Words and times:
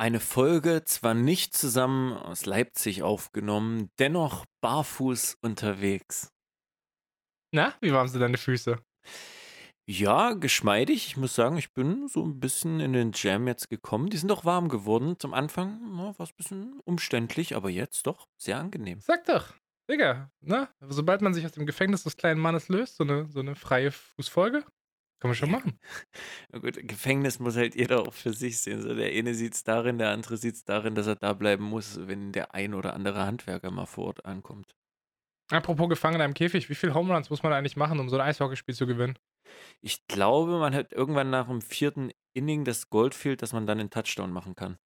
Eine 0.00 0.20
Folge 0.20 0.84
zwar 0.84 1.14
nicht 1.14 1.56
zusammen 1.56 2.12
aus 2.12 2.46
Leipzig 2.46 3.02
aufgenommen, 3.02 3.90
dennoch 3.98 4.44
barfuß 4.60 5.38
unterwegs. 5.42 6.32
Na, 7.52 7.74
wie 7.80 7.92
waren 7.92 8.06
sie 8.06 8.20
deine 8.20 8.38
Füße? 8.38 8.78
Ja, 9.90 10.34
geschmeidig. 10.34 11.08
Ich 11.08 11.16
muss 11.16 11.34
sagen, 11.34 11.56
ich 11.56 11.72
bin 11.72 12.06
so 12.06 12.24
ein 12.24 12.38
bisschen 12.38 12.78
in 12.78 12.92
den 12.92 13.10
Jam 13.12 13.48
jetzt 13.48 13.70
gekommen. 13.70 14.08
Die 14.08 14.18
sind 14.18 14.28
doch 14.28 14.44
warm 14.44 14.68
geworden. 14.68 15.16
Zum 15.18 15.34
Anfang 15.34 15.80
war 15.96 16.14
es 16.20 16.30
ein 16.30 16.36
bisschen 16.36 16.80
umständlich, 16.84 17.56
aber 17.56 17.68
jetzt 17.68 18.06
doch 18.06 18.28
sehr 18.36 18.58
angenehm. 18.58 19.00
Sag 19.00 19.24
doch, 19.24 19.52
Digga, 19.90 20.30
ne? 20.40 20.68
Sobald 20.88 21.22
man 21.22 21.34
sich 21.34 21.44
aus 21.44 21.52
dem 21.52 21.66
Gefängnis 21.66 22.04
des 22.04 22.16
kleinen 22.16 22.40
Mannes 22.40 22.68
löst, 22.68 22.98
so 22.98 23.04
eine, 23.04 23.28
so 23.32 23.40
eine 23.40 23.56
freie 23.56 23.90
Fußfolge, 23.90 24.64
kann 25.20 25.30
man 25.30 25.34
schon 25.34 25.50
machen. 25.50 25.78
Na 26.52 26.58
gut, 26.58 26.76
Gefängnis 26.86 27.38
muss 27.38 27.56
halt 27.56 27.74
jeder 27.74 28.00
auch 28.02 28.14
für 28.14 28.32
sich 28.32 28.58
sehen. 28.60 28.82
So, 28.82 28.94
der 28.94 29.10
eine 29.12 29.34
sieht 29.34 29.54
es 29.54 29.64
darin, 29.64 29.98
der 29.98 30.10
andere 30.10 30.36
sieht 30.36 30.54
es 30.54 30.64
darin, 30.64 30.94
dass 30.94 31.06
er 31.06 31.16
da 31.16 31.32
bleiben 31.32 31.64
muss, 31.64 32.06
wenn 32.06 32.32
der 32.32 32.54
ein 32.54 32.74
oder 32.74 32.94
andere 32.94 33.24
Handwerker 33.24 33.70
mal 33.70 33.86
vor 33.86 34.06
Ort 34.08 34.24
ankommt. 34.24 34.74
Apropos 35.50 35.88
Gefangener 35.88 36.24
im 36.24 36.34
Käfig, 36.34 36.68
wie 36.68 36.74
viele 36.74 36.94
Home 36.94 37.12
Runs 37.14 37.30
muss 37.30 37.42
man 37.42 37.52
eigentlich 37.52 37.76
machen, 37.76 37.98
um 38.00 38.08
so 38.08 38.16
ein 38.16 38.26
Eishockeyspiel 38.28 38.74
zu 38.74 38.86
gewinnen? 38.86 39.18
Ich 39.80 40.06
glaube, 40.06 40.58
man 40.58 40.74
hat 40.74 40.92
irgendwann 40.92 41.30
nach 41.30 41.48
dem 41.48 41.62
vierten 41.62 42.12
Inning 42.34 42.64
das 42.64 42.90
Goldfield, 42.90 43.42
dass 43.42 43.52
man 43.52 43.66
dann 43.66 43.80
einen 43.80 43.90
Touchdown 43.90 44.32
machen 44.32 44.54
kann. 44.54 44.78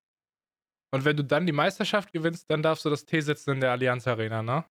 Und 0.94 1.04
wenn 1.04 1.16
du 1.16 1.24
dann 1.24 1.46
die 1.46 1.52
Meisterschaft 1.52 2.12
gewinnst, 2.12 2.50
dann 2.50 2.62
darfst 2.62 2.84
du 2.84 2.90
das 2.90 3.06
T 3.06 3.20
setzen 3.20 3.54
in 3.54 3.60
der 3.60 3.72
Allianz 3.72 4.06
Arena, 4.06 4.42
ne? 4.42 4.64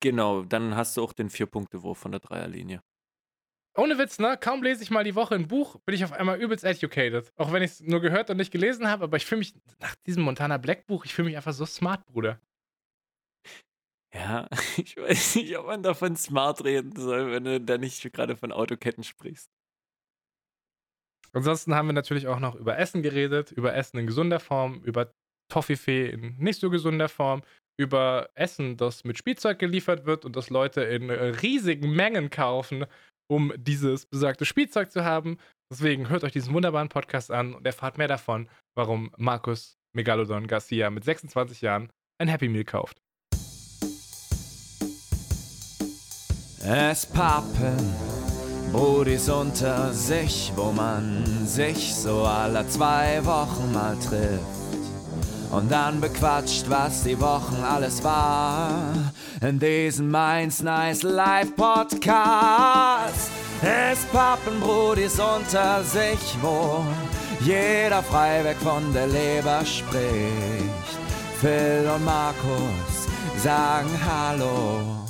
Genau, 0.00 0.42
dann 0.44 0.76
hast 0.76 0.96
du 0.96 1.02
auch 1.02 1.12
den 1.12 1.30
Vier-Punkte-Wurf 1.30 1.98
von 1.98 2.12
der 2.12 2.20
Dreierlinie. 2.20 2.82
Ohne 3.76 3.98
Witz, 3.98 4.18
ne? 4.18 4.38
Kaum 4.40 4.62
lese 4.62 4.82
ich 4.84 4.90
mal 4.90 5.02
die 5.02 5.16
Woche 5.16 5.34
ein 5.34 5.48
Buch, 5.48 5.80
bin 5.84 5.94
ich 5.94 6.04
auf 6.04 6.12
einmal 6.12 6.40
übelst 6.40 6.64
educated. 6.64 7.32
Auch 7.36 7.52
wenn 7.52 7.62
ich 7.62 7.72
es 7.72 7.80
nur 7.80 8.00
gehört 8.00 8.30
und 8.30 8.36
nicht 8.36 8.52
gelesen 8.52 8.88
habe, 8.88 9.04
aber 9.04 9.16
ich 9.16 9.26
fühle 9.26 9.40
mich 9.40 9.54
nach 9.80 9.96
diesem 10.06 10.22
Montana 10.22 10.58
Black 10.58 10.86
Buch, 10.86 11.04
ich 11.04 11.12
fühle 11.14 11.26
mich 11.26 11.36
einfach 11.36 11.52
so 11.52 11.66
smart, 11.66 12.06
Bruder. 12.06 12.40
Ja, 14.14 14.48
ich 14.76 14.96
weiß 14.96 15.36
nicht, 15.36 15.58
ob 15.58 15.66
man 15.66 15.82
davon 15.82 16.16
smart 16.16 16.64
reden 16.64 16.94
soll, 16.94 17.32
wenn 17.32 17.44
du 17.44 17.60
da 17.60 17.76
nicht 17.78 18.12
gerade 18.12 18.36
von 18.36 18.52
Autoketten 18.52 19.02
sprichst. 19.02 19.50
Ansonsten 21.32 21.74
haben 21.74 21.88
wir 21.88 21.94
natürlich 21.94 22.28
auch 22.28 22.38
noch 22.38 22.54
über 22.54 22.78
Essen 22.78 23.02
geredet, 23.02 23.50
über 23.50 23.74
Essen 23.74 23.98
in 23.98 24.06
gesunder 24.06 24.38
Form, 24.38 24.82
über 24.84 25.12
Toffifee 25.50 26.10
in 26.10 26.36
nicht 26.38 26.60
so 26.60 26.70
gesunder 26.70 27.08
Form, 27.08 27.42
über 27.76 28.30
Essen, 28.36 28.76
das 28.76 29.02
mit 29.02 29.18
Spielzeug 29.18 29.58
geliefert 29.58 30.06
wird 30.06 30.24
und 30.24 30.36
das 30.36 30.48
Leute 30.48 30.82
in 30.82 31.10
äh, 31.10 31.24
riesigen 31.42 31.90
Mengen 31.90 32.30
kaufen, 32.30 32.86
um 33.34 33.52
dieses 33.56 34.06
besagte 34.06 34.44
Spielzeug 34.44 34.92
zu 34.92 35.04
haben. 35.04 35.38
Deswegen 35.68 36.08
hört 36.08 36.22
euch 36.22 36.32
diesen 36.32 36.54
wunderbaren 36.54 36.88
Podcast 36.88 37.32
an 37.32 37.54
und 37.54 37.66
erfahrt 37.66 37.98
mehr 37.98 38.06
davon, 38.06 38.48
warum 38.76 39.10
Markus 39.16 39.76
Megalodon 39.92 40.46
Garcia 40.46 40.88
mit 40.90 41.04
26 41.04 41.60
Jahren 41.60 41.90
ein 42.18 42.28
Happy 42.28 42.48
Meal 42.48 42.64
kauft. 42.64 43.02
Es 46.64 47.06
pappen 47.06 47.94
Brudis 48.72 49.28
unter 49.28 49.92
sich, 49.92 50.52
wo 50.54 50.70
man 50.70 51.46
sich 51.46 51.94
so 51.94 52.22
alle 52.22 52.66
zwei 52.68 53.24
Wochen 53.24 53.72
mal 53.72 53.96
trifft. 53.96 54.64
Und 55.50 55.70
dann 55.70 56.00
bequatscht, 56.00 56.68
was 56.68 57.02
die 57.04 57.20
Wochen 57.20 57.62
alles 57.62 58.02
war. 58.02 59.12
In 59.46 59.58
diesem 59.58 60.10
Mainz 60.10 60.62
Nice 60.62 61.02
Live 61.02 61.54
Podcast. 61.54 63.30
Es 63.60 64.06
pappen 64.06 64.58
Brudis 64.58 65.20
unter 65.20 65.84
sich, 65.84 66.18
wo 66.40 66.82
jeder 67.40 68.02
frei 68.02 68.42
weg 68.42 68.56
von 68.56 68.90
der 68.94 69.06
Leber 69.06 69.62
spricht. 69.66 70.00
Phil 71.40 71.86
und 71.94 72.06
Markus 72.06 73.06
sagen 73.36 73.90
Hallo 74.06 75.06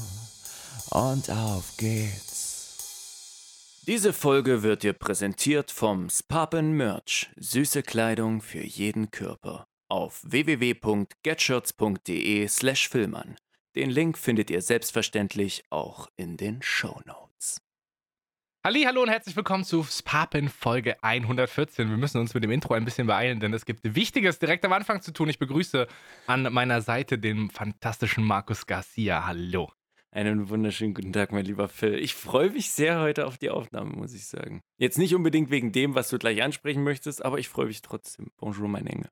und 0.90 1.30
auf 1.30 1.76
geht's. 1.76 3.84
Diese 3.86 4.12
Folge 4.12 4.64
wird 4.64 4.82
dir 4.82 4.94
präsentiert 4.94 5.70
vom 5.70 6.10
Spapen 6.10 6.72
Merch. 6.72 7.30
Süße 7.36 7.84
Kleidung 7.84 8.42
für 8.42 8.64
jeden 8.64 9.12
Körper. 9.12 9.68
Auf 9.88 10.22
www.getshirts.de 10.24 12.48
slash 12.48 12.88
filmern. 12.88 13.36
Den 13.76 13.90
Link 13.90 14.18
findet 14.18 14.50
ihr 14.50 14.62
selbstverständlich 14.62 15.64
auch 15.68 16.08
in 16.14 16.36
den 16.36 16.62
Show 16.62 17.00
Notes. 17.06 17.60
Halli, 18.64 18.84
hallo 18.84 19.02
und 19.02 19.08
herzlich 19.08 19.34
willkommen 19.34 19.64
zu 19.64 19.82
Spapen 19.82 20.48
Folge 20.48 21.02
114. 21.02 21.90
Wir 21.90 21.96
müssen 21.96 22.20
uns 22.20 22.34
mit 22.34 22.44
dem 22.44 22.52
Intro 22.52 22.74
ein 22.74 22.84
bisschen 22.84 23.08
beeilen, 23.08 23.40
denn 23.40 23.52
es 23.52 23.64
gibt 23.64 23.96
Wichtiges 23.96 24.38
direkt 24.38 24.64
am 24.64 24.72
Anfang 24.72 25.02
zu 25.02 25.12
tun. 25.12 25.28
Ich 25.28 25.40
begrüße 25.40 25.88
an 26.28 26.52
meiner 26.52 26.82
Seite 26.82 27.18
den 27.18 27.50
fantastischen 27.50 28.22
Markus 28.22 28.66
Garcia. 28.68 29.26
Hallo. 29.26 29.72
Einen 30.12 30.48
wunderschönen 30.50 30.94
guten 30.94 31.12
Tag, 31.12 31.32
mein 31.32 31.44
lieber 31.44 31.66
Phil. 31.66 31.98
Ich 31.98 32.14
freue 32.14 32.50
mich 32.50 32.70
sehr 32.70 33.00
heute 33.00 33.26
auf 33.26 33.38
die 33.38 33.50
Aufnahme, 33.50 33.90
muss 33.90 34.14
ich 34.14 34.26
sagen. 34.26 34.60
Jetzt 34.78 34.98
nicht 34.98 35.16
unbedingt 35.16 35.50
wegen 35.50 35.72
dem, 35.72 35.96
was 35.96 36.10
du 36.10 36.18
gleich 36.18 36.44
ansprechen 36.44 36.84
möchtest, 36.84 37.24
aber 37.24 37.40
ich 37.40 37.48
freue 37.48 37.66
mich 37.66 37.82
trotzdem. 37.82 38.30
Bonjour, 38.36 38.68
mein 38.68 38.86
Engel. 38.86 39.10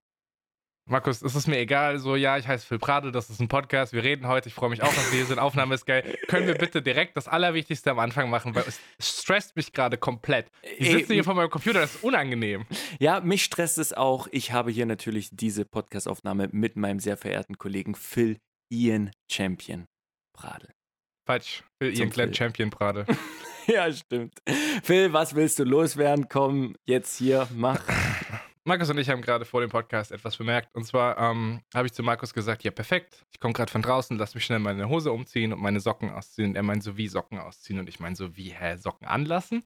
Markus, 0.88 1.22
es 1.22 1.34
ist 1.36 1.46
mir 1.46 1.58
egal. 1.58 1.98
So, 1.98 2.16
ja, 2.16 2.36
ich 2.38 2.48
heiße 2.48 2.66
Phil 2.66 2.78
Prade, 2.78 3.12
das 3.12 3.30
ist 3.30 3.40
ein 3.40 3.48
Podcast. 3.48 3.92
Wir 3.92 4.02
reden 4.02 4.26
heute. 4.26 4.48
Ich 4.48 4.54
freue 4.54 4.68
mich 4.68 4.82
auch, 4.82 4.92
dass 4.92 5.12
wir 5.12 5.18
hier 5.18 5.26
sind. 5.26 5.38
Aufnahme 5.38 5.74
ist 5.74 5.86
geil. 5.86 6.18
Können 6.26 6.46
wir 6.46 6.54
bitte 6.54 6.82
direkt 6.82 7.16
das 7.16 7.28
Allerwichtigste 7.28 7.90
am 7.92 8.00
Anfang 8.00 8.30
machen, 8.30 8.54
weil 8.54 8.64
es 8.66 8.80
stresst 8.98 9.54
mich 9.54 9.72
gerade 9.72 9.96
komplett. 9.96 10.50
Ich 10.78 10.90
sitze 10.90 11.14
hier 11.14 11.24
vor 11.24 11.34
meinem 11.34 11.50
Computer, 11.50 11.80
das 11.80 11.94
ist 11.94 12.04
unangenehm. 12.04 12.66
Ja, 12.98 13.20
mich 13.20 13.44
stresst 13.44 13.78
es 13.78 13.92
auch. 13.92 14.26
Ich 14.32 14.52
habe 14.52 14.72
hier 14.72 14.86
natürlich 14.86 15.30
diese 15.32 15.64
Podcastaufnahme 15.64 16.48
mit 16.50 16.76
meinem 16.76 16.98
sehr 16.98 17.16
verehrten 17.16 17.58
Kollegen 17.58 17.94
Phil 17.94 18.38
Ian 18.70 19.12
Champion 19.30 19.86
Prade. 20.32 20.72
Falsch. 21.26 21.62
Phil 21.80 21.96
Ian 21.96 22.10
Glenn 22.10 22.34
Champion 22.34 22.70
Prade. 22.70 23.06
ja, 23.68 23.92
stimmt. 23.92 24.34
Phil, 24.82 25.12
was 25.12 25.36
willst 25.36 25.60
du 25.60 25.64
loswerden? 25.64 26.28
Komm, 26.28 26.74
jetzt 26.84 27.16
hier, 27.18 27.48
mach. 27.54 27.80
Markus 28.64 28.90
und 28.90 28.98
ich 28.98 29.08
haben 29.10 29.22
gerade 29.22 29.44
vor 29.44 29.60
dem 29.60 29.70
Podcast 29.70 30.12
etwas 30.12 30.36
bemerkt. 30.36 30.74
Und 30.74 30.84
zwar 30.84 31.18
ähm, 31.18 31.62
habe 31.74 31.86
ich 31.86 31.92
zu 31.92 32.02
Markus 32.04 32.32
gesagt: 32.32 32.62
Ja, 32.62 32.70
perfekt. 32.70 33.24
Ich 33.32 33.40
komme 33.40 33.54
gerade 33.54 33.72
von 33.72 33.82
draußen, 33.82 34.16
lass 34.18 34.36
mich 34.36 34.44
schnell 34.44 34.60
meine 34.60 34.88
Hose 34.88 35.10
umziehen 35.10 35.52
und 35.52 35.60
meine 35.60 35.80
Socken 35.80 36.10
ausziehen. 36.10 36.50
Und 36.50 36.56
er 36.56 36.62
meint 36.62 36.84
so 36.84 36.96
wie 36.96 37.08
Socken 37.08 37.38
ausziehen. 37.38 37.80
Und 37.80 37.88
ich 37.88 37.98
meine 37.98 38.14
so 38.14 38.36
wie, 38.36 38.50
hä, 38.50 38.76
Socken 38.76 39.08
anlassen? 39.08 39.64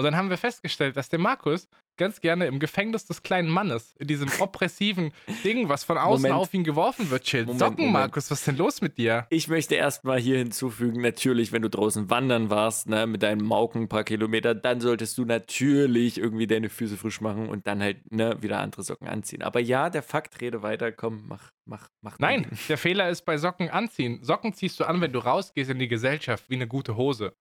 Und 0.00 0.04
dann 0.04 0.16
haben 0.16 0.30
wir 0.30 0.38
festgestellt, 0.38 0.96
dass 0.96 1.10
der 1.10 1.18
Markus 1.18 1.68
ganz 1.98 2.22
gerne 2.22 2.46
im 2.46 2.58
Gefängnis 2.58 3.04
des 3.04 3.22
kleinen 3.22 3.50
Mannes, 3.50 3.94
in 3.98 4.06
diesem 4.06 4.30
oppressiven 4.40 5.12
Ding, 5.44 5.68
was 5.68 5.84
von 5.84 5.98
außen 5.98 6.22
Moment. 6.22 6.40
auf 6.40 6.54
ihn 6.54 6.64
geworfen 6.64 7.10
wird, 7.10 7.24
chillt. 7.24 7.48
Moment, 7.48 7.60
Socken, 7.60 7.84
Moment. 7.84 7.92
Markus, 7.92 8.30
was 8.30 8.38
ist 8.38 8.46
denn 8.46 8.56
los 8.56 8.80
mit 8.80 8.96
dir? 8.96 9.26
Ich 9.28 9.48
möchte 9.48 9.74
erstmal 9.74 10.18
hier 10.18 10.38
hinzufügen, 10.38 11.02
natürlich, 11.02 11.52
wenn 11.52 11.60
du 11.60 11.68
draußen 11.68 12.08
wandern 12.08 12.48
warst, 12.48 12.88
ne, 12.88 13.06
mit 13.06 13.22
deinem 13.22 13.44
Mauken 13.44 13.82
ein 13.82 13.88
paar 13.90 14.04
Kilometer, 14.04 14.54
dann 14.54 14.80
solltest 14.80 15.18
du 15.18 15.26
natürlich 15.26 16.16
irgendwie 16.16 16.46
deine 16.46 16.70
Füße 16.70 16.96
frisch 16.96 17.20
machen 17.20 17.50
und 17.50 17.66
dann 17.66 17.82
halt 17.82 18.10
ne, 18.10 18.38
wieder 18.40 18.58
andere 18.60 18.82
Socken 18.82 19.06
anziehen. 19.06 19.42
Aber 19.42 19.60
ja, 19.60 19.90
der 19.90 20.02
Fakt, 20.02 20.40
rede 20.40 20.62
weiter, 20.62 20.92
komm, 20.92 21.24
mach, 21.28 21.50
mach, 21.66 21.90
mach. 22.00 22.18
Nein, 22.18 22.44
den. 22.44 22.58
der 22.70 22.78
Fehler 22.78 23.10
ist 23.10 23.26
bei 23.26 23.36
Socken 23.36 23.68
anziehen. 23.68 24.20
Socken 24.22 24.54
ziehst 24.54 24.80
du 24.80 24.84
an, 24.84 25.02
wenn 25.02 25.12
du 25.12 25.18
rausgehst 25.18 25.70
in 25.70 25.78
die 25.78 25.88
Gesellschaft, 25.88 26.48
wie 26.48 26.54
eine 26.54 26.66
gute 26.66 26.96
Hose. 26.96 27.34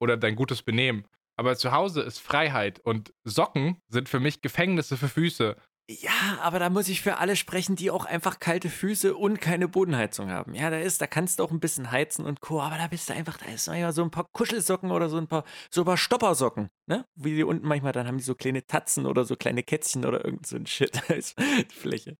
Oder 0.00 0.16
dein 0.16 0.34
gutes 0.34 0.62
Benehmen. 0.62 1.04
Aber 1.36 1.56
zu 1.56 1.72
Hause 1.72 2.02
ist 2.02 2.18
Freiheit 2.18 2.80
und 2.80 3.12
Socken 3.24 3.80
sind 3.88 4.08
für 4.08 4.20
mich 4.20 4.42
Gefängnisse 4.42 4.96
für 4.96 5.08
Füße. 5.08 5.56
Ja, 5.90 6.38
aber 6.40 6.58
da 6.58 6.70
muss 6.70 6.88
ich 6.88 7.02
für 7.02 7.18
alle 7.18 7.34
sprechen, 7.34 7.74
die 7.74 7.90
auch 7.90 8.04
einfach 8.04 8.38
kalte 8.38 8.70
Füße 8.70 9.16
und 9.16 9.40
keine 9.40 9.66
Bodenheizung 9.66 10.30
haben. 10.30 10.54
Ja, 10.54 10.70
da 10.70 10.78
ist, 10.78 11.00
da 11.00 11.06
kannst 11.06 11.38
du 11.38 11.44
auch 11.44 11.50
ein 11.50 11.60
bisschen 11.60 11.90
heizen 11.90 12.24
und 12.24 12.40
Co. 12.40 12.60
Aber 12.60 12.78
da 12.78 12.86
bist 12.86 13.08
du 13.08 13.14
einfach, 13.14 13.36
da 13.36 13.46
ist 13.46 13.66
manchmal 13.66 13.92
so 13.92 14.02
ein 14.02 14.10
paar 14.10 14.28
Kuschelsocken 14.32 14.92
oder 14.92 15.08
so 15.08 15.18
ein 15.18 15.26
paar, 15.26 15.44
so 15.70 15.82
ein 15.82 15.84
paar 15.84 15.96
Stoppersocken, 15.96 16.68
ne? 16.86 17.04
Wie 17.16 17.34
die 17.34 17.42
unten 17.42 17.66
manchmal, 17.66 17.92
dann 17.92 18.06
haben 18.06 18.16
die 18.16 18.24
so 18.24 18.34
kleine 18.34 18.64
Tatzen 18.64 19.06
oder 19.06 19.24
so 19.24 19.34
kleine 19.34 19.64
Kätzchen 19.64 20.04
oder 20.06 20.24
irgend 20.24 20.46
so 20.46 20.56
ein 20.56 20.66
Shit 20.66 21.02
als 21.10 21.34
Fläche. 21.70 22.16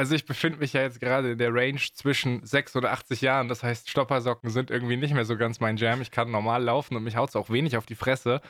Also 0.00 0.14
ich 0.14 0.24
befinde 0.24 0.60
mich 0.60 0.72
ja 0.72 0.80
jetzt 0.80 0.98
gerade 0.98 1.32
in 1.32 1.36
der 1.36 1.52
Range 1.52 1.78
zwischen 1.92 2.42
6 2.42 2.74
oder 2.74 2.90
80 2.92 3.20
Jahren. 3.20 3.48
Das 3.48 3.62
heißt, 3.62 3.90
Stoppersocken 3.90 4.48
sind 4.48 4.70
irgendwie 4.70 4.96
nicht 4.96 5.12
mehr 5.12 5.26
so 5.26 5.36
ganz 5.36 5.60
mein 5.60 5.76
Jam. 5.76 6.00
Ich 6.00 6.10
kann 6.10 6.30
normal 6.30 6.62
laufen 6.62 6.96
und 6.96 7.04
mich 7.04 7.16
haut 7.16 7.28
es 7.28 7.36
auch 7.36 7.50
wenig 7.50 7.76
auf 7.76 7.84
die 7.84 7.96
Fresse. 7.96 8.40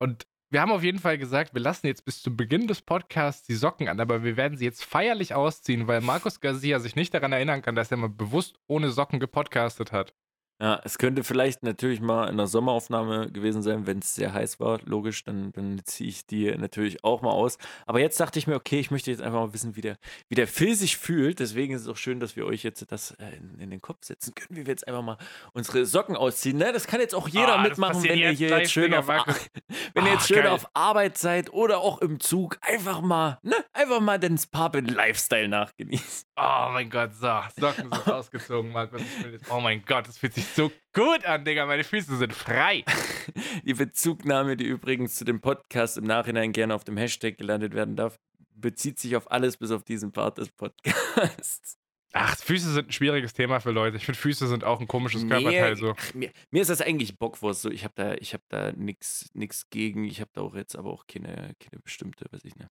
Und 0.00 0.26
wir 0.50 0.60
haben 0.60 0.72
auf 0.72 0.82
jeden 0.82 0.98
Fall 0.98 1.16
gesagt, 1.16 1.54
wir 1.54 1.60
lassen 1.60 1.86
jetzt 1.86 2.04
bis 2.04 2.20
zum 2.20 2.36
Beginn 2.36 2.66
des 2.66 2.82
Podcasts 2.82 3.46
die 3.46 3.54
Socken 3.54 3.86
an, 3.88 4.00
aber 4.00 4.24
wir 4.24 4.36
werden 4.36 4.58
sie 4.58 4.64
jetzt 4.64 4.82
feierlich 4.84 5.34
ausziehen, 5.34 5.86
weil 5.86 6.00
Markus 6.00 6.40
Garcia 6.40 6.80
sich 6.80 6.96
nicht 6.96 7.14
daran 7.14 7.30
erinnern 7.30 7.62
kann, 7.62 7.76
dass 7.76 7.92
er 7.92 7.96
mal 7.96 8.08
bewusst 8.08 8.58
ohne 8.66 8.90
Socken 8.90 9.20
gepodcastet 9.20 9.92
hat. 9.92 10.14
Ja, 10.60 10.80
es 10.82 10.98
könnte 10.98 11.22
vielleicht 11.22 11.62
natürlich 11.62 12.00
mal 12.00 12.28
in 12.28 12.36
der 12.36 12.48
Sommeraufnahme 12.48 13.30
gewesen 13.30 13.62
sein, 13.62 13.86
wenn 13.86 13.98
es 14.00 14.16
sehr 14.16 14.32
heiß 14.32 14.58
war. 14.58 14.80
Logisch, 14.84 15.22
dann, 15.24 15.52
dann 15.52 15.80
ziehe 15.84 16.08
ich 16.10 16.26
die 16.26 16.50
natürlich 16.56 17.04
auch 17.04 17.22
mal 17.22 17.30
aus. 17.30 17.58
Aber 17.86 18.00
jetzt 18.00 18.18
dachte 18.18 18.40
ich 18.40 18.48
mir, 18.48 18.56
okay, 18.56 18.80
ich 18.80 18.90
möchte 18.90 19.10
jetzt 19.12 19.22
einfach 19.22 19.38
mal 19.38 19.52
wissen, 19.54 19.76
wie 19.76 19.82
der, 19.82 19.98
wie 20.28 20.34
der 20.34 20.48
Phil 20.48 20.74
sich 20.74 20.96
fühlt. 20.96 21.38
Deswegen 21.38 21.74
ist 21.74 21.82
es 21.82 21.88
auch 21.88 21.96
schön, 21.96 22.18
dass 22.18 22.34
wir 22.34 22.44
euch 22.44 22.64
jetzt 22.64 22.84
das 22.90 23.12
äh, 23.12 23.36
in, 23.36 23.60
in 23.60 23.70
den 23.70 23.80
Kopf 23.80 23.98
setzen 24.04 24.34
können, 24.34 24.58
wie 24.58 24.66
wir 24.66 24.72
jetzt 24.72 24.88
einfach 24.88 25.02
mal 25.02 25.16
unsere 25.52 25.86
Socken 25.86 26.16
ausziehen. 26.16 26.56
Ne? 26.58 26.72
Das 26.72 26.88
kann 26.88 27.00
jetzt 27.00 27.14
auch 27.14 27.28
jeder 27.28 27.56
Ah, 27.58 27.62
mitmachen, 27.62 28.02
wenn 28.02 28.18
ihr 28.18 28.30
hier 28.30 28.48
jetzt 28.58 28.72
schön 28.72 28.92
auf, 28.94 29.06
wenn 29.94 30.06
ihr 30.06 30.12
jetzt 30.12 30.26
schön 30.26 30.38
geil. 30.42 30.48
auf 30.48 30.68
Arbeit 30.74 31.18
seid 31.18 31.52
oder 31.52 31.78
auch 31.78 31.98
im 32.00 32.18
Zug. 32.18 32.58
Einfach 32.62 33.00
mal, 33.00 33.38
ne? 33.42 33.54
Einfach 33.72 34.00
mal 34.00 34.18
den 34.18 34.36
Sparpin-Lifestyle 34.36 35.46
nachgenießen. 35.48 36.26
Oh 36.36 36.68
mein 36.72 36.90
Gott, 36.90 37.14
so, 37.14 37.40
Socken 37.60 37.90
sind 37.92 38.08
ausgezogen, 38.12 38.72
Markus. 38.72 39.02
Oh 39.50 39.60
mein 39.60 39.84
Gott, 39.84 40.08
das 40.08 40.18
fühlt 40.18 40.34
sich 40.34 40.47
so 40.54 40.72
gut 40.92 41.24
an, 41.24 41.44
Digga. 41.44 41.66
Meine 41.66 41.84
Füße 41.84 42.16
sind 42.16 42.32
frei. 42.32 42.84
Die 43.64 43.74
Bezugnahme, 43.74 44.56
die 44.56 44.64
übrigens 44.64 45.16
zu 45.16 45.24
dem 45.24 45.40
Podcast 45.40 45.98
im 45.98 46.04
Nachhinein 46.04 46.52
gerne 46.52 46.74
auf 46.74 46.84
dem 46.84 46.96
Hashtag 46.96 47.36
gelandet 47.38 47.74
werden 47.74 47.96
darf, 47.96 48.18
bezieht 48.54 48.98
sich 48.98 49.16
auf 49.16 49.30
alles 49.30 49.56
bis 49.56 49.70
auf 49.70 49.84
diesen 49.84 50.12
Part 50.12 50.38
des 50.38 50.50
Podcasts. 50.50 51.78
Ach, 52.12 52.36
Füße 52.36 52.72
sind 52.72 52.88
ein 52.88 52.92
schwieriges 52.92 53.34
Thema 53.34 53.60
für 53.60 53.70
Leute. 53.70 53.98
Ich 53.98 54.06
finde, 54.06 54.18
Füße 54.18 54.48
sind 54.48 54.64
auch 54.64 54.80
ein 54.80 54.88
komisches 54.88 55.26
Körperteil 55.28 55.76
so. 55.76 55.94
ach, 55.96 56.14
mir, 56.14 56.32
mir 56.50 56.62
ist 56.62 56.70
das 56.70 56.80
eigentlich 56.80 57.18
Bockwurst. 57.18 57.62
So, 57.62 57.70
ich 57.70 57.84
habe 57.84 57.94
da, 57.96 58.14
ich 58.14 58.32
hab 58.32 58.40
da 58.48 58.72
nichts 58.72 59.30
gegen. 59.70 60.04
Ich 60.04 60.20
habe 60.20 60.30
da 60.32 60.40
auch 60.40 60.54
jetzt 60.54 60.76
aber 60.76 60.90
auch 60.90 61.06
keine, 61.06 61.54
keine 61.60 61.80
bestimmte, 61.82 62.24
weiß 62.30 62.44
ich 62.44 62.56
nicht. 62.56 62.70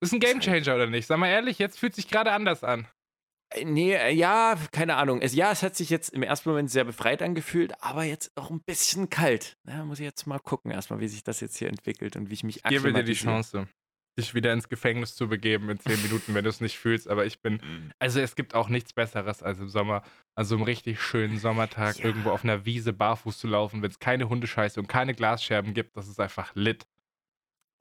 Ist 0.00 0.12
ein 0.12 0.20
Gamechanger 0.20 0.74
oder 0.74 0.86
nicht? 0.86 1.06
Sag 1.06 1.18
mal 1.18 1.28
ehrlich, 1.28 1.58
jetzt 1.58 1.78
fühlt 1.78 1.94
sich 1.94 2.08
gerade 2.08 2.32
anders 2.32 2.64
an. 2.64 2.88
Äh, 3.54 3.64
Nee, 3.64 3.94
äh, 3.94 4.12
ja, 4.12 4.56
keine 4.72 4.96
Ahnung. 4.96 5.20
Es, 5.22 5.34
ja, 5.34 5.50
es 5.52 5.62
hat 5.62 5.76
sich 5.76 5.90
jetzt 5.90 6.10
im 6.10 6.22
ersten 6.22 6.48
Moment 6.48 6.70
sehr 6.70 6.84
befreit 6.84 7.22
angefühlt, 7.22 7.72
aber 7.82 8.04
jetzt 8.04 8.30
auch 8.36 8.50
ein 8.50 8.60
bisschen 8.62 9.10
kalt. 9.10 9.56
Na, 9.64 9.84
muss 9.84 9.98
ich 10.00 10.04
jetzt 10.04 10.26
mal 10.26 10.38
gucken, 10.38 10.70
erstmal, 10.70 11.00
wie 11.00 11.08
sich 11.08 11.22
das 11.24 11.40
jetzt 11.40 11.56
hier 11.56 11.68
entwickelt 11.68 12.16
und 12.16 12.30
wie 12.30 12.34
ich 12.34 12.44
mich 12.44 12.62
Gebe 12.62 12.92
dir 12.92 13.02
die. 13.02 13.12
Chance, 13.14 13.66
dich 14.18 14.34
wieder 14.34 14.52
ins 14.52 14.68
Gefängnis 14.68 15.14
zu 15.14 15.26
begeben 15.28 15.70
in 15.70 15.78
10 15.80 16.02
Minuten, 16.02 16.34
wenn 16.34 16.44
du 16.44 16.50
es 16.50 16.60
nicht 16.60 16.78
fühlst. 16.78 17.08
Aber 17.08 17.24
ich 17.24 17.40
bin, 17.40 17.54
Mhm. 17.54 17.92
also 17.98 18.20
es 18.20 18.34
gibt 18.34 18.54
auch 18.54 18.68
nichts 18.68 18.92
Besseres 18.92 19.42
als 19.42 19.58
im 19.58 19.68
Sommer, 19.70 20.02
an 20.34 20.44
so 20.44 20.54
einem 20.54 20.64
richtig 20.64 21.00
schönen 21.00 21.38
Sommertag 21.38 21.98
Ja. 21.98 22.04
irgendwo 22.04 22.30
auf 22.30 22.44
einer 22.44 22.66
Wiese 22.66 22.92
barfuß 22.92 23.38
zu 23.38 23.46
laufen, 23.46 23.80
wenn 23.82 23.90
es 23.90 23.98
keine 23.98 24.28
Hundescheiße 24.28 24.78
und 24.80 24.86
keine 24.86 25.14
Glasscherben 25.14 25.72
gibt. 25.72 25.96
Das 25.96 26.08
ist 26.08 26.20
einfach 26.20 26.54
lit. 26.54 26.84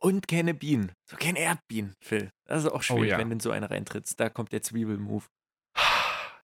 Und 0.01 0.27
keine 0.27 0.53
Bienen. 0.53 0.94
So 1.09 1.15
keine 1.17 1.38
Erdbienen, 1.39 1.94
Phil. 2.00 2.31
Das 2.45 2.63
ist 2.63 2.71
auch 2.71 2.81
schwierig, 2.81 3.01
Oh 3.03 3.12
ja. 3.12 3.17
wenn 3.19 3.29
du 3.29 3.33
in 3.33 3.39
so 3.39 3.51
eine 3.51 3.69
reintrittst. 3.69 4.19
Da 4.19 4.29
kommt 4.29 4.51
der 4.51 4.62
Zwiebelmove. 4.62 5.29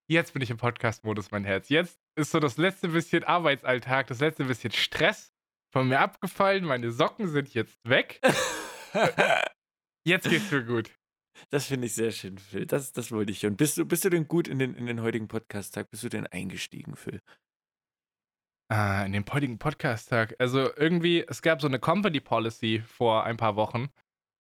Jetzt 0.10 0.34
bin 0.34 0.42
ich 0.42 0.50
im 0.50 0.58
Podcast-Modus, 0.58 1.32
mein 1.32 1.44
Herz. 1.44 1.70
Jetzt 1.70 2.00
ist 2.16 2.32
so 2.32 2.40
das 2.40 2.58
letzte 2.58 2.90
bisschen 2.90 3.24
Arbeitsalltag, 3.26 4.08
das 4.08 4.20
letzte 4.22 4.46
bisschen 4.46 4.72
Stress 4.72 5.34
von 5.74 5.90
mir 5.90 6.00
abgefallen. 6.00 6.64
Meine 6.64 6.92
Socken 6.92 7.28
sind 7.28 7.54
jetzt 7.54 7.78
weg. 7.84 8.22
Jetzt 10.06 10.30
geht's 10.30 10.50
mir 10.50 10.64
gut. 10.64 10.92
Das 11.50 11.66
finde 11.68 11.88
ich 11.88 11.94
sehr 11.94 12.12
schön, 12.12 12.38
Phil. 12.38 12.66
Das, 12.66 12.94
das 12.94 13.12
wollte 13.12 13.32
ich 13.32 13.40
schon. 13.40 13.58
Bist 13.58 13.78
du, 13.78 13.86
bist 13.86 14.06
du 14.06 14.10
denn 14.10 14.28
gut 14.28 14.48
in 14.48 14.60
den, 14.60 14.76
in 14.76 14.86
den 14.86 15.02
heutigen 15.02 15.28
Podcast-Tag? 15.28 15.92
Bist 15.92 16.04
du 16.04 16.10
denn 16.10 16.26
eingestiegen, 16.26 16.96
Phil? 16.96 17.22
Ah, 18.70 19.04
in 19.06 19.12
dem 19.12 19.26
heutigen 19.32 19.60
Podcast-Tag. 19.60 20.36
Also 20.40 20.74
irgendwie, 20.78 21.24
es 21.28 21.42
gab 21.42 21.62
so 21.62 21.68
eine 21.68 21.80
Company 21.80 22.22
Policy 22.22 22.82
vor 22.88 23.26
ein 23.26 23.38
paar 23.38 23.56
Wochen, 23.58 23.90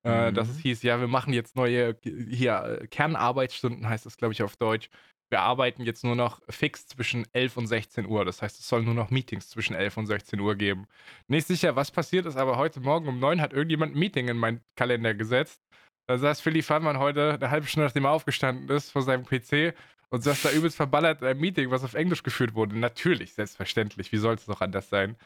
äh, 0.04 0.32
dass 0.32 0.48
Mhm. 0.48 0.54
es 0.54 0.60
hieß, 0.60 0.84
ja, 0.84 1.00
wir 1.00 1.08
machen 1.08 1.34
jetzt 1.34 1.56
neue, 1.58 1.98
hier, 2.04 2.80
äh, 2.82 2.88
Kernarbeitsstunden 2.88 3.88
heißt 3.88 4.06
das, 4.06 4.18
glaube 4.18 4.34
ich, 4.34 4.42
auf 4.44 4.56
Deutsch. 4.56 4.90
Wir 5.30 5.42
arbeiten 5.42 5.84
jetzt 5.84 6.04
nur 6.06 6.16
noch 6.16 6.42
fix 6.50 6.88
zwischen 6.88 7.26
11 7.34 7.58
und 7.58 7.68
16 7.68 8.06
Uhr. 8.06 8.24
Das 8.24 8.42
heißt, 8.42 8.60
es 8.60 8.68
soll 8.68 8.84
nur 8.84 8.94
noch 8.94 9.10
Meetings 9.10 9.50
zwischen 9.50 9.76
11 9.76 9.98
und 9.98 10.06
16 10.06 10.40
Uhr 10.40 10.56
geben. 10.56 10.88
Nicht 11.28 11.48
sicher, 11.48 11.76
was 11.76 11.92
passiert 11.92 12.26
ist, 12.26 12.38
aber 12.38 12.58
heute 12.58 12.80
Morgen 12.80 13.08
um 13.08 13.20
9 13.20 13.42
hat 13.42 13.52
irgendjemand 13.52 13.96
ein 13.96 14.00
Meeting 14.00 14.30
in 14.30 14.38
meinen 14.38 14.62
Kalender 14.76 15.14
gesetzt. 15.14 15.62
Da 16.08 16.18
saß 16.18 16.40
Philly 16.40 16.62
Fannmann 16.62 17.00
heute 17.00 17.34
eine 17.34 17.52
halbe 17.52 17.68
Stunde, 17.68 17.88
nachdem 17.88 18.06
er 18.06 18.12
aufgestanden 18.12 18.70
ist, 18.70 18.92
vor 18.92 19.02
seinem 19.02 19.26
PC 19.26 19.76
und 20.10 20.24
saß 20.24 20.44
da 20.44 20.52
übelst 20.52 20.78
verballert 20.78 21.22
in 21.22 21.28
einem 21.28 21.42
Meeting, 21.42 21.72
was 21.72 21.84
auf 21.84 21.94
Englisch 21.94 22.24
geführt 22.24 22.54
wurde. 22.56 22.80
Natürlich, 22.80 23.34
selbstverständlich. 23.34 24.14
Wie 24.14 24.18
soll 24.18 24.36
es 24.36 24.46
doch 24.46 24.62
anders 24.62 24.88
sein? 24.88 25.18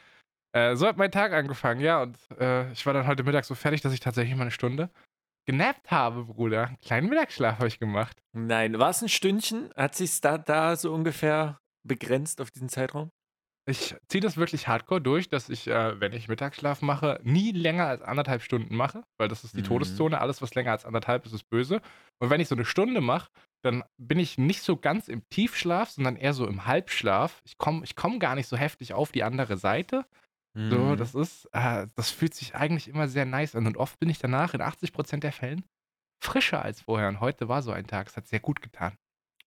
Äh, 0.52 0.74
so 0.74 0.88
hat 0.88 0.96
mein 0.96 1.12
Tag 1.12 1.32
angefangen, 1.32 1.80
ja. 1.80 2.02
Und 2.02 2.18
äh, 2.40 2.72
ich 2.72 2.84
war 2.84 2.92
dann 2.92 3.06
heute 3.06 3.22
Mittag 3.22 3.44
so 3.44 3.54
fertig, 3.54 3.80
dass 3.82 3.92
ich 3.92 4.00
tatsächlich 4.00 4.34
mal 4.34 4.42
eine 4.42 4.50
Stunde 4.50 4.90
genappt 5.46 5.90
habe, 5.90 6.24
Bruder. 6.24 6.68
Einen 6.68 6.78
kleinen 6.78 7.08
Mittagsschlaf 7.08 7.56
habe 7.58 7.68
ich 7.68 7.78
gemacht. 7.78 8.16
Nein, 8.32 8.78
war 8.78 8.90
es 8.90 9.02
ein 9.02 9.08
Stündchen? 9.08 9.70
Hat 9.76 9.94
sich 9.94 10.20
da, 10.20 10.38
da 10.38 10.76
so 10.76 10.92
ungefähr 10.92 11.58
begrenzt 11.86 12.40
auf 12.40 12.50
diesen 12.50 12.68
Zeitraum? 12.68 13.10
Ich 13.64 13.94
ziehe 14.08 14.20
das 14.20 14.36
wirklich 14.36 14.66
hardcore 14.66 15.00
durch, 15.00 15.28
dass 15.28 15.48
ich, 15.48 15.68
äh, 15.68 16.00
wenn 16.00 16.12
ich 16.12 16.26
Mittagsschlaf 16.26 16.82
mache, 16.82 17.20
nie 17.22 17.52
länger 17.52 17.86
als 17.86 18.02
anderthalb 18.02 18.42
Stunden 18.42 18.74
mache, 18.74 19.04
weil 19.18 19.28
das 19.28 19.44
ist 19.44 19.56
die 19.56 19.60
Mhm. 19.60 19.66
Todeszone. 19.66 20.20
Alles, 20.20 20.42
was 20.42 20.54
länger 20.56 20.72
als 20.72 20.84
anderthalb 20.84 21.24
ist, 21.26 21.32
ist 21.32 21.48
böse. 21.48 21.80
Und 22.20 22.30
wenn 22.30 22.40
ich 22.40 22.48
so 22.48 22.56
eine 22.56 22.64
Stunde 22.64 23.00
mache, 23.00 23.28
dann 23.64 23.84
bin 23.98 24.18
ich 24.18 24.36
nicht 24.36 24.62
so 24.62 24.76
ganz 24.76 25.06
im 25.06 25.22
Tiefschlaf, 25.30 25.90
sondern 25.90 26.16
eher 26.16 26.32
so 26.34 26.48
im 26.48 26.66
Halbschlaf. 26.66 27.40
Ich 27.44 27.56
komme 27.56 27.84
ich 27.84 27.94
komm 27.94 28.18
gar 28.18 28.34
nicht 28.34 28.48
so 28.48 28.56
heftig 28.56 28.94
auf 28.94 29.12
die 29.12 29.22
andere 29.22 29.56
Seite. 29.56 30.06
So, 30.70 30.94
Mhm. 30.94 30.96
das 30.96 31.14
ist, 31.14 31.46
äh, 31.52 31.88
das 31.94 32.10
fühlt 32.10 32.34
sich 32.34 32.54
eigentlich 32.54 32.88
immer 32.88 33.08
sehr 33.08 33.24
nice 33.26 33.54
an. 33.56 33.66
Und 33.66 33.76
oft 33.76 33.98
bin 33.98 34.08
ich 34.10 34.18
danach 34.18 34.54
in 34.54 34.60
80% 34.62 35.24
der 35.24 35.32
Fällen 35.32 35.64
frischer 36.22 36.62
als 36.64 36.82
vorher. 36.82 37.08
Und 37.08 37.20
heute 37.20 37.48
war 37.48 37.62
so 37.62 37.72
ein 37.72 37.86
Tag. 37.86 38.08
Es 38.08 38.16
hat 38.16 38.28
sehr 38.28 38.40
gut 38.40 38.62
getan. 38.62 38.96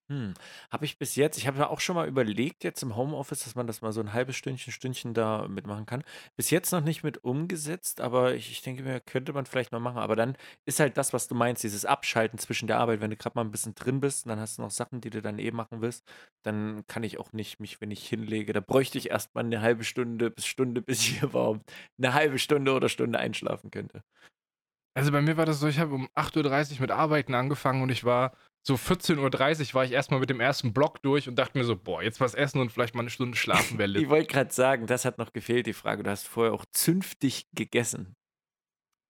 Hm. 0.09 0.35
Habe 0.71 0.85
ich 0.85 0.99
bis 0.99 1.15
jetzt, 1.15 1.35
ich 1.39 1.47
habe 1.47 1.57
ja 1.57 1.67
auch 1.67 1.79
schon 1.79 1.95
mal 1.95 2.07
überlegt, 2.07 2.63
jetzt 2.63 2.83
im 2.83 2.95
Homeoffice, 2.95 3.43
dass 3.43 3.55
man 3.55 3.65
das 3.65 3.81
mal 3.81 3.91
so 3.91 4.01
ein 4.01 4.13
halbes 4.13 4.35
Stündchen, 4.35 4.71
Stündchen 4.71 5.15
da 5.15 5.47
mitmachen 5.47 5.87
kann. 5.87 6.03
Bis 6.35 6.51
jetzt 6.51 6.71
noch 6.71 6.81
nicht 6.81 7.01
mit 7.03 7.23
umgesetzt, 7.23 8.01
aber 8.01 8.35
ich, 8.35 8.51
ich 8.51 8.61
denke 8.61 8.83
mir, 8.83 8.99
könnte 8.99 9.33
man 9.33 9.47
vielleicht 9.47 9.71
mal 9.71 9.79
machen. 9.79 9.97
Aber 9.97 10.15
dann 10.15 10.37
ist 10.65 10.79
halt 10.79 10.97
das, 10.97 11.11
was 11.11 11.27
du 11.27 11.33
meinst, 11.33 11.63
dieses 11.63 11.85
Abschalten 11.85 12.37
zwischen 12.37 12.67
der 12.67 12.77
Arbeit, 12.77 13.01
wenn 13.01 13.09
du 13.09 13.17
gerade 13.17 13.35
mal 13.35 13.43
ein 13.43 13.49
bisschen 13.49 13.73
drin 13.73 13.99
bist 13.99 14.25
und 14.25 14.29
dann 14.29 14.39
hast 14.39 14.59
du 14.59 14.61
noch 14.61 14.69
Sachen, 14.69 15.01
die 15.01 15.09
du 15.09 15.23
dann 15.23 15.39
eh 15.39 15.49
machen 15.49 15.81
willst, 15.81 16.07
dann 16.43 16.85
kann 16.85 17.01
ich 17.01 17.17
auch 17.19 17.33
nicht 17.33 17.59
mich, 17.59 17.81
wenn 17.81 17.89
ich 17.89 18.07
hinlege, 18.07 18.53
da 18.53 18.59
bräuchte 18.59 18.99
ich 18.99 19.09
erstmal 19.09 19.43
eine 19.43 19.61
halbe 19.61 19.83
Stunde 19.83 20.29
bis 20.29 20.45
Stunde, 20.45 20.81
bis 20.83 20.99
ich 20.99 21.23
überhaupt 21.23 21.71
eine 21.97 22.13
halbe 22.13 22.37
Stunde 22.37 22.73
oder 22.73 22.89
Stunde 22.89 23.17
einschlafen 23.17 23.71
könnte. 23.71 24.03
Also 24.95 25.11
bei 25.11 25.21
mir 25.21 25.37
war 25.37 25.45
das 25.45 25.59
so, 25.59 25.67
ich 25.67 25.79
habe 25.79 25.93
um 25.93 26.07
8.30 26.15 26.75
Uhr 26.75 26.81
mit 26.81 26.91
Arbeiten 26.91 27.33
angefangen 27.33 27.81
und 27.83 27.89
ich 27.89 28.03
war 28.05 28.33
so 28.67 28.73
14.30 28.73 29.19
Uhr 29.69 29.73
war 29.75 29.85
ich 29.85 29.91
erstmal 29.91 30.19
mit 30.19 30.31
dem 30.31 30.39
ersten 30.39 30.73
Block 30.73 31.01
durch 31.03 31.29
und 31.29 31.35
dachte 31.35 31.55
mir 31.55 31.63
so, 31.63 31.75
boah, 31.75 32.01
jetzt 32.01 32.19
was 32.19 32.33
essen 32.33 32.59
und 32.59 32.71
vielleicht 32.71 32.95
mal 32.95 33.01
eine 33.01 33.11
Stunde 33.11 33.37
schlafen 33.37 33.77
wäre 33.77 33.91
Ich 33.99 34.09
wollte 34.09 34.27
gerade 34.27 34.51
sagen, 34.51 34.87
das 34.87 35.05
hat 35.05 35.19
noch 35.19 35.33
gefehlt, 35.33 35.67
die 35.67 35.73
Frage. 35.73 36.01
Du 36.01 36.09
hast 36.09 36.27
vorher 36.27 36.51
auch 36.51 36.65
zünftig 36.71 37.47
gegessen. 37.53 38.15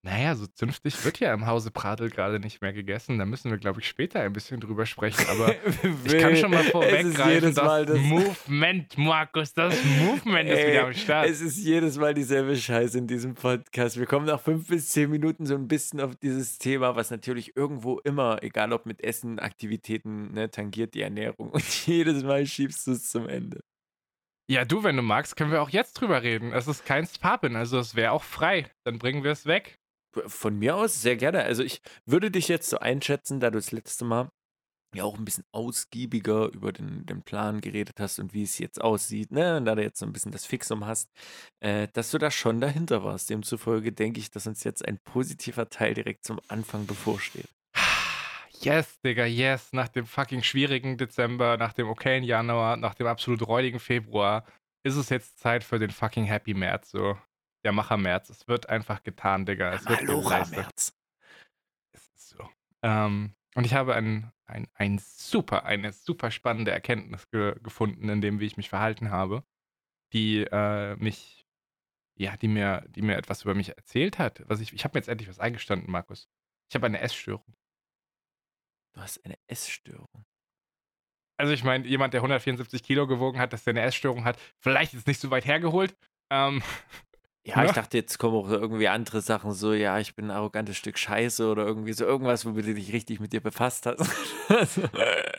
Naja, 0.05 0.35
so 0.35 0.45
zünftig 0.45 1.03
wird 1.03 1.19
ja 1.19 1.33
im 1.33 1.47
Hause 1.47 1.71
Pradel 1.71 2.11
gerade 2.11 2.39
nicht 2.39 2.61
mehr 2.61 2.71
gegessen. 2.73 3.17
Da 3.17 3.25
müssen 3.25 3.49
wir, 3.49 3.57
glaube 3.57 3.79
ich, 3.81 3.87
später 3.87 4.21
ein 4.21 4.33
bisschen 4.33 4.59
drüber 4.59 4.85
sprechen. 4.85 5.25
Aber 5.27 5.55
ich 6.05 6.17
kann 6.19 6.35
schon 6.35 6.51
mal 6.51 6.61
ist 6.63 6.69
vorweggreifen, 6.69 7.55
das 7.55 7.85
das- 7.87 7.97
Movement, 7.97 8.97
Markus, 8.99 9.53
das 9.53 9.75
Movement 9.83 10.47
ist 10.47 10.59
Ey, 10.59 10.71
wieder 10.73 10.85
am 10.85 10.93
Start. 10.93 11.27
Es 11.27 11.41
ist 11.41 11.57
jedes 11.57 11.97
Mal 11.97 12.13
dieselbe 12.13 12.55
Scheiße 12.55 12.99
in 12.99 13.07
diesem 13.07 13.33
Podcast. 13.33 13.97
Wir 13.97 14.05
kommen 14.05 14.27
nach 14.27 14.39
fünf 14.39 14.67
bis 14.67 14.89
zehn 14.89 15.09
Minuten 15.09 15.47
so 15.47 15.55
ein 15.55 15.67
bisschen 15.67 15.99
auf 15.99 16.15
dieses 16.17 16.59
Thema, 16.59 16.95
was 16.95 17.09
natürlich 17.09 17.57
irgendwo 17.57 17.97
immer, 18.01 18.43
egal 18.43 18.73
ob 18.73 18.85
mit 18.85 19.03
Essen, 19.03 19.39
Aktivitäten, 19.39 20.33
ne, 20.33 20.51
tangiert 20.51 20.93
die 20.93 21.01
Ernährung. 21.01 21.49
Und 21.49 21.63
jedes 21.87 22.23
Mal 22.23 22.45
schiebst 22.45 22.85
du 22.85 22.91
es 22.91 23.09
zum 23.09 23.27
Ende. 23.27 23.61
Ja, 24.47 24.65
du, 24.65 24.83
wenn 24.83 24.97
du 24.97 25.01
magst, 25.01 25.35
können 25.35 25.51
wir 25.51 25.63
auch 25.63 25.71
jetzt 25.71 25.93
drüber 25.93 26.21
reden. 26.21 26.53
Es 26.53 26.67
ist 26.67 26.85
kein 26.85 27.07
Spapin, 27.07 27.55
also 27.55 27.79
es 27.79 27.95
wäre 27.95 28.11
auch 28.11 28.23
frei. 28.23 28.69
Dann 28.83 28.99
bringen 28.99 29.23
wir 29.23 29.31
es 29.31 29.47
weg. 29.47 29.79
Von 30.25 30.57
mir 30.59 30.75
aus 30.75 31.01
sehr 31.01 31.17
gerne. 31.17 31.43
Also 31.43 31.63
ich 31.63 31.81
würde 32.05 32.31
dich 32.31 32.47
jetzt 32.47 32.69
so 32.69 32.79
einschätzen, 32.79 33.39
da 33.39 33.49
du 33.49 33.57
das 33.57 33.71
letzte 33.71 34.05
Mal 34.05 34.29
ja 34.95 35.03
auch 35.03 35.17
ein 35.17 35.25
bisschen 35.25 35.43
ausgiebiger 35.51 36.51
über 36.53 36.71
den, 36.71 37.05
den 37.05 37.21
Plan 37.21 37.61
geredet 37.61 37.99
hast 37.99 38.19
und 38.19 38.33
wie 38.33 38.43
es 38.43 38.57
jetzt 38.59 38.81
aussieht, 38.81 39.31
ne? 39.31 39.57
Und 39.57 39.65
da 39.65 39.75
du 39.75 39.83
jetzt 39.83 39.99
so 39.99 40.05
ein 40.05 40.13
bisschen 40.13 40.31
das 40.31 40.45
Fixum 40.45 40.85
hast, 40.85 41.09
äh, 41.59 41.87
dass 41.93 42.11
du 42.11 42.17
da 42.17 42.31
schon 42.31 42.61
dahinter 42.61 43.03
warst. 43.03 43.29
Demzufolge 43.29 43.91
denke 43.91 44.19
ich, 44.19 44.31
dass 44.31 44.47
uns 44.47 44.63
jetzt 44.63 44.85
ein 44.85 44.99
positiver 45.03 45.69
Teil 45.69 45.93
direkt 45.93 46.25
zum 46.25 46.39
Anfang 46.47 46.85
bevorsteht. 46.87 47.49
Yes, 48.61 48.99
Digga, 49.01 49.25
yes. 49.25 49.73
Nach 49.73 49.89
dem 49.89 50.05
fucking 50.05 50.41
schwierigen 50.41 50.97
Dezember, 50.97 51.57
nach 51.57 51.73
dem 51.73 51.89
okayen 51.89 52.23
Januar, 52.23 52.77
nach 52.77 52.95
dem 52.95 53.07
absolut 53.07 53.45
räudigen 53.45 53.79
Februar 53.79 54.45
ist 54.83 54.95
es 54.95 55.09
jetzt 55.09 55.39
Zeit 55.39 55.63
für 55.63 55.79
den 55.79 55.89
fucking 55.89 56.25
Happy 56.25 56.53
März, 56.53 56.91
so. 56.91 57.17
Der 57.65 57.71
Macher 57.71 57.97
März. 57.97 58.29
Es 58.29 58.47
wird 58.47 58.69
einfach 58.69 59.01
getan, 59.01 59.47
Digga. 59.47 59.73
Es 59.73 59.89
wird 59.89 60.05
geleistet. 60.05 60.57
März. 60.57 60.95
Es 61.91 62.07
ist 62.09 62.29
so. 62.29 62.47
Ähm, 62.83 63.33
und 63.55 63.65
ich 63.65 63.73
habe 63.73 63.95
ein, 63.95 64.31
ein, 64.45 64.67
ein 64.75 64.99
super, 64.99 65.65
eine 65.65 65.91
super 65.91 66.29
spannende 66.29 66.69
Erkenntnis 66.69 67.27
ge 67.31 67.55
gefunden, 67.63 68.07
in 68.09 68.21
dem, 68.21 68.39
wie 68.39 68.45
ich 68.45 68.55
mich 68.55 68.69
verhalten 68.69 69.09
habe, 69.09 69.43
die 70.13 70.41
äh, 70.43 70.95
mich, 70.97 71.47
ja, 72.15 72.37
die 72.37 72.49
mir, 72.49 72.85
die 72.89 73.01
mir 73.01 73.17
etwas 73.17 73.41
über 73.41 73.55
mich 73.55 73.75
erzählt 73.75 74.19
hat. 74.19 74.47
Was 74.47 74.59
ich, 74.59 74.71
ich 74.71 74.83
habe 74.83 74.95
mir 74.95 74.99
jetzt 74.99 75.09
endlich 75.09 75.27
was 75.27 75.39
eingestanden, 75.39 75.89
Markus. 75.89 76.29
Ich 76.69 76.75
habe 76.75 76.85
eine 76.85 76.99
Essstörung. 76.99 77.55
Du 78.93 79.01
hast 79.01 79.25
eine 79.25 79.39
Essstörung. 79.47 80.23
Also 81.37 81.51
ich 81.51 81.63
meine, 81.63 81.87
jemand, 81.87 82.13
der 82.13 82.19
174 82.21 82.83
Kilo 82.83 83.07
gewogen 83.07 83.39
hat, 83.39 83.53
dass 83.53 83.63
der 83.63 83.71
eine 83.71 83.81
Essstörung 83.81 84.23
hat, 84.23 84.39
vielleicht 84.59 84.93
ist 84.93 84.99
es 84.99 85.07
nicht 85.07 85.19
so 85.19 85.31
weit 85.31 85.45
hergeholt. 85.47 85.97
Ähm, 86.29 86.61
Ja, 87.47 87.61
ich 87.63 87.69
Ne? 87.69 87.73
dachte, 87.75 87.97
jetzt 87.97 88.17
kommen 88.17 88.35
auch 88.35 88.49
irgendwie 88.49 88.87
andere 88.87 89.21
Sachen, 89.21 89.51
so, 89.53 89.71
ja, 89.73 89.99
ich 89.99 90.15
bin 90.15 90.25
ein 90.25 90.31
arrogantes 90.31 90.77
Stück 90.77 90.97
Scheiße 90.97 91.47
oder 91.47 91.63
irgendwie 91.63 91.93
so 91.93 92.03
irgendwas, 92.03 92.43
womit 92.43 92.65
du 92.65 92.73
dich 92.73 92.91
richtig 92.91 93.19
mit 93.19 93.33
dir 93.33 93.41
befasst 93.41 93.85
hast. 93.85 94.01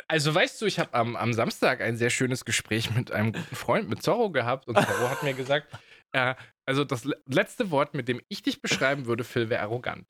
Also, 0.09 0.33
weißt 0.33 0.63
du, 0.63 0.67
ich 0.67 0.79
habe 0.79 0.95
am, 0.95 1.17
am 1.17 1.33
Samstag 1.33 1.81
ein 1.81 1.97
sehr 1.97 2.11
schönes 2.11 2.45
Gespräch 2.45 2.95
mit 2.95 3.11
einem 3.11 3.33
guten 3.33 3.57
Freund, 3.57 3.89
mit 3.89 4.05
Zorro 4.05 4.31
gehabt. 4.31 4.69
Und 4.69 4.77
Zorro 4.79 5.11
hat 5.11 5.25
mir 5.25 5.35
gesagt, 5.35 5.67
äh, 6.13 6.37
also 6.65 6.85
das 6.85 7.05
le- 7.05 7.21
letzte 7.27 7.73
Wort, 7.73 7.93
mit 7.95 8.07
dem 8.07 8.21
ich 8.29 8.41
dich 8.43 8.63
beschreiben 8.63 9.07
würde, 9.07 9.25
Phil, 9.25 9.51
wäre 9.51 9.63
arrogant. 9.63 10.07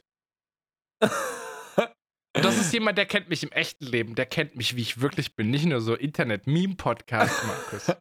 Und 1.01 2.45
das 2.45 2.59
ist 2.59 2.75
jemand, 2.75 2.99
der 2.99 3.07
kennt 3.07 3.31
mich 3.31 3.43
im 3.43 3.53
echten 3.53 3.87
Leben. 3.87 4.15
Der 4.15 4.27
kennt 4.27 4.55
mich, 4.57 4.77
wie 4.77 4.83
ich 4.83 5.01
wirklich 5.01 5.35
bin. 5.35 5.51
Nicht 5.51 5.65
nur 5.65 5.81
so 5.81 5.95
Internet-Meme-Podcast, 5.95 7.45
Markus. 7.47 7.93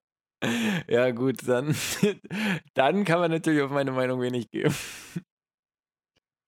Ja, 0.88 1.12
gut, 1.12 1.48
dann, 1.48 1.76
dann 2.74 3.04
kann 3.06 3.20
man 3.20 3.32
natürlich 3.32 3.62
auf 3.62 3.72
meine 3.72 3.92
Meinung 3.92 4.22
wenig 4.22 4.50
geben. 4.50 4.76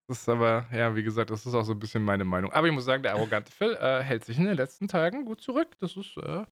Das 0.10 0.20
ist 0.22 0.30
aber, 0.30 0.68
ja, 0.72 0.96
wie 0.96 1.04
gesagt, 1.04 1.32
das 1.32 1.46
ist 1.46 1.54
auch 1.54 1.64
so 1.64 1.74
ein 1.74 1.80
bisschen 1.80 2.04
meine 2.04 2.24
Meinung. 2.24 2.52
Aber 2.54 2.68
ich 2.68 2.74
muss 2.74 2.86
sagen, 2.86 3.04
der 3.04 3.14
arrogante 3.14 3.52
Phil 3.52 3.74
äh, 3.74 4.02
hält 4.02 4.24
sich 4.24 4.38
in 4.38 4.46
den 4.46 4.56
letzten 4.56 4.88
Tagen 4.88 5.26
gut 5.26 5.42
zurück. 5.42 5.76
Das 5.80 5.98
ist 5.98 6.16
äh, 6.18 6.46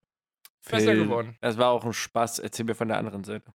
besser 0.69 0.91
Phil, 0.91 1.05
geworden. 1.05 1.37
Das 1.39 1.57
war 1.57 1.69
auch 1.69 1.85
ein 1.85 1.93
Spaß. 1.93 2.39
Erzähl 2.39 2.65
mir 2.65 2.75
von 2.75 2.89
der 2.89 2.97
anderen 2.97 3.23
Seite. 3.23 3.53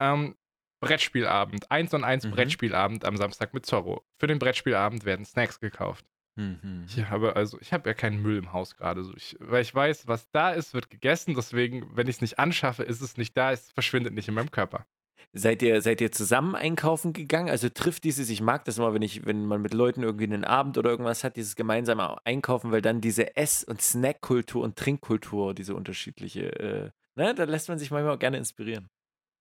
Ähm, 0.00 0.36
Brettspielabend. 0.80 1.70
Eins 1.70 1.94
und 1.94 2.04
eins 2.04 2.26
Mhm. 2.26 2.32
Brettspielabend 2.32 3.04
am 3.06 3.16
Samstag 3.16 3.54
mit 3.54 3.64
Zorro. 3.64 4.04
Für 4.18 4.26
den 4.26 4.38
Brettspielabend 4.38 5.04
werden 5.06 5.24
Snacks 5.24 5.60
gekauft. 5.60 6.04
Mhm. 6.38 6.84
Ich 6.86 7.04
habe 7.04 7.34
also, 7.34 7.58
ich 7.60 7.72
habe 7.72 7.90
ja 7.90 7.94
keinen 7.94 8.22
Müll 8.22 8.38
im 8.38 8.52
Haus 8.52 8.76
gerade. 8.76 9.02
So. 9.02 9.12
Ich, 9.16 9.36
weil 9.40 9.62
ich 9.62 9.74
weiß, 9.74 10.06
was 10.06 10.30
da 10.30 10.52
ist, 10.52 10.72
wird 10.72 10.88
gegessen. 10.88 11.34
Deswegen, 11.34 11.90
wenn 11.96 12.06
ich 12.06 12.16
es 12.16 12.20
nicht 12.20 12.38
anschaffe, 12.38 12.84
ist 12.84 13.00
es 13.00 13.16
nicht 13.16 13.36
da, 13.36 13.50
es 13.50 13.72
verschwindet 13.72 14.14
nicht 14.14 14.28
in 14.28 14.34
meinem 14.34 14.52
Körper. 14.52 14.86
Seid 15.32 15.62
ihr, 15.62 15.82
seid 15.82 16.00
ihr 16.00 16.12
zusammen 16.12 16.54
einkaufen 16.54 17.12
gegangen? 17.12 17.50
Also 17.50 17.68
trifft 17.68 18.04
dieses, 18.04 18.30
ich 18.30 18.40
mag 18.40 18.64
das 18.64 18.78
immer, 18.78 18.94
wenn 18.94 19.02
ich, 19.02 19.26
wenn 19.26 19.46
man 19.46 19.60
mit 19.60 19.74
Leuten 19.74 20.02
irgendwie 20.02 20.24
einen 20.24 20.44
Abend 20.44 20.78
oder 20.78 20.90
irgendwas 20.90 21.24
hat, 21.24 21.36
dieses 21.36 21.56
gemeinsame 21.56 22.24
Einkaufen, 22.24 22.70
weil 22.70 22.82
dann 22.82 23.00
diese 23.00 23.36
Ess- 23.36 23.64
und 23.64 23.82
Snackkultur 23.82 24.62
und 24.62 24.76
Trinkkultur, 24.76 25.54
diese 25.54 25.74
unterschiedliche, 25.74 26.52
äh, 26.60 26.90
ne, 27.16 27.34
da 27.34 27.44
lässt 27.44 27.68
man 27.68 27.78
sich 27.78 27.90
manchmal 27.90 28.14
auch 28.14 28.18
gerne 28.18 28.38
inspirieren. 28.38 28.88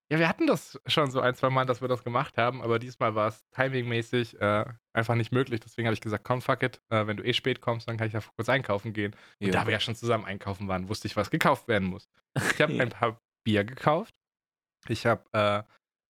Ja, 0.10 0.20
wir 0.20 0.30
hatten 0.30 0.48
das 0.48 0.80
schon 0.88 1.12
so 1.12 1.20
ein, 1.20 1.36
zwei 1.36 1.50
Mal, 1.50 1.66
dass 1.66 1.82
wir 1.82 1.90
das 1.90 2.04
gemacht 2.04 2.38
haben, 2.38 2.62
aber 2.62 2.80
diesmal 2.80 3.14
war 3.16 3.28
es 3.28 3.46
timingmäßig 3.52 4.40
äh, 4.40 4.64
einfach 4.94 5.16
nicht 5.16 5.34
möglich. 5.34 5.60
Deswegen 5.60 5.86
habe 5.88 5.94
ich 5.94 6.02
gesagt, 6.02 6.24
komm, 6.24 6.42
fuck 6.42 6.64
it, 6.64 6.82
äh, 6.90 7.06
wenn 7.08 7.18
du 7.18 7.24
eh 7.24 7.34
spät 7.34 7.60
kommst, 7.60 7.90
dann 7.90 7.98
kann 7.98 8.08
ich 8.08 8.14
ja 8.14 8.22
kurz 8.38 8.48
einkaufen 8.48 8.94
gehen. 8.94 9.14
Und 9.42 9.54
da 9.54 9.66
wir 9.66 9.74
ja 9.74 9.82
schon 9.82 9.96
zusammen 9.96 10.24
einkaufen 10.24 10.68
waren, 10.70 10.88
wusste 10.88 11.08
ich, 11.08 11.18
was 11.18 11.30
gekauft 11.30 11.68
werden 11.68 11.90
muss. 11.90 12.08
Ich 12.54 12.62
habe 12.62 12.74
Ja. 12.74 12.84
ein 12.84 12.90
paar 12.90 13.20
Bier 13.46 13.66
gekauft. 13.66 14.16
Ich 14.88 15.06
habe 15.06 15.24
äh, 15.34 15.64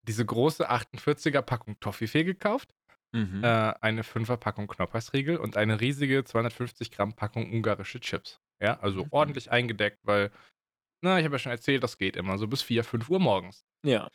diese 0.07 0.25
große 0.25 0.69
48er 0.69 1.41
Packung 1.41 1.79
Toffifee 1.79 2.23
gekauft, 2.23 2.73
Mhm. 3.13 3.41
äh, 3.43 3.47
eine 3.81 4.03
5er 4.03 4.37
Packung 4.37 4.67
Knoppersriegel 4.67 5.37
und 5.37 5.55
eine 5.57 5.79
riesige 5.79 6.23
250 6.25 6.91
Gramm 6.91 7.13
Packung 7.13 7.51
ungarische 7.51 7.99
Chips. 8.01 8.39
Ja, 8.61 8.79
also 8.81 9.05
Mhm. 9.05 9.07
ordentlich 9.11 9.49
eingedeckt, 9.49 9.99
weil, 10.03 10.29
na, 11.01 11.19
ich 11.19 11.25
habe 11.25 11.35
ja 11.35 11.39
schon 11.39 11.51
erzählt, 11.51 11.83
das 11.83 11.97
geht 11.97 12.15
immer 12.15 12.37
so 12.37 12.47
bis 12.47 12.61
4, 12.61 12.83
5 12.83 13.09
Uhr 13.09 13.19
morgens. 13.19 13.65
ja. 13.83 14.09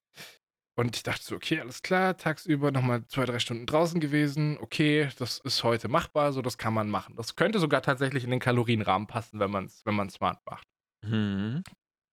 Und 0.75 0.97
ich 0.97 1.03
dachte 1.03 1.23
so, 1.23 1.37
okay, 1.37 1.61
alles 1.61 1.83
klar, 1.83 2.17
tagsüber 2.17 2.71
nochmal 2.71 3.07
zwei, 3.07 3.27
drei 3.27 3.39
Stunden 3.39 3.67
draußen 3.67 4.01
gewesen. 4.01 4.57
Okay, 4.59 5.11
das 5.19 5.39
ist 5.41 5.63
heute 5.65 5.89
machbar, 5.89 6.33
so 6.33 6.41
das 6.41 6.57
kann 6.57 6.73
man 6.73 6.89
machen. 6.89 7.15
Das 7.17 7.37
könnte 7.37 7.59
sogar 7.59 7.83
tatsächlich 7.83 8.25
in 8.25 8.31
den 8.31 8.41
Kalorienrahmen 8.41 9.07
passen, 9.07 9.39
wenn 9.39 9.51
man 9.51 9.67
es 9.67 9.85
wenn 9.85 10.09
smart 10.09 10.41
macht. 10.47 10.67
Mhm. 11.05 11.63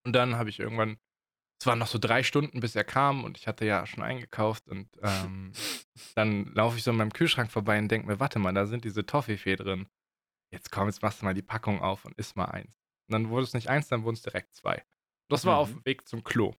Und 0.05 0.13
dann 0.13 0.35
habe 0.35 0.49
ich 0.49 0.59
irgendwann, 0.59 0.97
es 1.61 1.67
waren 1.67 1.79
noch 1.79 1.87
so 1.87 1.99
drei 1.99 2.21
Stunden, 2.21 2.59
bis 2.59 2.75
er 2.75 2.83
kam 2.83 3.23
und 3.23 3.37
ich 3.37 3.47
hatte 3.47 3.65
ja 3.65 3.85
schon 3.85 4.03
eingekauft 4.03 4.67
und 4.67 4.89
ähm, 5.01 5.53
dann 6.15 6.45
laufe 6.53 6.77
ich 6.77 6.83
so 6.83 6.91
an 6.91 6.97
meinem 6.97 7.13
Kühlschrank 7.13 7.51
vorbei 7.51 7.79
und 7.79 7.89
denke 7.89 8.07
mir, 8.07 8.19
warte 8.19 8.39
mal, 8.39 8.53
da 8.53 8.65
sind 8.65 8.83
diese 8.83 9.05
Toffifee 9.05 9.55
drin. 9.55 9.87
Jetzt 10.51 10.71
komm, 10.71 10.87
jetzt 10.87 11.01
machst 11.01 11.21
du 11.21 11.25
mal 11.25 11.33
die 11.33 11.41
Packung 11.41 11.81
auf 11.81 12.03
und 12.03 12.17
isst 12.17 12.35
mal 12.35 12.45
eins. 12.45 12.78
Und 13.09 13.13
dann 13.13 13.29
wurde 13.29 13.43
es 13.43 13.53
nicht 13.53 13.67
eins, 13.69 13.87
dann 13.87 14.03
wurden 14.03 14.15
es 14.15 14.21
direkt 14.21 14.55
zwei. 14.55 14.83
Das 15.29 15.45
war 15.45 15.55
Mhm. 15.55 15.59
auf 15.61 15.69
dem 15.71 15.85
Weg 15.85 16.07
zum 16.07 16.23
Klo. 16.23 16.53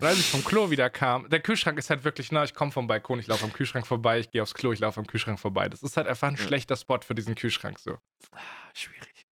Und 0.00 0.06
als 0.06 0.18
ich 0.20 0.30
vom 0.30 0.44
Klo 0.44 0.70
wieder 0.70 0.90
kam, 0.90 1.28
der 1.28 1.40
Kühlschrank 1.40 1.76
ist 1.78 1.90
halt 1.90 2.04
wirklich 2.04 2.30
nah, 2.30 2.44
ich 2.44 2.54
komme 2.54 2.70
vom 2.70 2.86
Balkon, 2.86 3.18
ich 3.18 3.26
laufe 3.26 3.44
am 3.44 3.52
Kühlschrank 3.52 3.86
vorbei, 3.86 4.20
ich 4.20 4.30
gehe 4.30 4.42
aufs 4.42 4.54
Klo, 4.54 4.72
ich 4.72 4.78
laufe 4.78 5.00
am 5.00 5.06
Kühlschrank 5.06 5.40
vorbei. 5.40 5.68
Das 5.68 5.82
ist 5.82 5.96
halt 5.96 6.06
einfach 6.06 6.28
ein 6.28 6.36
Ja. 6.36 6.42
schlechter 6.42 6.76
Spot 6.76 7.00
für 7.00 7.14
diesen 7.16 7.34
Kühlschrank 7.34 7.78
so. 7.80 7.98
Ah, 8.32 8.38
schwierig. 8.74 9.26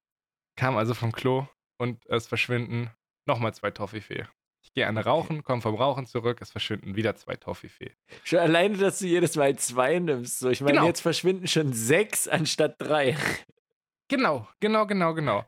Kam 0.57 0.77
also 0.77 0.95
vom 0.95 1.13
Klo 1.13 1.47
und 1.79 2.05
es 2.07 2.27
verschwinden 2.27 2.91
nochmal 3.27 3.55
zwei 3.55 3.71
Toffifee. 3.71 4.27
Ich 4.65 4.73
gehe 4.73 4.89
eine 4.89 5.05
rauchen, 5.05 5.45
komme 5.45 5.63
vom 5.63 5.77
Rauchen 5.77 6.07
zurück, 6.07 6.41
es 6.43 6.51
verschwinden 6.51 6.97
wieder 6.97 7.15
zwei 7.15 7.37
Toffifee. 7.37 7.95
Schon 8.25 8.41
alleine, 8.41 8.77
dass 8.77 8.99
du 8.99 9.07
jedes 9.07 9.37
Mal 9.37 9.57
zwei 9.57 10.01
nimmst. 10.01 10.41
So, 10.41 10.51
ich 10.51 10.61
meine, 10.63 10.79
Genau. 10.79 10.87
jetzt 10.87 11.01
verschwinden 11.01 11.47
schon 11.47 11.73
sechs 11.73 12.27
anstatt 12.27 12.75
drei. 12.79 13.17
Genau, 14.09 14.49
genau, 14.61 14.87
genau, 14.87 15.15
genau. 15.15 15.45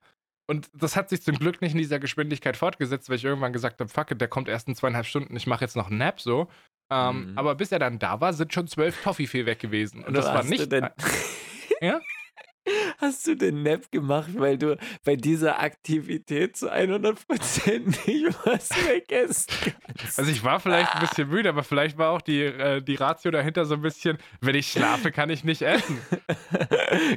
Und 0.49 0.71
das 0.73 0.97
hat 0.97 1.11
sich 1.11 1.23
zum 1.23 1.39
Glück 1.39 1.61
nicht 1.61 1.73
in 1.73 1.79
dieser 1.79 1.99
Geschwindigkeit 1.99 2.57
fortgesetzt, 2.57 3.09
weil 3.11 3.17
ich 3.17 3.25
irgendwann 3.25 3.53
gesagt 3.53 3.79
habe, 3.81 3.89
fuck 3.91 4.11
it, 4.11 4.21
der 4.21 4.29
kommt 4.29 4.49
erst 4.49 4.67
in 4.67 4.75
zweieinhalb 4.75 5.05
Stunden, 5.07 5.37
ich 5.37 5.47
mache 5.47 5.63
jetzt 5.65 5.77
noch 5.77 5.89
einen 5.89 5.99
Nap 5.99 6.21
so. 6.21 6.49
Ähm, 6.91 7.33
Mhm. 7.33 7.39
Aber 7.39 7.55
bis 7.55 7.71
er 7.71 7.79
dann 7.79 7.99
da 7.99 8.21
war, 8.23 8.33
sind 8.33 8.53
schon 8.55 8.67
zwölf 8.67 9.03
Toffifee 9.03 9.45
weg 9.45 9.59
gewesen. 9.59 10.05
Und 10.05 10.15
das 10.15 10.25
war 10.25 10.43
nicht. 10.43 10.73
denn, 10.73 10.89
Ja? 11.83 12.01
Hast 12.99 13.27
du 13.27 13.35
den 13.35 13.63
Nap 13.63 13.91
gemacht, 13.91 14.31
weil 14.35 14.59
du 14.59 14.77
bei 15.05 15.17
dieser 15.17 15.61
Aktivität 15.61 16.57
zu 16.57 16.73
100% 16.73 18.07
nicht 18.07 18.39
was 18.45 18.69
vergessen 18.69 19.47
kannst? 19.97 20.19
Also 20.19 20.31
ich 20.31 20.43
war 20.45 20.61
vielleicht 20.61 20.95
ein 20.95 21.01
bisschen 21.01 21.29
müde, 21.29 21.49
aber 21.49 21.63
vielleicht 21.63 21.99
war 21.99 22.11
auch 22.11 22.21
die, 22.21 22.43
äh, 22.43 22.83
die 22.83 22.97
Ratio 22.97 23.31
dahinter 23.31 23.65
so 23.65 23.75
ein 23.75 23.83
bisschen, 23.83 24.19
wenn 24.41 24.55
ich 24.55 24.71
schlafe, 24.71 25.13
kann 25.13 25.31
ich 25.31 25.45
nicht 25.45 25.63
essen. 25.63 25.99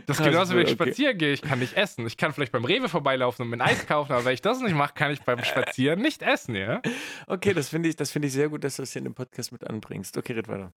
Das 0.06 0.20
ist 0.20 0.26
genauso, 0.26 0.56
wenn 0.56 0.66
ich 0.66 0.74
okay. 0.74 0.90
spazieren 0.90 1.18
gehe, 1.18 1.34
ich 1.34 1.42
kann 1.42 1.60
nicht 1.60 1.78
essen. 1.78 2.06
Ich 2.06 2.18
kann 2.18 2.34
vielleicht 2.34 2.52
beim 2.52 2.66
Rewe 2.66 2.90
vorbeilaufen 2.90 3.44
und 3.44 3.50
mir 3.50 3.58
ein 3.58 3.62
Eis 3.62 3.88
kaufen, 3.88 4.12
aber 4.12 4.26
wenn 4.26 4.34
ich 4.34 4.42
das 4.42 4.60
nicht 4.60 4.76
mache, 4.76 4.94
kann 4.94 5.12
ich 5.12 5.22
beim 5.22 5.44
Spazieren 5.44 6.02
nicht 6.02 6.22
essen, 6.22 6.56
ja? 6.56 6.82
Okay, 7.28 7.54
das 7.54 7.70
finde 7.70 7.90
ich, 7.90 7.96
das 7.96 8.12
finde 8.12 8.28
ich 8.28 8.34
sehr 8.34 8.50
gut, 8.50 8.64
dass 8.64 8.76
du 8.76 8.82
das 8.82 8.92
hier 8.92 9.00
in 9.00 9.06
dem 9.06 9.14
Podcast 9.14 9.52
mit 9.52 9.66
anbringst. 9.66 10.18
Okay, 10.18 10.34
red 10.34 10.48
weiter. 10.48 10.74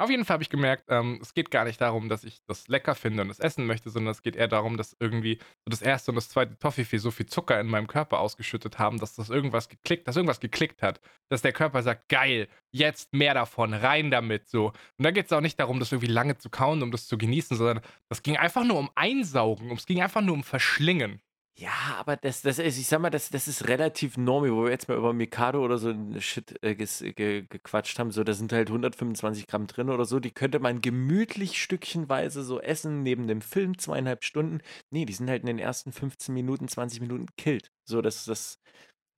Auf 0.00 0.08
jeden 0.08 0.24
Fall 0.24 0.34
habe 0.36 0.42
ich 0.42 0.48
gemerkt, 0.48 0.84
ähm, 0.88 1.18
es 1.20 1.34
geht 1.34 1.50
gar 1.50 1.66
nicht 1.66 1.78
darum, 1.78 2.08
dass 2.08 2.24
ich 2.24 2.42
das 2.46 2.68
lecker 2.68 2.94
finde 2.94 3.22
und 3.22 3.28
es 3.28 3.38
essen 3.38 3.66
möchte, 3.66 3.90
sondern 3.90 4.12
es 4.12 4.22
geht 4.22 4.34
eher 4.34 4.48
darum, 4.48 4.78
dass 4.78 4.96
irgendwie 4.98 5.36
so 5.58 5.68
das 5.68 5.82
erste 5.82 6.10
und 6.10 6.14
das 6.14 6.30
zweite 6.30 6.58
Toffifee 6.58 6.96
so 6.96 7.10
viel 7.10 7.26
Zucker 7.26 7.60
in 7.60 7.66
meinem 7.66 7.86
Körper 7.86 8.18
ausgeschüttet 8.20 8.78
haben, 8.78 8.98
dass 8.98 9.14
das 9.16 9.28
irgendwas 9.28 9.68
geklickt, 9.68 10.08
dass 10.08 10.16
irgendwas 10.16 10.40
geklickt 10.40 10.80
hat, 10.80 11.02
dass 11.28 11.42
der 11.42 11.52
Körper 11.52 11.82
sagt, 11.82 12.08
geil, 12.08 12.48
jetzt 12.72 13.12
mehr 13.12 13.34
davon, 13.34 13.74
rein 13.74 14.10
damit, 14.10 14.48
so. 14.48 14.68
Und 14.68 15.04
da 15.04 15.10
geht 15.10 15.26
es 15.26 15.32
auch 15.34 15.42
nicht 15.42 15.60
darum, 15.60 15.78
das 15.80 15.92
irgendwie 15.92 16.10
lange 16.10 16.38
zu 16.38 16.48
kauen, 16.48 16.82
um 16.82 16.90
das 16.92 17.06
zu 17.06 17.18
genießen, 17.18 17.58
sondern 17.58 17.84
das 18.08 18.22
ging 18.22 18.38
einfach 18.38 18.64
nur 18.64 18.78
um 18.78 18.88
Einsaugen, 18.94 19.70
es 19.72 19.84
ging 19.84 20.00
einfach 20.00 20.22
nur 20.22 20.34
um 20.34 20.44
Verschlingen. 20.44 21.20
Ja, 21.60 21.96
aber 21.98 22.16
das, 22.16 22.40
das 22.40 22.58
ist, 22.58 22.78
ich 22.78 22.86
sag 22.86 23.00
mal, 23.02 23.10
das, 23.10 23.28
das 23.28 23.46
ist 23.46 23.68
relativ 23.68 24.16
normi, 24.16 24.50
wo 24.50 24.64
wir 24.64 24.70
jetzt 24.70 24.88
mal 24.88 24.96
über 24.96 25.12
Mikado 25.12 25.62
oder 25.62 25.76
so 25.76 25.90
ein 25.90 26.18
Shit 26.22 26.58
äh, 26.64 26.74
ges, 26.74 27.00
ge, 27.00 27.42
gequatscht 27.46 27.98
haben. 27.98 28.10
So, 28.12 28.24
da 28.24 28.32
sind 28.32 28.50
halt 28.50 28.68
125 28.70 29.46
Gramm 29.46 29.66
drin 29.66 29.90
oder 29.90 30.06
so. 30.06 30.20
Die 30.20 30.30
könnte 30.30 30.58
man 30.58 30.80
gemütlich 30.80 31.62
stückchenweise 31.62 32.42
so 32.44 32.60
essen, 32.62 33.02
neben 33.02 33.28
dem 33.28 33.42
Film, 33.42 33.76
zweieinhalb 33.76 34.24
Stunden. 34.24 34.62
Nee, 34.88 35.04
die 35.04 35.12
sind 35.12 35.28
halt 35.28 35.42
in 35.42 35.48
den 35.48 35.58
ersten 35.58 35.92
15 35.92 36.32
Minuten, 36.34 36.66
20 36.66 37.02
Minuten 37.02 37.26
killt. 37.36 37.70
So, 37.84 38.00
das, 38.00 38.24
das 38.24 38.58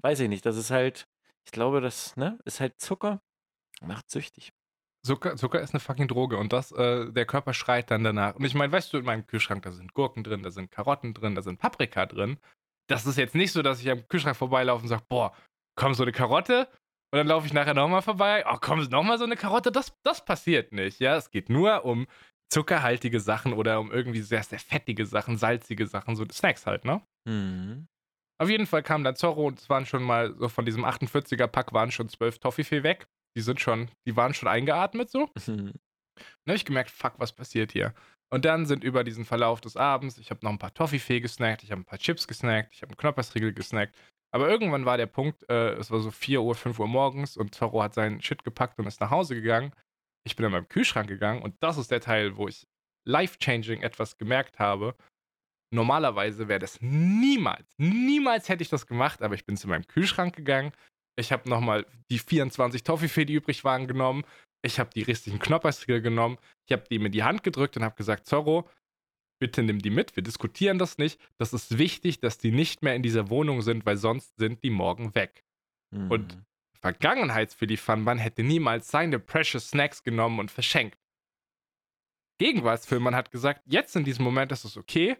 weiß 0.03 0.19
ich 0.21 0.29
nicht. 0.29 0.45
Das 0.45 0.57
ist 0.57 0.71
halt, 0.73 1.07
ich 1.47 1.53
glaube, 1.53 1.81
das, 1.81 2.17
ne, 2.17 2.41
ist 2.45 2.59
halt 2.61 2.81
Zucker. 2.81 3.23
Macht 3.83 4.11
süchtig. 4.11 4.53
Zucker, 5.05 5.37
Zucker 5.37 5.61
ist 5.61 5.75
eine 5.75 5.81
fucking 5.81 6.07
Droge 6.07 6.37
und 6.37 6.53
das, 6.53 6.71
äh, 6.73 7.11
der 7.11 7.27
Körper 7.27 7.55
schreit 7.55 7.91
dann 7.91 8.05
danach. 8.05 8.37
Und 8.37 8.45
ich 8.45 8.55
meine, 8.55 8.73
weißt 8.73 8.93
du, 8.93 8.99
in 8.99 9.05
meinem 9.05 9.27
Kühlschrank, 9.27 9.63
da 9.63 9.73
sind 9.73 9.95
Gurken 9.95 10.23
drin, 10.23 10.43
da 10.43 10.51
sind 10.51 10.71
Karotten 10.71 11.13
drin, 11.13 11.35
da 11.35 11.43
sind 11.43 11.59
Paprika 11.59 12.07
drin. 12.07 12.39
Das 12.89 13.07
ist 13.07 13.19
jetzt 13.19 13.35
nicht 13.35 13.53
so, 13.53 13.63
dass 13.63 13.81
ich 13.81 13.91
am 13.91 14.07
Kühlschrank 14.09 14.37
vorbeilaufe 14.37 14.83
und 14.83 14.89
sage, 14.89 15.03
boah, 15.09 15.35
komm, 15.77 15.95
so 15.95 16.05
eine 16.05 16.13
Karotte. 16.13 16.69
Und 17.13 17.19
dann 17.19 17.27
laufe 17.27 17.47
ich 17.47 17.53
nachher 17.53 17.75
nochmal 17.75 18.03
vorbei, 18.03 18.45
oh, 18.49 18.59
komm, 18.61 18.81
nochmal 18.85 19.19
so 19.19 19.25
eine 19.25 19.37
Karotte. 19.37 19.73
Das, 19.73 19.93
das 20.05 20.25
passiert 20.25 20.73
nicht, 20.73 21.01
ja. 21.01 21.17
Es 21.17 21.31
geht 21.31 21.51
nur 21.51 21.85
um 21.85 22.07
zuckerhaltige 22.53 23.19
Sachen 23.19 23.55
oder 23.55 23.81
um 23.81 23.91
irgendwie 23.91 24.21
sehr, 24.21 24.43
sehr 24.43 24.59
fettige 24.59 25.05
Sachen, 25.05 25.37
salzige 25.37 25.87
Sachen, 25.87 26.17
so 26.17 26.25
Snacks 26.31 26.67
halt, 26.67 26.85
ne? 26.85 27.03
Mhm. 27.29 27.89
Auf 28.39 28.49
jeden 28.49 28.67
Fall 28.67 28.83
kam 28.83 29.05
dann 29.05 29.17
Zorro 29.17 29.47
und 29.47 29.59
es 29.59 29.69
waren 29.69 29.87
schon 29.87 30.03
mal, 30.03 30.35
so 30.37 30.49
von 30.49 30.65
diesem 30.65 30.85
48er-Pack 30.85 31.73
waren 31.73 31.91
schon 31.91 32.09
zwölf 32.09 32.39
Toffifee 32.39 32.83
weg. 32.83 33.07
Die 33.37 33.43
sind 33.43 33.61
schon, 33.61 33.91
die 34.07 34.17
waren 34.17 34.35
schon 34.35 34.49
eingeatmet 34.49 35.11
so. 35.11 35.29
Mhm. 35.47 35.73
Dann 36.45 36.49
habe 36.49 36.57
ich 36.57 36.65
gemerkt, 36.65 36.91
fuck, 36.91 37.15
was 37.19 37.33
passiert 37.33 37.73
hier? 37.73 37.95
Und 38.33 38.45
dann 38.45 38.65
sind 38.65 38.83
über 38.83 39.05
diesen 39.05 39.25
Verlauf 39.25 39.61
des 39.61 39.77
Abends, 39.77 40.17
ich 40.17 40.31
habe 40.31 40.41
noch 40.43 40.51
ein 40.51 40.59
paar 40.59 40.73
Toffifee 40.73 41.21
gesnackt, 41.21 41.63
ich 41.63 41.71
habe 41.71 41.83
ein 41.83 41.85
paar 41.85 41.99
Chips 41.99 42.27
gesnackt, 42.27 42.73
ich 42.73 42.81
habe 42.81 42.91
einen 42.91 42.97
Knoppersriegel 42.97 43.53
gesnackt. 43.53 43.95
Aber 44.35 44.49
irgendwann 44.49 44.87
war 44.87 44.97
der 44.97 45.07
Punkt, 45.07 45.49
äh, 45.51 45.75
es 45.75 45.91
war 45.91 46.01
so 46.01 46.11
4 46.11 46.41
Uhr, 46.41 46.55
5 46.55 46.79
Uhr 46.79 46.89
morgens 46.89 47.37
und 47.37 47.55
Zorro 47.55 47.83
hat 47.83 47.93
seinen 47.93 48.23
Shit 48.23 48.43
gepackt 48.43 48.79
und 48.79 48.87
ist 48.87 49.01
nach 49.03 49.11
Hause 49.11 49.35
gegangen. 49.35 49.75
Ich 50.25 50.37
bin 50.37 50.47
in 50.47 50.53
meinem 50.53 50.69
Kühlschrank 50.69 51.09
gegangen 51.09 51.43
und 51.43 51.55
das 51.61 51.77
ist 51.77 51.91
der 51.91 52.01
Teil, 52.01 52.37
wo 52.37 52.49
ich 52.49 52.67
life-changing 53.07 53.83
etwas 53.83 54.17
gemerkt 54.17 54.59
habe. 54.59 54.95
Normalerweise 55.71 56.49
wäre 56.49 56.61
das 56.61 56.81
niemals, 56.81 57.75
niemals 57.77 58.49
hätte 58.49 58.63
ich 58.63 58.71
das 58.71 58.87
gemacht, 58.87 59.21
aber 59.21 59.35
ich 59.35 59.45
bin 59.45 59.59
zu 59.59 59.69
meinem 59.69 59.87
Kühlschrank 59.87 60.35
gegangen. 60.35 60.73
Ich 61.17 61.33
habe 61.33 61.49
nochmal 61.49 61.87
die 62.11 62.19
24 62.19 62.83
Toffifee, 62.85 63.25
die 63.25 63.35
übrig 63.35 63.65
waren, 63.65 63.87
genommen. 63.87 64.25
Ich 64.63 64.79
habe 64.79 64.91
die 64.95 65.03
restlichen 65.03 65.39
Knoppersriegel 65.39 66.01
genommen. 66.01 66.39
Ich 66.67 66.73
habe 66.73 66.85
die 66.91 66.99
mir 66.99 67.07
in 67.07 67.13
die 67.13 67.25
Hand 67.25 67.43
gedrückt 67.43 67.77
und 67.77 67.85
habe 67.85 67.97
gesagt, 67.97 68.27
Zorro, 68.27 68.69
bitte 69.41 69.63
nimm 69.63 69.81
die 69.81 69.91
mit. 69.91 70.15
Wir 70.17 70.23
diskutieren 70.23 70.79
das 70.79 70.99
nicht. 70.99 71.21
Das 71.37 71.53
ist 71.53 71.79
wichtig, 71.79 72.21
dass 72.21 72.39
die 72.39 72.53
nicht 72.53 72.83
mehr 72.83 72.95
in 72.95 73.03
dieser 73.03 73.29
Wohnung 73.29 73.61
sind, 73.61 73.85
weil 73.85 73.97
sonst 73.97 74.37
sind 74.37 74.63
die 74.63 74.71
morgen 74.71 75.15
weg. 75.15 75.45
Mhm. 75.91 76.11
Und 76.11 76.39
Vergangenheitsfilifan 76.81 78.19
hätte 78.19 78.43
niemals 78.43 78.89
seine 78.89 79.19
Precious 79.19 79.69
Snacks 79.69 80.03
genommen 80.03 80.39
und 80.39 80.51
verschenkt. 80.51 80.99
Gegenwartsfilmmann 82.39 83.15
hat 83.15 83.31
gesagt, 83.31 83.63
jetzt 83.67 83.95
in 83.95 84.05
diesem 84.05 84.25
Moment 84.25 84.51
ist 84.53 84.65
es 84.65 84.77
okay, 84.77 85.17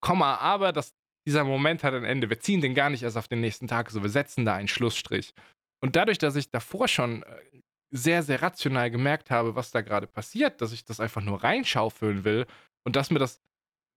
Komma, 0.00 0.36
aber 0.36 0.72
das, 0.72 0.94
dieser 1.28 1.44
Moment 1.44 1.84
hat 1.84 1.92
ein 1.92 2.04
Ende. 2.04 2.30
Wir 2.30 2.40
ziehen 2.40 2.62
den 2.62 2.74
gar 2.74 2.88
nicht 2.88 3.02
erst 3.02 3.18
auf 3.18 3.28
den 3.28 3.42
nächsten 3.42 3.68
Tag, 3.68 3.90
so 3.90 4.02
wir 4.02 4.08
setzen 4.08 4.46
da 4.46 4.54
einen 4.54 4.66
Schlussstrich. 4.66 5.34
Und 5.84 5.94
dadurch, 5.94 6.16
dass 6.16 6.36
ich 6.36 6.50
davor 6.50 6.88
schon 6.88 7.22
äh, 7.22 7.26
sehr, 7.90 8.22
sehr 8.22 8.40
rational 8.40 8.90
gemerkt 8.90 9.30
habe, 9.30 9.54
was 9.54 9.70
da 9.70 9.82
gerade 9.82 10.06
passiert, 10.06 10.62
dass 10.62 10.72
ich 10.72 10.86
das 10.86 11.00
einfach 11.00 11.20
nur 11.20 11.44
reinschaufeln 11.44 12.24
will 12.24 12.46
und 12.86 12.96
dass 12.96 13.10
mir 13.10 13.18
das 13.18 13.42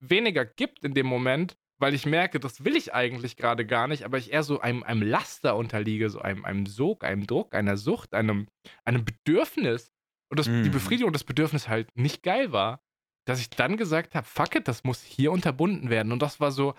weniger 0.01 0.43
gibt 0.43 0.83
in 0.83 0.93
dem 0.93 1.05
Moment, 1.05 1.55
weil 1.79 1.93
ich 1.93 2.05
merke, 2.05 2.41
das 2.41 2.65
will 2.65 2.75
ich 2.75 2.93
eigentlich 2.93 3.37
gerade 3.37 3.65
gar 3.65 3.87
nicht, 3.87 4.03
aber 4.03 4.17
ich 4.17 4.33
eher 4.33 4.43
so 4.43 4.59
einem, 4.59 4.83
einem 4.83 5.01
Laster 5.01 5.55
unterliege, 5.55 6.09
so 6.09 6.19
einem, 6.19 6.43
einem 6.43 6.65
Sog, 6.65 7.05
einem 7.05 7.25
Druck, 7.25 7.55
einer 7.55 7.77
Sucht, 7.77 8.13
einem, 8.13 8.49
einem 8.83 9.05
Bedürfnis 9.05 9.93
und 10.29 10.37
das, 10.37 10.47
Mhm. 10.47 10.63
die 10.63 10.69
Befriedigung 10.69 11.13
des 11.13 11.23
Bedürfnisses 11.23 11.69
halt 11.69 11.87
nicht 11.95 12.23
geil 12.23 12.51
war, 12.51 12.81
dass 13.25 13.39
ich 13.39 13.49
dann 13.49 13.77
gesagt 13.77 14.15
habe, 14.15 14.27
fuck 14.27 14.55
it, 14.55 14.67
das 14.67 14.83
muss 14.83 15.01
hier 15.01 15.31
unterbunden 15.31 15.89
werden. 15.89 16.11
Und 16.11 16.21
das 16.21 16.39
war 16.39 16.51
so, 16.51 16.73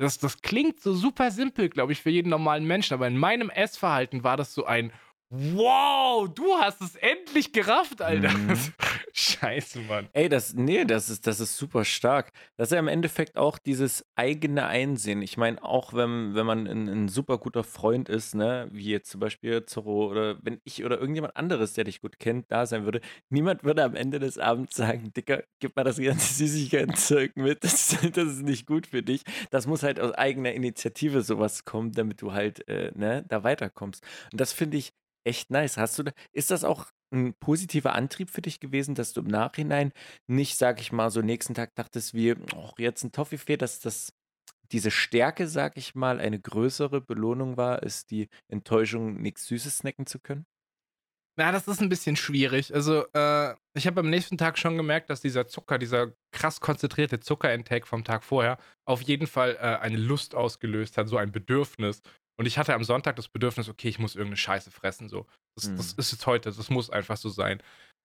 das, 0.00 0.18
das 0.18 0.40
klingt 0.40 0.80
so 0.80 0.94
super 0.94 1.30
simpel, 1.30 1.68
glaube 1.68 1.92
ich, 1.92 2.00
für 2.00 2.10
jeden 2.10 2.30
normalen 2.30 2.64
Menschen, 2.64 2.94
aber 2.94 3.06
in 3.06 3.18
meinem 3.18 3.50
Essverhalten 3.50 4.24
war 4.24 4.38
das 4.38 4.54
so 4.54 4.64
ein 4.64 4.92
Wow, 5.32 6.28
du 6.28 6.56
hast 6.56 6.80
es 6.82 6.96
endlich 6.96 7.52
gerafft, 7.52 8.02
Alter. 8.02 8.36
Mhm. 8.36 8.52
Scheiße, 9.12 9.80
Mann. 9.82 10.08
Ey, 10.12 10.28
das, 10.28 10.54
nee, 10.54 10.84
das 10.84 11.08
ist, 11.08 11.24
das 11.24 11.38
ist 11.38 11.56
super 11.56 11.84
stark. 11.84 12.32
Das 12.56 12.68
ist 12.68 12.72
ja 12.72 12.80
im 12.80 12.88
Endeffekt 12.88 13.36
auch 13.36 13.58
dieses 13.58 14.04
eigene 14.16 14.66
Einsehen. 14.66 15.22
Ich 15.22 15.36
meine, 15.36 15.62
auch 15.62 15.94
wenn, 15.94 16.34
wenn 16.34 16.46
man 16.46 16.66
ein, 16.66 16.88
ein 16.88 17.08
super 17.08 17.38
guter 17.38 17.62
Freund 17.62 18.08
ist, 18.08 18.34
ne, 18.34 18.68
wie 18.72 18.90
jetzt 18.90 19.08
zum 19.10 19.20
Beispiel 19.20 19.64
Zorro 19.66 20.08
oder 20.10 20.36
wenn 20.42 20.60
ich 20.64 20.84
oder 20.84 20.98
irgendjemand 20.98 21.36
anderes, 21.36 21.74
der 21.74 21.84
dich 21.84 22.00
gut 22.00 22.18
kennt, 22.18 22.50
da 22.50 22.66
sein 22.66 22.84
würde, 22.84 23.00
niemand 23.28 23.62
würde 23.62 23.84
am 23.84 23.94
Ende 23.94 24.18
des 24.18 24.36
Abends 24.36 24.74
sagen, 24.74 25.12
Dicker, 25.12 25.44
gib 25.60 25.76
mal 25.76 25.84
das 25.84 25.98
ganze 26.00 26.34
Süßigkeiten-Zeug 26.34 27.36
mit, 27.36 27.62
das, 27.62 27.96
das 28.14 28.26
ist 28.26 28.42
nicht 28.42 28.66
gut 28.66 28.88
für 28.88 29.04
dich. 29.04 29.22
Das 29.50 29.68
muss 29.68 29.84
halt 29.84 30.00
aus 30.00 30.10
eigener 30.12 30.52
Initiative 30.54 31.22
sowas 31.22 31.64
kommen, 31.64 31.92
damit 31.92 32.20
du 32.20 32.32
halt, 32.32 32.66
äh, 32.68 32.90
ne, 32.96 33.24
da 33.28 33.44
weiterkommst. 33.44 34.02
Und 34.32 34.40
das 34.40 34.52
finde 34.52 34.76
ich 34.76 34.92
echt 35.24 35.50
nice. 35.50 35.76
Hast 35.76 35.98
du, 35.98 36.04
ist 36.32 36.50
das 36.50 36.64
auch 36.64 36.86
ein 37.12 37.34
positiver 37.40 37.94
Antrieb 37.94 38.30
für 38.30 38.42
dich 38.42 38.60
gewesen, 38.60 38.94
dass 38.94 39.12
du 39.12 39.20
im 39.20 39.26
Nachhinein 39.26 39.92
nicht, 40.28 40.56
sag 40.56 40.80
ich 40.80 40.92
mal, 40.92 41.10
so 41.10 41.20
nächsten 41.20 41.54
Tag 41.54 41.74
dachtest, 41.74 42.14
wie, 42.14 42.34
oh, 42.54 42.72
jetzt 42.78 43.02
ein 43.04 43.12
Toffifee, 43.12 43.56
dass 43.56 43.80
das 43.80 44.12
diese 44.72 44.90
Stärke, 44.90 45.48
sag 45.48 45.76
ich 45.76 45.94
mal, 45.94 46.20
eine 46.20 46.38
größere 46.38 47.00
Belohnung 47.00 47.56
war, 47.56 47.82
ist 47.82 48.10
die 48.10 48.28
Enttäuschung, 48.48 49.20
nichts 49.20 49.46
Süßes 49.46 49.78
snacken 49.78 50.06
zu 50.06 50.20
können? 50.20 50.46
Na, 51.36 51.52
das 51.52 51.66
ist 51.68 51.80
ein 51.80 51.88
bisschen 51.88 52.16
schwierig. 52.16 52.74
Also, 52.74 53.06
äh, 53.14 53.54
ich 53.74 53.86
habe 53.86 54.00
am 54.00 54.10
nächsten 54.10 54.36
Tag 54.36 54.58
schon 54.58 54.76
gemerkt, 54.76 55.10
dass 55.10 55.20
dieser 55.20 55.46
Zucker, 55.46 55.78
dieser 55.78 56.12
krass 56.32 56.60
konzentrierte 56.60 57.20
Zuckerintake 57.20 57.86
vom 57.86 58.04
Tag 58.04 58.24
vorher, 58.24 58.58
auf 58.84 59.00
jeden 59.02 59.26
Fall 59.26 59.56
äh, 59.56 59.78
eine 59.78 59.96
Lust 59.96 60.34
ausgelöst 60.34 60.98
hat, 60.98 61.08
so 61.08 61.16
ein 61.16 61.32
Bedürfnis. 61.32 62.02
Und 62.40 62.46
ich 62.46 62.56
hatte 62.56 62.72
am 62.72 62.84
Sonntag 62.84 63.16
das 63.16 63.28
Bedürfnis, 63.28 63.68
okay, 63.68 63.90
ich 63.90 63.98
muss 63.98 64.14
irgendeine 64.14 64.38
Scheiße 64.38 64.70
fressen. 64.70 65.10
So. 65.10 65.26
Das, 65.56 65.64
das 65.76 65.92
Mhm. 65.92 66.00
ist 66.00 66.12
jetzt 66.12 66.26
heute, 66.26 66.50
das 66.50 66.70
muss 66.70 66.88
einfach 66.88 67.18
so 67.18 67.28
sein. 67.28 67.62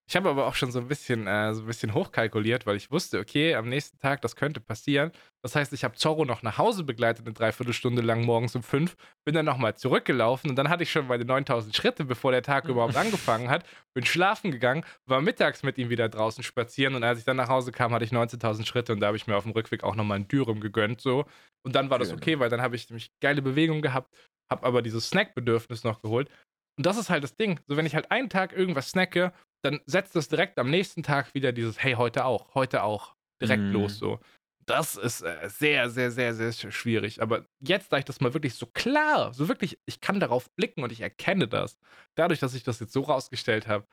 Ich 0.08 0.16
habe 0.16 0.30
aber 0.30 0.46
auch 0.46 0.54
schon 0.54 0.72
so 0.72 0.80
ein 0.80 0.88
bisschen, 0.88 1.26
äh, 1.26 1.54
so 1.56 1.62
ein 1.62 1.68
bisschen 1.68 1.96
hochkalkuliert, 1.96 2.68
weil 2.68 2.76
ich 2.76 2.92
wusste, 2.92 3.20
okay, 3.20 3.56
am 3.56 3.68
nächsten 3.68 3.98
Tag, 3.98 4.22
das 4.22 4.36
könnte 4.36 4.60
passieren. 4.60 5.12
Das 5.42 5.56
heißt, 5.56 5.74
ich 5.74 5.84
habe 5.84 5.96
Zorro 5.96 6.26
noch 6.26 6.44
nach 6.44 6.60
Hause 6.60 6.84
begleitet, 6.84 7.26
eine 7.26 7.34
Dreiviertelstunde 7.34 8.04
lang 8.04 8.24
morgens 8.24 8.56
um 8.56 8.62
fünf, 8.62 8.96
bin 9.26 9.34
dann 9.34 9.46
nochmal 9.46 9.76
zurückgelaufen 9.76 10.52
und 10.52 10.58
dann 10.58 10.70
hatte 10.70 10.84
ich 10.84 10.92
schon 10.92 11.08
meine 11.08 11.26
9000 11.26 11.76
Schritte, 11.76 12.06
bevor 12.06 12.32
der 12.32 12.44
Tag 12.44 12.66
überhaupt 12.66 12.96
angefangen 12.96 13.50
hat, 13.50 13.66
bin 13.96 14.06
schlafen 14.06 14.52
gegangen, 14.52 14.86
war 15.08 15.22
mittags 15.22 15.64
mit 15.64 15.80
ihm 15.80 15.90
wieder 15.90 16.08
draußen 16.08 16.44
spazieren 16.44 16.94
und 16.94 17.04
als 17.04 17.18
ich 17.20 17.26
dann 17.26 17.38
nach 17.38 17.50
Hause 17.50 17.72
kam, 17.72 17.92
hatte 17.92 18.06
ich 18.06 18.12
19.000 18.12 18.66
Schritte 18.66 18.94
und 18.94 19.00
da 19.00 19.08
habe 19.08 19.18
ich 19.18 19.26
mir 19.26 19.36
auf 19.36 19.44
dem 19.44 19.54
Rückweg 19.54 19.84
auch 19.84 19.96
nochmal 19.96 20.20
ein 20.20 20.28
Dürüm 20.28 20.60
gegönnt, 20.60 21.02
so. 21.02 21.26
Und 21.64 21.76
dann 21.76 21.90
war 21.90 21.98
das 21.98 22.14
okay, 22.14 22.38
weil 22.40 22.50
dann 22.50 22.62
habe 22.62 22.76
ich 22.76 22.88
nämlich 22.92 23.12
geile 23.22 23.42
Bewegung 23.42 23.82
gehabt, 23.82 24.14
habe 24.51 24.64
aber 24.68 24.84
dieses 24.84 25.10
Snackbedürfnis 25.10 25.84
noch 25.84 26.03
geholt. 26.03 26.29
Und 26.77 26.86
das 26.86 26.98
ist 26.98 27.10
halt 27.10 27.24
das 27.24 27.36
Ding. 27.36 27.60
So, 27.68 27.77
wenn 27.77 27.86
ich 27.86 27.96
halt 27.96 28.12
einen 28.12 28.29
Tag 28.29 28.53
irgendwas 28.53 28.90
snacke, 28.90 29.32
dann 29.66 29.82
setzt 29.86 30.16
das 30.16 30.30
direkt 30.30 30.60
am 30.60 30.70
nächsten 30.70 31.04
Tag 31.04 31.34
wieder 31.34 31.51
dieses, 31.51 31.82
hey, 31.84 31.94
heute 31.94 32.25
auch, 32.25 32.56
heute 32.56 32.84
auch, 32.84 33.16
direkt 33.42 33.70
Mhm. 33.70 33.72
los, 33.72 33.98
so. 33.98 34.20
Das 34.68 34.96
ist 34.96 35.22
äh, 35.22 35.50
sehr, 35.50 35.90
sehr, 35.92 36.12
sehr, 36.12 36.34
sehr 36.34 36.51
sch- 36.54 36.72
schwierig. 36.72 37.22
Aber 37.22 37.46
jetzt, 37.60 37.92
da 37.94 37.98
ich 38.00 38.06
das 38.06 38.22
mal 38.22 38.34
wirklich 38.34 38.56
so 38.56 38.66
klar, 38.68 39.34
so 39.34 39.48
wirklich, 39.48 39.80
ich 39.86 40.01
kann 40.01 40.20
darauf 40.20 40.50
blicken 40.56 40.84
und 40.84 40.92
ich 40.92 41.01
erkenne 41.01 41.48
das. 41.48 41.78
Dadurch, 42.16 42.40
dass 42.40 42.56
ich 42.56 42.64
das 42.64 42.80
jetzt 42.80 42.94
so 42.94 43.01
rausgestellt 43.01 43.68
habe, 43.68 43.88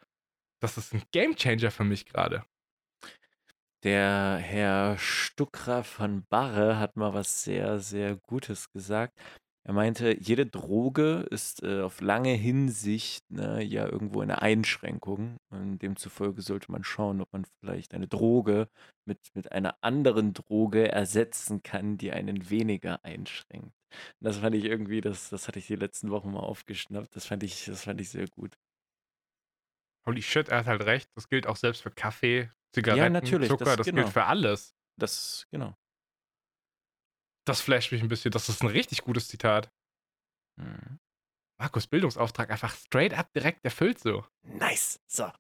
das 0.63 0.79
ist 0.79 0.95
ein 0.95 1.03
Gamechanger 1.13 1.71
für 1.73 1.85
mich 1.85 2.07
gerade. 2.07 2.45
Der 3.85 4.39
Herr 4.41 4.97
Stuckra 4.99 5.83
von 5.83 6.25
Barre 6.29 6.79
hat 6.79 6.97
mal 6.97 7.15
was 7.15 7.43
sehr, 7.43 7.81
sehr 7.81 8.17
Gutes 8.17 8.71
gesagt. 8.71 9.19
Er 9.65 9.75
meinte, 9.75 10.17
jede 10.19 10.45
Droge 10.47 11.25
ist 11.31 11.63
äh, 11.63 11.83
auf 11.83 12.01
lange 12.01 12.33
Hinsicht 12.33 13.23
ne, 13.31 13.63
ja 13.63 13.87
irgendwo 13.87 14.21
eine 14.21 14.43
Einschränkung. 14.43 15.37
Und 15.51 15.79
demzufolge 15.79 16.43
sollte 16.43 16.73
man 16.73 16.83
schauen, 16.83 17.21
ob 17.21 17.33
man 17.33 17.45
vielleicht 17.61 17.95
eine 17.95 18.09
Droge 18.09 18.69
mit, 19.07 19.21
mit 19.35 19.53
einer 19.53 19.77
anderen 19.81 20.33
Droge 20.35 20.91
ersetzen 20.91 21.63
kann, 21.63 21.97
die 21.97 22.11
einen 22.11 22.51
weniger 22.51 23.05
einschränkt. 23.05 23.73
Und 23.93 24.25
das 24.27 24.39
fand 24.39 24.57
ich 24.57 24.65
irgendwie, 24.65 25.01
das, 25.01 25.31
das 25.31 25.47
hatte 25.47 25.61
ich 25.61 25.69
die 25.69 25.77
letzten 25.77 26.11
Wochen 26.11 26.33
mal 26.33 26.41
aufgeschnappt. 26.41 27.15
Das 27.15 27.27
fand 27.27 27.45
ich, 27.45 27.67
das 27.67 27.85
fand 27.85 28.01
ich 28.01 28.11
sehr 28.11 28.27
gut. 28.29 28.57
Holy 30.07 30.23
shit, 30.23 30.49
er 30.49 30.59
hat 30.59 30.67
halt 30.67 30.83
recht. 30.85 31.09
Das 31.15 31.29
gilt 31.29 31.47
auch 31.47 31.57
selbst 31.57 31.83
für 31.83 31.91
Kaffee, 31.93 32.51
Zigaretten, 32.75 33.13
natürlich, 33.13 33.49
Zucker, 33.49 33.65
das- 33.67 33.77
das, 33.77 33.87
genau. 33.87 34.03
gilt 34.03 34.13
für 34.13 34.25
alles. 34.25 34.75
Das, 34.99 35.47
genau. 35.53 35.77
Das 37.45 37.61
flasht 37.61 37.93
mich 37.93 38.03
ein 38.03 38.09
bisschen. 38.09 38.31
Das 38.31 38.49
ist 38.49 38.63
ein 38.63 38.69
richtig 38.69 39.03
gutes 39.03 39.29
Zitat. 39.29 39.71
Mhm. 40.61 40.99
Markus 41.59 41.87
Bildungsauftrag 41.87 42.51
einfach 42.51 42.75
straight 42.75 43.17
up 43.17 43.33
direkt 43.35 43.65
erfüllt 43.65 44.01
so. 44.01 44.25
Nice. 44.45 44.99
So. 45.07 45.31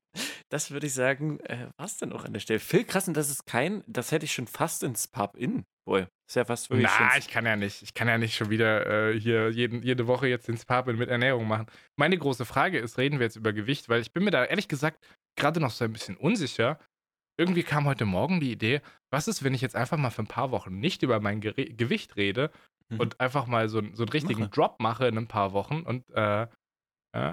Das 0.50 0.70
würde 0.70 0.86
ich 0.86 0.94
sagen, 0.94 1.40
äh, 1.40 1.68
was 1.76 1.98
denn 1.98 2.12
auch 2.12 2.24
an 2.24 2.32
der 2.32 2.40
Stelle? 2.40 2.60
Viel 2.60 2.84
krass, 2.84 3.08
und 3.08 3.16
das 3.16 3.28
ist 3.28 3.44
kein, 3.44 3.82
das 3.88 4.12
hätte 4.12 4.26
ich 4.26 4.32
schon 4.32 4.46
fast 4.46 4.84
ins 4.84 5.08
Pub 5.08 5.36
in. 5.36 5.64
Boy, 5.84 6.06
ist 6.28 6.36
ja 6.36 6.44
fast 6.44 6.70
wirklich 6.70 6.88
Na, 6.96 7.16
ich 7.16 7.28
kann 7.28 7.44
ja 7.44 7.56
nicht. 7.56 7.82
Ich 7.82 7.92
kann 7.92 8.06
ja 8.06 8.18
nicht 8.18 8.36
schon 8.36 8.50
wieder 8.50 9.10
äh, 9.10 9.18
hier 9.18 9.50
jeden, 9.50 9.82
jede 9.82 10.06
Woche 10.06 10.28
jetzt 10.28 10.46
den 10.46 10.56
Spa 10.56 10.82
mit 10.82 11.08
Ernährung 11.08 11.48
machen. 11.48 11.66
Meine 11.98 12.16
große 12.16 12.44
Frage 12.44 12.78
ist, 12.78 12.98
reden 12.98 13.18
wir 13.18 13.26
jetzt 13.26 13.36
über 13.36 13.52
Gewicht? 13.52 13.88
Weil 13.88 14.00
ich 14.00 14.12
bin 14.12 14.22
mir 14.22 14.30
da 14.30 14.44
ehrlich 14.44 14.68
gesagt 14.68 15.04
gerade 15.36 15.58
noch 15.58 15.72
so 15.72 15.84
ein 15.84 15.92
bisschen 15.92 16.16
unsicher. 16.16 16.78
Irgendwie 17.42 17.62
kam 17.64 17.86
heute 17.86 18.04
Morgen 18.04 18.38
die 18.40 18.52
Idee, 18.52 18.80
was 19.10 19.26
ist, 19.28 19.42
wenn 19.42 19.52
ich 19.54 19.60
jetzt 19.60 19.74
einfach 19.76 19.96
mal 19.98 20.10
für 20.10 20.22
ein 20.22 20.26
paar 20.28 20.50
Wochen 20.52 20.78
nicht 20.78 21.02
über 21.02 21.18
mein 21.20 21.40
Gere 21.40 21.64
Gewicht 21.66 22.16
rede 22.16 22.50
Mhm. 22.90 23.00
und 23.00 23.20
einfach 23.20 23.46
mal 23.46 23.68
so, 23.68 23.80
so 23.94 24.02
einen 24.04 24.10
richtigen 24.10 24.40
Mache. 24.42 24.50
Drop 24.50 24.80
mache 24.80 25.06
in 25.06 25.16
ein 25.18 25.26
paar 25.28 25.52
Wochen 25.52 25.80
und 25.82 26.04
äh, 26.14 26.42
äh, 27.16 27.32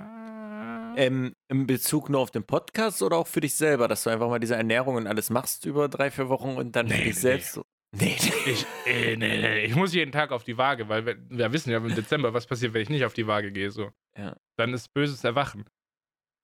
Ähm, 0.95 1.33
in 1.49 1.67
Bezug 1.67 2.09
nur 2.09 2.19
auf 2.21 2.31
den 2.31 2.43
Podcast 2.43 3.01
oder 3.03 3.17
auch 3.17 3.27
für 3.27 3.41
dich 3.41 3.55
selber, 3.55 3.87
dass 3.87 4.03
du 4.03 4.09
einfach 4.09 4.27
mal 4.29 4.39
diese 4.39 4.55
Ernährung 4.55 4.95
und 4.95 5.07
alles 5.07 5.29
machst 5.29 5.65
über 5.65 5.87
drei, 5.89 6.11
vier 6.11 6.29
Wochen 6.29 6.55
und 6.55 6.75
dann 6.75 6.87
für 6.87 6.93
Nee, 6.97 7.03
dich 7.05 7.15
nee, 7.15 7.19
selbst 7.21 7.53
so. 7.53 7.63
Nee, 7.97 8.15
Ich, 8.45 8.65
äh, 8.85 9.15
nee, 9.15 9.37
nee, 9.41 9.65
ich 9.65 9.75
muss 9.75 9.93
jeden 9.93 10.11
Tag 10.11 10.31
auf 10.31 10.43
die 10.43 10.57
Waage, 10.57 10.89
weil 10.89 11.05
wir, 11.05 11.17
wir 11.29 11.51
wissen 11.53 11.71
ja 11.71 11.77
im 11.77 11.93
Dezember, 11.95 12.33
was 12.33 12.45
passiert, 12.45 12.73
wenn 12.73 12.81
ich 12.83 12.89
nicht 12.89 13.05
auf 13.05 13.13
die 13.13 13.25
Waage 13.27 13.51
gehe. 13.51 13.71
So. 13.71 13.89
Ja. 14.17 14.35
Dann 14.57 14.73
ist 14.73 14.93
böses 14.93 15.23
Erwachen. 15.23 15.65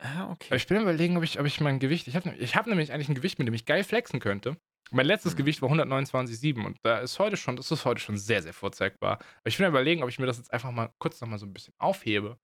Ah, 0.06 0.30
Aber 0.50 0.58
okay. 0.58 0.58
ich 0.58 0.68
bin 0.68 0.82
überlegen, 0.82 1.18
ob 1.18 1.24
ich, 1.24 1.40
ob 1.40 1.46
ich 1.46 1.60
mein 1.62 1.80
Gewicht. 1.80 2.08
Ich 2.08 2.16
habe 2.16 2.34
ich 2.36 2.56
hab 2.56 2.68
nämlich 2.68 2.92
eigentlich 2.94 3.10
ein 3.10 3.16
Gewicht, 3.16 3.40
mit 3.40 3.48
dem 3.48 3.54
ich 3.54 3.66
geil 3.66 3.84
flexen 3.84 4.20
könnte. 4.20 4.58
Mein 4.92 5.08
letztes 5.08 5.36
Mhm. 5.36 5.36
Gewicht 5.36 5.62
war 5.64 5.70
129,7 5.70 6.64
und 6.66 6.78
da 6.84 7.00
ist 7.00 7.18
heute 7.18 7.38
schon, 7.38 7.56
das 7.56 7.72
ist 7.72 7.86
heute 7.86 8.00
schon 8.02 8.18
sehr, 8.18 8.44
sehr 8.44 8.54
vorzeigbar. 8.54 9.14
Aber 9.18 9.48
ich 9.48 9.58
bin 9.58 9.66
überlegen, 9.68 10.04
ob 10.04 10.10
ich 10.10 10.20
mir 10.20 10.28
das 10.28 10.38
jetzt 10.38 10.54
einfach 10.54 10.72
mal 10.72 10.92
kurz 11.00 11.20
nochmal 11.22 11.40
so 11.40 11.48
ein 11.48 11.54
bisschen 11.54 11.74
aufhebe 11.80 12.38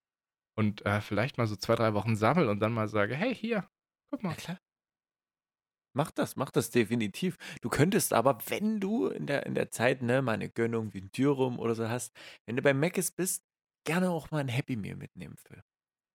und 0.57 0.85
äh, 0.85 1.01
vielleicht 1.01 1.37
mal 1.37 1.47
so 1.47 1.55
zwei, 1.57 1.75
drei 1.75 1.93
Wochen 1.95 2.15
sammle 2.15 2.49
und 2.49 2.59
dann 2.61 2.73
mal 2.73 2.87
sage, 2.89 3.15
hey, 3.15 3.35
hier, 3.35 3.67
guck 4.11 4.23
Ja, 4.23 4.29
mal. 4.29 4.35
klar. 4.35 4.57
Mach 5.93 6.11
das, 6.11 6.35
mach 6.37 6.51
das 6.51 6.69
definitiv. 6.69 7.37
Du 7.61 7.69
könntest 7.69 8.13
aber, 8.13 8.37
wenn 8.47 8.79
du 8.79 9.07
in 9.07 9.27
der, 9.27 9.45
in 9.45 9.55
der 9.55 9.71
Zeit, 9.71 10.01
ne, 10.01 10.21
mal 10.21 10.33
eine 10.33 10.49
Gönnung 10.49 10.93
wie 10.93 11.01
ein 11.01 11.11
Dürrum 11.11 11.59
oder 11.59 11.75
so 11.75 11.89
hast, 11.89 12.15
wenn 12.45 12.55
du 12.55 12.61
bei 12.61 12.73
Mc's 12.73 13.11
bist, 13.11 13.43
gerne 13.85 14.09
auch 14.09 14.31
mal 14.31 14.39
ein 14.39 14.47
Happy 14.47 14.77
Meal 14.77 14.95
mitnehmen 14.95 15.35
für. 15.37 15.63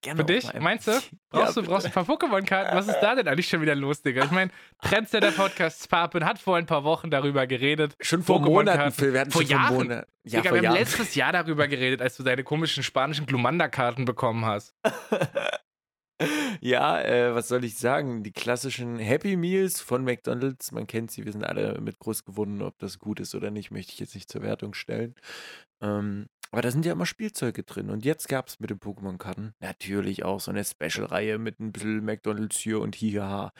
Gerne 0.07 0.21
Für 0.21 0.25
dich? 0.25 0.53
Meinst 0.61 0.87
du? 0.89 0.93
Ja, 1.33 1.43
Brauchst 1.43 1.57
du 1.57 1.61
bitte. 1.61 1.73
brauchst 1.73 1.87
ein 1.87 1.93
paar 1.93 2.05
Pokémon-Karten? 2.05 2.77
Was 2.77 2.89
ist 2.89 3.01
da 3.01 3.15
denn 3.15 3.29
eigentlich 3.29 3.49
schon 3.49 3.61
wieder 3.61 3.75
los, 3.75 4.01
Digga? 4.01 4.25
Ich 4.25 4.31
meine, 4.31 4.51
Trendsetter 4.81 5.33
Podcast 5.33 5.85
Sparpin 5.85 6.25
hat 6.25 6.39
vor 6.39 6.57
ein 6.57 6.65
paar 6.65 6.83
Wochen 6.85 7.11
darüber 7.11 7.47
geredet. 7.47 7.95
Schon 8.01 8.23
vor. 8.23 8.41
Monaten, 8.41 8.91
Phil. 8.93 9.13
Wir 9.13 9.21
hatten 9.21 9.31
Vor 9.33 9.43
schon 9.43 9.51
vor 9.51 9.59
Jahren. 9.61 9.75
Monaten. 9.75 10.11
Ja, 10.25 10.41
Digga, 10.41 10.43
vor 10.43 10.53
wir 10.53 10.57
haben 10.59 10.65
Jahren. 10.65 10.77
letztes 10.79 11.15
Jahr 11.15 11.33
darüber 11.33 11.69
geredet, 11.69 12.01
als 12.01 12.17
du 12.17 12.23
deine 12.23 12.43
komischen 12.45 12.83
spanischen 12.83 13.27
Glumanda-Karten 13.27 14.05
bekommen 14.07 14.47
hast. 14.47 14.75
Ja, 16.63 16.99
äh, 17.03 17.35
was 17.35 17.49
soll 17.49 17.63
ich 17.65 17.77
sagen? 17.77 18.23
Die 18.23 18.33
klassischen 18.33 18.99
Happy 18.99 19.37
Meals 19.37 19.83
von 19.83 20.03
McDonald's, 20.03 20.73
man 20.73 20.87
kennt 20.87 21.11
sie, 21.11 21.27
wir 21.27 21.33
sind 21.33 21.45
alle 21.45 21.79
mit 21.83 21.99
groß 21.99 22.25
geworden. 22.25 22.63
Ob 22.63 22.79
das 22.79 22.99
gut 22.99 23.21
ist 23.21 23.35
oder 23.35 23.51
nicht, 23.51 23.71
möchte 23.71 23.93
ich 23.93 24.01
jetzt 24.01 24.15
nicht 24.15 24.31
zur 24.31 24.41
Wertung 24.41 24.73
stellen. 24.73 25.15
Ähm, 25.83 26.29
aber 26.51 26.63
da 26.63 26.71
sind 26.71 26.85
ja 26.87 26.93
immer 26.93 27.07
Spielzeuge 27.07 27.63
drin. 27.63 27.91
Und 27.91 28.05
jetzt 28.05 28.29
gab 28.29 28.49
es 28.49 28.61
mit 28.61 28.71
den 28.71 28.79
Pokémon-Karten 28.79 29.55
natürlich 29.61 30.25
auch 30.25 30.41
so 30.41 30.51
eine 30.51 30.65
Special-Reihe 30.65 31.39
mit 31.39 31.61
ein 31.61 31.73
bisschen 31.73 32.05
McDonald's 32.05 32.59
hier 32.59 32.81
und 32.81 32.95
hihaha. 32.95 33.53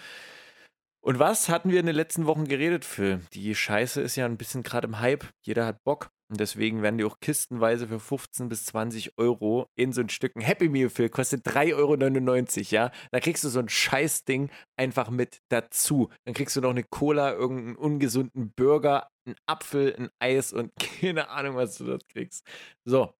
Und 1.07 1.21
was 1.21 1.49
hatten 1.49 1.71
wir 1.71 1.79
in 1.79 1.87
den 1.87 1.95
letzten 1.95 2.27
Wochen 2.27 2.47
geredet, 2.47 2.85
Phil? 2.85 3.21
Die 3.33 3.55
Scheiße 3.55 4.01
ist 4.01 4.17
ja 4.17 4.25
ein 4.27 4.37
bisschen 4.37 4.65
gerade 4.65 4.89
im 4.89 4.99
Hype. 4.99 5.25
Jeder 5.43 5.65
hat 5.65 5.85
Bock. 5.85 6.11
Und 6.29 6.41
deswegen 6.41 6.83
werden 6.83 6.99
die 6.99 7.05
auch 7.05 7.21
kistenweise 7.21 7.87
für 7.87 8.01
15 8.01 8.49
bis 8.49 8.65
20 8.65 9.17
Euro 9.17 9.69
in 9.77 9.93
so 9.93 10.01
ein 10.01 10.09
Stück. 10.09 10.35
Ein 10.35 10.41
Happy 10.41 10.69
Meal, 10.69 10.91
Phil, 10.91 11.09
kostet 11.09 11.47
3,99 11.47 11.77
Euro, 11.77 12.67
ja? 12.71 12.91
Da 13.13 13.21
kriegst 13.21 13.45
du 13.45 13.49
so 13.49 13.61
ein 13.61 13.69
Scheißding 13.69 14.51
einfach 14.77 15.09
mit 15.09 15.39
dazu. 15.49 16.11
Dann 16.25 16.35
kriegst 16.35 16.57
du 16.57 16.61
noch 16.61 16.71
eine 16.71 16.83
Cola, 16.83 17.33
irgendeinen 17.33 17.77
ungesunden 17.77 18.53
Burger, 18.57 19.09
einen 19.27 19.37
Apfel, 19.47 19.95
ein 19.97 20.11
Eis 20.19 20.53
und 20.53 20.73
keine 21.01 21.29
Ahnung, 21.29 21.57
was 21.57 21.79
du 21.79 21.85
dort 21.85 22.09
kriegst. 22.09 22.47
So. 22.85 23.15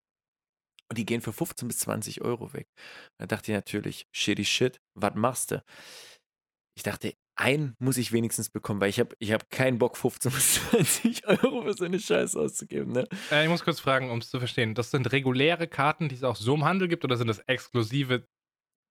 Und 0.89 0.97
die 0.97 1.05
gehen 1.05 1.21
für 1.21 1.33
15 1.33 1.67
bis 1.67 1.79
20 1.79 2.21
Euro 2.21 2.53
weg. 2.53 2.69
Da 3.17 3.25
dachte 3.25 3.51
ich 3.51 3.55
natürlich, 3.55 4.07
shitty 4.13 4.45
shit, 4.45 4.79
was 4.93 5.15
machst 5.15 5.51
du? 5.51 5.63
Ich 6.75 6.83
dachte, 6.83 7.13
einen 7.35 7.75
muss 7.79 7.97
ich 7.97 8.11
wenigstens 8.11 8.49
bekommen, 8.49 8.79
weil 8.81 8.89
ich 8.89 8.99
habe 8.99 9.15
ich 9.19 9.31
hab 9.31 9.49
keinen 9.49 9.77
Bock, 9.77 9.97
15 9.97 10.31
bis 10.33 10.55
20 10.69 11.27
Euro 11.27 11.63
für 11.63 11.73
so 11.73 11.85
eine 11.85 11.99
Scheiße 11.99 12.39
auszugeben, 12.39 12.93
ne? 12.93 13.07
Äh, 13.31 13.43
ich 13.43 13.49
muss 13.49 13.63
kurz 13.63 13.79
fragen, 13.79 14.09
um 14.09 14.19
es 14.19 14.29
zu 14.29 14.39
verstehen. 14.39 14.75
Das 14.75 14.91
sind 14.91 15.11
reguläre 15.11 15.67
Karten, 15.67 16.09
die 16.09 16.15
es 16.15 16.23
auch 16.23 16.35
so 16.35 16.55
im 16.55 16.65
Handel 16.65 16.87
gibt, 16.87 17.03
oder 17.03 17.17
sind 17.17 17.27
das 17.27 17.39
exklusive 17.39 18.27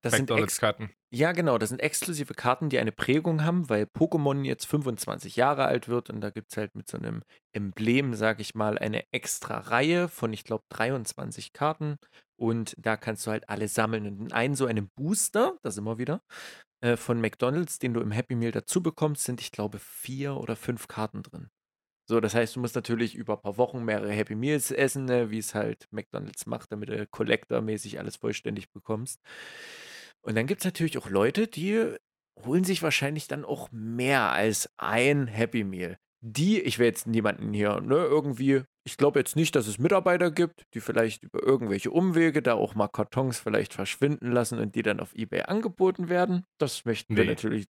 Das 0.03 0.19
McDonalds-Karten? 0.19 0.91
ja, 1.11 1.33
genau, 1.33 1.59
das 1.59 1.71
sind 1.71 1.81
exklusive 1.81 2.35
Karten, 2.35 2.69
die 2.69 2.79
eine 2.79 2.93
Prägung 2.93 3.45
haben, 3.45 3.69
weil 3.69 3.85
Pokémon 3.85 4.45
jetzt 4.45 4.67
25 4.67 5.37
Jahre 5.37 5.65
alt 5.65 5.89
wird 5.89 6.11
und 6.11 6.21
da 6.21 6.31
gibt 6.31 6.53
es 6.53 6.57
halt 6.57 6.75
mit 6.75 6.89
so 6.89 6.99
einem 6.99 7.23
Emblem, 7.53 8.15
sag 8.15 8.41
ich 8.41 8.55
mal, 8.55 8.79
eine 8.79 9.05
extra 9.13 9.59
Reihe 9.59 10.09
von, 10.09 10.33
ich 10.33 10.45
glaube, 10.45 10.65
23 10.71 11.53
Karten 11.53 11.97
und 12.39 12.75
da 12.79 12.97
kannst 12.97 13.27
du 13.27 13.31
halt 13.31 13.49
alle 13.49 13.69
sammeln. 13.69 14.07
Und 14.07 14.21
in 14.21 14.33
einen 14.33 14.55
so 14.55 14.67
einem 14.67 14.91
Booster, 14.95 15.57
da 15.63 15.71
sind 15.71 15.85
wir 15.85 15.99
wieder, 15.99 16.21
äh, 16.83 16.97
von 16.97 17.21
McDonalds, 17.21 17.79
den 17.79 17.95
du 17.95 18.01
im 18.01 18.11
Happy 18.11 18.35
Meal 18.35 18.53
dazu 18.53 18.83
bekommst, 18.83 19.25
sind, 19.25 19.41
ich 19.41 19.53
glaube, 19.53 19.79
vier 19.79 20.37
oder 20.37 20.57
fünf 20.57 20.89
Karten 20.89 21.23
drin. 21.23 21.49
So, 22.09 22.21
das 22.21 22.35
heißt, 22.35 22.55
du 22.57 22.61
musst 22.61 22.77
natürlich 22.77 23.15
über 23.17 23.35
ein 23.35 23.43
paar 23.43 23.57
Wochen 23.57 23.85
mehrere 23.85 24.13
Happy 24.13 24.37
Meals 24.37 24.71
essen, 24.71 25.07
ne, 25.07 25.31
wie 25.31 25.39
es 25.39 25.55
halt 25.55 25.87
McDonalds 25.91 26.47
macht, 26.47 26.71
damit 26.71 26.89
du 26.89 27.07
Collector-mäßig 27.07 27.99
alles 27.99 28.17
vollständig 28.17 28.71
bekommst. 28.71 29.21
Und 30.23 30.37
dann 30.37 30.47
gibt 30.47 30.61
es 30.61 30.65
natürlich 30.65 30.99
auch 30.99 31.11
Leute, 31.11 31.47
die 31.49 31.95
holen 32.45 32.65
sich 32.65 32.83
wahrscheinlich 32.83 33.29
dann 33.29 33.45
auch 33.45 33.69
mehr 33.73 34.31
als 34.33 34.69
ein 34.77 35.27
Happy 35.27 35.65
Meal. 35.65 35.97
Die, 36.21 36.61
ich 36.61 36.79
will 36.79 36.87
jetzt 36.87 37.07
niemanden 37.07 37.53
hier, 37.53 37.81
ne, 37.81 37.97
irgendwie, 37.97 38.63
ich 38.85 38.97
glaube 38.97 39.19
jetzt 39.19 39.37
nicht, 39.37 39.55
dass 39.57 39.67
es 39.67 39.79
Mitarbeiter 39.79 40.31
gibt, 40.31 40.63
die 40.75 40.81
vielleicht 40.81 41.25
über 41.25 41.43
irgendwelche 41.43 41.91
Umwege 41.91 42.41
da 42.43 42.55
auch 42.55 42.75
mal 42.75 42.89
Kartons 42.89 43.39
vielleicht 43.39 43.75
verschwinden 43.75 44.31
lassen 44.33 44.59
und 44.59 44.75
die 44.75 44.83
dann 44.83 45.01
auf 45.01 45.15
Ebay 45.15 45.43
angeboten 45.43 46.09
werden. 46.09 46.45
Das 46.59 46.85
möchten 46.85 47.17
wir 47.17 47.25
Nee. 47.25 47.31
natürlich 47.31 47.67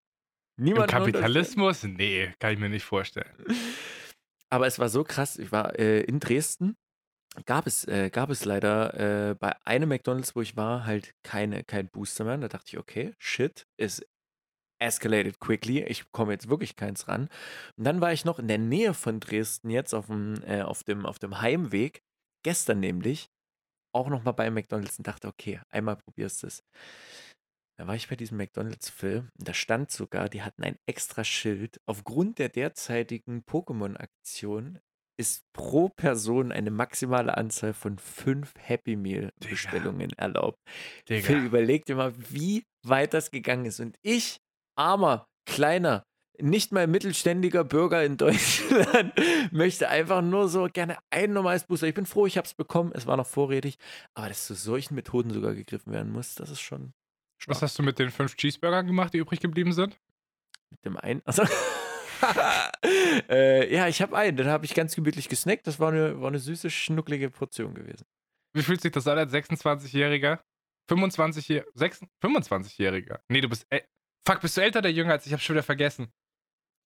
Im 0.57 0.65
niemanden 0.65 0.83
unterstellen. 1.03 1.57
Kapitalismus? 1.57 1.83
Nee, 1.85 2.33
kann 2.39 2.53
ich 2.53 2.59
mir 2.59 2.69
nicht 2.69 2.85
vorstellen. 2.85 3.35
Aber 4.51 4.67
es 4.67 4.79
war 4.79 4.89
so 4.89 5.05
krass, 5.05 5.39
ich 5.39 5.53
war 5.53 5.79
äh, 5.79 6.01
in 6.03 6.21
Dresden, 6.21 6.77
gab 7.47 7.67
es, 7.67 7.87
äh, 7.87 8.11
gab 8.11 8.31
es 8.31 8.45
leider 8.45 9.31
äh, 9.31 9.35
bei 9.35 9.55
einem 9.65 9.89
McDonalds, 9.89 10.37
wo 10.37 10.43
ich 10.43 10.57
war, 10.57 10.87
halt 10.87 11.15
keine, 11.23 11.65
kein 11.65 11.89
Booster 11.91 12.25
mehr. 12.25 12.39
Da 12.39 12.49
dachte 12.49 12.69
ich, 12.69 12.79
okay, 12.79 13.15
shit, 13.19 13.67
es 13.77 14.03
escalated 14.79 15.41
quickly. 15.41 15.83
Ich 15.85 16.11
komme 16.13 16.33
jetzt 16.33 16.49
wirklich 16.49 16.77
keins 16.77 17.09
ran. 17.09 17.29
Und 17.77 17.85
dann 17.85 18.01
war 18.01 18.13
ich 18.13 18.25
noch 18.25 18.39
in 18.39 18.49
der 18.49 18.59
Nähe 18.59 18.95
von 18.95 19.21
Dresden 19.21 19.71
jetzt 19.71 19.95
auf 19.95 20.07
dem, 20.07 20.43
äh, 20.45 20.63
auf 20.63 20.85
dem, 20.85 21.07
auf 21.07 21.19
dem 21.19 21.41
Heimweg, 21.41 22.03
gestern 22.45 22.81
nämlich, 22.81 23.31
auch 23.95 24.09
nochmal 24.09 24.35
bei 24.35 24.51
McDonalds 24.51 24.99
und 24.99 25.07
dachte, 25.07 25.29
okay, 25.29 25.61
einmal 25.71 25.97
probierst 25.97 26.43
du 26.43 26.49
es. 26.49 26.63
Da 27.79 27.87
war 27.87 27.95
ich 27.95 28.09
bei 28.09 28.17
diesem 28.17 28.39
McDonalds-Film 28.39 29.31
und 29.39 29.49
da 29.49 29.53
stand 29.53 29.91
sogar, 29.91 30.31
die 30.31 30.43
hatten 30.43 30.63
ein 30.63 30.79
extra 30.87 31.25
Schild. 31.25 31.79
Aufgrund 31.85 32.39
der 32.39 32.49
derzeitigen 32.49 33.45
Pokémon-Aktion 33.45 34.79
ist 35.19 35.45
pro 35.53 35.89
Person 35.91 36.53
eine 36.53 36.71
maximale 36.71 37.37
Anzahl 37.37 37.75
von 37.75 37.99
fünf 37.99 38.55
Happy 38.59 38.97
Meal-Bestellungen 38.97 40.11
erlaubt. 40.13 40.59
Phil, 41.07 41.21
Digga. 41.21 41.43
überleg 41.43 41.85
dir 41.85 41.97
mal, 41.97 42.15
wie 42.31 42.65
weit 42.83 43.15
das 43.15 43.31
gegangen 43.31 43.67
ist. 43.67 43.81
Und 43.81 43.99
ich, 44.03 44.39
armer, 44.77 45.27
kleiner, 45.47 46.03
nicht 46.41 46.73
mal 46.73 46.87
mittelständiger 46.87 47.65
Bürger 47.65 48.05
in 48.05 48.17
Deutschland, 48.19 49.13
möchte 49.53 49.89
einfach 49.89 50.23
nur 50.23 50.49
so 50.49 50.69
gerne 50.73 50.99
ein 51.11 51.33
normales 51.33 51.65
Booster. 51.65 51.87
Ich 51.87 51.95
bin 51.95 52.07
froh, 52.07 52.27
ich 52.27 52.37
habe 52.39 52.47
es 52.47 52.55
bekommen. 52.55 52.93
Es 52.95 53.07
war 53.07 53.17
noch 53.17 53.27
vorrätig. 53.27 53.77
Aber 54.15 54.29
dass 54.29 54.47
zu 54.47 54.55
solchen 54.55 54.95
Methoden 54.95 55.31
sogar 55.31 55.55
gegriffen 55.55 55.93
werden 55.93 56.13
muss, 56.13 56.35
das 56.35 56.51
ist 56.51 56.61
schon 56.61 56.93
Was 57.39 57.59
stark. 57.59 57.63
hast 57.63 57.79
du 57.79 57.83
mit 57.83 57.99
den 57.99 58.11
fünf 58.11 58.37
Cheeseburgern 58.37 58.87
gemacht, 58.87 59.15
die 59.15 59.19
übrig 59.19 59.41
geblieben 59.41 59.73
sind? 59.73 59.99
Mit 60.71 60.85
dem 60.85 60.97
einen. 60.97 61.23
Also, 61.25 61.43
äh, 63.29 63.73
ja, 63.73 63.89
ich 63.89 64.03
habe 64.03 64.17
einen. 64.17 64.37
Den 64.37 64.49
habe 64.49 64.65
ich 64.65 64.75
ganz 64.75 64.95
gemütlich 64.95 65.29
gesnackt. 65.29 65.67
Das 65.67 65.79
war 65.79 65.93
eine, 65.93 66.21
war 66.21 66.29
eine 66.29 66.39
süße, 66.39 66.71
schnucklige 66.71 67.31
Portion 67.31 67.75
gewesen. 67.75 68.07
Wie 68.55 68.63
fühlt 68.63 68.81
sich 68.81 68.93
das 68.93 69.07
an 69.07 69.19
als 69.19 69.33
26-Jähriger? 69.33 70.41
25-Jähriger? 70.91 71.65
25-Jähriger? 72.23 73.21
Nee, 73.29 73.41
du 73.41 73.49
bist. 73.49 73.67
Fuck, 74.27 74.41
bist 74.41 74.57
du 74.57 74.61
älter 74.63 74.81
oder 74.81 74.89
jünger 74.89 75.13
als 75.13 75.25
ich? 75.25 75.29
Ich 75.29 75.33
hab's 75.35 75.45
schon 75.45 75.55
wieder 75.55 75.63
vergessen. 75.63 76.13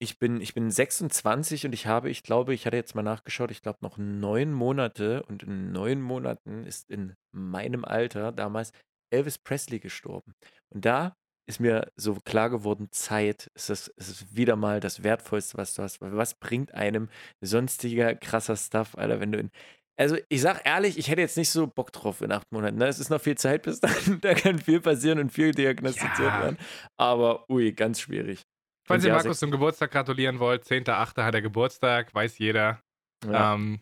Ich 0.02 0.18
bin, 0.18 0.40
ich 0.40 0.54
bin 0.54 0.70
26 0.70 1.66
und 1.66 1.74
ich 1.74 1.86
habe, 1.86 2.10
ich 2.10 2.22
glaube, 2.22 2.54
ich 2.54 2.64
hatte 2.64 2.76
jetzt 2.76 2.94
mal 2.94 3.02
nachgeschaut, 3.02 3.50
ich 3.50 3.60
glaube 3.60 3.80
noch 3.82 3.98
neun 3.98 4.50
Monate 4.52 5.22
und 5.24 5.42
in 5.42 5.72
neun 5.72 6.00
Monaten 6.00 6.64
ist 6.64 6.88
in 6.88 7.14
meinem 7.32 7.84
Alter 7.84 8.32
damals 8.32 8.72
Elvis 9.10 9.38
Presley 9.38 9.78
gestorben. 9.80 10.34
Und 10.70 10.84
da 10.84 11.16
ist 11.46 11.60
mir 11.60 11.90
so 11.96 12.14
klar 12.24 12.48
geworden, 12.50 12.88
Zeit 12.92 13.50
ist, 13.54 13.70
das, 13.70 13.88
ist 13.88 14.08
es 14.08 14.36
wieder 14.36 14.54
mal 14.56 14.78
das 14.80 15.02
Wertvollste, 15.02 15.58
was 15.58 15.74
du 15.74 15.82
hast. 15.82 16.00
Weil 16.00 16.16
was 16.16 16.34
bringt 16.34 16.72
einem 16.74 17.08
sonstiger 17.40 18.14
krasser 18.14 18.56
Stuff, 18.56 18.96
Alter, 18.96 19.20
wenn 19.20 19.32
du 19.32 19.38
in. 19.38 19.50
Also 19.96 20.16
ich 20.28 20.40
sag 20.40 20.64
ehrlich, 20.64 20.96
ich 20.96 21.10
hätte 21.10 21.20
jetzt 21.20 21.36
nicht 21.36 21.50
so 21.50 21.66
Bock 21.66 21.92
drauf 21.92 22.22
in 22.22 22.32
acht 22.32 22.50
Monaten. 22.52 22.78
Ne? 22.78 22.86
Es 22.86 22.98
ist 22.98 23.10
noch 23.10 23.20
viel 23.20 23.36
Zeit 23.36 23.62
bis 23.62 23.80
dahin, 23.80 24.20
da 24.20 24.34
kann 24.34 24.58
viel 24.58 24.80
passieren 24.80 25.18
und 25.18 25.30
viel 25.30 25.50
diagnostiziert 25.52 26.18
Ja. 26.18 26.40
werden. 26.40 26.58
Aber 26.96 27.48
ui, 27.50 27.72
ganz 27.72 28.00
schwierig. 28.00 28.42
Falls 28.86 29.04
ihr 29.04 29.12
Markus 29.12 29.38
zum 29.38 29.50
Geburtstag 29.50 29.90
gratulieren 29.90 30.38
wollt, 30.38 30.64
10.8. 30.64 31.22
hat 31.22 31.34
er 31.34 31.42
Geburtstag, 31.42 32.14
weiß 32.14 32.38
jeder. 32.38 32.80
Ja, 33.24 33.54
Ähm, 33.54 33.80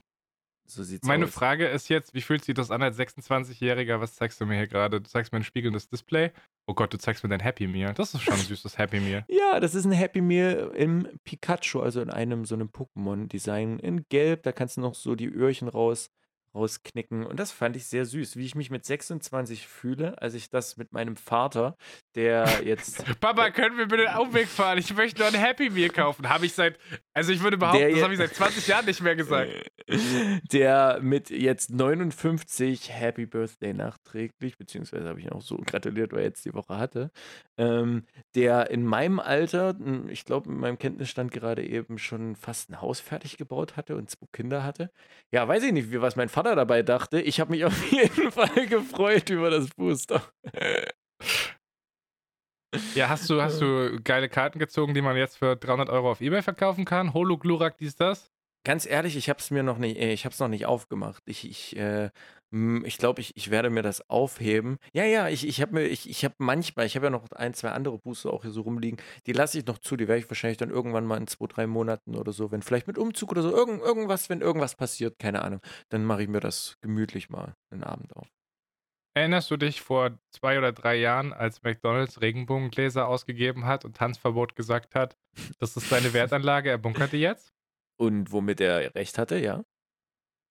so 0.70 0.82
sieht's 0.82 1.06
meine 1.06 1.24
aus. 1.24 1.30
Frage 1.32 1.66
ist 1.66 1.88
jetzt, 1.88 2.14
wie 2.14 2.20
fühlt 2.20 2.44
sich 2.44 2.54
das 2.54 2.70
an 2.70 2.82
als 2.82 2.98
26-Jähriger? 2.98 4.00
Was 4.00 4.14
zeigst 4.14 4.40
du 4.40 4.46
mir 4.46 4.56
hier 4.56 4.66
gerade? 4.66 5.00
Du 5.00 5.08
zeigst 5.08 5.32
mir 5.32 5.38
ein 5.38 5.44
spiegelndes 5.44 5.88
Display. 5.88 6.30
Oh 6.66 6.74
Gott, 6.74 6.92
du 6.92 6.98
zeigst 6.98 7.22
mir 7.24 7.30
dein 7.30 7.40
Happy 7.40 7.66
Meal. 7.66 7.94
Das 7.94 8.14
ist 8.14 8.22
schon 8.22 8.34
ein 8.34 8.40
süßes 8.46 8.76
Happy 8.78 9.00
Meal. 9.00 9.24
Ja, 9.28 9.60
das 9.60 9.74
ist 9.74 9.84
ein 9.84 9.92
Happy 9.92 10.20
Meal 10.20 10.70
im 10.74 11.08
Pikachu, 11.24 11.80
also 11.80 12.00
in 12.00 12.10
einem 12.10 12.44
so 12.44 12.54
einem 12.54 12.68
Pokémon-Design 12.68 13.78
in 13.78 14.04
Gelb. 14.08 14.42
Da 14.42 14.52
kannst 14.52 14.76
du 14.76 14.80
noch 14.82 14.94
so 14.94 15.14
die 15.14 15.28
Öhrchen 15.28 15.68
raus, 15.68 16.10
rausknicken. 16.58 17.24
Und 17.24 17.38
das 17.38 17.52
fand 17.52 17.76
ich 17.76 17.86
sehr 17.86 18.04
süß, 18.04 18.36
wie 18.36 18.44
ich 18.44 18.54
mich 18.54 18.70
mit 18.70 18.84
26 18.84 19.66
fühle, 19.66 20.20
als 20.20 20.34
ich 20.34 20.50
das 20.50 20.76
mit 20.76 20.92
meinem 20.92 21.16
Vater, 21.16 21.76
der 22.14 22.62
jetzt. 22.64 23.04
Papa, 23.20 23.50
können 23.50 23.78
wir 23.78 23.86
bitte 23.86 24.04
den 24.04 24.16
Umweg 24.16 24.48
fahren? 24.48 24.78
Ich 24.78 24.94
möchte 24.94 25.20
nur 25.20 25.28
ein 25.28 25.34
Happy 25.34 25.70
Meal 25.70 25.90
kaufen. 25.90 26.28
Habe 26.28 26.46
ich 26.46 26.54
seit, 26.54 26.78
also 27.14 27.32
ich 27.32 27.42
würde 27.42 27.56
behaupten, 27.56 27.80
Der 27.80 27.90
das 27.90 28.02
habe 28.02 28.12
ich 28.12 28.18
seit 28.18 28.34
20 28.34 28.66
Jahren 28.66 28.86
nicht 28.86 29.02
mehr 29.02 29.16
gesagt. 29.16 29.50
der 30.52 30.98
mit 31.00 31.30
jetzt 31.30 31.70
59 31.70 32.90
Happy 32.92 33.26
Birthday 33.26 33.72
nachträglich, 33.72 34.58
beziehungsweise 34.58 35.08
habe 35.08 35.20
ich 35.20 35.26
ihn 35.26 35.32
auch 35.32 35.40
so 35.42 35.56
gratuliert, 35.56 36.12
weil 36.12 36.20
er 36.20 36.26
jetzt 36.26 36.44
die 36.44 36.54
Woche 36.54 36.76
hatte, 36.76 37.10
ähm, 37.56 38.04
der 38.34 38.70
in 38.70 38.84
meinem 38.84 39.20
Alter, 39.20 39.74
ich 40.08 40.24
glaube, 40.24 40.50
in 40.50 40.58
meinem 40.58 40.78
Kenntnisstand 40.78 41.30
gerade 41.30 41.64
eben 41.64 41.98
schon 41.98 42.36
fast 42.36 42.70
ein 42.70 42.80
Haus 42.80 43.00
fertig 43.00 43.36
gebaut 43.36 43.76
hatte 43.76 43.96
und 43.96 44.10
zwei 44.10 44.26
Kinder 44.32 44.64
hatte. 44.64 44.90
Ja, 45.32 45.46
weiß 45.46 45.62
ich 45.64 45.72
nicht, 45.72 45.90
wie, 45.90 46.00
was 46.00 46.16
mein 46.16 46.28
Vater 46.28 46.47
dabei 46.54 46.82
dachte. 46.82 47.20
Ich 47.20 47.40
habe 47.40 47.52
mich 47.52 47.64
auf 47.64 47.82
jeden 47.92 48.30
Fall 48.32 48.66
gefreut 48.66 49.30
über 49.30 49.50
das 49.50 49.68
Booster. 49.70 50.22
Ja, 52.94 53.08
hast 53.08 53.30
du, 53.30 53.40
hast 53.40 53.60
du 53.62 53.98
geile 54.02 54.28
Karten 54.28 54.58
gezogen, 54.58 54.92
die 54.92 55.00
man 55.00 55.16
jetzt 55.16 55.38
für 55.38 55.56
300 55.56 55.88
Euro 55.88 56.10
auf 56.10 56.20
Ebay 56.20 56.42
verkaufen 56.42 56.84
kann? 56.84 57.14
Holo, 57.14 57.38
Glurak, 57.38 57.78
dies, 57.78 57.96
das? 57.96 58.30
Ganz 58.68 58.84
ehrlich, 58.84 59.16
ich 59.16 59.30
habe 59.30 59.38
es 59.38 59.50
mir 59.50 59.62
noch 59.62 59.78
nicht, 59.78 59.96
äh, 59.96 60.12
ich 60.12 60.26
habe 60.26 60.34
es 60.34 60.40
noch 60.40 60.48
nicht 60.48 60.66
aufgemacht. 60.66 61.22
Ich, 61.24 61.48
ich, 61.48 61.74
äh, 61.78 62.10
ich 62.84 62.98
glaube, 62.98 63.22
ich, 63.22 63.34
ich 63.34 63.50
werde 63.50 63.70
mir 63.70 63.80
das 63.80 64.10
aufheben. 64.10 64.76
Ja, 64.92 65.04
ja, 65.04 65.26
ich, 65.26 65.46
ich 65.48 65.62
habe 65.62 65.72
mir, 65.72 65.86
ich, 65.86 66.06
ich 66.06 66.22
habe 66.22 66.34
manchmal, 66.36 66.84
ich 66.84 66.94
habe 66.94 67.06
ja 67.06 67.10
noch 67.10 67.32
ein, 67.32 67.54
zwei 67.54 67.70
andere 67.70 67.98
Booster 67.98 68.30
auch 68.30 68.42
hier 68.42 68.50
so 68.50 68.60
rumliegen. 68.60 69.00
Die 69.24 69.32
lasse 69.32 69.58
ich 69.58 69.64
noch 69.64 69.78
zu. 69.78 69.96
Die 69.96 70.06
werde 70.06 70.20
ich 70.20 70.28
wahrscheinlich 70.28 70.58
dann 70.58 70.68
irgendwann 70.68 71.06
mal 71.06 71.16
in 71.16 71.26
zwei, 71.26 71.46
drei 71.46 71.66
Monaten 71.66 72.14
oder 72.14 72.32
so, 72.32 72.52
wenn 72.52 72.60
vielleicht 72.60 72.86
mit 72.86 72.98
Umzug 72.98 73.30
oder 73.30 73.40
so 73.40 73.56
irgend, 73.56 73.80
irgendwas, 73.80 74.28
wenn 74.28 74.42
irgendwas 74.42 74.74
passiert, 74.74 75.18
keine 75.18 75.40
Ahnung, 75.40 75.62
dann 75.88 76.04
mache 76.04 76.24
ich 76.24 76.28
mir 76.28 76.40
das 76.40 76.76
gemütlich 76.82 77.30
mal 77.30 77.54
einen 77.70 77.84
Abend 77.84 78.14
auf. 78.16 78.28
Erinnerst 79.14 79.50
du 79.50 79.56
dich 79.56 79.80
vor 79.80 80.18
zwei 80.30 80.58
oder 80.58 80.72
drei 80.72 80.96
Jahren, 80.96 81.32
als 81.32 81.62
McDonalds 81.62 82.20
Regenbogengläser 82.20 83.08
ausgegeben 83.08 83.64
hat 83.64 83.86
und 83.86 83.96
Tanzverbot 83.96 84.56
gesagt 84.56 84.94
hat, 84.94 85.16
das 85.58 85.74
ist 85.74 85.88
seine 85.88 86.12
Wertanlage, 86.12 86.68
er 86.68 86.76
bunkert 86.76 87.12
die 87.12 87.20
jetzt? 87.20 87.54
Und 88.00 88.32
womit 88.32 88.60
er 88.60 88.94
recht 88.94 89.18
hatte, 89.18 89.38
ja. 89.38 89.64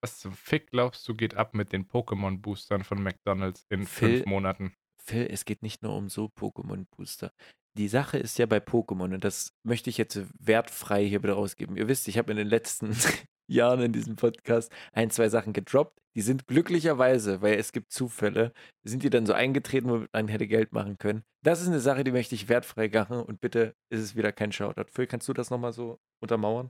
Was 0.01 0.19
zum 0.19 0.33
Fick 0.33 0.69
glaubst 0.69 1.07
du 1.07 1.15
geht 1.15 1.35
ab 1.35 1.53
mit 1.53 1.73
den 1.73 1.87
Pokémon-Boostern 1.87 2.83
von 2.83 3.01
McDonalds 3.01 3.65
in 3.69 3.87
Phil, 3.87 4.17
fünf 4.17 4.25
Monaten? 4.27 4.73
Phil, 5.01 5.27
es 5.29 5.45
geht 5.45 5.63
nicht 5.63 5.81
nur 5.81 5.95
um 5.95 6.09
so 6.09 6.25
Pokémon-Booster. 6.25 7.31
Die 7.77 7.87
Sache 7.87 8.17
ist 8.17 8.37
ja 8.37 8.45
bei 8.45 8.57
Pokémon, 8.57 9.13
und 9.13 9.23
das 9.23 9.53
möchte 9.63 9.89
ich 9.89 9.97
jetzt 9.97 10.19
wertfrei 10.39 11.05
hier 11.05 11.23
wieder 11.23 11.33
rausgeben. 11.33 11.77
Ihr 11.77 11.87
wisst, 11.87 12.07
ich 12.07 12.17
habe 12.17 12.31
in 12.31 12.37
den 12.37 12.47
letzten 12.47 12.91
Jahren 13.49 13.81
in 13.81 13.93
diesem 13.93 14.15
Podcast 14.15 14.71
ein, 14.91 15.09
zwei 15.09 15.29
Sachen 15.29 15.53
gedroppt. 15.53 15.97
Die 16.15 16.21
sind 16.21 16.47
glücklicherweise, 16.47 17.41
weil 17.41 17.59
es 17.59 17.71
gibt 17.71 17.91
Zufälle, 17.91 18.51
sind 18.83 19.03
die 19.03 19.09
dann 19.09 19.27
so 19.27 19.33
eingetreten, 19.33 19.89
womit 19.89 20.11
man 20.11 20.27
hätte 20.27 20.47
Geld 20.47 20.73
machen 20.73 20.97
können. 20.97 21.23
Das 21.43 21.61
ist 21.61 21.67
eine 21.67 21.79
Sache, 21.79 22.03
die 22.03 22.11
möchte 22.11 22.35
ich 22.35 22.49
wertfrei 22.49 22.89
machen 22.89 23.21
und 23.21 23.39
bitte 23.39 23.75
ist 23.89 24.01
es 24.01 24.15
wieder 24.15 24.31
kein 24.31 24.51
Shoutout. 24.51 24.89
Phil, 24.91 25.07
kannst 25.07 25.27
du 25.27 25.33
das 25.33 25.51
nochmal 25.51 25.73
so 25.73 25.99
untermauern? 26.19 26.69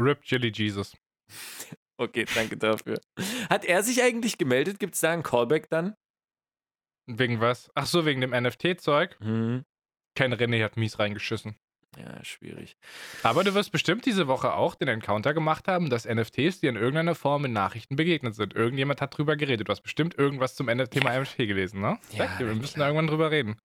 Rip 0.00 0.22
Chili 0.22 0.52
Jesus. 0.54 0.96
Okay, 1.96 2.24
danke 2.34 2.56
dafür. 2.56 2.98
Hat 3.50 3.64
er 3.64 3.82
sich 3.82 4.02
eigentlich 4.02 4.38
gemeldet? 4.38 4.78
Gibt 4.78 4.94
es 4.94 5.00
da 5.00 5.12
einen 5.12 5.22
Callback 5.22 5.68
dann? 5.68 5.94
Wegen 7.06 7.40
was? 7.40 7.70
Ach 7.74 7.86
so, 7.86 8.06
wegen 8.06 8.20
dem 8.20 8.30
NFT-Zeug? 8.30 9.16
Hm. 9.20 9.64
Kein 10.16 10.34
René 10.34 10.62
hat 10.64 10.76
mies 10.76 10.98
reingeschissen. 10.98 11.56
Ja, 11.98 12.24
schwierig. 12.24 12.76
Aber 13.22 13.42
du 13.42 13.54
wirst 13.54 13.72
bestimmt 13.72 14.06
diese 14.06 14.28
Woche 14.28 14.54
auch 14.54 14.74
den 14.76 14.88
Encounter 14.88 15.34
gemacht 15.34 15.66
haben, 15.66 15.90
dass 15.90 16.06
NFTs 16.06 16.60
dir 16.60 16.70
in 16.70 16.76
irgendeiner 16.76 17.14
Form 17.14 17.44
in 17.44 17.52
Nachrichten 17.52 17.96
begegnet 17.96 18.34
sind. 18.34 18.54
Irgendjemand 18.54 19.00
hat 19.00 19.16
drüber 19.16 19.36
geredet. 19.36 19.68
Du 19.68 19.72
hast 19.72 19.82
bestimmt 19.82 20.16
irgendwas 20.16 20.54
zum 20.54 20.68
Thema 20.68 21.18
NFT 21.18 21.38
gelesen, 21.38 21.80
ne? 21.80 21.98
Ja, 22.12 22.26
Sag 22.26 22.38
dir, 22.38 22.46
wir 22.46 22.54
müssen 22.54 22.74
klar. 22.74 22.88
irgendwann 22.88 23.08
drüber 23.08 23.30
reden. 23.30 23.56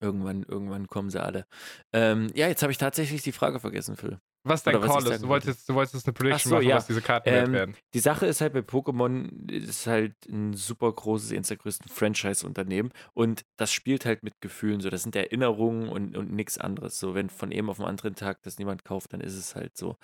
Irgendwann, 0.00 0.44
irgendwann 0.44 0.86
kommen 0.86 1.10
sie 1.10 1.20
alle. 1.20 1.46
Ähm, 1.92 2.30
ja, 2.34 2.46
jetzt 2.46 2.62
habe 2.62 2.70
ich 2.70 2.78
tatsächlich 2.78 3.22
die 3.22 3.32
Frage 3.32 3.58
vergessen, 3.58 3.96
Phil. 3.96 4.18
Was 4.44 4.64
dein 4.64 4.76
Oder 4.76 4.86
Call 4.88 5.06
ist, 5.06 5.22
du 5.22 5.28
wolltest, 5.28 5.68
du 5.68 5.74
wolltest 5.74 6.06
eine 6.06 6.12
Prediction 6.12 6.50
so, 6.50 6.56
machen, 6.56 6.68
ja. 6.68 6.76
was 6.76 6.86
diese 6.86 7.00
Karten 7.00 7.28
Ähm, 7.28 7.52
werden. 7.52 7.76
Die 7.94 8.00
Sache 8.00 8.26
ist 8.26 8.40
halt 8.40 8.52
bei 8.52 8.60
Pokémon, 8.60 9.50
ist 9.50 9.86
halt 9.86 10.14
ein 10.28 10.54
super 10.54 10.92
großes, 10.92 11.32
eines 11.32 11.48
der 11.48 11.58
größten 11.58 11.88
Franchise-Unternehmen 11.88 12.90
und 13.14 13.44
das 13.56 13.72
spielt 13.72 14.04
halt 14.04 14.24
mit 14.24 14.40
Gefühlen 14.40 14.80
so. 14.80 14.90
Das 14.90 15.04
sind 15.04 15.14
Erinnerungen 15.14 15.88
und, 15.88 16.16
und 16.16 16.32
nichts 16.32 16.58
anderes. 16.58 16.98
So, 16.98 17.14
wenn 17.14 17.30
von 17.30 17.52
eben 17.52 17.70
auf 17.70 17.76
den 17.76 17.86
anderen 17.86 18.16
Tag 18.16 18.42
das 18.42 18.58
niemand 18.58 18.84
kauft, 18.84 19.12
dann 19.12 19.20
ist 19.20 19.34
es 19.34 19.54
halt 19.54 19.76
so. 19.76 19.96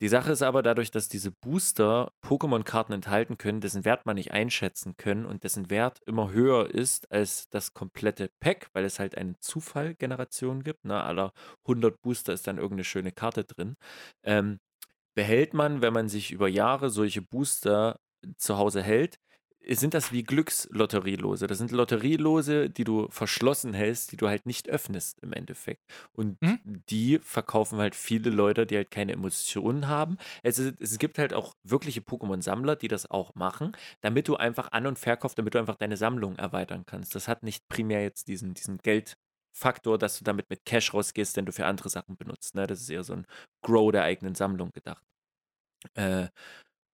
Die 0.00 0.08
Sache 0.08 0.30
ist 0.30 0.42
aber 0.42 0.62
dadurch, 0.62 0.92
dass 0.92 1.08
diese 1.08 1.32
Booster 1.32 2.12
Pokémon-Karten 2.24 2.92
enthalten 2.92 3.36
können, 3.36 3.60
dessen 3.60 3.84
Wert 3.84 4.06
man 4.06 4.14
nicht 4.14 4.30
einschätzen 4.30 4.96
können 4.96 5.26
und 5.26 5.42
dessen 5.42 5.70
Wert 5.70 6.00
immer 6.06 6.30
höher 6.30 6.70
ist 6.72 7.10
als 7.10 7.48
das 7.50 7.74
komplette 7.74 8.30
Pack, 8.38 8.68
weil 8.74 8.84
es 8.84 9.00
halt 9.00 9.16
eine 9.16 9.38
Zufallgeneration 9.40 10.62
gibt. 10.62 10.84
Ne? 10.84 11.02
Aller 11.02 11.32
100 11.66 12.00
Booster 12.00 12.32
ist 12.32 12.46
dann 12.46 12.58
irgendeine 12.58 12.84
schöne 12.84 13.10
Karte 13.10 13.44
drin. 13.44 13.74
Ähm, 14.22 14.58
behält 15.16 15.52
man, 15.52 15.82
wenn 15.82 15.92
man 15.92 16.08
sich 16.08 16.30
über 16.30 16.48
Jahre 16.48 16.90
solche 16.90 17.22
Booster 17.22 17.98
zu 18.36 18.56
Hause 18.56 18.82
hält, 18.82 19.18
sind 19.76 19.94
das 19.94 20.12
wie 20.12 20.22
Glückslotterielose. 20.22 21.46
Das 21.46 21.58
sind 21.58 21.70
Lotterielose, 21.72 22.70
die 22.70 22.84
du 22.84 23.08
verschlossen 23.10 23.74
hältst, 23.74 24.12
die 24.12 24.16
du 24.16 24.28
halt 24.28 24.46
nicht 24.46 24.68
öffnest 24.68 25.18
im 25.22 25.32
Endeffekt. 25.32 25.82
Und 26.12 26.38
Mhm. 26.40 26.58
die 26.64 27.18
verkaufen 27.20 27.78
halt 27.78 27.94
viele 27.94 28.30
Leute, 28.30 28.66
die 28.66 28.76
halt 28.76 28.90
keine 28.90 29.12
Emotionen 29.12 29.88
haben. 29.88 30.16
Es, 30.42 30.58
ist, 30.58 30.80
es 30.80 30.98
gibt 30.98 31.18
halt 31.18 31.34
auch 31.34 31.54
wirkliche 31.64 32.00
Pokémon-Sammler, 32.00 32.76
die 32.76 32.88
das 32.88 33.10
auch 33.10 33.34
machen, 33.34 33.72
damit 34.00 34.28
du 34.28 34.36
einfach 34.36 34.72
an- 34.72 34.86
und 34.86 34.98
verkaufst, 34.98 35.38
damit 35.38 35.54
du 35.54 35.58
einfach 35.58 35.76
deine 35.76 35.96
Sammlung 35.96 36.36
erweitern 36.36 36.84
kannst. 36.86 37.14
Das 37.14 37.28
hat 37.28 37.42
nicht 37.42 37.68
primär 37.68 38.02
jetzt 38.02 38.28
diesen, 38.28 38.54
diesen 38.54 38.78
Geldfaktor, 38.78 39.98
dass 39.98 40.18
du 40.18 40.24
damit 40.24 40.48
mit 40.50 40.64
Cash 40.64 40.94
rausgehst, 40.94 41.36
den 41.36 41.46
du 41.46 41.52
für 41.52 41.66
andere 41.66 41.88
Sachen 41.90 42.16
benutzt. 42.16 42.54
Ne? 42.54 42.66
Das 42.66 42.80
ist 42.80 42.90
eher 42.90 43.04
so 43.04 43.14
ein 43.14 43.26
Grow 43.62 43.92
der 43.92 44.04
eigenen 44.04 44.34
Sammlung 44.34 44.70
gedacht. 44.72 45.02
Äh, 45.94 46.28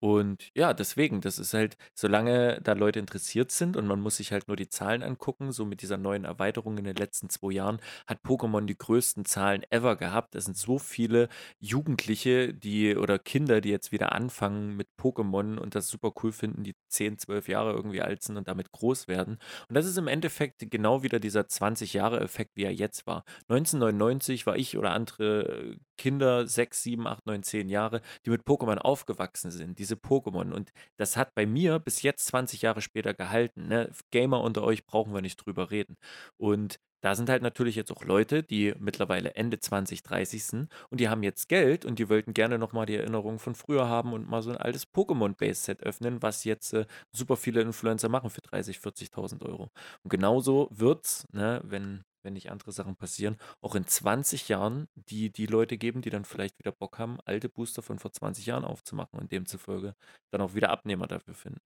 und 0.04 0.50
ja, 0.54 0.74
deswegen, 0.74 1.22
das 1.22 1.38
ist 1.38 1.54
halt, 1.54 1.78
solange 1.94 2.60
da 2.62 2.74
Leute 2.74 2.98
interessiert 2.98 3.50
sind 3.50 3.74
und 3.74 3.86
man 3.86 4.00
muss 4.02 4.18
sich 4.18 4.32
halt 4.32 4.48
nur 4.48 4.56
die 4.58 4.68
Zahlen 4.68 5.02
angucken, 5.02 5.50
so 5.50 5.64
mit 5.64 5.80
dieser 5.80 5.96
neuen 5.96 6.26
Erweiterung 6.26 6.76
in 6.76 6.84
den 6.84 6.96
letzten 6.96 7.30
zwei 7.30 7.52
Jahren 7.52 7.80
hat 8.06 8.20
Pokémon 8.22 8.66
die 8.66 8.76
größten 8.76 9.24
Zahlen 9.24 9.62
ever 9.70 9.96
gehabt. 9.96 10.34
Es 10.34 10.44
sind 10.44 10.58
so 10.58 10.78
viele 10.78 11.30
Jugendliche, 11.58 12.52
die 12.52 12.94
oder 12.98 13.18
Kinder, 13.18 13.62
die 13.62 13.70
jetzt 13.70 13.92
wieder 13.92 14.12
anfangen 14.12 14.76
mit 14.76 14.88
Pokémon 15.00 15.56
und 15.56 15.74
das 15.74 15.88
super 15.88 16.12
cool 16.22 16.32
finden, 16.32 16.64
die 16.64 16.76
10, 16.88 17.16
12 17.16 17.48
Jahre 17.48 17.72
irgendwie 17.72 18.02
alt 18.02 18.22
sind 18.22 18.36
und 18.36 18.46
damit 18.46 18.72
groß 18.72 19.08
werden. 19.08 19.38
Und 19.70 19.74
das 19.74 19.86
ist 19.86 19.96
im 19.96 20.06
Endeffekt 20.08 20.70
genau 20.70 21.02
wieder 21.02 21.18
dieser 21.18 21.48
20-Jahre-Effekt, 21.48 22.56
wie 22.56 22.64
er 22.64 22.74
jetzt 22.74 23.06
war. 23.06 23.24
1999 23.48 24.44
war 24.44 24.56
ich 24.58 24.76
oder 24.76 24.90
andere 24.90 25.78
Kinder, 25.96 26.46
6, 26.46 26.82
7, 26.82 27.06
8, 27.06 27.26
9, 27.26 27.42
10 27.42 27.68
Jahre, 27.68 28.00
die 28.24 28.30
mit 28.30 28.42
Pokémon 28.44 28.78
aufgewachsen 28.78 29.50
sind, 29.50 29.78
diese 29.78 29.94
Pokémon. 29.94 30.52
Und 30.52 30.72
das 30.96 31.16
hat 31.16 31.34
bei 31.34 31.46
mir 31.46 31.78
bis 31.78 32.02
jetzt 32.02 32.26
20 32.26 32.62
Jahre 32.62 32.80
später 32.80 33.14
gehalten. 33.14 33.68
Ne? 33.68 33.90
Gamer 34.10 34.40
unter 34.40 34.62
euch 34.62 34.84
brauchen 34.86 35.14
wir 35.14 35.22
nicht 35.22 35.36
drüber 35.36 35.70
reden. 35.70 35.96
Und 36.36 36.78
da 37.04 37.14
sind 37.14 37.28
halt 37.28 37.42
natürlich 37.42 37.76
jetzt 37.76 37.92
auch 37.92 38.02
Leute, 38.04 38.42
die 38.42 38.72
mittlerweile 38.78 39.34
Ende 39.34 39.60
20, 39.60 40.02
30 40.02 40.42
sind 40.42 40.72
und 40.88 41.00
die 41.00 41.10
haben 41.10 41.22
jetzt 41.22 41.50
Geld 41.50 41.84
und 41.84 41.98
die 41.98 42.08
wollten 42.08 42.32
gerne 42.32 42.58
nochmal 42.58 42.86
die 42.86 42.94
Erinnerungen 42.96 43.38
von 43.38 43.54
früher 43.54 43.86
haben 43.86 44.14
und 44.14 44.26
mal 44.26 44.40
so 44.40 44.48
ein 44.48 44.56
altes 44.56 44.90
Pokémon-Base-Set 44.90 45.82
öffnen, 45.82 46.22
was 46.22 46.44
jetzt 46.44 46.72
äh, 46.72 46.86
super 47.12 47.36
viele 47.36 47.60
Influencer 47.60 48.08
machen 48.08 48.30
für 48.30 48.40
30, 48.40 48.78
40.000 48.78 49.44
Euro. 49.44 49.70
Und 50.02 50.08
genauso 50.08 50.68
wird's, 50.70 51.26
ne, 51.30 51.60
wenn, 51.62 52.04
wenn 52.24 52.34
nicht 52.34 52.50
andere 52.50 52.72
Sachen 52.72 52.96
passieren, 52.96 53.36
auch 53.60 53.74
in 53.74 53.86
20 53.86 54.48
Jahren 54.48 54.88
die, 54.94 55.30
die 55.30 55.46
Leute 55.46 55.78
geben, 55.78 56.02
die 56.02 56.10
dann 56.10 56.24
vielleicht 56.24 56.58
wieder 56.58 56.72
Bock 56.72 56.98
haben, 56.98 57.18
alte 57.24 57.48
Booster 57.48 57.82
von 57.82 57.98
vor 57.98 58.12
20 58.12 58.46
Jahren 58.46 58.64
aufzumachen 58.64 59.18
und 59.18 59.32
demzufolge 59.32 59.94
dann 60.32 60.40
auch 60.40 60.54
wieder 60.54 60.70
Abnehmer 60.70 61.06
dafür 61.06 61.34
finden. 61.34 61.60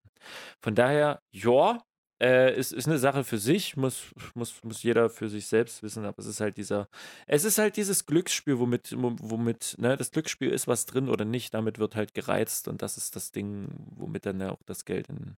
Von 0.63 0.75
daher, 0.75 1.23
ja, 1.33 1.83
äh, 2.21 2.57
ist, 2.59 2.73
ist 2.73 2.87
eine 2.89 2.99
Sache 2.99 3.25
für 3.25 3.39
sich, 3.39 3.77
muss, 3.77 4.13
muss, 4.35 4.63
muss 4.65 4.83
jeder 4.83 5.09
für 5.11 5.29
sich 5.29 5.47
selbst 5.47 5.83
wissen, 5.83 6.05
aber 6.05 6.19
es 6.19 6.27
ist 6.27 6.41
halt 6.41 6.57
dieser, 6.57 6.89
es 7.27 7.45
ist 7.45 7.59
halt 7.59 7.77
dieses 7.77 8.07
Glücksspiel, 8.07 8.59
womit, 8.59 8.93
wo- 8.99 9.15
womit, 9.21 9.77
ne, 9.79 9.97
das 9.97 10.11
Glücksspiel 10.11 10.51
ist 10.51 10.67
was 10.67 10.87
drin 10.87 11.09
oder 11.09 11.25
nicht, 11.25 11.55
damit 11.55 11.79
wird 11.79 11.95
halt 11.97 12.15
gereizt 12.15 12.69
und 12.69 12.83
das 12.83 12.97
ist 12.97 13.15
das 13.17 13.31
Ding, 13.33 13.69
womit 13.97 14.27
dann 14.27 14.41
ja 14.41 14.51
auch 14.51 14.63
das 14.67 14.85
Geld 14.85 15.09
in, 15.09 15.37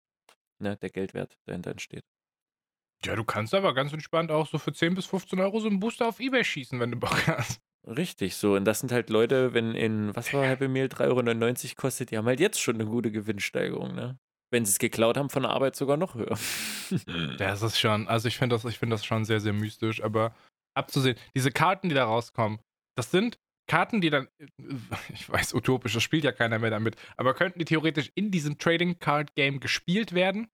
ne, 0.60 0.76
der 0.78 0.90
Geldwert 0.90 1.38
dahinter 1.46 1.72
entsteht. 1.72 2.04
Ja, 3.04 3.16
du 3.16 3.24
kannst 3.24 3.54
aber 3.54 3.74
ganz 3.74 3.92
entspannt 3.92 4.30
auch 4.30 4.46
so 4.46 4.58
für 4.58 4.72
10 4.72 4.94
bis 4.94 5.06
15 5.06 5.40
Euro 5.40 5.60
so 5.60 5.68
einen 5.68 5.80
Booster 5.80 6.06
auf 6.06 6.20
Ebay 6.20 6.44
schießen, 6.44 6.78
wenn 6.80 6.90
du 6.90 6.98
Bock 6.98 7.26
hast. 7.26 7.60
Richtig, 7.86 8.36
so. 8.36 8.54
Und 8.54 8.66
das 8.66 8.80
sind 8.80 8.92
halt 8.92 9.08
Leute, 9.08 9.54
wenn 9.54 9.74
in, 9.74 10.14
was 10.14 10.32
war 10.34 10.44
Happy 10.44 10.68
Meal, 10.68 10.86
3,99 10.86 11.64
Euro 11.64 11.74
kostet, 11.76 12.10
die 12.10 12.18
haben 12.18 12.26
halt 12.26 12.40
jetzt 12.40 12.60
schon 12.60 12.74
eine 12.74 12.84
gute 12.84 13.10
Gewinnsteigerung, 13.10 13.94
ne? 13.94 14.18
Wenn 14.52 14.66
sie 14.66 14.72
es 14.72 14.78
geklaut 14.78 15.16
haben, 15.16 15.30
von 15.30 15.44
der 15.44 15.52
Arbeit 15.52 15.76
sogar 15.76 15.96
noch 15.96 16.14
höher. 16.14 16.38
Das 17.38 17.62
ist 17.62 17.78
schon, 17.78 18.08
also 18.08 18.26
ich 18.26 18.36
finde 18.36 18.56
das, 18.56 18.64
ich 18.64 18.80
finde 18.80 18.94
das 18.94 19.04
schon 19.04 19.24
sehr, 19.24 19.38
sehr 19.38 19.52
mystisch, 19.52 20.02
aber 20.02 20.34
abzusehen, 20.74 21.16
diese 21.36 21.52
Karten, 21.52 21.88
die 21.88 21.94
da 21.94 22.04
rauskommen, 22.04 22.58
das 22.96 23.12
sind 23.12 23.38
Karten, 23.68 24.00
die 24.00 24.10
dann, 24.10 24.26
ich 25.14 25.30
weiß, 25.30 25.54
utopisch, 25.54 25.94
das 25.94 26.02
spielt 26.02 26.24
ja 26.24 26.32
keiner 26.32 26.58
mehr 26.58 26.70
damit, 26.70 26.96
aber 27.16 27.32
könnten 27.34 27.60
die 27.60 27.64
theoretisch 27.64 28.10
in 28.16 28.32
diesem 28.32 28.58
Trading 28.58 28.98
Card 28.98 29.36
Game 29.36 29.60
gespielt 29.60 30.12
werden? 30.12 30.48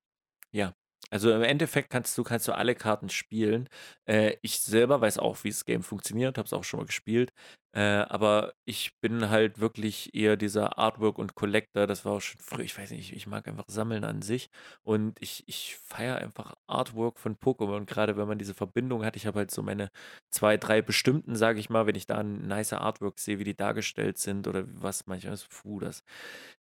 Also 1.10 1.32
im 1.32 1.42
Endeffekt 1.42 1.90
kannst 1.90 2.16
du, 2.18 2.24
kannst 2.24 2.48
du 2.48 2.52
alle 2.52 2.74
Karten 2.74 3.08
spielen. 3.10 3.68
Äh, 4.06 4.36
ich 4.42 4.60
selber 4.60 5.00
weiß 5.00 5.18
auch, 5.18 5.44
wie 5.44 5.50
das 5.50 5.64
Game 5.64 5.82
funktioniert, 5.82 6.36
habe 6.38 6.46
es 6.46 6.52
auch 6.52 6.64
schon 6.64 6.80
mal 6.80 6.86
gespielt. 6.86 7.32
Äh, 7.72 7.80
aber 8.08 8.54
ich 8.64 8.98
bin 9.00 9.28
halt 9.28 9.60
wirklich 9.60 10.14
eher 10.14 10.36
dieser 10.36 10.78
Artwork 10.78 11.18
und 11.18 11.34
Collector. 11.34 11.86
Das 11.86 12.04
war 12.06 12.12
auch 12.12 12.20
schon 12.20 12.40
früher, 12.40 12.64
ich 12.64 12.76
weiß 12.78 12.90
nicht, 12.92 13.12
ich 13.12 13.26
mag 13.26 13.46
einfach 13.46 13.64
Sammeln 13.68 14.04
an 14.04 14.22
sich. 14.22 14.48
Und 14.82 15.20
ich, 15.20 15.44
ich 15.46 15.76
feiere 15.84 16.16
einfach 16.18 16.54
Artwork 16.66 17.18
von 17.18 17.36
Pokémon, 17.36 17.84
gerade 17.84 18.16
wenn 18.16 18.28
man 18.28 18.38
diese 18.38 18.54
Verbindung 18.54 19.04
hat. 19.04 19.16
Ich 19.16 19.26
habe 19.26 19.40
halt 19.40 19.50
so 19.50 19.62
meine 19.62 19.90
zwei, 20.30 20.56
drei 20.56 20.80
bestimmten, 20.80 21.36
sage 21.36 21.60
ich 21.60 21.68
mal, 21.68 21.86
wenn 21.86 21.94
ich 21.96 22.06
da 22.06 22.18
ein 22.18 22.46
nicer 22.48 22.80
Artwork 22.80 23.18
sehe, 23.18 23.38
wie 23.38 23.44
die 23.44 23.56
dargestellt 23.56 24.16
sind 24.18 24.48
oder 24.48 24.64
was 24.68 25.06
manchmal 25.06 25.34
ist, 25.34 25.48
puh, 25.50 25.78
das, 25.80 26.02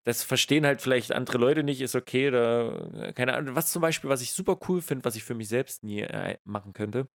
das 0.04 0.22
verstehen 0.22 0.66
halt 0.66 0.82
vielleicht 0.82 1.12
andere 1.12 1.38
Leute 1.38 1.62
nicht, 1.62 1.80
ist 1.80 1.94
okay, 1.96 2.28
oder 2.28 3.12
keine 3.14 3.34
Ahnung. 3.34 3.54
Was 3.56 3.72
zum 3.72 3.82
Beispiel, 3.82 4.10
was 4.10 4.22
ich 4.22 4.32
super 4.32 4.58
cool 4.68 4.82
finde, 4.82 5.04
was 5.04 5.16
ich 5.16 5.24
für 5.24 5.34
mich 5.34 5.48
selbst 5.48 5.82
nie 5.84 6.00
äh, 6.02 6.38
machen 6.44 6.72
könnte. 6.72 7.08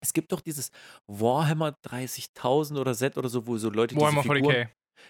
Es 0.00 0.12
gibt 0.12 0.32
doch 0.32 0.40
dieses 0.40 0.70
Warhammer 1.06 1.76
30.000 1.86 2.80
oder 2.80 2.94
Set 2.94 3.16
oder 3.16 3.28
so, 3.28 3.46
wo 3.46 3.58
so 3.58 3.70
Leute 3.70 3.94
diese 3.94 4.06
Warhammer 4.06 4.22
Figuren, 4.22 4.54
40k. 4.54 4.68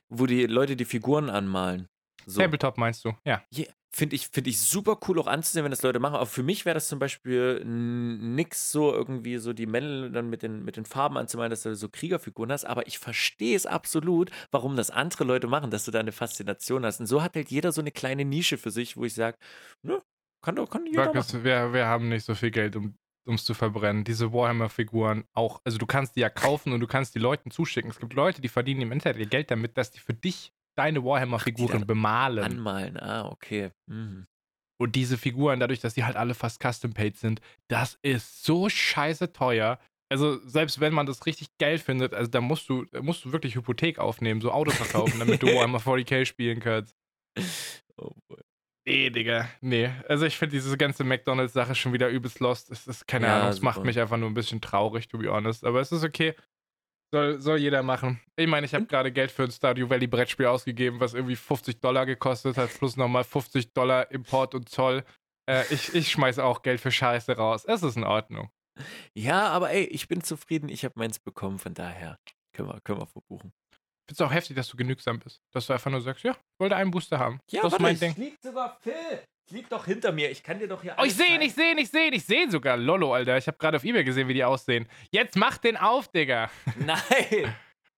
wo 0.08 0.26
die 0.26 0.46
Leute 0.46 0.76
die 0.76 0.84
Figuren 0.84 1.30
anmalen. 1.30 1.88
So. 2.26 2.40
Tabletop 2.40 2.78
meinst 2.78 3.04
du? 3.04 3.12
Ja. 3.24 3.42
Ja, 3.52 3.66
Finde 3.94 4.16
ich, 4.16 4.28
find 4.28 4.46
ich 4.46 4.58
super 4.58 4.98
cool 5.06 5.18
auch 5.18 5.26
anzusehen, 5.26 5.64
wenn 5.64 5.70
das 5.70 5.82
Leute 5.82 5.98
machen. 5.98 6.14
Aber 6.14 6.24
für 6.24 6.42
mich 6.42 6.64
wäre 6.64 6.72
das 6.72 6.88
zum 6.88 6.98
Beispiel 6.98 7.62
nix 7.62 8.72
so 8.72 8.90
irgendwie 8.90 9.36
so 9.36 9.52
die 9.52 9.66
Männle 9.66 10.10
dann 10.10 10.30
mit 10.30 10.42
den, 10.42 10.64
mit 10.64 10.78
den 10.78 10.86
Farben 10.86 11.18
anzumalen, 11.18 11.50
dass 11.50 11.64
du 11.64 11.76
so 11.76 11.90
Kriegerfiguren 11.90 12.50
hast. 12.50 12.64
Aber 12.64 12.86
ich 12.86 12.98
verstehe 12.98 13.54
es 13.54 13.66
absolut, 13.66 14.30
warum 14.50 14.76
das 14.76 14.90
andere 14.90 15.24
Leute 15.24 15.46
machen, 15.46 15.70
dass 15.70 15.84
du 15.84 15.90
da 15.90 16.00
eine 16.00 16.12
Faszination 16.12 16.86
hast. 16.86 17.00
Und 17.00 17.06
so 17.06 17.22
hat 17.22 17.36
halt 17.36 17.50
jeder 17.50 17.70
so 17.70 17.82
eine 17.82 17.90
kleine 17.90 18.24
Nische 18.24 18.56
für 18.56 18.70
sich, 18.70 18.96
wo 18.96 19.04
ich 19.04 19.12
sage, 19.12 19.36
ne, 19.82 20.00
kann 20.42 20.56
doch, 20.56 20.70
kann 20.70 20.86
jeder 20.86 21.04
machen. 21.04 21.14
Markus, 21.14 21.44
wir, 21.44 21.74
wir 21.74 21.84
haben 21.84 22.08
nicht 22.08 22.24
so 22.24 22.34
viel 22.34 22.50
Geld, 22.50 22.76
um 22.76 22.94
es 23.26 23.44
zu 23.44 23.54
verbrennen. 23.54 24.04
Diese 24.04 24.32
Warhammer-Figuren 24.32 25.24
auch, 25.32 25.60
also 25.64 25.78
du 25.78 25.86
kannst 25.86 26.16
die 26.16 26.20
ja 26.20 26.30
kaufen 26.30 26.72
und 26.72 26.80
du 26.80 26.86
kannst 26.86 27.14
die 27.14 27.18
Leuten 27.18 27.50
zuschicken. 27.50 27.90
Es 27.90 27.98
gibt 27.98 28.14
Leute, 28.14 28.40
die 28.40 28.48
verdienen 28.48 28.82
im 28.82 28.92
Internet 28.92 29.18
ihr 29.18 29.26
Geld 29.26 29.50
damit, 29.50 29.76
dass 29.76 29.90
die 29.90 30.00
für 30.00 30.14
dich 30.14 30.52
deine 30.76 31.04
Warhammer-Figuren 31.04 31.86
bemalen. 31.86 32.44
Anmalen, 32.44 32.98
ah, 32.98 33.26
okay. 33.26 33.70
Mhm. 33.86 34.26
Und 34.80 34.96
diese 34.96 35.16
Figuren, 35.16 35.60
dadurch, 35.60 35.80
dass 35.80 35.94
die 35.94 36.04
halt 36.04 36.16
alle 36.16 36.34
fast 36.34 36.60
custom-paid 36.60 37.16
sind, 37.16 37.40
das 37.68 37.98
ist 38.02 38.44
so 38.44 38.68
scheiße 38.68 39.32
teuer. 39.32 39.78
Also, 40.10 40.46
selbst 40.46 40.80
wenn 40.80 40.92
man 40.92 41.06
das 41.06 41.24
richtig 41.24 41.56
geil 41.58 41.78
findet, 41.78 42.14
also 42.14 42.30
da 42.30 42.40
musst 42.40 42.68
du, 42.68 42.84
da 42.86 43.00
musst 43.00 43.24
du 43.24 43.32
wirklich 43.32 43.54
Hypothek 43.54 43.98
aufnehmen, 43.98 44.40
so 44.40 44.50
Autos 44.50 44.74
verkaufen, 44.74 45.20
damit 45.20 45.42
du 45.42 45.46
Warhammer 45.54 45.78
40k 45.78 46.26
spielen 46.26 46.60
kannst. 46.60 46.96
Oh 47.96 48.12
boy. 48.28 48.40
Nee, 48.84 49.10
Digga. 49.10 49.48
Nee. 49.60 49.90
Also 50.08 50.26
ich 50.26 50.36
finde 50.36 50.56
diese 50.56 50.76
ganze 50.76 51.04
McDonalds-Sache 51.04 51.74
schon 51.74 51.92
wieder 51.92 52.08
übelst 52.08 52.40
lost. 52.40 52.70
Es 52.70 52.86
ist, 52.86 53.06
keine 53.06 53.26
Ja, 53.26 53.38
Ahnung, 53.38 53.50
es 53.50 53.62
macht 53.62 53.84
mich 53.84 53.98
einfach 54.00 54.16
nur 54.16 54.28
ein 54.28 54.34
bisschen 54.34 54.60
traurig, 54.60 55.08
to 55.08 55.18
be 55.18 55.30
honest. 55.30 55.64
Aber 55.64 55.80
es 55.80 55.92
ist 55.92 56.02
okay. 56.04 56.34
Soll, 57.14 57.40
soll 57.40 57.58
jeder 57.58 57.82
machen. 57.82 58.20
Ich 58.36 58.46
meine, 58.46 58.64
ich 58.64 58.74
habe 58.74 58.86
gerade 58.86 59.12
Geld 59.12 59.30
für 59.30 59.44
ein 59.44 59.50
Stardew 59.50 59.88
Valley 59.90 60.06
Brettspiel 60.06 60.46
ausgegeben, 60.46 60.98
was 60.98 61.12
irgendwie 61.14 61.36
50 61.36 61.80
Dollar 61.80 62.06
gekostet 62.06 62.56
hat, 62.56 62.72
plus 62.72 62.96
nochmal 62.96 63.22
50 63.22 63.72
Dollar 63.74 64.10
Import 64.10 64.54
und 64.54 64.68
Zoll. 64.68 65.04
Äh, 65.48 65.62
ich, 65.70 65.94
ich 65.94 66.10
schmeiße 66.10 66.42
auch 66.42 66.62
Geld 66.62 66.80
für 66.80 66.90
Scheiße 66.90 67.36
raus. 67.36 67.64
Es 67.66 67.82
ist 67.82 67.96
in 67.96 68.04
Ordnung. 68.04 68.50
Ja, 69.14 69.48
aber 69.48 69.70
ey, 69.70 69.84
ich 69.84 70.08
bin 70.08 70.22
zufrieden, 70.22 70.70
ich 70.70 70.84
habe 70.86 70.94
meins 70.96 71.18
bekommen, 71.18 71.58
von 71.58 71.74
daher 71.74 72.18
können 72.54 72.68
wir, 72.70 72.80
können 72.80 73.00
wir 73.00 73.06
verbuchen. 73.06 73.52
Ich 74.04 74.16
finde 74.16 74.24
es 74.24 74.28
auch 74.28 74.34
heftig, 74.34 74.56
dass 74.56 74.68
du 74.68 74.76
genügsam 74.76 75.18
bist. 75.20 75.40
Dass 75.52 75.66
du 75.66 75.72
einfach 75.72 75.90
nur 75.90 76.00
sagst, 76.00 76.24
ja, 76.24 76.32
ich 76.32 76.60
wollte 76.60 76.76
einen 76.76 76.90
Booster 76.90 77.18
haben. 77.18 77.40
Ja, 77.50 77.62
das 77.62 77.74
ist 77.74 77.78
mein 77.78 77.98
Ding. 77.98 78.14
liegt 78.16 78.42
sogar 78.42 78.76
Phil. 78.80 79.22
Es 79.46 79.52
liegt 79.52 79.72
doch 79.72 79.84
hinter 79.84 80.12
mir. 80.12 80.30
Ich 80.30 80.42
kann 80.42 80.58
dir 80.58 80.68
doch 80.68 80.82
hier 80.82 80.94
Oh, 80.98 81.04
ich 81.04 81.14
sehe 81.14 81.34
ihn, 81.34 81.42
ich 81.42 81.54
sehe 81.54 81.72
ihn, 81.72 81.78
ich 81.78 81.88
sehe 81.90 82.08
ihn, 82.08 82.12
ich 82.12 82.24
sehe 82.24 82.42
ihn 82.44 82.50
sogar. 82.50 82.76
Lolo, 82.76 83.14
Alter. 83.14 83.36
Ich 83.38 83.46
habe 83.46 83.58
gerade 83.58 83.76
auf 83.76 83.84
Ebay 83.84 84.04
gesehen, 84.04 84.28
wie 84.28 84.34
die 84.34 84.44
aussehen. 84.44 84.88
Jetzt 85.10 85.36
mach 85.36 85.58
den 85.58 85.76
auf, 85.76 86.08
Digga. 86.08 86.50
Nein. 86.76 87.54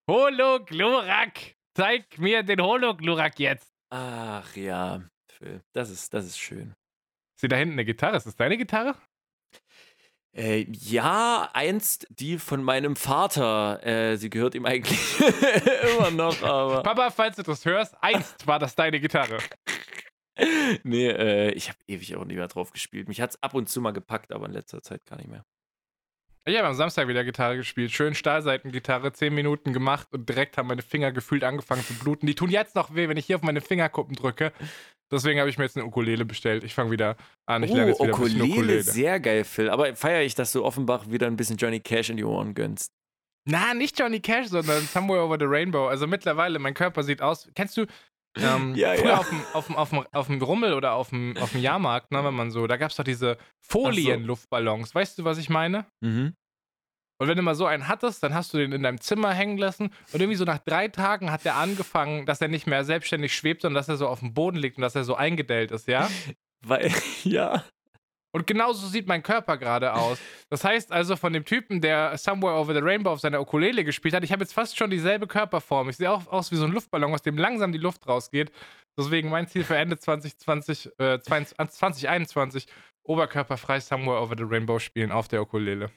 Hologlurak. 0.08 1.54
Zeig 1.76 2.18
mir 2.18 2.42
den 2.42 2.60
Hologlurak 2.60 3.38
jetzt. 3.38 3.72
Ach 3.90 4.54
ja, 4.56 5.02
Phil, 5.30 5.60
das 5.72 5.90
ist, 5.90 6.12
das 6.14 6.24
ist 6.26 6.38
schön. 6.38 6.74
Hier 7.40 7.48
da 7.48 7.56
hinten 7.56 7.74
eine 7.74 7.84
Gitarre? 7.84 8.16
Ist 8.16 8.26
das 8.26 8.36
deine 8.36 8.56
Gitarre? 8.56 8.96
Äh, 10.36 10.66
ja, 10.68 11.48
einst 11.52 12.08
die 12.10 12.38
von 12.38 12.62
meinem 12.62 12.96
Vater. 12.96 13.84
Äh, 13.86 14.16
sie 14.16 14.30
gehört 14.30 14.56
ihm 14.56 14.66
eigentlich 14.66 15.20
immer 15.96 16.10
noch, 16.10 16.42
aber. 16.42 16.82
Papa, 16.82 17.10
falls 17.10 17.36
du 17.36 17.42
das 17.42 17.64
hörst, 17.64 17.94
einst 18.00 18.46
war 18.46 18.58
das 18.58 18.74
deine 18.74 18.98
Gitarre. 18.98 19.38
nee, 20.82 21.08
äh, 21.08 21.50
ich 21.52 21.68
habe 21.68 21.78
ewig 21.86 22.16
auch 22.16 22.24
nicht 22.24 22.36
mehr 22.36 22.48
drauf 22.48 22.72
gespielt. 22.72 23.06
Mich 23.06 23.20
hat 23.20 23.30
es 23.30 23.42
ab 23.44 23.54
und 23.54 23.68
zu 23.68 23.80
mal 23.80 23.92
gepackt, 23.92 24.32
aber 24.32 24.46
in 24.46 24.52
letzter 24.52 24.82
Zeit 24.82 25.04
gar 25.06 25.16
nicht 25.18 25.28
mehr. 25.28 25.44
Ich 26.46 26.58
habe 26.58 26.68
am 26.68 26.74
Samstag 26.74 27.08
wieder 27.08 27.24
Gitarre 27.24 27.56
gespielt. 27.56 27.90
Schön 27.90 28.14
Stahlseitengitarre, 28.14 29.12
10 29.12 29.32
Minuten 29.34 29.72
gemacht 29.72 30.08
und 30.12 30.28
direkt 30.28 30.58
haben 30.58 30.66
meine 30.66 30.82
Finger 30.82 31.10
gefühlt 31.10 31.42
angefangen 31.42 31.82
zu 31.82 31.94
bluten. 31.94 32.26
Die 32.26 32.34
tun 32.34 32.50
jetzt 32.50 32.74
noch 32.74 32.94
weh, 32.94 33.08
wenn 33.08 33.16
ich 33.16 33.24
hier 33.24 33.36
auf 33.36 33.42
meine 33.42 33.62
Fingerkuppen 33.62 34.14
drücke. 34.14 34.52
Deswegen 35.12 35.38
habe 35.38 35.48
ich 35.50 35.58
mir 35.58 35.64
jetzt 35.64 35.76
eine 35.76 35.86
Ukulele 35.86 36.24
bestellt. 36.24 36.64
Ich 36.64 36.74
fange 36.74 36.90
wieder 36.90 37.16
an. 37.46 37.62
Ich 37.62 37.70
lerne 37.70 37.90
jetzt 37.90 38.00
wieder 38.00 38.14
ein 38.14 38.20
bisschen 38.20 38.40
Oh, 38.40 38.44
Ukulele, 38.44 38.54
Ukulele. 38.60 38.82
sehr 38.82 39.20
geil, 39.20 39.44
Phil. 39.44 39.70
Aber 39.70 39.94
feiere 39.94 40.22
ich, 40.22 40.34
dass 40.34 40.52
du 40.52 40.64
Offenbach 40.64 41.08
wieder 41.10 41.26
ein 41.26 41.36
bisschen 41.36 41.56
Johnny 41.56 41.80
Cash 41.80 42.10
in 42.10 42.16
die 42.16 42.24
Ohren 42.24 42.54
gönnst. 42.54 42.92
Na, 43.46 43.74
nicht 43.74 43.98
Johnny 43.98 44.20
Cash, 44.20 44.48
sondern 44.48 44.82
Somewhere 44.86 45.22
Over 45.22 45.36
the 45.38 45.44
Rainbow. 45.46 45.86
Also 45.88 46.06
mittlerweile, 46.06 46.58
mein 46.58 46.74
Körper 46.74 47.02
sieht 47.02 47.20
aus. 47.20 47.48
Kennst 47.54 47.76
du 47.76 47.86
ähm, 48.36 48.74
Ja, 48.74 48.94
früher 48.94 49.06
ja. 49.10 49.18
Auf, 49.18 49.28
dem, 49.28 49.40
auf, 49.52 49.66
dem, 49.66 49.76
auf, 49.76 49.90
dem, 49.90 50.04
auf 50.12 50.26
dem 50.26 50.42
Rummel 50.42 50.72
oder 50.72 50.94
auf 50.94 51.10
dem, 51.10 51.36
auf 51.36 51.52
dem 51.52 51.60
Jahrmarkt, 51.60 52.10
ne, 52.10 52.24
wenn 52.24 52.34
man 52.34 52.50
so, 52.50 52.66
da 52.66 52.76
gab 52.78 52.90
es 52.90 52.96
doch 52.96 53.04
diese 53.04 53.36
Folienluftballons. 53.60 54.94
Weißt 54.94 55.18
du, 55.18 55.24
was 55.24 55.38
ich 55.38 55.48
meine? 55.50 55.86
Mhm. 56.00 56.34
Und 57.18 57.28
wenn 57.28 57.36
du 57.36 57.42
mal 57.42 57.54
so 57.54 57.66
einen 57.66 57.86
hattest, 57.86 58.22
dann 58.22 58.34
hast 58.34 58.52
du 58.52 58.58
den 58.58 58.72
in 58.72 58.82
deinem 58.82 59.00
Zimmer 59.00 59.32
hängen 59.32 59.56
lassen 59.56 59.90
und 60.12 60.20
irgendwie 60.20 60.36
so 60.36 60.44
nach 60.44 60.58
drei 60.58 60.88
Tagen 60.88 61.30
hat 61.30 61.44
der 61.44 61.56
angefangen, 61.56 62.26
dass 62.26 62.40
er 62.40 62.48
nicht 62.48 62.66
mehr 62.66 62.84
selbstständig 62.84 63.34
schwebt, 63.34 63.62
sondern 63.62 63.80
dass 63.80 63.88
er 63.88 63.96
so 63.96 64.08
auf 64.08 64.20
dem 64.20 64.34
Boden 64.34 64.56
liegt 64.56 64.78
und 64.78 64.82
dass 64.82 64.96
er 64.96 65.04
so 65.04 65.14
eingedellt 65.14 65.70
ist, 65.70 65.86
ja? 65.86 66.08
Weil, 66.66 66.90
ja. 67.24 67.64
Und 68.34 68.48
genauso 68.48 68.88
sieht 68.88 69.06
mein 69.06 69.22
Körper 69.22 69.56
gerade 69.56 69.94
aus. 69.94 70.18
Das 70.50 70.64
heißt 70.64 70.90
also, 70.90 71.14
von 71.14 71.32
dem 71.32 71.44
Typen, 71.44 71.80
der 71.80 72.18
Somewhere 72.18 72.56
Over 72.56 72.74
the 72.74 72.80
Rainbow 72.80 73.10
auf 73.10 73.20
seiner 73.20 73.40
Ukulele 73.40 73.84
gespielt 73.84 74.12
hat, 74.12 74.24
ich 74.24 74.32
habe 74.32 74.42
jetzt 74.42 74.54
fast 74.54 74.76
schon 74.76 74.90
dieselbe 74.90 75.28
Körperform. 75.28 75.88
Ich 75.88 75.98
sehe 75.98 76.10
auch 76.10 76.26
aus 76.26 76.50
wie 76.50 76.56
so 76.56 76.64
ein 76.64 76.72
Luftballon, 76.72 77.14
aus 77.14 77.22
dem 77.22 77.38
langsam 77.38 77.70
die 77.70 77.78
Luft 77.78 78.08
rausgeht. 78.08 78.50
Deswegen 78.98 79.28
mein 79.28 79.46
Ziel 79.46 79.62
für 79.62 79.76
Ende 79.76 79.98
2020, 79.98 80.98
äh, 80.98 81.20
20, 81.20 81.56
2021, 81.56 82.66
oberkörperfrei 83.04 83.78
Somewhere 83.78 84.20
Over 84.20 84.34
the 84.36 84.44
Rainbow 84.44 84.80
spielen 84.80 85.12
auf 85.12 85.28
der 85.28 85.40
Ukulele. 85.40 85.92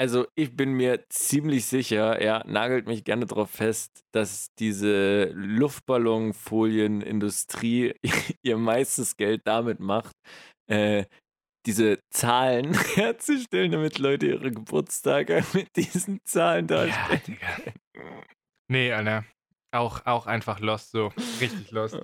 Also 0.00 0.28
ich 0.36 0.56
bin 0.56 0.74
mir 0.74 1.04
ziemlich 1.08 1.66
sicher, 1.66 2.20
er 2.20 2.46
nagelt 2.46 2.86
mich 2.86 3.02
gerne 3.02 3.26
darauf 3.26 3.50
fest, 3.50 4.04
dass 4.12 4.54
diese 4.60 5.32
Luftballonfolienindustrie 5.34 7.94
ihr 8.42 8.58
meistes 8.58 9.16
Geld 9.16 9.42
damit 9.44 9.80
macht, 9.80 10.14
äh, 10.70 11.04
diese 11.66 11.98
Zahlen 12.10 12.74
herzustellen, 12.94 13.72
damit 13.72 13.98
Leute 13.98 14.26
ihre 14.26 14.52
Geburtstage 14.52 15.44
mit 15.52 15.74
diesen 15.74 16.20
Zahlen 16.24 16.68
darstellen. 16.68 17.22
Digga. 17.26 17.48
Nee, 18.70 18.92
Alter. 18.92 19.24
Auch, 19.72 20.06
auch 20.06 20.26
einfach 20.26 20.60
lost, 20.60 20.92
so. 20.92 21.08
Richtig 21.40 21.72
lost. 21.72 21.98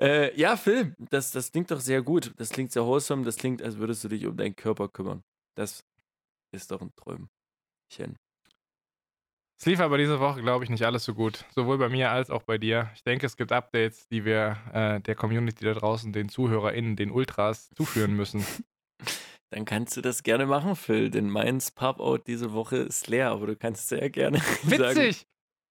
Äh, 0.00 0.36
ja, 0.38 0.56
Phil, 0.56 0.96
das, 0.98 1.30
das 1.30 1.52
klingt 1.52 1.70
doch 1.70 1.80
sehr 1.80 2.02
gut. 2.02 2.32
Das 2.36 2.50
klingt 2.50 2.72
sehr 2.72 2.84
wholesome. 2.84 3.24
Das 3.24 3.36
klingt, 3.36 3.62
als 3.62 3.78
würdest 3.78 4.02
du 4.02 4.08
dich 4.08 4.26
um 4.26 4.36
deinen 4.36 4.56
Körper 4.56 4.88
kümmern. 4.88 5.22
Das 5.56 5.84
ist 6.52 6.70
doch 6.70 6.80
ein 6.80 6.92
Träumchen. 6.96 8.18
Es 9.60 9.66
lief 9.66 9.80
aber 9.80 9.98
diese 9.98 10.20
Woche, 10.20 10.40
glaube 10.40 10.62
ich, 10.62 10.70
nicht 10.70 10.84
alles 10.84 11.04
so 11.04 11.14
gut. 11.14 11.44
Sowohl 11.52 11.78
bei 11.78 11.88
mir 11.88 12.10
als 12.12 12.30
auch 12.30 12.44
bei 12.44 12.58
dir. 12.58 12.90
Ich 12.94 13.02
denke, 13.02 13.26
es 13.26 13.36
gibt 13.36 13.50
Updates, 13.50 14.06
die 14.06 14.24
wir 14.24 14.56
äh, 14.72 15.00
der 15.00 15.16
Community 15.16 15.64
da 15.64 15.74
draußen, 15.74 16.12
den 16.12 16.28
ZuhörerInnen, 16.28 16.94
den 16.94 17.10
Ultras 17.10 17.70
zuführen 17.70 18.14
müssen. 18.14 18.46
Dann 19.50 19.64
kannst 19.64 19.96
du 19.96 20.00
das 20.00 20.22
gerne 20.22 20.44
machen, 20.46 20.76
Phil, 20.76 21.10
denn 21.10 21.30
meins 21.30 21.70
Pop-Out 21.70 22.26
diese 22.26 22.52
Woche 22.52 22.76
ist 22.76 23.08
leer, 23.08 23.30
aber 23.30 23.46
du 23.46 23.56
kannst 23.56 23.88
sehr 23.88 24.10
gerne 24.10 24.38
sagen. 24.62 24.70
Witzig! 24.70 25.26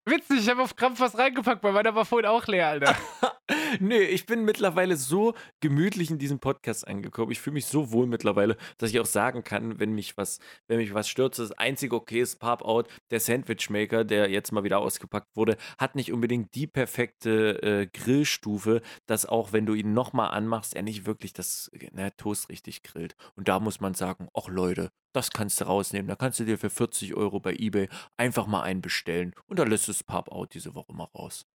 Witzig, 0.06 0.40
ich 0.40 0.50
habe 0.50 0.64
auf 0.64 0.76
Krampf 0.76 1.00
was 1.00 1.18
reingepackt, 1.18 1.64
weil 1.64 1.74
meiner 1.74 1.94
war 1.94 2.06
vorhin 2.06 2.28
auch 2.28 2.48
leer, 2.48 2.70
Alter. 2.70 2.96
nee, 3.80 4.02
ich 4.02 4.26
bin 4.26 4.44
mittlerweile 4.46 4.98
so 4.98 5.34
gemütlich 5.60 6.12
in 6.12 6.18
diesem 6.18 6.40
Podcast 6.40 6.88
angekommen. 6.88 7.32
Ich 7.32 7.40
fühle 7.40 7.56
mich 7.56 7.66
so 7.66 7.92
wohl 7.92 8.08
mittlerweile, 8.08 8.58
dass 8.78 8.92
ich 8.92 9.00
auch 9.00 9.06
sagen 9.06 9.44
kann, 9.44 9.80
wenn 9.80 9.94
mich 9.94 10.18
was, 10.18 10.40
wenn 10.68 10.78
mich 10.78 10.94
was 10.94 11.10
stürzt, 11.10 11.40
das 11.40 11.52
einzige 11.54 11.96
okay 11.96 12.22
ist 12.22 12.40
Pop-Out. 12.40 12.88
Der 13.12 13.20
Sandwich-Maker, 13.20 14.04
der 14.04 14.30
jetzt 14.30 14.52
mal 14.52 14.64
wieder 14.64 14.80
ausgepackt 14.80 15.36
wurde, 15.36 15.58
hat 15.78 15.96
nicht 15.96 16.12
unbedingt 16.12 16.56
die 16.56 16.68
perfekte 16.68 17.62
äh, 17.62 17.88
Grillstufe, 17.88 18.82
dass 19.06 19.26
auch 19.26 19.54
wenn 19.54 19.66
du 19.66 19.74
ihn 19.74 19.94
nochmal 19.94 20.32
anmachst, 20.32 20.76
er 20.76 20.84
nicht 20.84 21.06
wirklich 21.06 21.34
das 21.34 21.72
ne, 21.92 22.16
Toast 22.18 22.50
richtig 22.50 22.84
grillt. 22.84 23.16
Und 23.36 23.48
da 23.48 23.60
muss 23.60 23.80
man 23.80 23.94
sagen, 23.94 24.28
ach 24.34 24.48
Leute, 24.48 24.92
das 25.14 25.32
kannst 25.32 25.60
du 25.62 25.66
rausnehmen. 25.66 26.08
Da 26.08 26.16
kannst 26.16 26.40
du 26.40 26.46
dir 26.46 26.58
für 26.58 26.70
40 26.70 27.16
Euro 27.16 27.40
bei 27.40 27.56
Ebay 27.56 27.90
einfach 28.18 28.48
mal 28.48 28.62
einen 28.62 28.82
bestellen. 28.82 29.34
Und 29.48 29.60
da 29.60 29.64
lässt 29.64 29.90
es 29.90 30.04
Pop-Out 30.04 30.54
diese 30.54 30.76
Woche 30.76 30.94
mal 30.94 31.06
raus. 31.16 31.46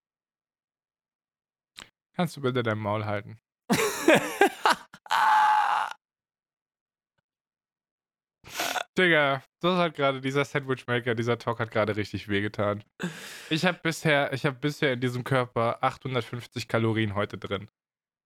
Kannst 2.15 2.37
du 2.37 2.41
bitte 2.41 2.63
dein 2.63 2.79
Maul 2.79 3.05
halten? 3.05 3.39
Digga, 8.99 9.43
das 9.61 9.79
hat 9.79 9.95
gerade, 9.95 10.21
dieser 10.21 10.45
Sandwichmaker, 10.45 11.15
dieser 11.15 11.39
Talk 11.39 11.61
hat 11.61 11.71
gerade 11.71 11.97
richtig 11.97 12.29
wehgetan. 12.29 12.85
Ich 13.49 13.65
habe 13.65 13.79
bisher, 13.83 14.33
ich 14.33 14.45
habe 14.45 14.59
bisher 14.59 14.93
in 14.93 15.01
diesem 15.01 15.25
Körper 15.25 15.79
850 15.83 16.69
Kalorien 16.69 17.15
heute 17.15 17.39
drin. 17.39 17.69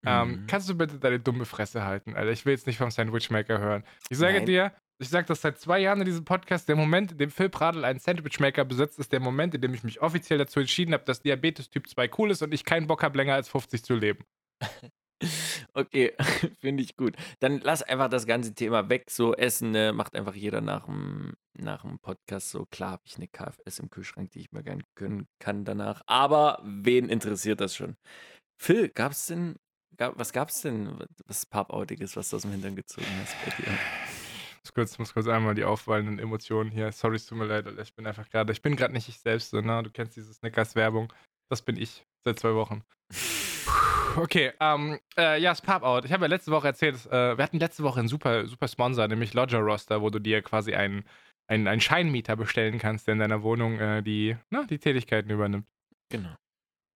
Ähm, 0.05 0.31
Mhm. 0.43 0.47
kannst 0.47 0.69
du 0.69 0.77
bitte 0.77 0.99
deine 0.99 1.21
dumme 1.21 1.45
Fresse 1.45 1.85
halten, 1.85 2.15
Alter? 2.15 2.31
Ich 2.33 2.45
will 2.47 2.53
jetzt 2.53 2.67
nicht 2.67 2.79
vom 2.79 2.91
Sandwichmaker 2.91 3.59
hören. 3.59 3.85
Ich 4.11 4.19
sage 4.19 4.39
Nein. 4.39 4.47
dir, 4.47 4.73
ich 4.99 5.09
sage 5.09 5.27
das 5.27 5.43
seit 5.43 5.59
zwei 5.59 5.81
Jahren 5.81 6.01
in 6.01 6.07
diesem 6.07 6.25
Podcast, 6.25 6.69
der 6.69 6.77
Moment, 6.77 7.13
in 7.13 7.19
dem 7.19 7.31
Phil 7.31 7.49
Pradl 7.49 7.85
einen 7.85 7.99
Sandwichmaker 7.99 8.65
besitzt, 8.65 8.99
ist 8.99 9.13
der 9.13 9.21
Moment, 9.21 9.55
in 9.55 9.61
dem 9.61 9.75
ich 9.75 9.85
mich 9.85 10.01
offiziell 10.01 10.39
dazu 10.39 10.61
entschieden 10.61 10.95
habe, 10.95 11.05
dass 11.05 11.21
Diabetes 11.21 11.71
Typ 11.71 11.89
2 11.89 12.11
cool 12.19 12.31
ist 12.31 12.43
und 12.43 12.55
ich 12.55 12.65
keinen 12.65 12.87
Bock 12.87 13.03
habe, 13.03 13.17
länger 13.19 13.35
als 13.35 13.49
50 13.49 13.85
zu 13.85 13.95
leben. 13.95 14.25
Okay, 15.73 16.15
finde 16.61 16.83
ich 16.83 16.97
gut. 16.97 17.17
Dann 17.41 17.61
lass 17.61 17.83
einfach 17.83 18.09
das 18.09 18.27
ganze 18.27 18.55
Thema 18.55 18.89
weg. 18.89 19.11
So 19.11 19.35
Essen 19.35 19.71
ne, 19.71 19.93
macht 19.93 20.15
einfach 20.15 20.35
jeder 20.35 20.61
nach 20.61 20.87
dem, 20.87 21.35
nach 21.55 21.83
dem 21.83 21.99
Podcast. 21.99 22.51
So 22.51 22.67
klar 22.67 22.93
habe 22.93 23.03
ich 23.07 23.17
eine 23.17 23.29
KFS 23.29 23.79
im 23.79 23.91
Kühlschrank, 23.91 24.31
die 24.31 24.41
ich 24.41 24.53
mir 24.53 24.63
gerne 24.63 24.83
gönnen 24.95 25.29
kann 25.39 25.65
danach. 25.65 26.03
Aber 26.07 26.61
wen 26.65 27.09
interessiert 27.09 27.61
das 27.61 27.75
schon? 27.75 27.97
Phil, 28.59 28.89
gab 28.89 29.13
es 29.13 29.27
denn, 29.27 29.57
gab, 29.97 30.19
was 30.19 30.33
gab 30.33 30.49
es 30.49 30.63
denn, 30.63 30.99
was 31.27 31.47
Pappautiges, 31.47 32.17
was 32.17 32.31
du 32.31 32.37
aus 32.37 32.43
dem 32.43 32.53
Hintern 32.53 32.77
gezogen 32.77 33.07
hast 33.21 33.37
bei 33.45 33.63
dir? 33.63 33.79
Muss 34.67 34.75
kurz, 34.75 34.99
muss 34.99 35.15
kurz 35.15 35.29
einmal 35.29 35.55
die 35.55 35.65
auffallenden 35.65 36.19
Emotionen 36.19 36.71
hier. 36.71 36.91
Sorry, 36.91 37.17
es 37.17 37.27
tut 37.27 37.39
mir 37.39 37.47
leid. 37.47 37.67
Ich 37.81 37.95
bin 37.95 38.07
einfach 38.07 38.29
gerade, 38.29 38.53
ich 38.53 38.63
bin 38.63 38.75
gerade 38.75 38.93
nicht 38.93 39.09
ich 39.09 39.21
selbst, 39.21 39.51
so, 39.51 39.61
ne? 39.61 39.83
Du 39.83 39.91
kennst 39.91 40.17
diese 40.17 40.33
Snickers-Werbung. 40.33 41.13
Das 41.49 41.63
bin 41.63 41.77
ich 41.77 42.05
seit 42.25 42.39
zwei 42.39 42.55
Wochen. 42.55 42.83
Okay, 44.19 44.51
ähm, 44.61 44.99
äh, 45.19 45.39
ja, 45.43 45.55
Spap-Out. 45.55 46.07
Ich 46.07 46.13
habe 46.13 46.25
ja 46.25 46.29
letzte 46.29 46.51
Woche 46.51 46.69
erzählt, 46.69 47.05
äh, 47.05 47.37
wir 47.37 47.45
hatten 47.45 47.59
letzte 47.59 47.83
Woche 47.83 48.01
einen 48.01 48.09
super, 48.09 48.47
super 48.47 48.67
Sponsor, 48.67 49.07
nämlich 49.09 49.35
Lodger 49.35 49.59
Roster, 49.59 50.01
wo 50.01 50.09
du 50.09 50.19
dir 50.21 50.41
quasi 50.41 50.75
einen, 50.75 51.05
einen, 51.49 51.69
einen 51.69 51.83
Scheinmieter 51.83 52.35
bestellen 52.35 52.79
kannst, 52.79 53.07
der 53.07 53.13
in 53.13 53.19
deiner 53.19 53.43
Wohnung 53.43 53.79
äh, 53.79 54.03
die, 54.03 54.39
na, 54.49 54.65
die 54.65 54.79
Tätigkeiten 54.79 55.29
übernimmt. 55.29 55.67
Genau. 56.09 56.35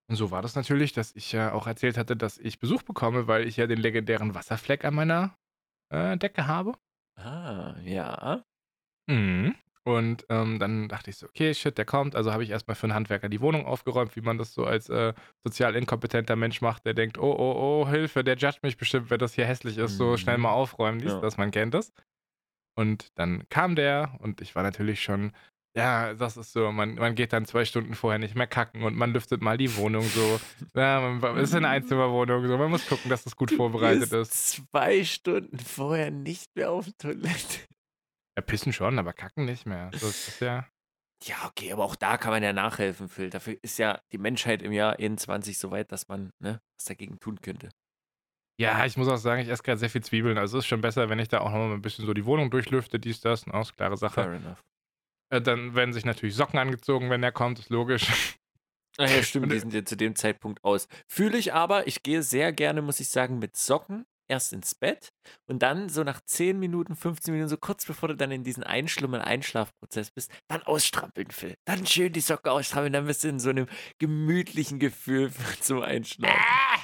Und 0.09 0.17
so 0.17 0.31
war 0.31 0.41
das 0.41 0.55
natürlich, 0.55 0.95
dass 0.95 1.15
ich 1.15 1.31
ja 1.33 1.53
auch 1.53 1.67
erzählt 1.67 1.99
hatte, 1.99 2.17
dass 2.17 2.39
ich 2.39 2.59
Besuch 2.59 2.85
bekomme, 2.85 3.27
weil 3.27 3.47
ich 3.47 3.59
ja 3.59 3.67
den 3.67 3.81
legendären 3.81 4.35
Wasserfleck 4.35 4.87
an 4.87 4.95
meiner 4.95 5.37
äh, 5.91 6.17
Decke 6.17 6.47
habe. 6.47 6.73
Ah, 7.23 7.77
ja. 7.85 8.45
Mhm. 9.09 9.55
Und 9.85 10.27
ähm, 10.29 10.59
dann 10.59 10.89
dachte 10.89 11.11
ich 11.11 11.17
so, 11.17 11.27
okay, 11.27 11.55
shit, 11.55 11.77
der 11.79 11.87
kommt. 11.87 12.15
Also 12.15 12.33
habe 12.33 12.43
ich 12.45 12.51
erstmal 12.51 12.75
für 12.75 12.85
einen 12.85 12.95
Handwerker 12.95 13.29
die 13.29 13.41
Wohnung 13.41 13.65
aufgeräumt, 13.67 14.15
wie 14.15 14.21
man 14.21 14.37
das 14.39 14.53
so 14.55 14.65
als 14.65 14.89
äh, 14.91 15.15
sozial 15.43 15.75
inkompetenter 15.75 16.37
Mensch 16.37 16.61
macht, 16.61 16.85
der 16.85 16.95
denkt, 16.95 17.19
oh, 17.19 17.33
oh, 17.33 17.83
oh, 17.85 17.89
Hilfe, 17.89 18.23
der 18.23 18.37
judgt 18.37 18.63
mich 18.63 18.77
bestimmt, 18.77 19.11
wenn 19.11 19.19
das 19.19 19.35
hier 19.35 19.47
hässlich 19.47 19.79
ist, 19.79 19.97
so 19.97 20.17
schnell 20.17 20.37
Mhm. 20.37 20.43
mal 20.45 20.53
aufräumen, 20.53 20.99
dies, 21.01 21.13
Ja. 21.13 21.21
das, 21.21 21.39
man 21.39 21.51
kennt 21.51 21.75
das. 21.75 21.93
Und 22.77 23.09
dann 23.19 23.49
kam 23.49 23.75
der 23.77 24.17
und 24.21 24.41
ich 24.41 24.55
war 24.55 24.63
natürlich 24.63 25.03
schon, 25.03 25.33
ja, 25.77 26.15
das 26.15 26.37
ist 26.37 26.53
so, 26.53 26.73
man, 26.73 26.97
man 26.97 27.15
geht 27.15 27.33
dann 27.33 27.45
zwei 27.45 27.65
Stunden 27.65 27.95
vorher 27.95 28.19
nicht 28.19 28.35
mehr 28.35 28.49
kacken 28.49 28.83
und 28.83 28.97
man 28.97 29.13
lüftet 29.13 29.41
mal 29.41 29.57
die 29.57 29.77
Wohnung 29.77 30.03
so. 30.03 30.41
Ja, 30.75 31.01
man, 31.01 31.37
es 31.39 31.51
ist 31.51 31.55
eine 31.55 31.69
Einzimmerwohnung, 31.69 32.47
so, 32.47 32.59
man 32.59 32.71
muss 32.71 32.89
gucken, 32.89 33.09
dass 33.09 33.25
das 33.25 33.37
gut 33.37 33.53
vorbereitet 33.53 34.13
ist. 34.13 34.33
zwei 34.33 35.05
Stunden 35.05 35.59
vorher 35.59 36.11
nicht 36.11 36.57
mehr 36.57 36.71
auf 36.73 36.87
Toilette. 36.99 37.61
Ja, 38.37 38.43
pissen 38.43 38.73
schon, 38.73 38.99
aber 38.99 39.13
kacken 39.13 39.45
nicht 39.45 39.67
mehr. 39.67 39.91
Das 39.91 40.03
ist 40.03 40.41
ja. 40.41 40.67
Ja, 41.25 41.37
okay, 41.47 41.73
aber 41.73 41.85
auch 41.85 41.97
da 41.97 42.17
kann 42.17 42.31
man 42.33 42.43
ja 42.43 42.53
nachhelfen, 42.53 43.09
Phil. 43.09 43.29
Dafür 43.29 43.57
ist 43.63 43.79
ja 43.79 44.01
die 44.11 44.19
Menschheit 44.19 44.63
im 44.63 44.73
Jahr 44.73 44.99
21 44.99 45.59
so 45.59 45.71
weit, 45.71 45.93
dass 45.93 46.09
man 46.09 46.31
ne, 46.41 46.61
was 46.79 46.87
dagegen 46.87 47.21
tun 47.21 47.41
könnte. 47.43 47.69
Ja, 48.59 48.85
ich 48.87 48.97
muss 48.97 49.09
auch 49.09 49.19
sagen, 49.19 49.43
ich 49.43 49.49
esse 49.49 49.63
gerade 49.63 49.79
sehr 49.79 49.91
viel 49.91 50.03
Zwiebeln. 50.03 50.39
Also 50.39 50.59
es 50.59 50.65
ist 50.65 50.69
schon 50.69 50.81
besser, 50.81 51.09
wenn 51.09 51.19
ich 51.19 51.29
da 51.29 51.41
auch 51.41 51.51
noch 51.51 51.59
mal 51.59 51.73
ein 51.73 51.83
bisschen 51.83 52.07
so 52.07 52.15
die 52.15 52.25
Wohnung 52.25 52.51
durchlüfte, 52.51 52.99
dies, 52.99 53.21
das, 53.21 53.47
eine 53.47 53.65
klare 53.77 53.97
Sache. 53.97 54.23
Fair 54.23 54.33
enough. 54.33 54.63
Äh, 55.31 55.41
dann 55.41 55.75
werden 55.75 55.93
sich 55.93 56.05
natürlich 56.05 56.35
Socken 56.35 56.59
angezogen, 56.59 57.11
wenn 57.11 57.23
der 57.23 57.33
kommt, 57.33 57.59
ist 57.59 57.71
logisch. 57.71 58.37
Ah 58.99 59.07
ja, 59.07 59.23
stimmt, 59.23 59.51
die 59.51 59.59
sind 59.59 59.73
ja 59.73 59.85
zu 59.85 59.97
dem 59.97 60.15
Zeitpunkt 60.15 60.63
aus. 60.63 60.87
Fühle 61.09 61.39
ich 61.39 61.55
aber, 61.55 61.87
ich 61.87 62.03
gehe 62.03 62.23
sehr 62.23 62.53
gerne, 62.53 62.83
muss 62.83 63.01
ich 63.01 63.09
sagen, 63.09 63.39
mit 63.39 63.57
Socken 63.57 64.05
erst 64.29 64.53
ins 64.53 64.75
Bett 64.75 65.13
und 65.47 65.63
dann 65.63 65.89
so 65.89 66.05
nach 66.05 66.21
10 66.21 66.59
Minuten, 66.59 66.95
15 66.95 67.33
Minuten, 67.33 67.49
so 67.49 67.57
kurz 67.57 67.85
bevor 67.85 68.09
du 68.09 68.17
dann 68.17 68.31
in 68.31 68.45
diesen 68.45 68.63
Einschlummern, 68.63 69.21
Einschlafprozess 69.21 70.11
bist, 70.11 70.31
dann 70.49 70.63
ausstrampeln, 70.63 71.31
Phil. 71.31 71.55
Dann 71.65 71.87
schön 71.87 72.13
die 72.13 72.21
Socken 72.21 72.51
ausstrampeln, 72.51 72.93
dann 72.93 73.07
bist 73.07 73.25
du 73.25 73.29
in 73.29 73.41
so 73.41 73.51
einem 73.51 73.67
gemütlichen 73.99 74.79
Gefühl 74.79 75.33
zum 75.61 75.83
Einschlafen. 75.83 76.37
Ah! 76.39 76.80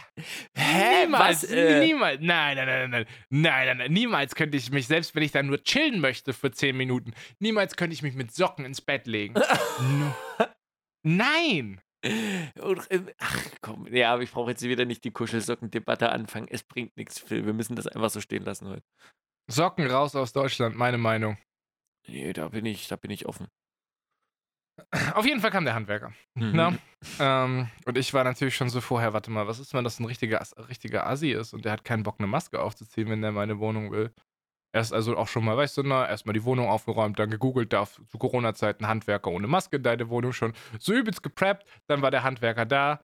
Hä? 0.57 1.05
niemals, 1.05 1.43
Was, 1.43 1.51
äh? 1.51 1.81
niemals, 1.85 2.19
nein, 2.21 2.57
nein, 2.57 2.67
nein, 2.67 2.91
nein, 2.91 3.07
nein, 3.31 3.67
nein, 3.67 3.77
nein, 3.79 3.93
niemals 3.93 4.35
könnte 4.35 4.57
ich 4.57 4.71
mich, 4.71 4.87
selbst 4.87 5.15
wenn 5.15 5.23
ich 5.23 5.33
da 5.33 5.43
nur 5.43 5.63
chillen 5.63 6.01
möchte 6.01 6.33
für 6.33 6.51
10 6.51 6.77
Minuten, 6.77 7.13
niemals 7.39 7.77
könnte 7.77 7.95
ich 7.95 8.03
mich 8.03 8.15
mit 8.15 8.33
Socken 8.33 8.65
ins 8.65 8.81
Bett 8.81 9.07
legen. 9.07 9.35
no. 9.99 10.15
Nein! 11.03 11.81
Ähm, 12.03 13.11
ach 13.19 13.45
komm, 13.61 13.87
ja, 13.93 14.13
aber 14.13 14.23
ich 14.23 14.31
brauche 14.31 14.51
jetzt 14.51 14.63
wieder 14.63 14.85
nicht 14.85 15.05
die 15.05 15.11
Kuschelsocken-Debatte 15.11 16.11
anfangen. 16.11 16.47
Es 16.49 16.63
bringt 16.63 16.97
nichts, 16.97 17.19
Phil. 17.19 17.45
Wir 17.47 17.53
müssen 17.53 17.75
das 17.77 17.87
einfach 17.87 18.11
so 18.11 18.21
stehen 18.21 18.45
lassen 18.45 18.69
heute. 18.69 18.85
Socken 19.51 19.87
raus 19.89 20.15
aus 20.15 20.33
Deutschland, 20.33 20.77
meine 20.77 20.99
Meinung. 20.99 21.37
Nee, 22.09 22.33
da 22.33 22.49
bin 22.49 22.67
ich, 22.67 22.89
da 22.89 22.97
bin 22.97 23.11
ich 23.11 23.27
offen. 23.27 23.49
Auf 25.15 25.27
jeden 25.27 25.41
Fall 25.41 25.51
kam 25.51 25.65
der 25.65 25.75
Handwerker. 25.75 26.13
Mhm. 26.35 26.53
Na, 26.55 26.75
ähm, 27.19 27.69
und 27.87 27.99
ich 27.99 28.13
war 28.15 28.25
natürlich 28.25 28.55
schon 28.57 28.69
so 28.69 28.81
vorher, 28.81 29.13
warte 29.13 29.31
mal, 29.31 29.47
was 29.47 29.59
ist, 29.59 29.75
wenn 29.75 29.85
das 29.85 29.99
ein 30.01 30.05
richtiger, 30.07 30.43
richtiger 30.69 31.07
Assi 31.07 31.31
ist 31.31 31.55
und 31.55 31.65
der 31.65 31.73
hat 31.73 31.85
keinen 31.85 32.03
Bock, 32.03 32.17
eine 32.19 32.27
Maske 32.27 32.61
aufzuziehen, 32.61 33.09
wenn 33.09 33.23
der 33.23 33.33
meine 33.33 33.59
Wohnung 33.59 33.91
will. 33.91 34.13
Erst 34.75 34.93
also 34.93 35.17
auch 35.17 35.29
schon 35.29 35.45
mal, 35.45 35.57
weißt 35.57 35.79
du, 35.79 35.83
na, 35.85 36.09
erstmal 36.09 36.35
die 36.35 36.45
Wohnung 36.45 36.69
aufgeräumt, 36.69 37.19
dann 37.19 37.31
gegoogelt, 37.31 37.73
darf 37.73 38.01
zu 38.09 38.19
Corona-Zeiten 38.19 38.89
Handwerker 38.89 39.31
ohne 39.31 39.47
Maske 39.47 39.77
in 39.77 39.83
deine 39.85 40.11
Wohnung 40.11 40.33
schon 40.33 40.55
so 40.79 40.93
übelst 40.95 41.23
gepreppt. 41.23 41.67
Dann 41.89 42.03
war 42.03 42.11
der 42.11 42.25
Handwerker 42.25 42.67
da, 42.67 43.01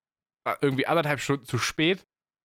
war 0.47 0.59
irgendwie 0.62 0.87
anderthalb 0.87 1.20
Stunden 1.20 1.47
zu 1.47 1.59
spät, 1.59 2.05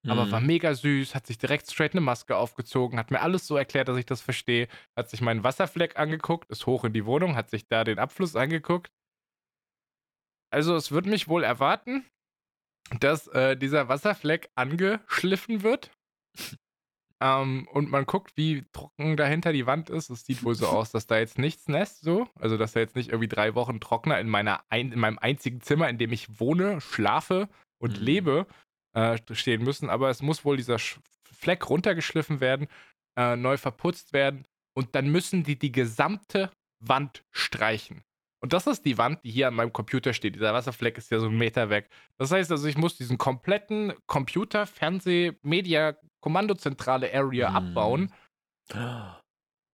aber 0.10 0.28
Mhm. 0.28 0.32
war 0.32 0.42
mega 0.42 0.74
süß, 0.74 1.16
hat 1.16 1.28
sich 1.28 1.38
direkt 1.38 1.70
straight 1.72 1.94
eine 1.94 2.02
Maske 2.02 2.38
aufgezogen, 2.38 3.00
hat 3.00 3.12
mir 3.12 3.22
alles 3.22 3.48
so 3.48 3.58
erklärt, 3.58 3.90
dass 3.90 3.98
ich 3.98 4.06
das 4.06 4.22
verstehe, 4.22 4.68
hat 4.98 5.10
sich 5.10 5.22
meinen 5.22 5.44
Wasserfleck 5.44 6.00
angeguckt, 6.00 6.50
ist 6.52 6.66
hoch 6.66 6.86
in 6.86 6.94
die 6.94 7.06
Wohnung, 7.06 7.36
hat 7.36 7.50
sich 7.50 7.68
da 7.68 7.84
den 7.84 8.00
Abfluss 8.00 8.36
angeguckt. 8.36 8.90
Also 10.58 10.76
es 10.76 10.92
wird 10.92 11.06
mich 11.06 11.28
wohl 11.28 11.44
erwarten, 11.44 12.04
dass 13.00 13.28
äh, 13.28 13.56
dieser 13.56 13.90
Wasserfleck 13.90 14.50
angeschliffen 14.56 15.62
wird. 15.62 15.92
ähm, 17.22 17.68
und 17.72 17.92
man 17.92 18.08
guckt, 18.08 18.32
wie 18.38 18.66
trocken 18.72 19.18
dahinter 19.18 19.54
die 19.54 19.68
Wand 19.68 19.92
ist. 19.92 20.10
Es 20.10 20.26
sieht 20.26 20.44
wohl 20.44 20.56
so 20.56 20.66
aus, 20.66 20.90
dass 20.92 21.06
da 21.06 21.20
jetzt 21.20 21.38
nichts 21.38 21.68
nässt, 21.68 22.02
so. 22.02 22.28
Also, 22.40 22.58
dass 22.58 22.72
da 22.74 22.80
jetzt 22.80 22.96
nicht 22.96 23.10
irgendwie 23.10 23.28
drei 23.28 23.54
Wochen 23.54 23.80
Trockner 23.80 24.20
in, 24.20 24.30
meiner 24.30 24.64
ein, 24.70 24.92
in 24.92 25.00
meinem 25.00 25.20
einzigen 25.20 25.62
Zimmer, 25.62 25.90
in 25.90 26.00
dem 26.00 26.12
ich 26.12 26.40
wohne, 26.40 26.82
schlafe 26.82 27.50
und 27.80 28.00
Mhm. 28.00 28.04
lebe, 28.04 28.48
äh, 28.96 29.20
stehen 29.34 29.64
müssen. 29.64 29.92
Aber 29.92 30.10
es 30.10 30.24
muss 30.24 30.44
wohl 30.44 30.58
dieser 30.58 30.80
Sch 30.80 31.00
Fleck 31.32 31.70
runtergeschliffen 31.70 32.40
werden, 32.40 32.68
äh, 33.16 33.36
neu 33.36 33.58
verputzt 33.58 34.12
werden. 34.12 34.48
Und 34.76 34.96
dann 34.96 35.08
müssen 35.12 35.44
die 35.44 35.60
die 35.60 35.72
gesamte 35.72 36.50
Wand 36.84 37.24
streichen. 37.32 38.02
Und 38.40 38.54
das 38.54 38.68
ist 38.68 38.86
die 38.86 38.98
Wand, 39.00 39.24
die 39.24 39.32
hier 39.32 39.48
an 39.48 39.56
meinem 39.56 39.74
Computer 39.74 40.14
steht. 40.14 40.36
Dieser 40.36 40.54
Wasserfleck 40.54 40.98
ist 40.98 41.10
ja 41.10 41.20
so 41.20 41.26
einen 41.28 41.38
Meter 41.38 41.70
weg. 41.70 41.90
Das 42.18 42.32
heißt 42.32 42.52
also, 42.52 42.68
ich 42.68 42.78
muss 42.78 42.96
diesen 42.98 43.18
kompletten 43.18 43.94
Computer, 44.06 44.68
Fernseh, 44.68 45.34
Media, 45.42 45.98
Kommandozentrale 46.22 47.14
Area 47.14 47.50
Mhm. 47.50 47.56
abbauen. 47.56 48.14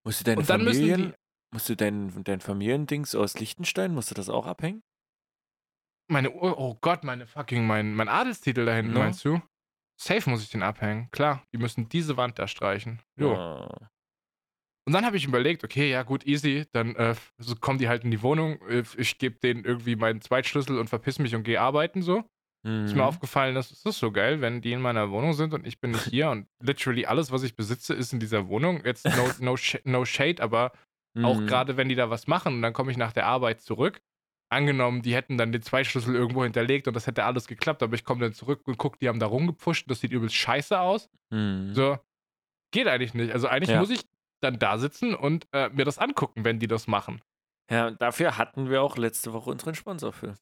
Musst 0.05 0.19
du 0.21 0.23
deine 0.23 0.39
Und 0.39 0.49
dann 0.49 0.63
müssen 0.63 0.79
Familien, 0.87 1.11
die- 1.11 1.17
musst 1.53 1.69
du 1.69 1.75
dein, 1.75 2.23
dein 2.23 2.39
Familiendings 2.41 3.15
aus 3.15 3.39
Liechtenstein, 3.39 3.93
musst 3.93 4.11
du 4.11 4.15
das 4.15 4.29
auch 4.29 4.45
abhängen? 4.45 4.81
Meine, 6.09 6.31
oh, 6.33 6.77
Gott, 6.81 7.03
meine 7.03 7.25
fucking, 7.27 7.65
mein, 7.65 7.95
mein 7.95 8.09
Adelstitel 8.09 8.65
da 8.65 8.73
hinten, 8.75 8.93
No. 8.93 8.99
meinst 8.99 9.23
du? 9.25 9.41
Safe 9.99 10.29
muss 10.29 10.43
ich 10.43 10.49
den 10.49 10.63
abhängen. 10.63 11.09
Klar, 11.11 11.43
die 11.53 11.57
müssen 11.57 11.87
diese 11.87 12.17
Wand 12.17 12.39
da 12.39 12.47
streichen. 12.47 13.01
Jo. 13.15 13.35
Ah. 13.35 13.89
Und 14.85 14.93
dann 14.93 15.05
habe 15.05 15.15
ich 15.15 15.25
überlegt, 15.25 15.63
okay, 15.63 15.89
ja 15.89 16.03
gut, 16.03 16.25
easy, 16.25 16.65
dann 16.73 16.95
äh, 16.95 17.15
so 17.37 17.55
kommen 17.55 17.79
die 17.79 17.87
halt 17.87 18.03
in 18.03 18.11
die 18.11 18.21
Wohnung, 18.21 18.59
äh, 18.67 18.83
ich 18.97 19.17
gebe 19.17 19.39
denen 19.39 19.63
irgendwie 19.63 19.95
meinen 19.95 20.19
Zweitschlüssel 20.21 20.77
und 20.77 20.89
verpiss 20.89 21.19
mich 21.19 21.35
und 21.35 21.43
gehe 21.43 21.61
arbeiten 21.61 22.01
so. 22.01 22.23
Ist 22.65 22.93
mir 22.95 23.01
Mhm. 23.01 23.07
aufgefallen, 23.07 23.55
das 23.55 23.71
ist 23.71 23.83
so 23.99 24.11
geil, 24.11 24.39
wenn 24.41 24.61
die 24.61 24.71
in 24.71 24.81
meiner 24.81 25.09
Wohnung 25.11 25.33
sind 25.33 25.53
und 25.53 25.65
ich 25.67 25.79
bin 25.79 25.91
nicht 25.91 26.05
hier 26.11 26.29
und 26.31 26.47
literally 26.61 27.05
alles, 27.05 27.31
was 27.31 27.43
ich 27.43 27.55
besitze, 27.55 27.93
ist 27.93 28.11
in 28.13 28.19
dieser 28.19 28.47
Wohnung. 28.47 28.83
Jetzt 28.85 29.05
no, 29.05 29.31
no, 29.39 29.55
sh 29.57 29.77
no 29.85 30.03
shade, 30.05 30.41
aber 30.41 30.71
auch 31.23 31.41
Mhm. 31.41 31.45
gerade 31.47 31.77
wenn 31.77 31.89
die 31.89 31.95
da 31.95 32.09
was 32.09 32.27
machen 32.27 32.55
und 32.55 32.61
dann 32.61 32.73
komme 32.73 32.91
ich 32.91 32.97
nach 32.97 33.13
der 33.13 33.25
Arbeit 33.27 33.61
zurück. 33.61 34.01
Angenommen, 34.49 35.01
die 35.01 35.15
hätten 35.15 35.37
dann 35.37 35.51
den 35.51 35.61
Zweitschlüssel 35.61 36.13
irgendwo 36.15 36.43
hinterlegt 36.43 36.87
und 36.87 36.93
das 36.95 37.07
hätte 37.07 37.23
alles 37.23 37.47
geklappt, 37.47 37.81
aber 37.83 37.95
ich 37.95 38.03
komme 38.03 38.21
dann 38.21 38.33
zurück 38.33 38.61
und 38.67 38.77
gucke, 38.77 38.97
die 38.99 39.07
haben 39.07 39.19
da 39.19 39.25
rumgepusht, 39.27 39.89
das 39.89 39.99
sieht 40.01 40.11
übelst 40.11 40.35
scheiße 40.35 40.79
aus. 40.79 41.09
Mhm. 41.31 41.73
So, 41.73 41.97
geht 42.71 42.87
eigentlich 42.87 43.13
nicht. 43.13 43.31
Also 43.31 43.47
eigentlich 43.47 43.69
Ja. 43.71 43.79
muss 43.79 43.89
ich 43.91 44.01
dann 44.43 44.59
da 44.59 44.77
sitzen 44.77 45.15
und 45.15 45.47
äh, 45.51 45.69
mir 45.69 45.85
das 45.85 45.97
angucken, 45.97 46.45
wenn 46.45 46.59
die 46.59 46.67
das 46.67 46.87
machen. 46.87 47.21
Ja, 47.69 47.91
dafür 47.91 48.37
hatten 48.37 48.69
wir 48.69 48.81
auch 48.81 48.97
letzte 48.97 49.33
Woche 49.33 49.49
unseren 49.49 49.75
Sponsor 49.75 50.11
für. 50.11 50.35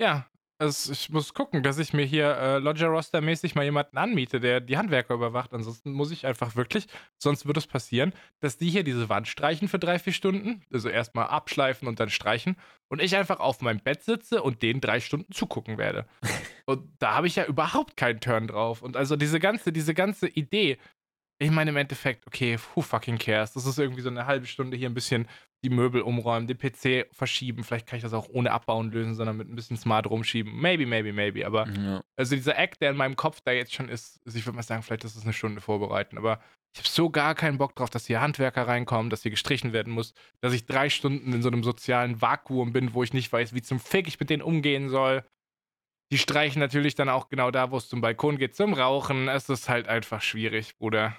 Ja, 0.00 0.30
es, 0.60 0.88
ich 0.88 1.10
muss 1.10 1.34
gucken, 1.34 1.62
dass 1.62 1.78
ich 1.78 1.92
mir 1.92 2.04
hier 2.04 2.36
äh, 2.36 2.58
Lodger-Roster-mäßig 2.58 3.54
mal 3.54 3.64
jemanden 3.64 3.96
anmiete, 3.96 4.40
der 4.40 4.60
die 4.60 4.76
Handwerker 4.76 5.14
überwacht. 5.14 5.54
Ansonsten 5.54 5.92
muss 5.92 6.10
ich 6.10 6.26
einfach 6.26 6.56
wirklich, 6.56 6.88
sonst 7.16 7.46
wird 7.46 7.56
es 7.56 7.68
passieren, 7.68 8.12
dass 8.40 8.58
die 8.58 8.68
hier 8.68 8.82
diese 8.82 9.08
Wand 9.08 9.28
streichen 9.28 9.68
für 9.68 9.78
drei, 9.78 10.00
vier 10.00 10.12
Stunden. 10.12 10.62
Also 10.72 10.88
erstmal 10.88 11.28
abschleifen 11.28 11.86
und 11.86 12.00
dann 12.00 12.10
streichen. 12.10 12.56
Und 12.88 13.00
ich 13.00 13.14
einfach 13.14 13.38
auf 13.38 13.60
meinem 13.60 13.78
Bett 13.78 14.02
sitze 14.02 14.42
und 14.42 14.62
denen 14.62 14.80
drei 14.80 14.98
Stunden 14.98 15.32
zugucken 15.32 15.78
werde. 15.78 16.06
und 16.66 16.90
da 16.98 17.14
habe 17.14 17.28
ich 17.28 17.36
ja 17.36 17.44
überhaupt 17.44 17.96
keinen 17.96 18.18
Turn 18.18 18.48
drauf. 18.48 18.82
Und 18.82 18.96
also 18.96 19.14
diese 19.14 19.38
ganze, 19.38 19.72
diese 19.72 19.94
ganze 19.94 20.26
Idee, 20.26 20.78
ich 21.40 21.50
meine 21.50 21.70
im 21.70 21.76
Endeffekt, 21.76 22.26
okay, 22.26 22.58
who 22.74 22.82
fucking 22.82 23.18
cares? 23.18 23.52
Das 23.52 23.64
ist 23.66 23.78
irgendwie 23.78 24.00
so 24.02 24.08
eine 24.10 24.26
halbe 24.26 24.46
Stunde 24.46 24.76
hier 24.76 24.88
ein 24.88 24.94
bisschen 24.94 25.28
die 25.64 25.70
Möbel 25.70 26.02
umräumen, 26.02 26.46
den 26.46 26.58
PC 26.58 27.08
verschieben. 27.12 27.64
Vielleicht 27.64 27.86
kann 27.86 27.96
ich 27.96 28.02
das 28.02 28.12
auch 28.12 28.28
ohne 28.28 28.52
Abbauen 28.52 28.90
lösen, 28.92 29.14
sondern 29.14 29.36
mit 29.36 29.48
ein 29.48 29.56
bisschen 29.56 29.76
smart 29.76 30.08
rumschieben. 30.08 30.54
Maybe, 30.54 30.86
maybe, 30.86 31.12
maybe. 31.12 31.46
Aber 31.46 31.68
Ja. 31.68 32.02
also 32.16 32.34
dieser 32.36 32.56
Act, 32.58 32.80
der 32.80 32.90
in 32.90 32.96
meinem 32.96 33.16
Kopf 33.16 33.40
da 33.44 33.52
jetzt 33.52 33.74
schon 33.74 33.88
ist, 33.88 34.20
also 34.24 34.38
ich 34.38 34.46
würde 34.46 34.56
mal 34.56 34.62
sagen, 34.62 34.82
vielleicht 34.82 35.04
ist 35.04 35.16
es 35.16 35.24
eine 35.24 35.32
Stunde 35.32 35.60
vorbereiten. 35.60 36.16
Aber 36.18 36.40
ich 36.74 36.80
habe 36.80 36.88
so 36.88 37.10
gar 37.10 37.34
keinen 37.34 37.58
Bock 37.58 37.74
drauf, 37.74 37.90
dass 37.90 38.06
hier 38.06 38.20
Handwerker 38.20 38.68
reinkommen, 38.68 39.10
dass 39.10 39.22
hier 39.22 39.30
gestrichen 39.30 39.72
werden 39.72 39.92
muss, 39.92 40.14
dass 40.40 40.52
ich 40.52 40.66
drei 40.66 40.90
Stunden 40.90 41.32
in 41.32 41.42
so 41.42 41.48
einem 41.48 41.64
sozialen 41.64 42.20
Vakuum 42.20 42.72
bin, 42.72 42.94
wo 42.94 43.02
ich 43.02 43.12
nicht 43.12 43.32
weiß, 43.32 43.52
wie 43.54 43.62
zum 43.62 43.80
Fick 43.80 44.06
ich 44.06 44.20
mit 44.20 44.30
denen 44.30 44.42
umgehen 44.42 44.88
soll. 44.88 45.24
Die 46.12 46.18
streichen 46.18 46.60
natürlich 46.60 46.94
dann 46.94 47.08
auch 47.08 47.28
genau 47.28 47.50
da, 47.50 47.70
wo 47.70 47.76
es 47.76 47.88
zum 47.88 48.00
Balkon 48.00 48.38
geht, 48.38 48.54
zum 48.54 48.72
Rauchen. 48.74 49.28
Es 49.28 49.48
ist 49.48 49.68
halt 49.68 49.88
einfach 49.88 50.22
schwierig, 50.22 50.76
Bruder. 50.78 51.16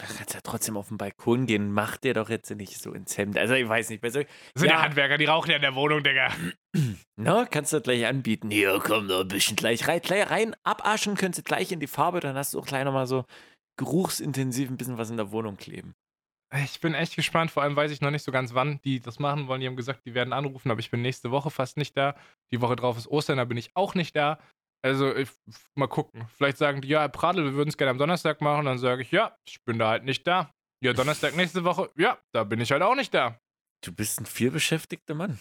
Da 0.00 0.06
kannst 0.06 0.32
ja 0.32 0.40
trotzdem 0.42 0.76
auf 0.76 0.88
den 0.88 0.96
Balkon 0.96 1.46
gehen. 1.46 1.72
Mach 1.72 1.96
dir 1.96 2.14
doch 2.14 2.30
jetzt 2.30 2.48
nicht 2.50 2.80
so 2.80 2.92
ins 2.92 3.18
Hemd. 3.18 3.36
Also 3.36 3.54
ich 3.54 3.68
weiß 3.68 3.90
nicht. 3.90 4.00
Bei 4.00 4.10
so, 4.10 4.20
Das 4.20 4.28
sind 4.54 4.68
ja. 4.68 4.76
Ja. 4.76 4.82
Handwerker, 4.82 5.18
die 5.18 5.24
rauchen 5.24 5.50
ja 5.50 5.56
in 5.56 5.62
der 5.62 5.74
Wohnung, 5.74 6.04
Digga. 6.04 6.32
na, 7.16 7.46
kannst 7.46 7.72
du 7.72 7.80
gleich 7.80 8.06
anbieten. 8.06 8.50
Hier, 8.50 8.80
komm 8.82 9.08
doch 9.08 9.22
ein 9.22 9.28
bisschen 9.28 9.56
gleich 9.56 9.88
rein. 9.88 10.00
Gleich 10.00 10.30
rein, 10.30 10.54
abaschen, 10.62 11.16
könntest 11.16 11.40
du 11.40 11.48
gleich 11.48 11.72
in 11.72 11.80
die 11.80 11.88
Farbe. 11.88 12.20
Dann 12.20 12.36
hast 12.36 12.54
du 12.54 12.60
auch 12.60 12.66
gleich 12.66 12.84
nochmal 12.84 13.08
so 13.08 13.24
geruchsintensiv 13.76 14.70
ein 14.70 14.76
bisschen 14.76 14.98
was 14.98 15.10
in 15.10 15.16
der 15.16 15.32
Wohnung 15.32 15.56
kleben. 15.56 15.94
Ich 16.54 16.80
bin 16.80 16.94
echt 16.94 17.14
gespannt, 17.14 17.50
vor 17.50 17.62
allem 17.62 17.76
weiß 17.76 17.90
ich 17.90 18.00
noch 18.00 18.10
nicht 18.10 18.24
so 18.24 18.32
ganz, 18.32 18.54
wann 18.54 18.80
die 18.82 19.00
das 19.00 19.18
machen 19.18 19.48
wollen. 19.48 19.60
Die 19.60 19.66
haben 19.66 19.76
gesagt, 19.76 20.06
die 20.06 20.14
werden 20.14 20.32
anrufen, 20.32 20.70
aber 20.70 20.80
ich 20.80 20.90
bin 20.90 21.02
nächste 21.02 21.30
Woche 21.30 21.50
fast 21.50 21.76
nicht 21.76 21.94
da. 21.96 22.14
Die 22.52 22.62
Woche 22.62 22.74
drauf 22.74 22.96
ist 22.96 23.06
Ostern, 23.08 23.36
da 23.36 23.44
bin 23.44 23.58
ich 23.58 23.70
auch 23.74 23.94
nicht 23.94 24.16
da. 24.16 24.38
Also, 24.84 25.14
ich, 25.14 25.30
mal 25.74 25.88
gucken. 25.88 26.28
Vielleicht 26.36 26.58
sagen 26.58 26.80
die, 26.80 26.88
ja, 26.88 27.00
Herr 27.00 27.08
Pradl, 27.08 27.44
wir 27.44 27.54
würden 27.54 27.68
es 27.68 27.76
gerne 27.76 27.90
am 27.90 27.98
Donnerstag 27.98 28.40
machen. 28.40 28.66
Dann 28.66 28.78
sage 28.78 29.02
ich, 29.02 29.10
ja, 29.10 29.36
ich 29.46 29.62
bin 29.64 29.78
da 29.78 29.90
halt 29.90 30.04
nicht 30.04 30.26
da. 30.26 30.52
Ja, 30.80 30.92
Donnerstag 30.92 31.34
nächste 31.34 31.64
Woche, 31.64 31.90
ja, 31.96 32.18
da 32.32 32.44
bin 32.44 32.60
ich 32.60 32.70
halt 32.70 32.82
auch 32.82 32.94
nicht 32.94 33.12
da. 33.12 33.40
Du 33.84 33.92
bist 33.92 34.20
ein 34.20 34.26
vielbeschäftigter 34.26 35.14
Mann. 35.14 35.38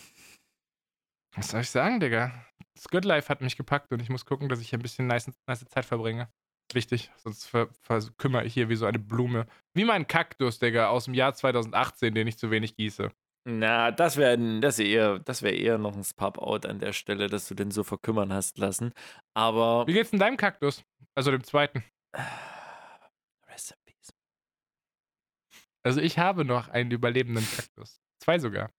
Was 1.36 1.50
soll 1.50 1.62
ich 1.62 1.70
sagen, 1.70 2.00
Digga? 2.00 2.46
Das 2.74 2.88
Good 2.88 3.06
Life 3.06 3.30
hat 3.30 3.42
mich 3.42 3.56
gepackt 3.56 3.92
und 3.92 4.02
ich 4.02 4.10
muss 4.10 4.26
gucken, 4.26 4.50
dass 4.50 4.60
ich 4.60 4.70
hier 4.70 4.80
ein 4.80 4.82
bisschen 4.82 5.06
nice, 5.06 5.32
nice 5.48 5.66
Zeit 5.68 5.86
verbringe. 5.86 6.32
Wichtig, 6.74 7.12
sonst 7.18 7.46
ver 7.46 7.70
verkümmere 7.82 8.46
ich 8.46 8.54
hier 8.54 8.70
wie 8.70 8.76
so 8.76 8.86
eine 8.88 9.00
Blume. 9.00 9.46
Wie 9.74 9.86
mein 9.86 10.08
Kaktus, 10.08 10.60
Digga, 10.60 10.90
aus 10.90 11.06
dem 11.06 11.14
Jahr 11.14 11.34
2018, 11.34 12.14
den 12.16 12.28
ich 12.28 12.38
zu 12.38 12.50
wenig 12.50 12.76
gieße. 12.76 13.12
Na, 13.50 13.92
das 13.92 14.18
wäre 14.18 14.38
das 14.60 14.78
wär 14.78 14.86
eher, 14.86 15.20
das 15.20 15.42
wär 15.42 15.58
eher 15.58 15.78
noch 15.78 15.96
ein 15.96 16.06
Pop-Out 16.18 16.66
an 16.66 16.80
der 16.80 16.92
Stelle, 16.92 17.28
dass 17.28 17.48
du 17.48 17.56
den 17.56 17.72
so 17.72 17.86
verkümmern 17.86 18.34
hast 18.34 18.58
lassen. 18.58 18.92
Aber. 19.34 19.88
Wie 19.88 19.94
geht's 19.94 20.10
denn 20.10 20.20
deinem 20.20 20.36
Kaktus? 20.36 20.84
Also 21.16 21.32
dem 21.32 21.46
zweiten. 21.46 21.82
Rest 23.48 23.72
in 23.72 23.78
peace. 23.86 24.14
Also 25.82 26.02
ich 26.02 26.20
habe 26.20 26.44
noch 26.44 26.68
einen 26.68 26.92
überlebenden 26.92 27.46
Kaktus. 27.50 28.02
Zwei 28.22 28.38
sogar. 28.38 28.70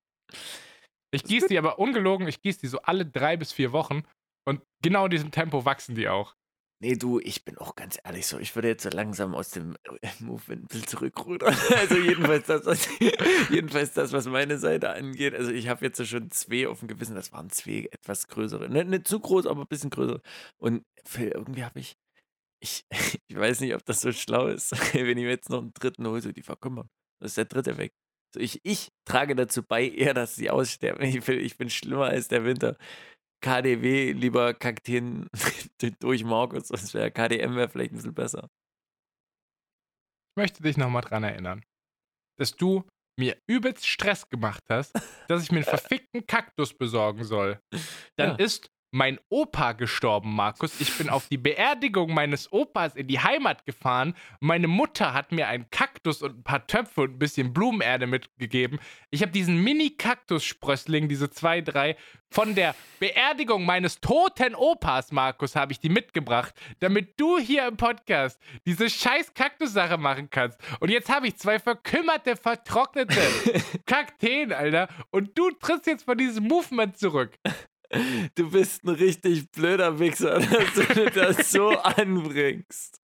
Ich 1.14 1.24
gieße 1.24 1.48
die 1.48 1.56
aber 1.56 1.78
ungelogen, 1.78 2.28
ich 2.28 2.42
gieße 2.42 2.60
die 2.60 2.66
so 2.66 2.82
alle 2.82 3.06
drei 3.06 3.38
bis 3.38 3.52
vier 3.52 3.72
Wochen 3.72 4.02
und 4.46 4.60
genau 4.82 5.06
in 5.06 5.10
diesem 5.10 5.30
Tempo 5.30 5.64
wachsen 5.64 5.94
die 5.94 6.10
auch. 6.10 6.34
Nee, 6.80 6.94
du, 6.94 7.18
ich 7.18 7.44
bin 7.44 7.58
auch 7.58 7.74
ganz 7.74 7.98
ehrlich 8.04 8.26
so. 8.28 8.38
Ich 8.38 8.54
würde 8.54 8.68
jetzt 8.68 8.84
so 8.84 8.88
langsam 8.90 9.34
aus 9.34 9.50
dem 9.50 9.76
äh, 10.00 10.08
Movement 10.20 10.62
ein 10.62 10.66
bisschen 10.68 10.86
zurückrudern. 10.86 11.56
Also, 11.76 11.96
jedenfalls 11.96 12.46
das, 12.46 12.66
was, 12.66 12.88
jedenfalls 13.50 13.92
das, 13.94 14.12
was 14.12 14.26
meine 14.26 14.58
Seite 14.58 14.90
angeht. 14.90 15.34
Also, 15.34 15.50
ich 15.50 15.68
habe 15.68 15.84
jetzt 15.84 16.04
schon 16.06 16.30
zwei 16.30 16.68
auf 16.68 16.78
dem 16.78 16.88
Gewissen. 16.88 17.16
Das 17.16 17.32
waren 17.32 17.50
zwei 17.50 17.88
etwas 17.90 18.28
größere. 18.28 18.68
Ne, 18.68 18.84
nicht 18.84 19.08
zu 19.08 19.18
groß, 19.18 19.46
aber 19.46 19.62
ein 19.62 19.66
bisschen 19.68 19.90
größere. 19.90 20.22
Und 20.58 20.84
für, 21.04 21.24
irgendwie 21.24 21.64
habe 21.64 21.80
ich, 21.80 21.96
ich. 22.60 22.84
Ich 23.28 23.36
weiß 23.36 23.60
nicht, 23.60 23.74
ob 23.74 23.84
das 23.84 24.00
so 24.00 24.12
schlau 24.12 24.46
ist, 24.48 24.72
wenn 24.94 25.18
ich 25.18 25.24
mir 25.24 25.30
jetzt 25.30 25.50
noch 25.50 25.60
einen 25.60 25.72
dritten 25.74 26.06
hole, 26.06 26.20
so 26.20 26.32
die 26.32 26.42
verkümmern. 26.42 26.88
Das 27.20 27.32
ist 27.32 27.38
der 27.38 27.44
dritte 27.46 27.76
weg. 27.78 27.92
So, 28.34 28.40
ich, 28.40 28.60
ich 28.64 28.90
trage 29.04 29.34
dazu 29.34 29.62
bei, 29.62 29.88
eher, 29.88 30.14
dass 30.14 30.36
sie 30.36 30.50
aussterben. 30.50 31.04
Ich 31.04 31.24
bin, 31.24 31.40
ich 31.40 31.56
bin 31.56 31.70
schlimmer 31.70 32.06
als 32.06 32.28
der 32.28 32.44
Winter. 32.44 32.76
KDW, 33.40 34.12
lieber 34.12 34.54
Kakteen 34.54 35.28
durch 36.00 36.24
Markus, 36.24 36.68
sonst 36.68 36.94
wäre 36.94 37.10
KDM 37.10 37.54
wäre 37.56 37.68
vielleicht 37.68 37.92
ein 37.92 37.96
bisschen 37.96 38.14
besser. 38.14 38.48
Ich 40.32 40.40
möchte 40.40 40.62
dich 40.62 40.76
nochmal 40.76 41.02
dran 41.02 41.24
erinnern, 41.24 41.64
dass 42.38 42.52
du 42.52 42.84
mir 43.18 43.36
übelst 43.48 43.86
Stress 43.86 44.28
gemacht 44.28 44.62
hast, 44.68 44.94
dass 45.28 45.42
ich 45.42 45.50
mir 45.50 45.58
einen 45.58 45.64
verfickten 45.78 46.26
Kaktus 46.26 46.74
besorgen 46.74 47.24
soll. 47.24 47.60
Dann 48.16 48.30
Ja. 48.30 48.34
ist 48.36 48.70
mein 48.90 49.18
Opa 49.28 49.72
gestorben, 49.72 50.34
Markus. 50.34 50.80
Ich 50.80 50.96
bin 50.96 51.08
auf 51.10 51.28
die 51.28 51.36
Beerdigung 51.36 52.14
meines 52.14 52.52
Opas 52.52 52.96
in 52.96 53.06
die 53.06 53.20
Heimat 53.20 53.66
gefahren. 53.66 54.14
Meine 54.40 54.68
Mutter 54.68 55.12
hat 55.12 55.32
mir 55.32 55.48
einen 55.48 55.70
Kaktus 55.70 56.22
und 56.22 56.38
ein 56.38 56.42
paar 56.42 56.66
Töpfe 56.66 57.02
und 57.02 57.14
ein 57.14 57.18
bisschen 57.18 57.52
Blumenerde 57.52 58.06
mitgegeben. 58.06 58.78
Ich 59.10 59.22
habe 59.22 59.32
diesen 59.32 59.62
Mini-Kaktus-Sprössling, 59.62 61.08
diese 61.08 61.30
zwei, 61.30 61.60
drei, 61.60 61.96
von 62.30 62.54
der 62.54 62.74
Beerdigung 62.98 63.64
meines 63.64 64.00
toten 64.00 64.54
Opas, 64.54 65.12
Markus, 65.12 65.56
habe 65.56 65.72
ich 65.72 65.80
die 65.80 65.88
mitgebracht, 65.88 66.54
damit 66.80 67.18
du 67.18 67.38
hier 67.38 67.66
im 67.66 67.76
Podcast 67.76 68.38
diese 68.66 68.90
scheiß 68.90 69.32
Kaktussache 69.32 69.96
machen 69.96 70.28
kannst. 70.30 70.58
Und 70.80 70.90
jetzt 70.90 71.08
habe 71.08 71.28
ich 71.28 71.36
zwei 71.36 71.58
verkümmerte, 71.58 72.36
vertrocknete 72.36 73.18
Kakteen, 73.86 74.52
Alter. 74.52 74.88
Und 75.10 75.38
du 75.38 75.50
trittst 75.52 75.86
jetzt 75.86 76.04
von 76.04 76.18
diesem 76.18 76.44
Movement 76.44 76.98
zurück. 76.98 77.38
Du 78.34 78.50
bist 78.50 78.84
ein 78.84 78.90
richtig 78.90 79.50
blöder 79.50 79.98
Wichser, 79.98 80.38
dass 80.74 80.88
du 80.88 81.10
das 81.10 81.50
so 81.52 81.70
anbringst. 81.70 83.00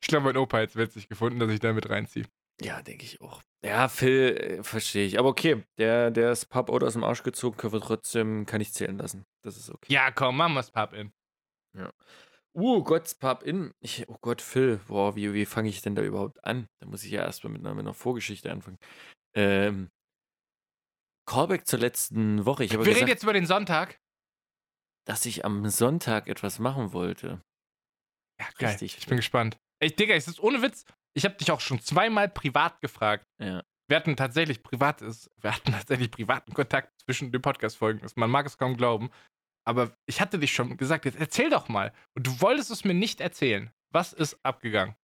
Ich 0.00 0.08
glaube, 0.08 0.26
mein 0.26 0.36
Opa 0.36 0.58
hat 0.58 0.70
es 0.70 0.76
witzig 0.76 1.08
gefunden, 1.08 1.38
dass 1.38 1.50
ich 1.50 1.60
da 1.60 1.72
mit 1.72 1.88
reinziehe. 1.90 2.24
Ja, 2.62 2.82
denke 2.82 3.04
ich 3.04 3.20
auch. 3.20 3.42
Ja, 3.64 3.88
Phil, 3.88 4.36
äh, 4.36 4.62
verstehe 4.62 5.06
ich. 5.06 5.18
Aber 5.18 5.28
okay, 5.28 5.64
der, 5.78 6.10
der 6.10 6.32
ist 6.32 6.46
Pub 6.46 6.70
out 6.70 6.82
aus 6.82 6.92
dem 6.92 7.04
Arsch 7.04 7.22
gezogen, 7.22 7.56
können 7.56 7.72
wir 7.72 7.80
trotzdem, 7.80 8.46
kann 8.46 8.60
ich 8.60 8.72
zählen 8.72 8.98
lassen. 8.98 9.24
Das 9.42 9.56
ist 9.56 9.70
okay. 9.70 9.92
Ja, 9.92 10.10
komm, 10.10 10.36
machen 10.36 10.54
wir's 10.54 10.70
Pub 10.70 10.92
in. 10.92 11.12
Uh, 12.52 12.82
Gott's 12.82 13.14
Pub 13.14 13.42
in. 13.44 13.72
Ich, 13.80 14.08
oh 14.08 14.16
Gott, 14.20 14.42
Phil, 14.42 14.80
boah, 14.88 15.14
wie, 15.14 15.32
wie 15.32 15.46
fange 15.46 15.68
ich 15.68 15.82
denn 15.82 15.94
da 15.94 16.02
überhaupt 16.02 16.42
an? 16.44 16.66
Da 16.80 16.86
muss 16.86 17.04
ich 17.04 17.12
ja 17.12 17.22
erstmal 17.22 17.52
mit 17.52 17.62
mit 17.62 17.78
einer 17.78 17.94
Vorgeschichte 17.94 18.50
anfangen. 18.50 18.78
Ähm, 19.34 19.90
Callback 21.30 21.66
zur 21.66 21.78
letzten 21.78 22.44
Woche. 22.44 22.64
Ich 22.64 22.72
habe 22.72 22.84
Wir 22.84 22.88
reden 22.88 23.06
gesagt, 23.06 23.08
jetzt 23.10 23.22
über 23.22 23.32
den 23.32 23.46
Sonntag. 23.46 24.00
dass 25.06 25.24
ich 25.26 25.44
am 25.44 25.68
Sonntag 25.68 26.26
etwas 26.26 26.58
machen 26.58 26.92
wollte. 26.92 27.40
Ja, 28.40 28.48
geil. 28.58 28.70
Richtig. 28.70 28.98
Ich 28.98 29.06
bin 29.06 29.16
gespannt. 29.16 29.56
Ey, 29.80 29.94
Digga, 29.94 30.14
es 30.14 30.26
ist 30.26 30.40
ohne 30.40 30.60
Witz. 30.60 30.84
Ich 31.14 31.24
habe 31.24 31.36
dich 31.36 31.52
auch 31.52 31.60
schon 31.60 31.80
zweimal 31.80 32.28
privat 32.28 32.80
gefragt. 32.80 33.24
Ja. 33.40 33.62
Wir 33.88 33.96
hatten 33.96 34.16
tatsächlich 34.16 34.62
privates, 34.62 35.30
wir 35.40 35.54
hatten 35.54 35.72
tatsächlich 35.72 36.10
privaten 36.10 36.52
Kontakt 36.52 36.92
zwischen 37.00 37.30
den 37.30 37.42
Podcast-Folgen. 37.42 38.04
Man 38.16 38.30
mag 38.30 38.46
es 38.46 38.58
kaum 38.58 38.76
glauben. 38.76 39.10
Aber 39.64 39.96
ich 40.06 40.20
hatte 40.20 40.38
dich 40.38 40.52
schon 40.52 40.76
gesagt, 40.76 41.04
jetzt 41.04 41.18
erzähl 41.18 41.50
doch 41.50 41.68
mal. 41.68 41.92
Und 42.16 42.26
du 42.26 42.40
wolltest 42.40 42.70
es 42.70 42.84
mir 42.84 42.94
nicht 42.94 43.20
erzählen. 43.20 43.70
Was 43.92 44.12
ist 44.12 44.38
abgegangen? 44.44 44.96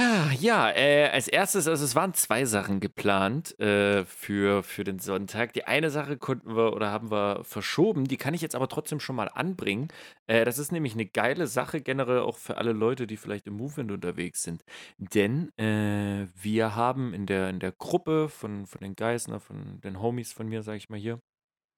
Ah, 0.00 0.30
Ja, 0.38 0.70
äh, 0.70 1.08
als 1.08 1.26
erstes, 1.26 1.66
also 1.66 1.84
es 1.84 1.96
waren 1.96 2.14
zwei 2.14 2.44
Sachen 2.44 2.78
geplant 2.78 3.58
äh, 3.58 4.04
für, 4.04 4.62
für 4.62 4.84
den 4.84 5.00
Sonntag. 5.00 5.52
Die 5.54 5.66
eine 5.66 5.90
Sache 5.90 6.16
konnten 6.16 6.54
wir 6.54 6.72
oder 6.72 6.92
haben 6.92 7.10
wir 7.10 7.42
verschoben, 7.42 8.04
die 8.04 8.16
kann 8.16 8.32
ich 8.32 8.40
jetzt 8.40 8.54
aber 8.54 8.68
trotzdem 8.68 9.00
schon 9.00 9.16
mal 9.16 9.26
anbringen. 9.26 9.88
Äh, 10.28 10.44
das 10.44 10.58
ist 10.58 10.70
nämlich 10.70 10.92
eine 10.94 11.06
geile 11.06 11.48
Sache, 11.48 11.80
generell 11.80 12.20
auch 12.20 12.36
für 12.36 12.58
alle 12.58 12.72
Leute, 12.72 13.08
die 13.08 13.16
vielleicht 13.16 13.48
im 13.48 13.54
Movement 13.54 13.90
unterwegs 13.90 14.44
sind. 14.44 14.62
Denn 14.98 15.50
äh, 15.58 16.28
wir 16.40 16.76
haben 16.76 17.12
in 17.12 17.26
der, 17.26 17.48
in 17.50 17.58
der 17.58 17.72
Gruppe 17.72 18.28
von, 18.28 18.66
von 18.66 18.80
den 18.80 18.94
Geisner, 18.94 19.40
von 19.40 19.80
den 19.80 20.00
Homies 20.00 20.32
von 20.32 20.48
mir, 20.48 20.62
sage 20.62 20.76
ich 20.78 20.88
mal 20.90 20.98
hier, 21.00 21.20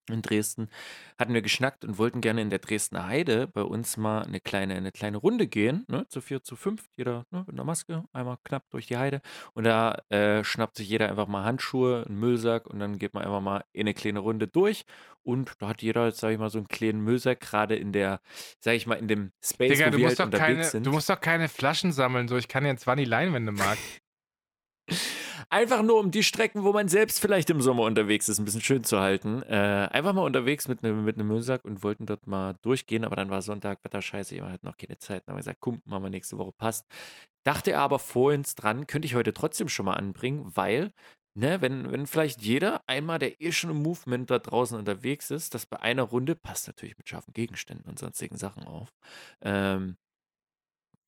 in 0.09 0.23
Dresden, 0.23 0.69
hatten 1.19 1.35
wir 1.35 1.43
geschnackt 1.43 1.85
und 1.85 1.99
wollten 1.99 2.21
gerne 2.21 2.43
in 2.43 2.51
der 2.51 2.59
Dresdner 2.59 3.07
Heide 3.07 3.47
bei 3.47 3.63
uns 3.63 3.97
mal 3.97 4.23
eine 4.23 4.41
kleine, 4.41 4.75
eine 4.75 4.93
kleine 4.93 5.19
Runde 5.19 5.47
gehen, 5.47 5.85
ne? 5.89 6.07
zu 6.09 6.21
vier, 6.21 6.43
zu 6.43 6.57
fünf, 6.57 6.85
jeder 6.97 7.27
ne? 7.31 7.45
mit 7.47 7.51
einer 7.51 7.65
Maske, 7.65 8.05
einmal 8.13 8.39
knapp 8.45 8.65
durch 8.71 8.87
die 8.87 8.97
Heide. 8.97 9.21
Und 9.55 9.65
da 9.65 10.03
äh, 10.09 10.45
schnappt 10.45 10.77
sich 10.77 10.89
jeder 10.89 11.09
einfach 11.09 11.27
mal 11.27 11.45
Handschuhe, 11.45 12.05
einen 12.07 12.19
Müllsack 12.19 12.67
und 12.67 12.79
dann 12.79 12.99
geht 12.99 13.15
man 13.15 13.25
einfach 13.25 13.41
mal 13.41 13.65
in 13.73 13.83
eine 13.83 13.95
kleine 13.95 14.21
Runde 14.21 14.49
durch. 14.49 14.85
Und 15.23 15.53
da 15.59 15.69
hat 15.69 15.83
jeder, 15.83 16.11
sage 16.13 16.35
ich 16.35 16.39
mal, 16.39 16.51
so 16.51 16.59
einen 16.59 16.69
kleinen 16.69 17.01
Müllsack, 17.03 17.41
gerade 17.41 17.77
in 17.77 17.93
der, 17.93 18.21
sage 18.59 18.77
ich 18.77 18.87
mal, 18.87 18.95
in 18.95 19.09
dem 19.09 19.33
Space, 19.43 19.73
Digga, 19.73 19.87
wo 19.87 19.91
du 19.91 19.99
wir 19.99 20.07
musst, 20.07 20.19
halt 20.19 20.33
doch 20.33 20.39
keine, 20.39 20.53
unterwegs 20.53 20.73
sind. 20.73 20.87
du 20.87 20.93
musst 20.93 21.11
doch 21.11 21.21
keine 21.21 21.49
Flaschen 21.49 21.93
sammeln. 21.93 22.29
So, 22.29 22.37
ich 22.37 22.49
kann 22.49 22.65
jetzt 22.65 22.83
20 22.83 23.07
leihen, 23.07 23.35
wenn 23.35 23.47
du 23.47 23.53
magst. 23.53 24.01
Einfach 25.53 25.83
nur 25.83 25.99
um 25.99 26.13
die 26.13 26.23
Strecken, 26.23 26.63
wo 26.63 26.73
man 26.73 26.87
selbst 26.87 27.19
vielleicht 27.19 27.51
im 27.51 27.61
Sommer 27.61 27.83
unterwegs 27.83 28.29
ist, 28.29 28.39
ein 28.39 28.45
bisschen 28.45 28.61
schön 28.61 28.85
zu 28.85 29.01
halten. 29.01 29.43
Äh, 29.43 29.89
einfach 29.91 30.13
mal 30.13 30.23
unterwegs 30.23 30.69
mit 30.69 30.85
einem 30.85 31.05
mit 31.05 31.17
einem 31.17 31.27
Müllsack 31.27 31.65
und 31.65 31.83
wollten 31.83 32.07
dort 32.07 32.29
mal 32.29 32.55
durchgehen, 32.63 33.05
aber 33.05 33.17
dann 33.17 33.31
war 33.31 33.43
Sonntag, 33.43 33.83
Wetter 33.83 34.01
scheiße, 34.01 34.37
jemand 34.37 34.53
hat 34.53 34.63
noch 34.63 34.77
keine 34.77 34.99
Zeit. 34.99 35.25
Dann 35.27 35.33
haben 35.33 35.39
wir 35.39 35.41
gesagt, 35.41 35.59
komm, 35.61 35.83
machen 35.85 36.05
wir 36.05 36.11
nächste 36.11 36.39
Woche, 36.39 36.53
passt. 36.53 36.87
Dachte 37.45 37.77
aber 37.79 37.99
vorhin 37.99 38.45
dran, 38.57 38.87
könnte 38.87 39.07
ich 39.07 39.17
heute 39.17 39.33
trotzdem 39.33 39.69
schon 39.69 39.87
mal 39.87 39.95
anbringen, 39.95 40.53
weil, 40.55 40.93
ne, 41.35 41.61
wenn, 41.61 41.91
wenn 41.91 42.07
vielleicht 42.07 42.43
jeder 42.43 42.83
einmal, 42.87 43.19
der 43.19 43.41
eh 43.41 43.51
schon 43.51 43.71
im 43.71 43.83
Movement 43.83 44.31
da 44.31 44.39
draußen 44.39 44.79
unterwegs 44.79 45.33
ist, 45.33 45.55
das 45.55 45.67
bei 45.67 45.81
einer 45.81 46.05
Runde, 46.05 46.37
passt 46.37 46.69
natürlich 46.69 46.97
mit 46.97 47.09
scharfen 47.09 47.35
Gegenständen 47.35 47.89
und 47.91 47.99
sonstigen 47.99 48.37
Sachen 48.37 48.65
auf, 48.65 48.91
ähm, 49.43 49.97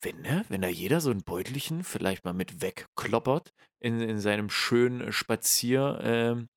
wenn, 0.02 0.20
ne, 0.20 0.44
wenn 0.48 0.60
da 0.62 0.68
jeder 0.68 1.00
so 1.00 1.10
ein 1.10 1.22
Beutelchen 1.22 1.82
vielleicht 1.84 2.24
mal 2.24 2.34
mit 2.34 2.60
wegkloppert 2.60 3.52
in, 3.80 4.00
in 4.00 4.18
seinem 4.20 4.50
schönen 4.50 5.12
Spazier, 5.12 6.00
ähm, 6.02 6.48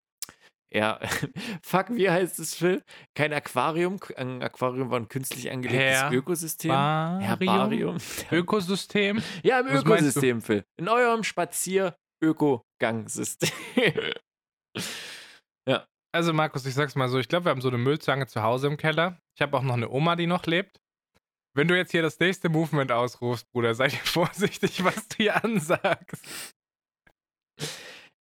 ja, 0.74 1.00
fuck, 1.64 1.96
wie 1.96 2.10
heißt 2.10 2.40
es, 2.40 2.56
Phil? 2.56 2.84
Kein 3.16 3.32
Aquarium. 3.34 4.00
Ein 4.18 4.42
Aquarium 4.44 4.90
war 4.92 5.00
ein 5.00 5.08
künstlich 5.08 5.50
angelegtes 5.52 6.02
Her- 6.02 6.12
Ökosystem. 6.12 6.70
Barium? 6.72 7.22
Herbarium. 7.22 7.98
Ökosystem. 8.32 9.22
Ja, 9.44 9.60
im 9.62 9.68
Was? 9.68 9.84
Ökosystem, 9.84 10.42
Phil. 10.42 10.66
In 10.78 10.90
eurem 10.90 11.24
Spazier-Ökogangsystem. 11.24 13.52
Also 16.16 16.32
Markus, 16.32 16.66
ich 16.66 16.74
sag's 16.74 16.96
mal 16.96 17.10
so, 17.10 17.20
ich 17.20 17.28
glaube, 17.28 17.48
wir 17.48 17.50
haben 17.50 17.60
so 17.60 17.68
eine 17.68 17.78
Müllzange 17.78 18.26
zu 18.26 18.42
Hause 18.42 18.68
im 18.68 18.78
Keller. 18.78 19.20
Ich 19.36 19.42
habe 19.42 19.58
auch 19.58 19.64
noch 19.64 19.74
eine 19.74 19.90
Oma, 19.90 20.16
die 20.16 20.28
noch 20.28 20.46
lebt. 20.46 20.80
Wenn 21.56 21.70
du 21.70 21.78
jetzt 21.78 21.92
hier 21.92 22.02
das 22.02 22.20
nächste 22.20 22.50
Movement 22.50 22.92
ausrufst, 22.92 23.50
Bruder, 23.52 23.74
sei 23.74 23.88
dir 23.88 23.98
vorsichtig, 24.04 24.84
was 24.84 25.08
du 25.08 25.16
hier 25.18 25.44
ansagst. 25.44 26.54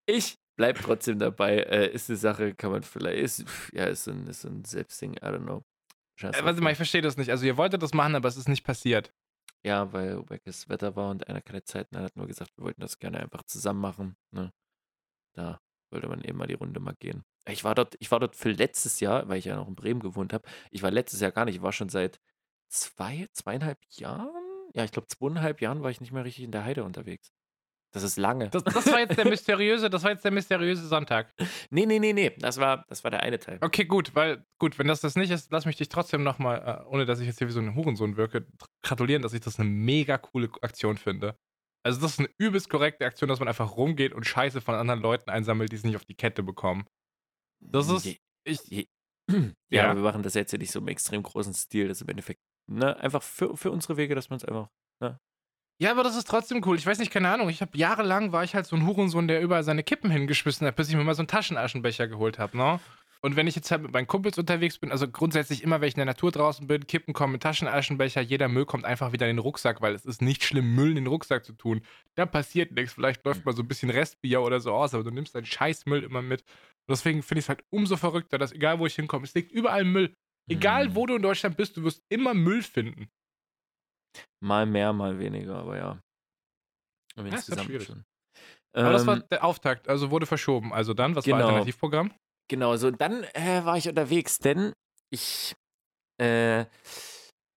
ich 0.07 0.37
bleib 0.57 0.81
trotzdem 0.81 1.19
dabei. 1.19 1.57
Äh, 1.57 1.93
ist 1.93 2.09
eine 2.09 2.17
Sache, 2.17 2.55
kann 2.55 2.71
man 2.71 2.85
vielleicht. 2.85 3.19
Ist, 3.19 3.45
ja, 3.73 3.87
ist 3.87 4.05
so 4.05 4.13
ein, 4.13 4.29
ist 4.29 4.43
so 4.43 4.49
ein 4.49 4.65
Selbstding, 4.65 5.15
I 5.15 5.27
don't 5.27 5.43
know. 5.43 5.65
Scheiß 6.17 6.37
Äh, 6.37 6.45
warte 6.45 6.61
mal, 6.61 6.71
ich 6.71 6.77
verstehe 6.77 7.03
das 7.03 7.17
nicht. 7.17 7.31
Also 7.31 7.45
ihr 7.45 7.57
wolltet 7.57 7.83
das 7.83 7.93
machen, 7.93 8.15
aber 8.15 8.29
es 8.29 8.37
ist 8.37 8.49
nicht 8.49 8.65
passiert. 8.65 9.13
Ja, 9.65 9.93
weil 9.93 10.29
wackes 10.31 10.69
Wetter 10.69 10.95
war 10.95 11.11
und 11.11 11.27
einer 11.27 11.41
keine 11.41 11.65
Zeit 11.65 11.91
mehr 11.91 12.03
hat 12.03 12.17
nur 12.17 12.29
gesagt, 12.29 12.57
wir 12.57 12.65
wollten 12.65 12.83
das 12.83 12.99
gerne 12.99 13.19
einfach 13.19 13.43
zusammen 13.45 13.81
machen. 13.81 14.17
Ne? 14.31 14.53
Da 15.35 15.59
wollte 15.91 16.07
man 16.07 16.23
eben 16.23 16.39
mal 16.39 16.47
die 16.47 16.55
Runde 16.55 16.79
mal 16.79 16.95
gehen. 17.01 17.25
Ich 17.49 17.65
war 17.65 17.75
dort, 17.75 17.97
ich 17.99 18.11
war 18.13 18.21
dort 18.21 18.37
für 18.37 18.51
letztes 18.51 19.01
Jahr, 19.01 19.29
weil 19.29 19.39
ich 19.39 19.47
ja 19.47 19.57
noch 19.57 19.67
in 19.67 19.75
Bremen 19.75 20.01
gewohnt 20.01 20.33
habe. 20.33 20.47
Ich 20.71 20.83
war 20.83 20.91
letztes 20.93 21.21
Jahr 21.21 21.33
gar 21.33 21.47
nicht, 21.47 21.57
ich 21.57 21.63
war 21.63 21.73
schon 21.73 21.89
seit 21.89 22.21
zwei, 22.75 23.27
zweieinhalb 23.33 23.79
Jahren. 23.91 24.31
Ja, 24.75 24.85
ich 24.85 24.91
glaube 24.93 25.09
zweieinhalb 25.09 25.61
Jahren 25.61 25.83
war 25.83 25.91
ich 25.91 26.01
nicht 26.01 26.13
mehr 26.13 26.25
richtig 26.25 26.45
in 26.45 26.53
der 26.53 26.65
Heide 26.65 26.85
unterwegs. 26.85 27.33
Das 27.93 28.03
ist 28.03 28.17
lange. 28.17 28.51
Das, 28.51 28.65
das 28.65 28.87
war 28.91 28.99
jetzt 28.99 29.17
der 29.17 29.25
mysteriöse, 29.29 29.89
das 29.89 30.03
war 30.03 30.11
jetzt 30.11 30.25
der 30.25 30.33
mysteriöse 30.33 30.85
Sonntag. 30.89 31.33
nee, 31.71 31.87
nee, 31.87 32.01
nee, 32.01 32.13
nee. 32.13 32.31
Das 32.39 32.59
war, 32.59 32.85
das 32.89 33.05
war 33.05 33.13
der 33.13 33.21
eine 33.23 33.39
Teil. 33.39 33.59
Okay, 33.61 33.85
gut, 33.85 34.17
weil, 34.17 34.45
gut, 34.59 34.79
wenn 34.81 34.89
das 34.89 35.01
das 35.01 35.15
nicht 35.15 35.31
ist, 35.31 35.53
lass 35.53 35.65
mich 35.65 35.77
dich 35.77 35.89
trotzdem 35.89 36.25
nochmal, 36.25 36.83
äh, 36.85 36.89
ohne 36.89 37.05
dass 37.07 37.21
ich 37.21 37.27
jetzt 37.29 37.39
hier 37.39 37.47
wie 37.47 37.53
so 37.53 37.61
ein 37.61 37.77
Hurensohn 37.77 38.17
wirke, 38.17 38.49
gratulieren, 38.83 39.23
dass 39.23 39.33
ich 39.33 39.41
das 39.43 39.61
eine 39.61 39.69
mega 39.69 40.19
coole 40.19 40.51
Aktion 40.63 40.97
finde. 40.97 41.39
Also 41.85 42.01
das 42.01 42.13
ist 42.15 42.19
eine 42.19 42.31
übelst 42.39 42.69
korrekte 42.69 43.05
Aktion, 43.07 43.29
dass 43.29 43.39
man 43.39 43.47
einfach 43.47 43.77
rumgeht 43.77 44.13
und 44.13 44.27
Scheiße 44.27 44.61
von 44.61 44.75
anderen 44.75 45.01
Leuten 45.01 45.31
einsammelt, 45.31 45.71
die 45.71 45.77
es 45.77 45.85
nicht 45.85 45.95
auf 45.97 46.05
die 46.05 46.17
Kette 46.17 46.43
bekommen. 46.43 46.87
Das 47.61 47.89
ist, 47.91 48.07
Je- 48.07 48.19
ich, 48.45 48.61
ja, 49.31 49.45
Ja. 49.71 49.95
wir 49.95 50.03
machen 50.03 50.23
das 50.25 50.35
jetzt 50.35 50.51
ja 50.51 50.59
nicht 50.59 50.73
so 50.73 50.81
im 50.81 50.89
extrem 50.89 51.23
großen 51.23 51.55
Stil. 51.55 51.87
Das 51.87 51.99
ist 51.99 52.03
im 52.03 52.09
Endeffekt 52.09 52.41
ne, 52.67 52.97
einfach 52.99 53.23
für, 53.23 53.57
für 53.57 53.71
unsere 53.71 53.97
Wege, 53.97 54.15
dass 54.15 54.31
man 54.31 54.39
es 54.39 54.45
einfach. 54.45 54.69
Ja, 55.81 55.91
aber 55.91 56.05
das 56.05 56.17
ist 56.17 56.29
trotzdem 56.29 56.63
cool. 56.67 56.77
Ich 56.77 56.87
weiß 56.87 56.99
nicht, 56.99 57.11
keine 57.11 57.29
Ahnung. 57.29 57.49
Ich 57.49 57.61
habe 57.61 57.77
jahrelang 57.77 58.31
war 58.31 58.45
ich 58.45 58.55
halt 58.55 58.67
so 58.67 58.77
ein 58.77 58.87
Hurensohn, 58.87 59.27
der 59.27 59.43
überall 59.43 59.65
seine 59.65 59.83
Kippen 59.83 60.11
hingeschmissen 60.11 60.67
hat, 60.67 60.77
bis 60.77 60.89
ich 60.89 60.95
mir 60.95 61.03
mal 61.03 61.15
so 61.15 61.23
einen 61.23 61.29
Taschenaschenbecher 61.29 62.07
geholt 62.07 62.39
habe, 62.39 62.57
ne? 62.57 62.79
Und 63.23 63.37
wenn 63.37 63.47
ich 63.47 63.57
jetzt 63.57 63.71
halt 63.71 63.83
mit 63.83 63.93
meinen 63.93 64.07
Kumpels 64.07 64.37
unterwegs 64.39 64.79
bin, 64.79 64.93
also 64.93 65.09
grundsätzlich 65.09 65.63
immer, 65.63 65.81
wenn 65.81 65.89
ich 65.89 65.95
in 65.95 65.99
der 65.99 66.05
Natur 66.05 66.31
draußen 66.31 66.67
bin, 66.67 66.87
Kippen 66.87 67.15
kommen 67.15 67.33
mit 67.33 67.43
Taschenaschenbecher, 67.43 68.21
jeder 68.21 68.49
Müll 68.49 68.67
kommt 68.67 68.85
einfach 68.85 69.13
wieder 69.13 69.27
in 69.29 69.37
den 69.37 69.43
Rucksack, 69.43 69.81
weil 69.81 69.95
es 69.95 70.05
ist 70.05 70.21
nicht 70.21 70.45
schlimm, 70.45 70.75
Müll 70.75 70.91
in 70.91 70.97
den 70.97 71.07
Rucksack 71.07 71.43
zu 71.45 71.55
tun. 71.55 71.81
Da 72.17 72.27
passiert 72.27 72.73
nichts. 72.73 72.93
Vielleicht 72.93 73.25
läuft 73.25 73.47
mal 73.47 73.57
so 73.57 73.63
ein 73.63 73.69
bisschen 73.69 73.89
Restbier 73.89 74.43
oder 74.43 74.61
so 74.61 74.73
aus, 74.73 74.93
aber 74.93 75.05
du 75.05 75.11
nimmst 75.11 75.35
deinen 75.35 75.47
Scheißmüll 75.47 76.05
immer 76.05 76.21
mit. 76.21 76.43
Und 76.43 76.91
deswegen 76.91 77.23
finde 77.23 77.39
ich 77.39 77.47
es 77.47 77.49
halt 77.49 77.65
umso 77.71 77.97
verrückter, 77.97 78.37
dass 78.37 78.53
egal 78.53 78.79
wo 78.79 78.85
ich 78.85 78.95
hinkomme, 78.95 79.25
es 79.25 79.35
liegt 79.35 79.53
überall 79.53 79.85
Müll. 79.85 80.15
Egal 80.49 80.89
Mhm. 80.89 80.95
wo 80.95 81.07
du 81.07 81.17
in 81.17 81.23
Deutschland 81.23 81.57
bist, 81.57 81.77
du 81.77 81.83
wirst 81.85 82.03
immer 82.09 82.35
Müll 82.35 82.63
finden. 82.63 83.09
Mal 84.41 84.67
mehr, 84.67 84.93
mal 84.93 85.19
weniger, 85.19 85.57
aber 85.57 85.77
ja. 85.77 86.01
Aber 87.17 87.29
Ja, 87.29 87.35
ist 87.35 87.49
insgesamt 87.49 87.67
schwierig. 87.69 87.87
schon. 87.87 88.05
Aber 88.77 88.93
das 88.93 89.07
war 89.07 89.17
Ähm, 89.17 89.25
der 89.31 89.45
Auftakt, 89.45 89.89
also 89.89 90.11
wurde 90.11 90.27
verschoben. 90.27 90.73
Also 90.73 90.95
dann, 90.95 91.15
was 91.17 91.27
war 91.27 91.39
Genau. 91.39 91.47
Alternativprogramm? 91.49 92.13
Genau, 92.49 92.77
so 92.77 92.91
dann 92.91 93.25
äh, 93.33 93.65
war 93.65 93.79
ich 93.79 93.89
unterwegs, 93.89 94.39
denn 94.39 94.73
ich 95.11 95.55
äh, 96.19 96.67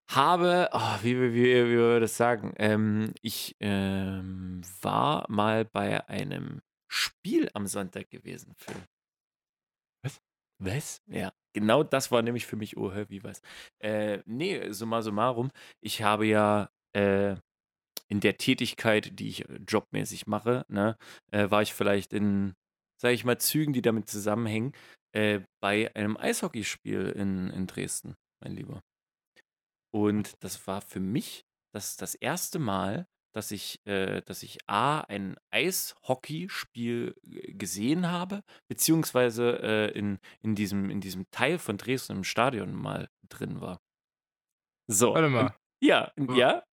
habe, 0.09 0.69
oh, 0.71 0.97
wie, 1.01 1.19
wie, 1.19 1.33
wie, 1.33 1.43
wie 1.65 1.77
wir 1.77 1.99
das 1.99 2.15
sagen, 2.15 2.53
ähm, 2.57 3.13
ich 3.21 3.55
ähm, 3.59 4.61
war 4.81 5.25
mal 5.29 5.65
bei 5.65 6.07
einem 6.07 6.61
Spiel 6.89 7.49
am 7.53 7.67
Sonntag 7.67 8.09
gewesen, 8.09 8.53
Phil. 8.55 8.75
Was? 10.59 11.01
Ja, 11.07 11.31
genau 11.53 11.83
das 11.83 12.11
war 12.11 12.21
nämlich 12.21 12.45
für 12.47 12.55
mich, 12.55 12.77
oh, 12.77 12.91
wie 13.09 13.23
was? 13.23 13.41
Äh, 13.79 14.19
nee, 14.25 14.71
summa 14.71 15.01
summarum, 15.01 15.51
ich 15.81 16.01
habe 16.01 16.25
ja 16.25 16.69
äh, 16.93 17.35
in 18.07 18.19
der 18.21 18.37
Tätigkeit, 18.37 19.19
die 19.19 19.29
ich 19.29 19.49
äh, 19.49 19.59
jobmäßig 19.67 20.27
mache, 20.27 20.65
ne, 20.69 20.97
äh, 21.31 21.49
war 21.51 21.61
ich 21.61 21.73
vielleicht 21.73 22.13
in, 22.13 22.55
sage 23.01 23.13
ich 23.13 23.25
mal, 23.25 23.37
Zügen, 23.37 23.73
die 23.73 23.81
damit 23.81 24.09
zusammenhängen, 24.09 24.73
äh, 25.13 25.41
bei 25.61 25.93
einem 25.95 26.17
Eishockeyspiel 26.17 27.09
in, 27.09 27.49
in 27.51 27.67
Dresden, 27.67 28.15
mein 28.43 28.53
Lieber. 28.53 28.81
Und 29.93 30.35
das 30.43 30.67
war 30.67 30.81
für 30.81 30.99
mich 30.99 31.45
das, 31.73 31.97
das 31.97 32.15
erste 32.15 32.59
Mal, 32.59 33.07
dass 33.37 33.51
ich, 33.51 33.85
äh, 33.85 34.23
dass 34.23 34.41
ich 34.41 34.57
A, 34.67 35.01
ein 35.01 35.35
Eishockeyspiel 35.51 37.15
gesehen 37.49 38.09
habe, 38.09 38.43
beziehungsweise 38.67 39.59
äh, 39.61 39.91
in, 39.91 40.17
in, 40.41 40.55
diesem, 40.55 40.89
in 40.89 41.01
diesem 41.01 41.29
Teil 41.29 41.59
von 41.59 41.77
Dresden 41.77 42.17
im 42.17 42.23
Stadion 42.23 42.73
mal 42.73 43.09
drin 43.29 43.61
war. 43.61 43.79
So. 44.87 45.13
Warte 45.13 45.29
mal. 45.29 45.55
Ja, 45.79 46.11
ja. 46.17 46.63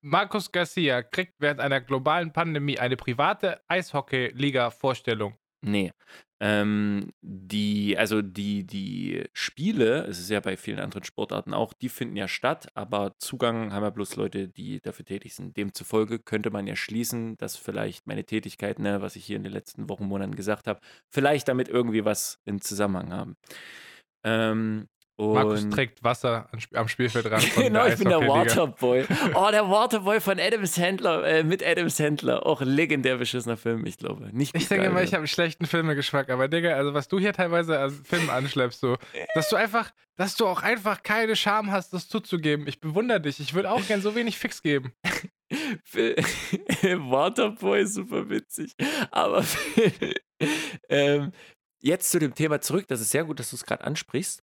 Markus 0.00 0.50
Garcia 0.50 1.02
kriegt 1.02 1.34
während 1.38 1.60
einer 1.60 1.82
globalen 1.82 2.32
Pandemie 2.32 2.78
eine 2.78 2.96
private 2.96 3.62
Eishockey-Liga-Vorstellung. 3.68 5.36
Nee. 5.60 5.92
Ähm, 6.44 7.12
die, 7.20 7.96
also 7.96 8.20
die, 8.20 8.66
die 8.66 9.24
Spiele, 9.32 10.06
es 10.08 10.18
ist 10.18 10.28
ja 10.28 10.40
bei 10.40 10.56
vielen 10.56 10.80
anderen 10.80 11.04
Sportarten 11.04 11.54
auch, 11.54 11.72
die 11.72 11.88
finden 11.88 12.16
ja 12.16 12.26
statt, 12.26 12.66
aber 12.74 13.14
Zugang 13.18 13.72
haben 13.72 13.84
ja 13.84 13.90
bloß 13.90 14.16
Leute, 14.16 14.48
die 14.48 14.80
dafür 14.80 15.04
tätig 15.04 15.36
sind. 15.36 15.56
Demzufolge 15.56 16.18
könnte 16.18 16.50
man 16.50 16.66
ja 16.66 16.74
schließen, 16.74 17.36
dass 17.36 17.56
vielleicht 17.56 18.08
meine 18.08 18.24
Tätigkeit, 18.24 18.80
ne, 18.80 19.00
was 19.00 19.14
ich 19.14 19.24
hier 19.24 19.36
in 19.36 19.44
den 19.44 19.52
letzten 19.52 19.88
Wochen, 19.88 20.06
Monaten 20.06 20.34
gesagt 20.34 20.66
habe, 20.66 20.80
vielleicht 21.08 21.46
damit 21.46 21.68
irgendwie 21.68 22.04
was 22.04 22.40
in 22.44 22.60
Zusammenhang 22.60 23.12
haben. 23.12 23.36
Ähm, 24.24 24.88
Markus 25.18 25.62
und 25.64 25.70
trägt 25.70 26.02
Wasser 26.02 26.48
am 26.52 26.58
Sp- 26.58 26.74
am 26.76 26.88
Spielfeldrand 26.88 27.54
Genau, 27.54 27.86
ich 27.86 27.96
bin 27.96 28.08
der. 28.08 28.20
Waterboy. 28.26 29.04
Oh, 29.34 29.48
der 29.52 29.68
Waterboy 29.68 30.20
von 30.20 30.40
Adam 30.40 30.64
Sandler, 30.66 31.24
äh, 31.24 31.44
mit 31.44 31.64
Adam 31.64 31.88
Sandler. 31.88 32.44
Auch 32.46 32.60
legendär 32.62 33.18
beschissener 33.18 33.56
Film, 33.56 33.84
ich 33.86 33.98
glaube. 33.98 34.30
Nicht 34.32 34.56
Ich 34.56 34.68
denke 34.68 34.84
mal, 34.86 34.90
gealtert. 34.94 35.08
ich 35.08 35.12
habe 35.14 35.20
einen 35.20 35.28
schlechten 35.28 35.66
Filmegeschmack, 35.66 36.28
aber 36.30 36.48
Digga, 36.48 36.70
also 36.74 36.94
was 36.94 37.08
du 37.08 37.18
hier 37.18 37.32
teilweise 37.32 37.78
als 37.78 37.94
Film 38.04 38.30
anschleppst, 38.30 38.80
so, 38.80 38.96
dass 39.34 39.48
du 39.48 39.56
einfach, 39.56 39.92
dass 40.16 40.34
du 40.34 40.46
auch 40.46 40.62
einfach 40.62 41.02
keine 41.02 41.36
Scham 41.36 41.70
hast, 41.70 41.92
das 41.92 42.08
zuzugeben. 42.08 42.66
Ich 42.66 42.80
bewundere 42.80 43.20
dich. 43.20 43.38
Ich 43.38 43.54
würde 43.54 43.70
auch 43.70 43.86
gern 43.86 44.00
so 44.00 44.14
wenig 44.14 44.38
Fix 44.38 44.62
geben. 44.62 44.92
Waterboy 45.92 47.82
ist 47.82 47.94
super 47.94 48.28
witzig. 48.28 48.74
Aber 49.10 49.44
ähm, 50.88 51.32
jetzt 51.80 52.10
zu 52.10 52.18
dem 52.18 52.34
Thema 52.34 52.60
zurück. 52.60 52.86
Das 52.88 53.00
ist 53.00 53.10
sehr 53.10 53.24
gut, 53.24 53.38
dass 53.38 53.50
du 53.50 53.56
es 53.56 53.64
gerade 53.64 53.84
ansprichst. 53.84 54.42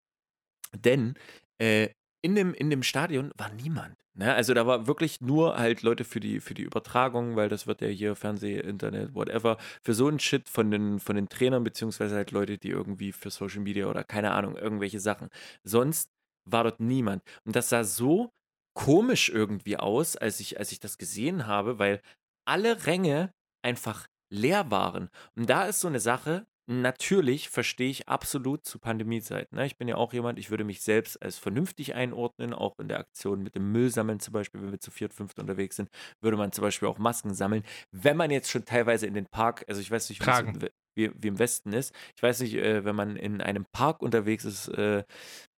Denn 0.76 1.16
äh, 1.58 1.90
in, 2.22 2.36
dem, 2.36 2.54
in 2.54 2.70
dem 2.70 2.84
Stadion 2.84 3.32
war 3.38 3.50
niemand. 3.54 3.96
Ne? 4.14 4.34
Also 4.34 4.54
da 4.54 4.68
war 4.68 4.88
wirklich 4.88 5.22
nur 5.22 5.58
halt 5.58 5.82
Leute 5.82 6.04
für 6.04 6.20
die, 6.20 6.40
für 6.40 6.54
die 6.54 6.64
Übertragung, 6.64 7.36
weil 7.36 7.50
das 7.50 7.68
wird 7.68 7.82
ja 7.82 7.88
hier 7.88 8.16
Fernseh, 8.16 8.60
Internet, 8.60 9.14
whatever, 9.14 9.58
für 9.82 9.94
so 9.94 10.08
einen 10.08 10.20
Shit 10.20 10.50
von 10.50 10.72
den, 10.72 11.00
von 11.00 11.16
den 11.16 11.30
Trainern, 11.30 11.64
beziehungsweise 11.64 12.16
halt 12.16 12.32
Leute, 12.32 12.58
die 12.58 12.70
irgendwie 12.70 13.12
für 13.12 13.30
Social 13.30 13.62
Media 13.62 13.88
oder 13.88 14.04
keine 14.04 14.32
Ahnung, 14.32 14.58
irgendwelche 14.58 15.00
Sachen. 15.00 15.30
Sonst 15.64 16.12
war 16.46 16.64
dort 16.64 16.80
niemand. 16.80 17.24
Und 17.46 17.56
das 17.56 17.70
sah 17.70 17.84
so 17.84 18.32
komisch 18.74 19.30
irgendwie 19.30 19.78
aus, 19.78 20.16
als 20.16 20.40
ich, 20.40 20.60
als 20.60 20.72
ich 20.72 20.80
das 20.80 20.98
gesehen 20.98 21.48
habe, 21.48 21.80
weil 21.80 22.02
alle 22.46 22.86
Ränge 22.86 23.34
einfach 23.62 24.08
leer 24.30 24.70
waren. 24.72 25.10
Und 25.36 25.50
da 25.50 25.66
ist 25.66 25.80
so 25.80 25.88
eine 25.88 26.00
Sache, 26.00 26.46
natürlich 26.70 27.50
verstehe 27.50 27.90
ich 27.90 28.08
absolut 28.08 28.66
zu 28.66 28.80
Pandemiezeiten. 28.80 29.58
Ne? 29.58 29.66
Ich 29.66 29.78
bin 29.78 29.88
ja 29.88 29.96
auch 29.96 30.14
jemand, 30.14 30.38
ich 30.38 30.52
würde 30.52 30.64
mich 30.64 30.82
selbst 30.82 31.22
als 31.22 31.38
vernünftig 31.38 31.96
einordnen, 31.96 32.54
auch 32.54 32.78
in 32.80 32.88
der 32.88 33.00
Aktion 33.00 33.42
mit 33.42 33.56
dem 33.56 33.72
Müllsammeln 33.72 34.20
zum 34.20 34.34
Beispiel, 34.34 34.62
wenn 34.62 34.72
wir 34.72 34.80
zu 34.80 34.92
viert, 34.92 35.14
fünft 35.14 35.40
unterwegs 35.40 35.76
sind, 35.76 35.90
würde 36.22 36.38
man 36.38 36.52
zum 36.52 36.62
Beispiel 36.62 36.88
auch 36.88 37.00
Masken 37.00 37.34
sammeln. 37.34 37.64
Wenn 37.92 38.18
man 38.18 38.30
jetzt 38.30 38.52
schon 38.52 38.66
teilweise 38.66 39.08
in 39.08 39.16
den 39.16 39.26
Park, 39.26 39.66
also 39.68 39.82
ich 39.82 39.90
weiß 39.90 40.10
nicht, 40.10 40.26
wie 40.26 40.70
wie, 40.96 41.12
wie 41.16 41.28
im 41.28 41.40
Westen 41.40 41.74
ist, 41.74 41.94
ich 42.16 42.22
weiß 42.22 42.42
nicht, 42.42 42.56
äh, 42.56 42.84
wenn 42.84 42.96
man 42.96 43.16
in 43.16 43.42
einem 43.42 43.66
Park 43.72 44.02
unterwegs 44.02 44.44
ist, 44.46 44.68
äh, 44.70 45.04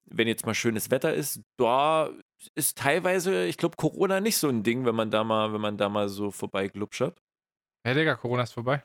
wenn 0.05 0.27
jetzt 0.27 0.45
mal 0.45 0.53
schönes 0.53 0.91
Wetter 0.91 1.13
ist, 1.13 1.41
da 1.57 2.11
ist 2.55 2.77
teilweise, 2.77 3.45
ich 3.45 3.57
glaube, 3.57 3.75
Corona 3.77 4.19
nicht 4.19 4.37
so 4.37 4.49
ein 4.49 4.63
Ding, 4.63 4.85
wenn 4.85 4.95
man 4.95 5.09
da 5.09 5.23
mal, 5.23 5.53
wenn 5.53 5.61
man 5.61 5.77
da 5.77 5.89
mal 5.89 6.09
so 6.09 6.31
vorbeiglubschert. 6.31 7.21
Hey 7.83 7.95
Digga, 7.95 8.15
Corona 8.15 8.43
ist 8.43 8.53
vorbei. 8.53 8.83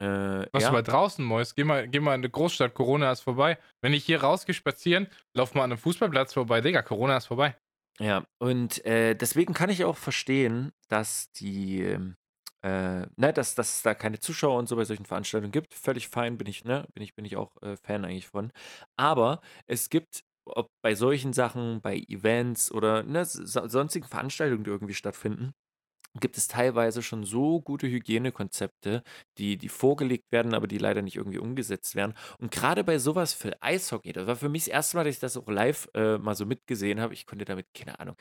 Äh, 0.00 0.46
Was 0.52 0.62
ja. 0.62 0.68
du 0.68 0.72
mal 0.74 0.82
draußen, 0.82 1.24
Mois? 1.24 1.54
Geh 1.54 1.64
mal, 1.64 1.88
geh 1.88 2.00
mal 2.00 2.14
in 2.14 2.20
eine 2.20 2.30
Großstadt, 2.30 2.74
Corona 2.74 3.12
ist 3.12 3.20
vorbei. 3.20 3.58
Wenn 3.80 3.92
ich 3.92 4.04
hier 4.04 4.22
rausgehe 4.22 4.54
spazieren, 4.54 5.08
lauf 5.34 5.54
mal 5.54 5.64
an 5.64 5.72
einem 5.72 5.78
Fußballplatz 5.78 6.32
vorbei. 6.34 6.60
Digga, 6.60 6.82
Corona 6.82 7.16
ist 7.16 7.26
vorbei. 7.26 7.56
Ja, 8.00 8.24
und 8.38 8.84
äh, 8.84 9.14
deswegen 9.14 9.54
kann 9.54 9.70
ich 9.70 9.84
auch 9.84 9.96
verstehen, 9.96 10.72
dass 10.88 11.30
die, 11.32 11.82
ähm, 11.82 12.16
äh, 12.62 13.06
ne, 13.16 13.32
dass, 13.32 13.54
dass 13.54 13.76
es 13.76 13.82
da 13.82 13.94
keine 13.94 14.18
Zuschauer 14.18 14.58
und 14.58 14.68
so 14.68 14.74
bei 14.74 14.84
solchen 14.84 15.04
Veranstaltungen 15.04 15.52
gibt. 15.52 15.74
Völlig 15.74 16.08
fein, 16.08 16.36
bin 16.36 16.48
ich, 16.48 16.64
ne, 16.64 16.86
bin 16.94 17.04
ich, 17.04 17.14
bin 17.14 17.24
ich 17.24 17.36
auch 17.36 17.60
äh, 17.62 17.76
Fan 17.76 18.04
eigentlich 18.04 18.26
von. 18.26 18.50
Aber 18.96 19.40
es 19.66 19.90
gibt, 19.90 20.24
ob 20.44 20.70
bei 20.82 20.96
solchen 20.96 21.32
Sachen, 21.32 21.80
bei 21.82 21.98
Events 22.08 22.72
oder 22.72 23.04
ne, 23.04 23.24
so, 23.24 23.68
sonstigen 23.68 24.08
Veranstaltungen, 24.08 24.64
die 24.64 24.70
irgendwie 24.70 24.94
stattfinden, 24.94 25.54
gibt 26.20 26.36
es 26.36 26.48
teilweise 26.48 27.02
schon 27.02 27.24
so 27.24 27.60
gute 27.60 27.88
Hygienekonzepte, 27.88 29.02
die, 29.38 29.56
die 29.56 29.68
vorgelegt 29.68 30.30
werden, 30.30 30.54
aber 30.54 30.66
die 30.66 30.78
leider 30.78 31.02
nicht 31.02 31.16
irgendwie 31.16 31.38
umgesetzt 31.38 31.94
werden. 31.96 32.14
Und 32.38 32.52
gerade 32.52 32.84
bei 32.84 32.98
sowas 32.98 33.32
für 33.32 33.60
Eishockey, 33.62 34.12
das 34.12 34.26
war 34.26 34.36
für 34.36 34.48
mich 34.48 34.64
das 34.64 34.68
erste 34.68 34.96
Mal, 34.96 35.04
dass 35.04 35.14
ich 35.14 35.20
das 35.20 35.36
auch 35.36 35.48
live 35.48 35.88
äh, 35.94 36.18
mal 36.18 36.34
so 36.34 36.46
mitgesehen 36.46 37.00
habe. 37.00 37.14
Ich 37.14 37.26
konnte 37.26 37.44
damit, 37.44 37.66
keine 37.74 37.98
Ahnung, 37.98 38.16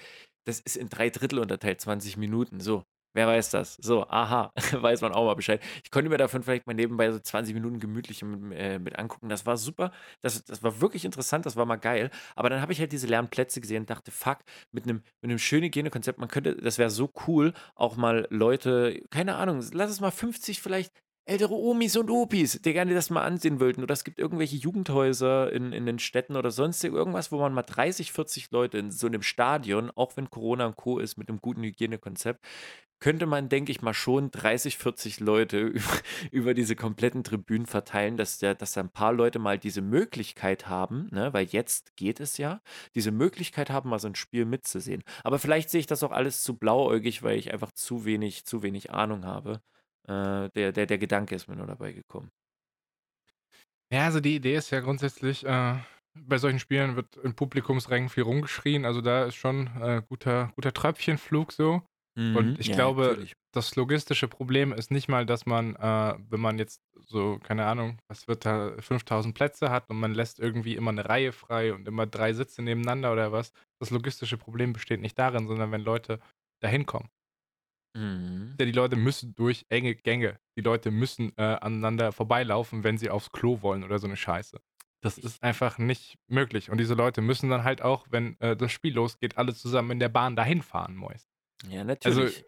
das 0.46 0.60
ist 0.60 0.78
in 0.78 0.90
drei 0.90 1.10
Drittel 1.10 1.40
unterteilt, 1.40 1.82
20 1.82 2.18
Minuten. 2.18 2.60
So, 2.60 2.84
Wer 3.14 3.28
weiß 3.28 3.52
das? 3.52 3.76
So, 3.76 4.08
aha, 4.08 4.52
weiß 4.72 5.02
man 5.02 5.14
auch 5.14 5.26
mal 5.26 5.36
Bescheid. 5.36 5.62
Ich 5.84 5.92
konnte 5.92 6.10
mir 6.10 6.18
davon 6.18 6.42
vielleicht 6.44 6.66
mal 6.66 6.74
nebenbei 6.74 7.12
so 7.12 7.20
20 7.20 7.54
Minuten 7.54 7.80
gemütlich 7.80 8.24
mit, 8.24 8.58
äh, 8.58 8.80
mit 8.80 8.98
angucken. 8.98 9.30
Das 9.30 9.46
war 9.46 9.58
super. 9.58 9.92
Das, 10.22 10.44
das 10.46 10.64
war 10.64 10.82
wirklich 10.82 11.06
interessant. 11.06 11.46
Das 11.46 11.56
war 11.56 11.66
mal 11.66 11.76
geil. 11.76 12.10
Aber 12.36 12.50
dann 12.50 12.62
habe 12.62 12.74
ich 12.74 12.80
halt 12.80 12.92
diese 12.92 13.08
leeren 13.08 13.30
Plätze 13.30 13.62
gesehen 13.62 13.84
und 13.84 13.90
dachte, 13.90 14.12
fuck, 14.12 14.40
mit 14.72 14.86
einem, 14.86 15.04
mit 15.22 15.30
einem 15.30 15.40
schönen 15.40 15.66
Hygienekonzept, 15.66 16.20
man 16.20 16.30
könnte, 16.30 16.56
das 16.56 16.78
wäre 16.78 16.90
so 16.90 17.12
cool, 17.28 17.54
auch 17.76 17.98
mal 17.98 18.28
Leute, 18.30 19.02
keine 19.12 19.36
Ahnung, 19.36 19.64
lass 19.74 19.92
es 19.92 20.00
mal 20.02 20.12
50 20.12 20.62
vielleicht 20.62 20.92
ältere 21.26 21.54
Omis 21.54 21.96
und 21.96 22.10
Opis, 22.10 22.62
die 22.62 22.74
gerne 22.74 22.94
das 22.94 23.10
mal 23.10 23.24
ansehen 23.24 23.60
wollten. 23.60 23.84
Oder 23.84 23.94
es 23.94 24.04
gibt 24.04 24.20
irgendwelche 24.20 24.58
Jugendhäuser 24.58 25.52
in, 25.52 25.72
in 25.72 25.86
den 25.86 26.00
Städten 26.00 26.36
oder 26.36 26.52
sonst 26.52 26.84
irgendwas, 26.84 27.32
wo 27.32 27.40
man 27.40 27.54
mal 27.54 27.64
30, 27.64 28.12
40 28.12 28.52
Leute 28.52 28.78
in 28.78 28.92
so 28.92 29.08
einem 29.08 29.22
Stadion, 29.22 29.90
auch 29.92 30.18
wenn 30.18 30.30
Corona 30.30 30.66
und 30.66 30.76
Co. 30.76 31.00
ist, 31.00 31.18
mit 31.18 31.30
einem 31.30 31.40
guten 31.40 31.64
Hygienekonzept, 31.64 32.44
könnte 33.04 33.26
man, 33.26 33.50
denke 33.50 33.70
ich 33.74 33.82
mal, 33.82 33.94
schon 33.94 34.32
30, 34.32 34.78
40 34.78 35.20
Leute 35.20 35.74
über, 36.32 36.54
diese 36.54 36.78
kompletten 36.78 37.26
Tribünen 37.26 37.66
verteilen, 37.66 38.16
dass, 38.16 38.38
der, 38.38 38.56
dass 38.56 38.72
da 38.72 38.80
ein 38.80 38.94
paar 38.94 39.12
Leute 39.12 39.40
mal 39.40 39.60
diese 39.60 39.82
Möglichkeit 39.82 40.70
haben, 40.70 41.10
ne, 41.12 41.34
weil 41.34 41.46
jetzt 41.48 41.98
geht 41.98 42.22
es 42.22 42.38
ja, 42.38 42.62
diese 42.96 43.12
Möglichkeit 43.12 43.70
haben, 43.70 43.90
mal 43.90 44.00
so 44.00 44.08
ein 44.08 44.16
Spiel 44.16 44.46
mitzusehen. 44.46 45.04
Aber 45.26 45.38
vielleicht 45.38 45.70
sehe 45.70 45.82
ich 45.82 45.86
das 45.86 46.02
auch 46.02 46.14
alles 46.14 46.44
zu 46.44 46.56
blauäugig, 46.56 47.24
weil 47.24 47.38
ich 47.38 47.52
einfach 47.52 47.74
zu 47.74 48.06
wenig, 48.06 48.46
zu 48.46 48.64
wenig 48.64 48.92
Ahnung 48.92 49.26
habe. 49.26 49.62
Äh, 50.08 50.50
der, 50.52 50.72
der, 50.72 50.86
der 50.86 50.98
Gedanke 50.98 51.36
ist 51.36 51.50
mir 51.50 51.58
nur 51.58 51.68
dabei 51.68 51.92
gekommen. 51.92 52.32
Ja, 53.92 54.06
also 54.06 54.22
die 54.22 54.38
Idee 54.38 54.56
ist 54.56 54.72
ja 54.72 54.80
grundsätzlich, 54.80 55.46
äh, 55.46 55.76
bei 56.16 56.38
solchen 56.38 56.60
Spielen 56.60 56.96
wird 56.96 57.18
in 57.18 57.36
Publikumsrängen 57.36 58.08
viel 58.08 58.24
rumgeschrien. 58.24 58.86
Also 58.86 59.02
da 59.02 59.26
ist 59.26 59.36
schon 59.36 59.68
äh, 59.82 60.02
guter, 60.08 60.54
guter 60.56 60.74
Tröpfchenflug 60.74 61.52
so. 61.52 61.82
Mhm, 62.16 62.38
Und 62.38 62.60
ich 62.60 62.68
ja, 62.68 62.76
glaube, 62.76 63.02
natürlich. 63.04 63.34
das 63.54 63.76
logistische 63.76 64.28
Problem 64.28 64.72
ist 64.72 64.92
nicht 64.92 65.08
mal, 65.08 65.26
dass 65.26 65.46
man, 65.46 65.76
äh, 65.76 66.16
wenn 66.30 66.40
man 66.40 66.60
jetzt 66.60 66.82
so, 67.00 67.40
keine 67.40 67.66
Ahnung, 67.66 67.98
was 68.08 68.28
wird 68.28 68.46
da, 68.46 68.76
5000 68.80 69.34
Plätze 69.36 69.70
hat 69.72 69.90
und 69.90 70.00
man 70.00 70.14
lässt 70.14 70.40
irgendwie 70.40 70.76
immer 70.76 70.92
eine 70.92 71.08
Reihe 71.10 71.32
frei 71.32 71.74
und 71.74 71.88
immer 71.88 72.06
drei 72.06 72.34
Sitze 72.34 72.62
nebeneinander 72.62 73.12
oder 73.12 73.32
was. 73.32 73.52
Das 73.80 73.90
logistische 73.90 74.38
Problem 74.38 74.74
besteht 74.74 75.02
nicht 75.02 75.18
darin, 75.18 75.48
sondern 75.48 75.72
wenn 75.72 75.82
Leute 75.82 76.20
da 76.62 76.68
hinkommen. 76.68 77.10
Mhm. 77.96 78.56
Ja, 78.60 78.66
die 78.66 78.72
Leute 78.72 78.96
müssen 78.96 79.36
durch 79.36 79.66
enge 79.70 79.96
Gänge. 79.96 80.40
Die 80.58 80.62
Leute 80.62 80.92
müssen 80.92 81.32
äh, 81.38 81.42
aneinander 81.44 82.12
vorbeilaufen, 82.12 82.84
wenn 82.84 82.98
sie 82.98 83.10
aufs 83.10 83.32
Klo 83.32 83.62
wollen 83.62 83.84
oder 83.84 84.00
so 84.00 84.08
eine 84.08 84.18
Scheiße. 84.18 84.60
Das 85.02 85.18
ist 85.18 85.44
einfach 85.44 85.78
nicht 85.80 86.18
möglich. 86.28 86.70
Und 86.70 86.78
diese 86.78 86.94
Leute 86.94 87.22
müssen 87.22 87.50
dann 87.50 87.64
halt 87.64 87.82
auch, 87.82 88.08
wenn 88.10 88.40
äh, 88.40 88.56
das 88.56 88.72
Spiel 88.72 88.94
losgeht, 88.94 89.38
alle 89.38 89.54
zusammen 89.54 89.92
in 89.92 90.00
der 90.00 90.10
Bahn 90.10 90.36
dahin 90.36 90.62
fahren, 90.62 90.96
Mois. 90.96 91.28
Ja, 91.70 91.82
Also, 92.04 92.22
natürlich. 92.22 92.46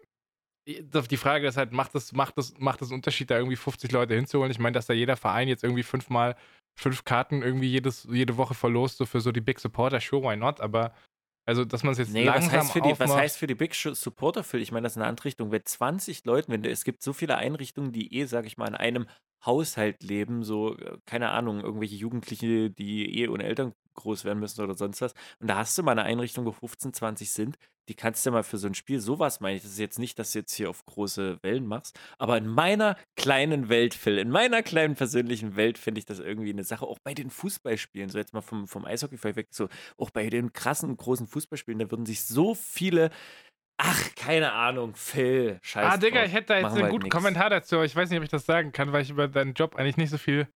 das- 0.82 1.08
die 1.08 1.16
Frage 1.16 1.46
ist 1.46 1.56
halt, 1.56 1.72
macht 1.72 1.94
es 1.94 2.12
macht 2.12 2.36
das, 2.38 2.54
macht 2.58 2.80
das 2.80 2.88
einen 2.88 2.96
Unterschied, 2.96 3.30
da 3.30 3.36
irgendwie 3.38 3.56
50 3.56 3.92
Leute 3.92 4.14
hinzuholen? 4.14 4.50
Ich 4.50 4.58
meine, 4.58 4.74
dass 4.74 4.86
da 4.86 4.92
jeder 4.94 5.16
Verein 5.16 5.48
jetzt 5.48 5.62
irgendwie 5.64 5.82
fünfmal 5.82 6.36
fünf 6.78 7.04
Karten 7.04 7.42
irgendwie 7.42 7.68
jedes, 7.68 8.06
jede 8.10 8.36
Woche 8.36 8.54
verlost, 8.54 8.98
so 8.98 9.06
für 9.06 9.20
so 9.20 9.32
die 9.32 9.40
Big 9.40 9.58
Supporter, 9.60 10.00
sure, 10.00 10.22
why 10.28 10.36
not? 10.36 10.60
Aber 10.60 10.92
also, 11.48 11.64
dass 11.64 11.84
man 11.84 11.92
es 11.92 11.98
jetzt 11.98 12.12
Nee, 12.12 12.26
was 12.26 12.34
langsam 12.34 12.60
heißt, 12.60 12.72
für 12.72 12.80
die, 12.82 12.98
was 12.98 13.14
heißt 13.14 13.38
für 13.38 13.46
die 13.46 13.54
Big 13.54 13.74
Supporter 13.74 14.42
Phil? 14.42 14.60
Ich 14.60 14.72
meine, 14.72 14.82
das 14.84 14.94
ist 14.94 14.96
eine 14.98 15.06
andere 15.06 15.26
Richtung. 15.26 15.50
Bei 15.50 15.60
20 15.60 16.24
Leuten, 16.24 16.50
wenn 16.52 16.64
es 16.64 16.82
gibt 16.84 17.02
so 17.02 17.12
viele 17.12 17.36
Einrichtungen, 17.36 17.92
die 17.92 18.12
eh, 18.18 18.24
sag 18.26 18.46
ich 18.46 18.56
mal, 18.58 18.66
in 18.68 18.74
einem 18.74 19.06
Haushalt 19.44 20.02
leben, 20.02 20.42
so, 20.42 20.76
äh, 20.76 20.98
keine 21.06 21.30
Ahnung, 21.30 21.60
irgendwelche 21.60 21.94
Jugendliche, 21.94 22.70
die 22.70 23.20
eh 23.20 23.28
ohne 23.28 23.44
Eltern 23.44 23.72
groß 23.96 24.24
werden 24.24 24.38
müssen 24.38 24.62
oder 24.62 24.74
sonst 24.74 25.00
was. 25.00 25.14
Und 25.40 25.48
da 25.48 25.56
hast 25.56 25.76
du 25.76 25.82
mal 25.82 25.92
eine 25.92 26.04
Einrichtung, 26.04 26.46
wo 26.46 26.52
15, 26.52 26.92
20 26.92 27.30
sind, 27.30 27.56
die 27.88 27.94
kannst 27.94 28.26
du 28.26 28.30
mal 28.30 28.42
für 28.42 28.58
so 28.58 28.66
ein 28.66 28.74
Spiel, 28.74 29.00
sowas 29.00 29.40
meine 29.40 29.56
ich. 29.56 29.62
Das 29.62 29.72
ist 29.72 29.78
jetzt 29.78 29.98
nicht, 29.98 30.18
dass 30.18 30.32
du 30.32 30.40
jetzt 30.40 30.54
hier 30.54 30.70
auf 30.70 30.84
große 30.86 31.38
Wellen 31.42 31.66
machst, 31.66 31.98
aber 32.18 32.36
in 32.36 32.46
meiner 32.46 32.96
kleinen 33.16 33.68
Welt, 33.68 33.94
Phil, 33.94 34.18
in 34.18 34.30
meiner 34.30 34.62
kleinen 34.62 34.94
persönlichen 34.94 35.56
Welt 35.56 35.78
finde 35.78 36.00
ich 36.00 36.04
das 36.04 36.18
irgendwie 36.18 36.50
eine 36.50 36.64
Sache, 36.64 36.86
auch 36.86 36.98
bei 36.98 37.14
den 37.14 37.30
Fußballspielen, 37.30 38.10
so 38.10 38.18
jetzt 38.18 38.32
mal 38.32 38.40
vom, 38.40 38.66
vom 38.66 38.84
Eishockey 38.84 39.22
weg, 39.36 39.48
so 39.50 39.68
auch 39.98 40.10
bei 40.10 40.28
den 40.28 40.52
krassen 40.52 40.96
großen 40.96 41.26
Fußballspielen, 41.26 41.78
da 41.78 41.90
würden 41.90 42.06
sich 42.06 42.24
so 42.24 42.54
viele, 42.54 43.10
ach, 43.76 44.14
keine 44.16 44.52
Ahnung, 44.52 44.94
Phil, 44.96 45.58
scheiße. 45.62 45.88
Ah, 45.88 45.96
Digga, 45.96 46.24
ich 46.24 46.32
hätte 46.32 46.48
da 46.48 46.54
jetzt 46.54 46.62
Machen 46.64 46.74
einen 46.74 46.82
halt 46.84 46.92
guten 46.92 47.04
nix. 47.04 47.14
Kommentar 47.14 47.50
dazu, 47.50 47.76
aber 47.76 47.84
ich 47.84 47.94
weiß 47.94 48.10
nicht, 48.10 48.18
ob 48.18 48.24
ich 48.24 48.30
das 48.30 48.46
sagen 48.46 48.72
kann, 48.72 48.92
weil 48.92 49.02
ich 49.02 49.10
über 49.10 49.28
deinen 49.28 49.54
Job 49.54 49.76
eigentlich 49.76 49.96
nicht 49.96 50.10
so 50.10 50.18
viel 50.18 50.48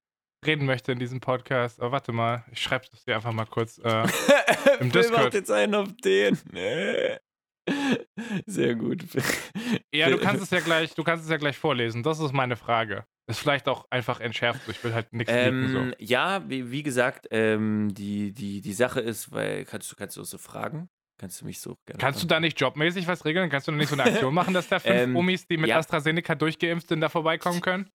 reden 0.45 0.67
möchte 0.67 0.93
in 0.93 0.99
diesem 0.99 1.21
Podcast. 1.21 1.81
Aber 1.81 1.93
warte 1.93 2.13
mal, 2.13 2.45
ich 2.51 2.61
schreibe 2.61 2.85
es 2.93 3.05
dir 3.05 3.17
einfach 3.17 3.33
mal 3.33 3.47
kurz. 3.47 3.79
Äh, 3.79 4.07
Im 4.81 4.91
Discord. 4.91 5.25
macht 5.25 5.35
jetzt 5.35 5.51
einen 5.51 5.75
auf 5.75 5.89
den. 6.05 6.39
Sehr 8.47 8.75
gut. 8.75 9.05
ja, 9.95 10.11
du 10.11 10.19
kannst 10.19 10.43
es 10.43 10.51
ja 10.51 10.61
gleich, 10.61 10.95
du 10.95 11.05
kannst 11.05 11.25
es 11.25 11.31
ja 11.31 11.37
gleich 11.37 11.59
vorlesen. 11.59 12.03
Das 12.03 12.19
ist 12.19 12.33
meine 12.33 12.57
Frage. 12.57 13.05
Ist 13.27 13.39
vielleicht 13.39 13.69
auch 13.69 13.87
einfach 13.91 14.19
entschärft. 14.21 14.65
so. 14.65 14.73
Ich 14.73 14.83
will 14.83 14.93
halt 14.93 15.13
nichts 15.13 15.33
Ähm, 15.33 15.95
ja, 15.99 16.49
wie, 16.49 16.71
wie 16.73 16.83
gesagt, 16.83 17.29
ähm, 17.31 17.95
die, 17.95 18.33
die, 18.33 18.61
die 18.61 18.73
Sache 18.73 19.01
ist, 19.01 19.31
weil, 19.31 19.65
kannst 19.65 19.93
du, 19.93 19.97
kannst 19.97 20.17
du 20.17 20.25
so 20.25 20.37
fragen? 20.39 20.89
Kannst 21.17 21.41
du 21.41 21.45
mich 21.45 21.61
so 21.61 21.77
gerne 21.87 21.99
Kannst 21.99 22.19
du 22.21 22.23
fragen? 22.23 22.29
da 22.29 22.41
nicht 22.41 22.61
jobmäßig 22.61 23.07
was 23.07 23.25
regeln? 23.25 23.51
Kannst 23.51 23.69
du 23.69 23.73
da 23.73 23.77
nicht 23.79 23.91
so 23.91 23.95
eine 23.95 24.05
Aktion 24.05 24.35
machen, 24.35 24.55
dass 24.55 24.69
da 24.69 24.81
fünf 24.81 24.95
Ähm, 25.01 25.15
Omis, 25.15 25.47
die 25.47 25.59
mit 25.59 25.69
ja. 25.69 25.79
AstraZeneca 25.79 26.35
durchgeimpft 26.35 26.89
sind, 26.89 27.03
da 27.03 27.09
vorbeikommen 27.09 27.61
können? 27.61 27.91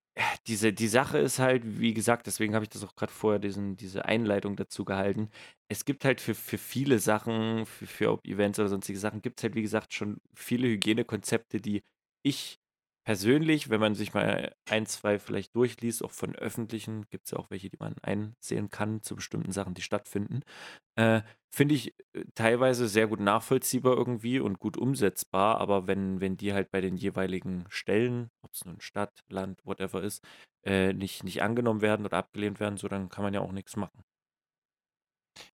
Diese, 0.48 0.72
die 0.74 0.88
Sache 0.88 1.18
ist 1.18 1.40
halt, 1.40 1.64
wie 1.80 1.94
gesagt, 1.94 2.28
deswegen 2.28 2.56
habe 2.56 2.64
ich 2.64 2.70
das 2.70 2.84
auch 2.84 2.96
gerade 2.96 3.12
vorher 3.12 3.40
diesen, 3.40 3.76
diese 3.78 4.06
Einleitung 4.06 4.56
dazu 4.56 4.86
gehalten. 4.86 5.30
Es 5.68 5.86
gibt 5.86 6.06
halt 6.06 6.22
für, 6.22 6.36
für 6.36 6.58
viele 6.58 7.00
Sachen, 7.00 7.66
für, 7.66 7.86
für 7.88 8.20
Events 8.24 8.60
oder 8.60 8.70
sonstige 8.70 9.00
Sachen, 9.00 9.22
gibt 9.22 9.40
es 9.40 9.44
halt, 9.44 9.56
wie 9.56 9.62
gesagt, 9.62 9.94
schon 9.94 10.22
viele 10.34 10.68
Hygienekonzepte, 10.68 11.60
die 11.62 11.84
ich 12.24 12.60
persönlich, 13.06 13.70
wenn 13.70 13.80
man 13.80 13.96
sich 13.96 14.14
mal 14.14 14.56
ein, 14.70 14.86
zwei 14.88 15.20
vielleicht 15.20 15.56
durchliest, 15.56 16.04
auch 16.04 16.12
von 16.12 16.36
öffentlichen, 16.36 17.08
gibt 17.10 17.26
es 17.28 17.32
ja 17.32 17.40
auch 17.40 17.50
welche, 17.52 17.70
die 17.70 17.78
man 17.80 17.96
einsehen 18.02 18.70
kann 18.70 19.02
zu 19.04 19.16
bestimmten 19.16 19.52
Sachen, 19.54 19.76
die 19.76 19.84
stattfinden, 19.84 20.42
äh, 20.96 21.22
finde 21.52 21.76
ich 21.76 21.96
äh, 22.14 22.26
teilweise 22.36 22.88
sehr 22.88 23.08
gut 23.08 23.20
nachvollziehbar 23.22 23.96
irgendwie 23.98 24.40
und 24.40 24.60
gut 24.60 24.78
umsetzbar, 24.78 25.60
aber 25.62 25.88
wenn, 25.88 26.22
wenn 26.22 26.38
die 26.38 26.54
halt 26.54 26.72
bei 26.72 26.82
den 26.82 26.98
jeweiligen 26.98 27.66
Stellen, 27.70 28.32
ob 28.42 28.54
es 28.54 28.66
nun 28.66 28.82
Stadt, 28.82 29.24
Land, 29.30 29.62
whatever 29.66 30.04
ist, 30.04 30.24
äh, 30.66 30.94
nicht, 30.94 31.24
nicht 31.24 31.42
angenommen 31.44 31.82
werden 31.82 32.06
oder 32.06 32.18
abgelehnt 32.18 32.60
werden, 32.60 32.78
so 32.78 32.88
dann 32.88 33.10
kann 33.10 33.24
man 33.24 33.34
ja 33.34 33.42
auch 33.42 33.52
nichts 33.52 33.76
machen. 33.78 34.04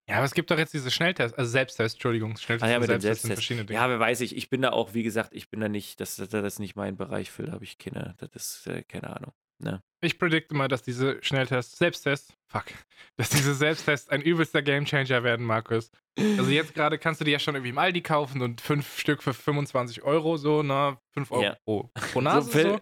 Ja, 0.08 0.18
aber 0.18 0.26
es 0.26 0.34
gibt 0.34 0.52
doch 0.52 0.58
jetzt 0.58 0.74
diese 0.74 0.92
Schnelltests, 0.92 1.38
also 1.38 1.50
Selbsttest, 1.50 1.96
Entschuldigung, 1.96 2.38
Schnelltests 2.38 2.64
Ah 2.68 2.70
ja, 2.72 2.76
und 2.78 2.82
mit 2.82 2.90
Selbsttest 2.90 3.22
sind 3.24 3.34
verschiedene 3.34 3.66
Dinge. 3.66 3.80
Ja, 3.80 3.90
wer 3.90 4.00
weiß 4.00 4.22
ich, 4.22 4.36
ich 4.36 4.50
bin 4.50 4.62
da 4.62 4.72
auch, 4.72 4.94
wie 4.94 5.04
gesagt, 5.04 5.34
ich 5.34 5.50
bin 5.50 5.60
da 5.62 5.70
nicht, 5.70 6.00
das, 6.00 6.18
das, 6.18 6.30
das 6.30 6.46
ist 6.46 6.60
nicht 6.60 6.76
mein 6.76 6.98
Bereich, 6.98 7.32
Phil, 7.32 7.46
da 7.48 7.54
habe 7.54 7.64
ich 7.64 7.78
keine, 7.78 8.16
das 8.20 8.30
ist 8.36 8.68
äh, 8.68 8.84
keine 8.84 9.16
Ahnung. 9.16 9.34
Ne? 9.60 9.84
Ich 10.02 10.18
predikte 10.18 10.56
mal, 10.56 10.68
dass 10.68 10.82
diese 10.82 11.24
Schnelltests, 11.24 11.78
Selbsttests, 11.78 12.34
fuck, 12.48 12.66
dass 13.18 13.30
diese 13.30 13.54
Selbsttests 13.54 14.10
ein 14.10 14.22
übelster 14.22 14.62
Gamechanger 14.64 15.24
werden, 15.24 15.46
Markus. 15.46 15.92
Also 16.18 16.50
jetzt 16.50 16.74
gerade 16.74 16.98
kannst 16.98 17.22
du 17.22 17.26
die 17.26 17.32
ja 17.32 17.40
schon 17.40 17.56
irgendwie 17.56 17.70
im 17.70 17.78
Aldi 17.78 18.02
kaufen 18.02 18.42
und 18.42 18.60
fünf 18.60 18.98
Stück 19.00 19.22
für 19.22 19.34
25 19.34 20.02
Euro, 20.04 20.38
so, 20.38 20.64
ne? 20.64 20.98
5 21.14 21.32
Euro 21.32 21.44
Ja. 21.44 21.58
pro, 21.64 21.92
pro 22.12 22.22
Nase, 22.22 22.52
Phil. 22.52 22.72
so. 22.72 22.80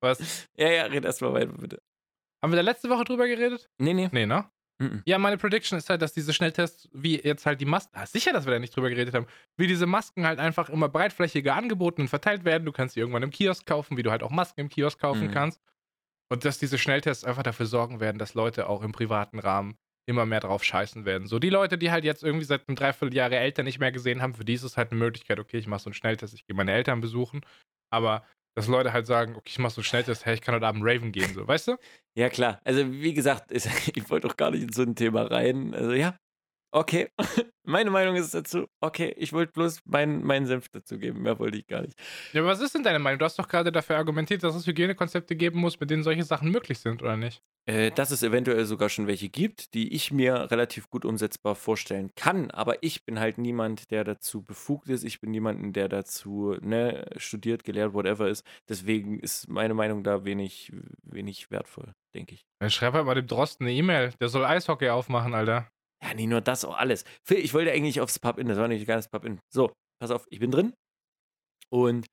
Was? 0.00 0.48
Ja, 0.56 0.70
ja, 0.70 0.84
red 0.84 1.04
erst 1.04 1.22
mal 1.22 1.32
weiter, 1.32 1.52
bitte. 1.52 1.82
Haben 2.42 2.52
wir 2.52 2.56
da 2.56 2.62
letzte 2.62 2.90
Woche 2.90 3.04
drüber 3.04 3.26
geredet? 3.26 3.70
Nee, 3.78 3.94
nee. 3.94 4.08
Nee, 4.12 4.26
ne? 4.26 4.50
Mhm. 4.78 5.02
Ja, 5.06 5.18
meine 5.18 5.36
Prediction 5.36 5.78
ist 5.78 5.88
halt, 5.88 6.02
dass 6.02 6.12
diese 6.12 6.32
Schnelltests, 6.32 6.88
wie 6.92 7.20
jetzt 7.20 7.46
halt 7.46 7.60
die 7.60 7.64
Masken, 7.64 7.96
ah, 7.96 8.06
sicher, 8.06 8.32
dass 8.32 8.44
wir 8.44 8.52
da 8.52 8.58
nicht 8.58 8.74
drüber 8.74 8.90
geredet 8.90 9.14
haben, 9.14 9.26
wie 9.56 9.66
diese 9.66 9.86
Masken 9.86 10.26
halt 10.26 10.38
einfach 10.40 10.68
immer 10.68 10.88
breitflächiger 10.88 11.54
angeboten 11.54 12.02
und 12.02 12.08
verteilt 12.08 12.44
werden. 12.44 12.64
Du 12.64 12.72
kannst 12.72 12.94
sie 12.94 13.00
irgendwann 13.00 13.22
im 13.22 13.30
Kiosk 13.30 13.66
kaufen, 13.66 13.96
wie 13.96 14.02
du 14.02 14.10
halt 14.10 14.22
auch 14.22 14.30
Masken 14.30 14.62
im 14.62 14.68
Kiosk 14.68 14.98
kaufen 15.00 15.28
Mhm. 15.28 15.32
kannst. 15.32 15.60
Und 16.30 16.44
dass 16.44 16.58
diese 16.58 16.78
Schnelltests 16.78 17.24
einfach 17.24 17.42
dafür 17.44 17.66
sorgen 17.66 18.00
werden, 18.00 18.18
dass 18.18 18.34
Leute 18.34 18.68
auch 18.68 18.82
im 18.82 18.92
privaten 18.92 19.38
Rahmen 19.38 19.76
immer 20.06 20.26
mehr 20.26 20.40
drauf 20.40 20.64
scheißen 20.64 21.04
werden. 21.04 21.28
So 21.28 21.38
die 21.38 21.50
Leute, 21.50 21.78
die 21.78 21.90
halt 21.90 22.04
jetzt 22.04 22.22
irgendwie 22.24 22.44
seit 22.44 22.68
einem 22.68 22.76
Dreivierteljahr 22.76 23.30
ihre 23.30 23.40
Eltern 23.40 23.64
nicht 23.64 23.78
mehr 23.78 23.92
gesehen 23.92 24.20
haben, 24.22 24.34
für 24.34 24.44
die 24.44 24.54
ist 24.54 24.62
es 24.64 24.76
halt 24.76 24.90
eine 24.90 24.98
Möglichkeit, 24.98 25.38
okay, 25.38 25.58
ich 25.58 25.66
mache 25.66 25.80
so 25.82 25.88
einen 25.88 25.94
Schnelltest, 25.94 26.34
ich 26.34 26.46
gehe 26.46 26.56
meine 26.56 26.72
Eltern 26.72 27.00
besuchen. 27.00 27.40
Aber 27.90 28.24
dass 28.54 28.68
Leute 28.68 28.92
halt 28.92 29.06
sagen, 29.06 29.34
okay, 29.36 29.50
ich 29.50 29.58
mache 29.58 29.72
so 29.74 29.80
einen 29.80 29.84
Schnelltest, 29.84 30.24
hey, 30.26 30.34
ich 30.34 30.40
kann 30.40 30.54
heute 30.54 30.66
Abend 30.66 30.82
Raven 30.84 31.12
gehen, 31.12 31.32
so, 31.34 31.46
weißt 31.46 31.68
du? 31.68 31.76
Ja, 32.16 32.28
klar. 32.28 32.60
Also, 32.64 32.90
wie 32.92 33.14
gesagt, 33.14 33.50
ich 33.50 34.10
wollte 34.10 34.28
doch 34.28 34.36
gar 34.36 34.50
nicht 34.50 34.62
in 34.62 34.72
so 34.72 34.82
ein 34.82 34.94
Thema 34.94 35.22
rein. 35.22 35.74
Also, 35.74 35.92
ja, 35.92 36.16
Okay, 36.74 37.08
meine 37.62 37.88
Meinung 37.90 38.16
ist 38.16 38.34
dazu, 38.34 38.66
okay, 38.80 39.14
ich 39.16 39.32
wollte 39.32 39.52
bloß 39.52 39.82
meinen 39.84 40.24
mein 40.24 40.44
Senf 40.44 40.68
dazu 40.70 40.98
geben, 40.98 41.22
mehr 41.22 41.38
wollte 41.38 41.56
ich 41.56 41.68
gar 41.68 41.82
nicht. 41.82 41.96
Ja, 42.32 42.40
aber 42.40 42.50
was 42.50 42.60
ist 42.60 42.74
denn 42.74 42.82
deine 42.82 42.98
Meinung? 42.98 43.20
Du 43.20 43.24
hast 43.24 43.38
doch 43.38 43.46
gerade 43.46 43.70
dafür 43.70 43.96
argumentiert, 43.96 44.42
dass 44.42 44.56
es 44.56 44.66
Hygienekonzepte 44.66 45.36
geben 45.36 45.60
muss, 45.60 45.78
mit 45.78 45.90
denen 45.90 46.02
solche 46.02 46.24
Sachen 46.24 46.50
möglich 46.50 46.80
sind, 46.80 47.00
oder 47.00 47.16
nicht? 47.16 47.44
Äh, 47.66 47.92
dass 47.92 48.10
es 48.10 48.24
eventuell 48.24 48.64
sogar 48.64 48.88
schon 48.88 49.06
welche 49.06 49.28
gibt, 49.28 49.72
die 49.74 49.94
ich 49.94 50.10
mir 50.10 50.50
relativ 50.50 50.90
gut 50.90 51.04
umsetzbar 51.04 51.54
vorstellen 51.54 52.10
kann, 52.16 52.50
aber 52.50 52.82
ich 52.82 53.04
bin 53.04 53.20
halt 53.20 53.38
niemand, 53.38 53.92
der 53.92 54.02
dazu 54.02 54.42
befugt 54.42 54.88
ist. 54.88 55.04
Ich 55.04 55.20
bin 55.20 55.30
niemand, 55.30 55.76
der 55.76 55.88
dazu 55.88 56.56
ne, 56.60 57.06
studiert, 57.18 57.62
gelehrt, 57.62 57.94
whatever 57.94 58.28
ist. 58.28 58.44
Deswegen 58.68 59.20
ist 59.20 59.48
meine 59.48 59.74
Meinung 59.74 60.02
da 60.02 60.24
wenig, 60.24 60.72
wenig 61.04 61.52
wertvoll, 61.52 61.94
denke 62.14 62.34
ich. 62.34 62.44
Dann 62.58 62.70
schreib 62.70 62.94
halt 62.94 63.06
mal 63.06 63.14
dem 63.14 63.28
Drosten 63.28 63.64
eine 63.64 63.76
E-Mail. 63.76 64.12
Der 64.20 64.28
soll 64.28 64.44
Eishockey 64.44 64.88
aufmachen, 64.88 65.34
Alter. 65.34 65.68
Ja, 66.04 66.14
nicht 66.14 66.28
nur 66.28 66.40
das, 66.40 66.64
auch 66.64 66.76
alles. 66.76 67.04
Phil, 67.24 67.38
ich 67.38 67.54
wollte 67.54 67.72
eigentlich 67.72 68.00
aufs 68.00 68.18
Pub-In, 68.18 68.48
das 68.48 68.58
war 68.58 68.68
nicht 68.68 68.86
ganz 68.86 69.08
Pub-In. 69.08 69.40
So, 69.52 69.72
pass 70.00 70.10
auf, 70.10 70.26
ich 70.28 70.38
bin 70.38 70.50
drin 70.50 70.74
und 71.70 72.06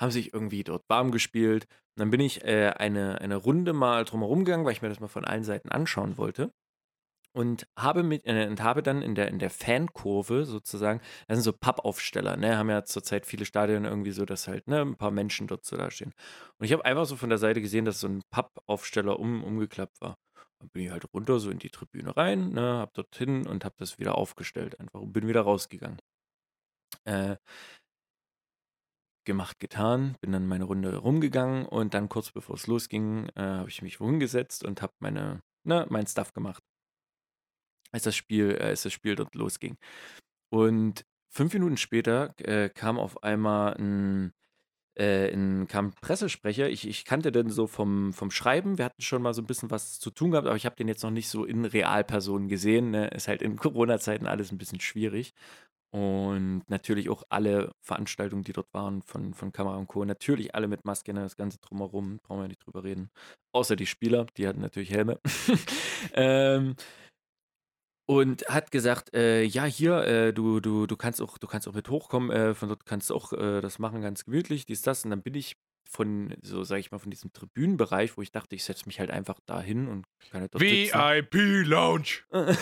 haben 0.00 0.10
sich 0.10 0.34
irgendwie 0.34 0.64
dort 0.64 0.82
warm 0.88 1.10
gespielt. 1.10 1.66
Und 1.96 2.00
dann 2.00 2.10
bin 2.10 2.20
ich 2.20 2.44
äh, 2.44 2.70
eine, 2.76 3.20
eine 3.20 3.36
Runde 3.36 3.72
mal 3.72 4.04
drumherum 4.04 4.44
gegangen, 4.44 4.64
weil 4.64 4.72
ich 4.72 4.82
mir 4.82 4.88
das 4.88 5.00
mal 5.00 5.08
von 5.08 5.24
allen 5.24 5.44
Seiten 5.44 5.70
anschauen 5.70 6.18
wollte. 6.18 6.50
Und 7.34 7.66
habe, 7.78 8.02
mit, 8.02 8.26
äh, 8.26 8.46
und 8.48 8.62
habe 8.62 8.82
dann 8.82 9.02
in 9.02 9.14
der, 9.14 9.28
in 9.28 9.38
der 9.38 9.50
Fankurve 9.50 10.46
sozusagen, 10.46 11.00
das 11.28 11.36
sind 11.36 11.44
so 11.44 11.52
Pappaufsteller, 11.52 12.36
ne, 12.38 12.56
haben 12.58 12.70
ja 12.70 12.84
zurzeit 12.84 13.26
viele 13.26 13.44
Stadien 13.44 13.84
irgendwie 13.84 14.12
so, 14.12 14.24
dass 14.24 14.48
halt 14.48 14.68
ne, 14.68 14.80
ein 14.82 14.96
paar 14.96 15.10
Menschen 15.10 15.46
dort 15.46 15.64
so 15.66 15.76
da 15.76 15.90
stehen. 15.90 16.12
Und 16.58 16.66
ich 16.66 16.72
habe 16.72 16.84
einfach 16.86 17.06
so 17.06 17.16
von 17.16 17.28
der 17.28 17.38
Seite 17.38 17.60
gesehen, 17.60 17.84
dass 17.84 18.00
so 18.00 18.08
ein 18.08 18.22
Pappaufsteller 18.30 19.20
um, 19.20 19.44
umgeklappt 19.44 20.00
war. 20.00 20.16
Dann 20.58 20.70
bin 20.70 20.84
ich 20.84 20.90
halt 20.90 21.12
runter 21.12 21.38
so 21.38 21.50
in 21.50 21.58
die 21.58 21.70
Tribüne 21.70 22.16
rein, 22.16 22.50
ne, 22.50 22.78
hab 22.78 22.94
dorthin 22.94 23.46
und 23.46 23.64
hab 23.64 23.76
das 23.76 23.98
wieder 23.98 24.16
aufgestellt 24.16 24.80
einfach 24.80 25.00
und 25.00 25.12
bin 25.12 25.28
wieder 25.28 25.42
rausgegangen. 25.42 26.00
Äh, 27.04 27.36
gemacht, 29.26 29.58
getan, 29.58 30.16
bin 30.20 30.32
dann 30.32 30.46
meine 30.46 30.64
Runde 30.64 30.96
rumgegangen 30.96 31.66
und 31.66 31.92
dann 31.94 32.08
kurz 32.08 32.30
bevor 32.32 32.54
es 32.54 32.66
losging, 32.66 33.28
äh, 33.34 33.42
habe 33.42 33.68
ich 33.68 33.82
mich 33.82 34.00
wohin 34.00 34.20
gesetzt 34.20 34.64
und 34.64 34.80
habe 34.82 34.94
meine, 35.00 35.42
ne, 35.64 35.86
mein 35.90 36.06
Stuff 36.06 36.32
gemacht. 36.32 36.62
Als 37.92 38.04
das 38.04 38.16
Spiel, 38.16 38.56
äh, 38.58 38.64
als 38.64 38.82
das 38.82 38.92
Spiel 38.92 39.16
dort 39.16 39.34
losging. 39.34 39.76
Und 40.50 41.04
fünf 41.28 41.52
Minuten 41.52 41.76
später 41.76 42.34
äh, 42.38 42.70
kam 42.70 42.98
auf 42.98 43.22
einmal 43.22 43.74
ein 43.74 44.32
äh, 44.98 45.30
in, 45.30 45.66
kam 45.68 45.92
Pressesprecher. 46.00 46.68
Ich, 46.68 46.88
ich 46.88 47.04
kannte 47.04 47.32
den 47.32 47.50
so 47.50 47.66
vom, 47.66 48.12
vom 48.12 48.30
Schreiben. 48.30 48.78
Wir 48.78 48.86
hatten 48.86 49.02
schon 49.02 49.22
mal 49.22 49.34
so 49.34 49.42
ein 49.42 49.46
bisschen 49.46 49.70
was 49.70 49.98
zu 50.00 50.10
tun 50.10 50.30
gehabt, 50.30 50.46
aber 50.46 50.56
ich 50.56 50.66
habe 50.66 50.76
den 50.76 50.88
jetzt 50.88 51.02
noch 51.02 51.10
nicht 51.10 51.28
so 51.28 51.44
in 51.44 51.64
Realperson 51.64 52.48
gesehen. 52.48 52.90
Ne? 52.90 53.08
Ist 53.08 53.28
halt 53.28 53.42
in 53.42 53.56
Corona-Zeiten 53.56 54.26
alles 54.26 54.52
ein 54.52 54.58
bisschen 54.58 54.80
schwierig. 54.80 55.34
Und 55.90 56.64
natürlich 56.68 57.08
auch 57.08 57.22
alle 57.28 57.72
Veranstaltungen, 57.80 58.42
die 58.42 58.52
dort 58.52 58.72
waren 58.74 59.02
von, 59.02 59.34
von 59.34 59.52
Kamera 59.52 59.76
und 59.76 59.86
Co. 59.86 60.04
Natürlich 60.04 60.54
alle 60.54 60.68
mit 60.68 60.84
Maske, 60.84 61.14
ne? 61.14 61.20
das 61.20 61.36
Ganze 61.36 61.58
drumherum, 61.58 62.18
brauchen 62.22 62.42
wir 62.42 62.48
nicht 62.48 62.66
drüber 62.66 62.84
reden. 62.84 63.10
Außer 63.52 63.76
die 63.76 63.86
Spieler, 63.86 64.26
die 64.36 64.46
hatten 64.46 64.60
natürlich 64.60 64.90
Helme. 64.90 65.20
ähm, 66.12 66.74
und 68.06 68.46
hat 68.48 68.70
gesagt, 68.70 69.14
äh, 69.14 69.42
ja, 69.42 69.64
hier, 69.64 69.98
äh, 70.04 70.32
du, 70.32 70.60
du, 70.60 70.86
du 70.86 70.96
kannst 70.96 71.20
auch, 71.20 71.38
du 71.38 71.46
kannst 71.46 71.68
auch 71.68 71.74
mit 71.74 71.90
hochkommen, 71.90 72.30
äh, 72.30 72.54
von 72.54 72.68
dort 72.68 72.86
kannst 72.86 73.10
du 73.10 73.14
auch 73.14 73.32
äh, 73.32 73.60
das 73.60 73.78
machen, 73.78 74.00
ganz 74.00 74.24
gemütlich, 74.24 74.64
dies, 74.64 74.82
das. 74.82 75.04
Und 75.04 75.10
dann 75.10 75.22
bin 75.22 75.34
ich 75.34 75.56
von, 75.88 76.34
so 76.42 76.64
sage 76.64 76.80
ich 76.80 76.90
mal, 76.90 76.98
von 76.98 77.10
diesem 77.10 77.32
Tribünenbereich, 77.32 78.16
wo 78.16 78.22
ich 78.22 78.32
dachte, 78.32 78.54
ich 78.54 78.64
setze 78.64 78.86
mich 78.86 79.00
halt 79.00 79.10
einfach 79.10 79.40
da 79.46 79.60
hin 79.60 79.88
und 79.88 80.06
kann 80.30 80.42
halt 80.42 80.54
dort. 80.54 80.62
VIP-Lounge. 80.62 82.24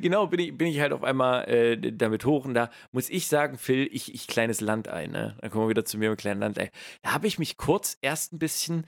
genau, 0.00 0.26
bin 0.26 0.40
ich, 0.40 0.56
bin 0.56 0.68
ich 0.68 0.80
halt 0.80 0.92
auf 0.92 1.02
einmal 1.02 1.48
äh, 1.48 1.92
damit 1.92 2.24
hoch 2.24 2.44
und 2.44 2.54
da 2.54 2.70
muss 2.92 3.10
ich 3.10 3.26
sagen, 3.26 3.58
Phil, 3.58 3.88
ich, 3.92 4.14
ich 4.14 4.26
kleines 4.26 4.60
Landei, 4.60 5.06
ne? 5.06 5.36
Dann 5.40 5.50
kommen 5.50 5.64
wir 5.64 5.70
wieder 5.70 5.84
zu 5.84 5.98
mir 5.98 6.10
mit 6.10 6.20
kleinen 6.20 6.40
Landei. 6.40 6.70
Da 7.02 7.12
habe 7.12 7.26
ich 7.26 7.38
mich 7.38 7.56
kurz 7.56 7.98
erst 8.00 8.32
ein 8.32 8.38
bisschen 8.38 8.86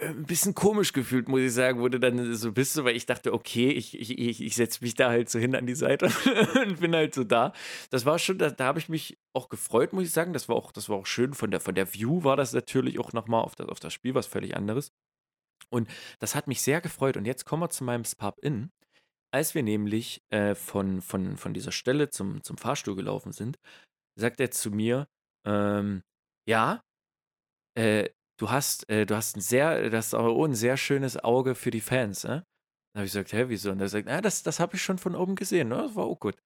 ein 0.00 0.24
bisschen 0.24 0.54
komisch 0.54 0.92
gefühlt, 0.92 1.28
muss 1.28 1.40
ich 1.40 1.52
sagen, 1.52 1.80
wurde 1.80 2.00
dann 2.00 2.34
so 2.34 2.52
bist 2.52 2.76
du, 2.76 2.84
weil 2.84 2.96
ich 2.96 3.06
dachte, 3.06 3.32
okay, 3.32 3.70
ich, 3.70 3.98
ich, 3.98 4.40
ich, 4.40 4.56
setze 4.56 4.82
mich 4.82 4.94
da 4.94 5.10
halt 5.10 5.28
so 5.28 5.38
hin 5.38 5.54
an 5.54 5.66
die 5.66 5.74
Seite 5.74 6.06
und 6.66 6.80
bin 6.80 6.94
halt 6.94 7.14
so 7.14 7.24
da. 7.24 7.52
Das 7.90 8.06
war 8.06 8.18
schon, 8.18 8.38
da, 8.38 8.50
da 8.50 8.64
habe 8.64 8.78
ich 8.78 8.88
mich 8.88 9.18
auch 9.34 9.48
gefreut, 9.48 9.92
muss 9.92 10.04
ich 10.04 10.12
sagen. 10.12 10.32
Das 10.32 10.48
war 10.48 10.56
auch, 10.56 10.72
das 10.72 10.88
war 10.88 10.96
auch 10.96 11.06
schön. 11.06 11.34
Von 11.34 11.50
der, 11.50 11.60
von 11.60 11.74
der 11.74 11.92
View 11.92 12.24
war 12.24 12.36
das 12.36 12.52
natürlich 12.52 12.98
auch 12.98 13.12
nochmal 13.12 13.42
auf 13.42 13.56
das, 13.56 13.68
auf 13.68 13.80
das 13.80 13.92
Spiel 13.92 14.14
was 14.14 14.26
völlig 14.26 14.56
anderes. 14.56 14.92
Und 15.70 15.88
das 16.18 16.34
hat 16.34 16.46
mich 16.46 16.62
sehr 16.62 16.80
gefreut. 16.80 17.16
Und 17.16 17.26
jetzt 17.26 17.44
kommen 17.44 17.62
wir 17.62 17.70
zu 17.70 17.84
meinem 17.84 18.04
Spub-In. 18.04 18.70
Als 19.32 19.54
wir 19.54 19.62
nämlich 19.62 20.22
äh, 20.30 20.54
von, 20.54 21.02
von, 21.02 21.36
von 21.36 21.54
dieser 21.54 21.72
Stelle 21.72 22.10
zum, 22.10 22.42
zum 22.42 22.56
Fahrstuhl 22.56 22.96
gelaufen 22.96 23.32
sind, 23.32 23.58
sagt 24.16 24.40
er 24.40 24.50
zu 24.50 24.70
mir, 24.70 25.06
ähm, 25.46 26.02
ja, 26.48 26.82
äh, 27.76 28.08
du 28.40 28.50
hast, 28.50 28.88
äh, 28.88 29.06
du 29.06 29.16
hast 29.16 29.36
ein 29.36 29.40
sehr, 29.40 29.90
das 29.90 30.14
auch 30.14 30.44
ein 30.44 30.54
sehr 30.54 30.76
schönes 30.76 31.22
Auge 31.22 31.54
für 31.54 31.70
die 31.70 31.80
Fans, 31.80 32.24
ne? 32.24 32.44
Dann 32.92 33.00
habe 33.00 33.06
ich 33.06 33.12
gesagt, 33.12 33.32
hä, 33.32 33.44
wieso? 33.48 33.70
Und 33.70 33.80
er 33.80 33.88
sagt, 33.88 34.08
ah, 34.08 34.20
das, 34.20 34.42
das 34.42 34.58
habe 34.58 34.76
ich 34.76 34.82
schon 34.82 34.98
von 34.98 35.14
oben 35.14 35.36
gesehen, 35.36 35.68
ne? 35.68 35.76
Das 35.76 35.94
war 35.94 36.04
auch 36.04 36.18
gut. 36.18 36.36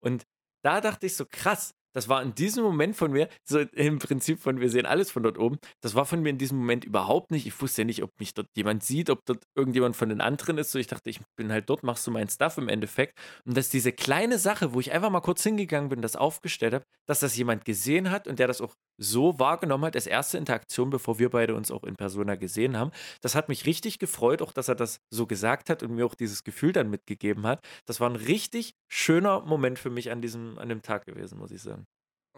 Und 0.00 0.24
da 0.62 0.80
dachte 0.80 1.06
ich 1.06 1.16
so, 1.16 1.24
krass, 1.24 1.74
das 1.94 2.08
war 2.08 2.22
in 2.22 2.34
diesem 2.34 2.62
Moment 2.64 2.96
von 2.96 3.12
mir, 3.12 3.28
so 3.44 3.60
im 3.60 3.98
Prinzip 3.98 4.40
von 4.40 4.60
wir 4.60 4.68
sehen 4.68 4.84
alles 4.84 5.10
von 5.10 5.22
dort 5.22 5.38
oben, 5.38 5.58
das 5.80 5.94
war 5.94 6.04
von 6.04 6.20
mir 6.20 6.30
in 6.30 6.38
diesem 6.38 6.58
Moment 6.58 6.84
überhaupt 6.84 7.30
nicht. 7.30 7.46
Ich 7.46 7.58
wusste 7.62 7.82
ja 7.82 7.86
nicht, 7.86 8.02
ob 8.02 8.10
mich 8.18 8.34
dort 8.34 8.48
jemand 8.54 8.82
sieht, 8.84 9.08
ob 9.08 9.24
dort 9.24 9.44
irgendjemand 9.54 9.96
von 9.96 10.10
den 10.10 10.20
anderen 10.20 10.58
ist. 10.58 10.72
So, 10.72 10.78
ich 10.78 10.88
dachte, 10.88 11.08
ich 11.08 11.20
bin 11.36 11.50
halt 11.52 11.70
dort, 11.70 11.84
machst 11.84 12.06
du 12.06 12.10
mein 12.10 12.28
Stuff 12.28 12.58
im 12.58 12.68
Endeffekt. 12.68 13.18
Und 13.46 13.56
dass 13.56 13.70
diese 13.70 13.92
kleine 13.92 14.38
Sache, 14.38 14.74
wo 14.74 14.80
ich 14.80 14.92
einfach 14.92 15.08
mal 15.08 15.20
kurz 15.20 15.42
hingegangen 15.42 15.88
bin, 15.88 16.02
das 16.02 16.16
aufgestellt 16.16 16.74
habe, 16.74 16.84
dass 17.06 17.20
das 17.20 17.36
jemand 17.36 17.64
gesehen 17.64 18.10
hat 18.10 18.28
und 18.28 18.38
der 18.38 18.46
das 18.46 18.60
auch 18.60 18.74
so 18.98 19.38
wahrgenommen 19.38 19.84
hat, 19.84 19.94
als 19.96 20.06
erste 20.06 20.38
Interaktion, 20.38 20.90
bevor 20.90 21.18
wir 21.18 21.30
beide 21.30 21.54
uns 21.54 21.70
auch 21.70 21.84
in 21.84 21.96
Persona 21.96 22.34
gesehen 22.36 22.76
haben. 22.76 22.90
Das 23.20 23.34
hat 23.34 23.48
mich 23.48 23.66
richtig 23.66 23.98
gefreut, 23.98 24.42
auch 24.42 24.52
dass 24.52 24.68
er 24.68 24.74
das 24.74 25.00
so 25.10 25.26
gesagt 25.26 25.70
hat 25.70 25.82
und 25.82 25.94
mir 25.94 26.06
auch 26.06 26.14
dieses 26.14 26.44
Gefühl 26.44 26.72
dann 26.72 26.90
mitgegeben 26.90 27.46
hat. 27.46 27.64
Das 27.84 28.00
war 28.00 28.08
ein 28.08 28.16
richtig 28.16 28.74
schöner 28.88 29.40
Moment 29.40 29.78
für 29.78 29.90
mich 29.90 30.10
an 30.10 30.22
diesem, 30.22 30.58
an 30.58 30.68
dem 30.68 30.82
Tag 30.82 31.06
gewesen, 31.06 31.38
muss 31.38 31.50
ich 31.50 31.62
sagen. 31.62 31.86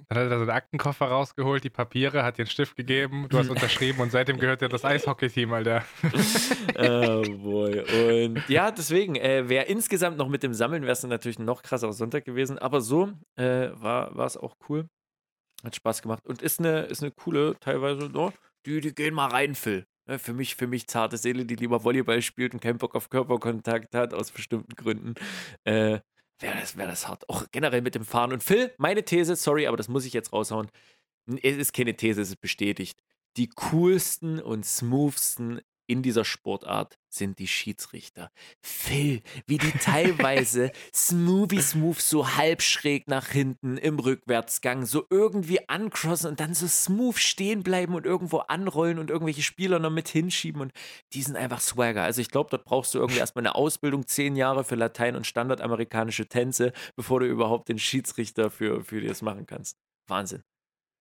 Dann 0.09 0.18
hat 0.18 0.30
er 0.30 0.38
so 0.38 0.42
einen 0.42 0.51
Aktenkoffer 0.51 1.07
rausgeholt, 1.07 1.64
die 1.64 1.70
Papiere, 1.70 2.22
hat 2.22 2.38
den 2.38 2.46
Stift 2.46 2.76
gegeben, 2.76 3.26
du 3.28 3.38
hast 3.38 3.51
unterschrieben 3.51 4.01
und 4.01 4.11
seitdem 4.11 4.38
gehört 4.38 4.62
er 4.62 4.68
das 4.68 4.84
Eishockey-Team, 4.84 5.53
Alter. 5.53 5.84
oh 6.76 7.22
boy. 7.22 8.24
Und 8.24 8.49
ja, 8.49 8.70
deswegen, 8.70 9.16
äh, 9.16 9.49
wäre 9.49 9.66
insgesamt 9.66 10.16
noch 10.16 10.28
mit 10.28 10.42
dem 10.42 10.55
Sammeln, 10.55 10.82
wäre 10.82 10.92
es 10.92 11.03
natürlich 11.03 11.38
ein 11.38 11.44
noch 11.44 11.62
krasserer 11.62 11.92
Sonntag 11.92 12.24
gewesen. 12.24 12.59
Aber 12.59 12.80
so 12.80 13.12
äh, 13.36 13.70
war 13.74 14.16
es 14.18 14.36
auch 14.36 14.57
cool. 14.68 14.88
Hat 15.64 15.74
Spaß 15.74 16.03
gemacht. 16.03 16.26
Und 16.26 16.42
ist 16.42 16.61
eine, 16.61 16.82
ist 16.82 17.03
eine 17.03 17.11
coole, 17.11 17.57
teilweise, 17.61 18.11
oh, 18.14 18.32
die, 18.66 18.80
die 18.80 18.94
gehen 18.94 19.14
mal 19.14 19.28
rein, 19.28 19.55
Phil. 19.55 19.86
Ne, 20.07 20.18
für 20.18 20.32
mich, 20.32 20.57
für 20.57 20.66
mich 20.66 20.88
zarte 20.88 21.16
Seele, 21.16 21.44
die 21.44 21.57
lieber 21.57 21.84
Volleyball 21.84 22.22
spielt 22.22 22.55
und 22.55 22.61
keinen 22.61 22.78
Bock 22.78 22.94
auf 22.94 23.11
Körperkontakt 23.11 23.94
hat, 23.94 24.14
aus 24.14 24.30
bestimmten 24.30 24.74
Gründen. 24.74 25.14
Äh, 25.64 26.01
wäre 26.41 26.59
das, 26.59 26.76
wär 26.76 26.86
das 26.86 27.09
hart. 27.09 27.28
Auch 27.28 27.45
generell 27.51 27.82
mit 27.82 27.95
dem 27.95 28.05
Fahren. 28.05 28.32
Und 28.32 28.43
Phil, 28.43 28.72
meine 28.78 29.05
These, 29.05 29.36
sorry, 29.36 29.66
aber 29.66 29.76
das 29.76 29.89
muss 29.89 30.05
ich 30.05 30.12
jetzt 30.12 30.32
raushauen. 30.32 30.68
Es 31.43 31.57
ist 31.57 31.72
keine 31.72 31.97
These, 31.97 32.22
es 32.22 32.30
ist 32.30 32.41
bestätigt. 32.41 33.03
Die 33.36 33.49
coolsten 33.49 34.41
und 34.41 34.64
smoothsten 34.64 35.61
in 35.89 36.03
dieser 36.03 36.24
Sportart 36.24 36.99
sind 37.09 37.39
die 37.39 37.49
Schiedsrichter. 37.49 38.30
Phil, 38.62 39.22
wie 39.47 39.57
die 39.57 39.72
teilweise 39.72 40.70
smoothie 40.95 41.62
smooth 41.62 41.99
so 41.99 42.36
halb 42.36 42.61
schräg 42.62 43.09
nach 43.09 43.28
hinten 43.28 43.78
im 43.78 43.99
Rückwärtsgang 43.99 44.84
so 44.84 45.07
irgendwie 45.09 45.66
ancrossen 45.68 46.30
und 46.30 46.41
dann 46.41 46.53
so 46.53 46.68
smooth 46.68 47.16
stehen 47.16 47.62
bleiben 47.62 47.95
und 47.95 48.05
irgendwo 48.05 48.39
anrollen 48.39 48.99
und 48.99 49.09
irgendwelche 49.09 49.43
Spieler 49.43 49.78
noch 49.78 49.91
mit 49.91 50.09
hinschieben 50.09 50.61
und 50.61 50.72
die 51.14 51.22
sind 51.22 51.36
einfach 51.36 51.61
Swagger. 51.61 52.03
Also 52.03 52.20
ich 52.20 52.30
glaube, 52.30 52.51
dort 52.51 52.66
brauchst 52.66 52.95
du 52.95 52.99
irgendwie 52.99 53.20
erstmal 53.20 53.47
eine 53.47 53.55
Ausbildung, 53.55 54.07
zehn 54.07 54.36
Jahre 54.36 54.64
für 54.64 54.74
Latein 54.74 55.16
und 55.16 55.26
standardamerikanische 55.26 56.28
Tänze, 56.28 56.72
bevor 56.97 57.20
du 57.20 57.26
überhaupt 57.26 57.70
den 57.70 57.78
Schiedsrichter 57.78 58.51
für, 58.51 58.84
für 58.84 59.01
das 59.01 59.22
machen 59.22 59.47
kannst. 59.47 59.78
Wahnsinn. 60.07 60.43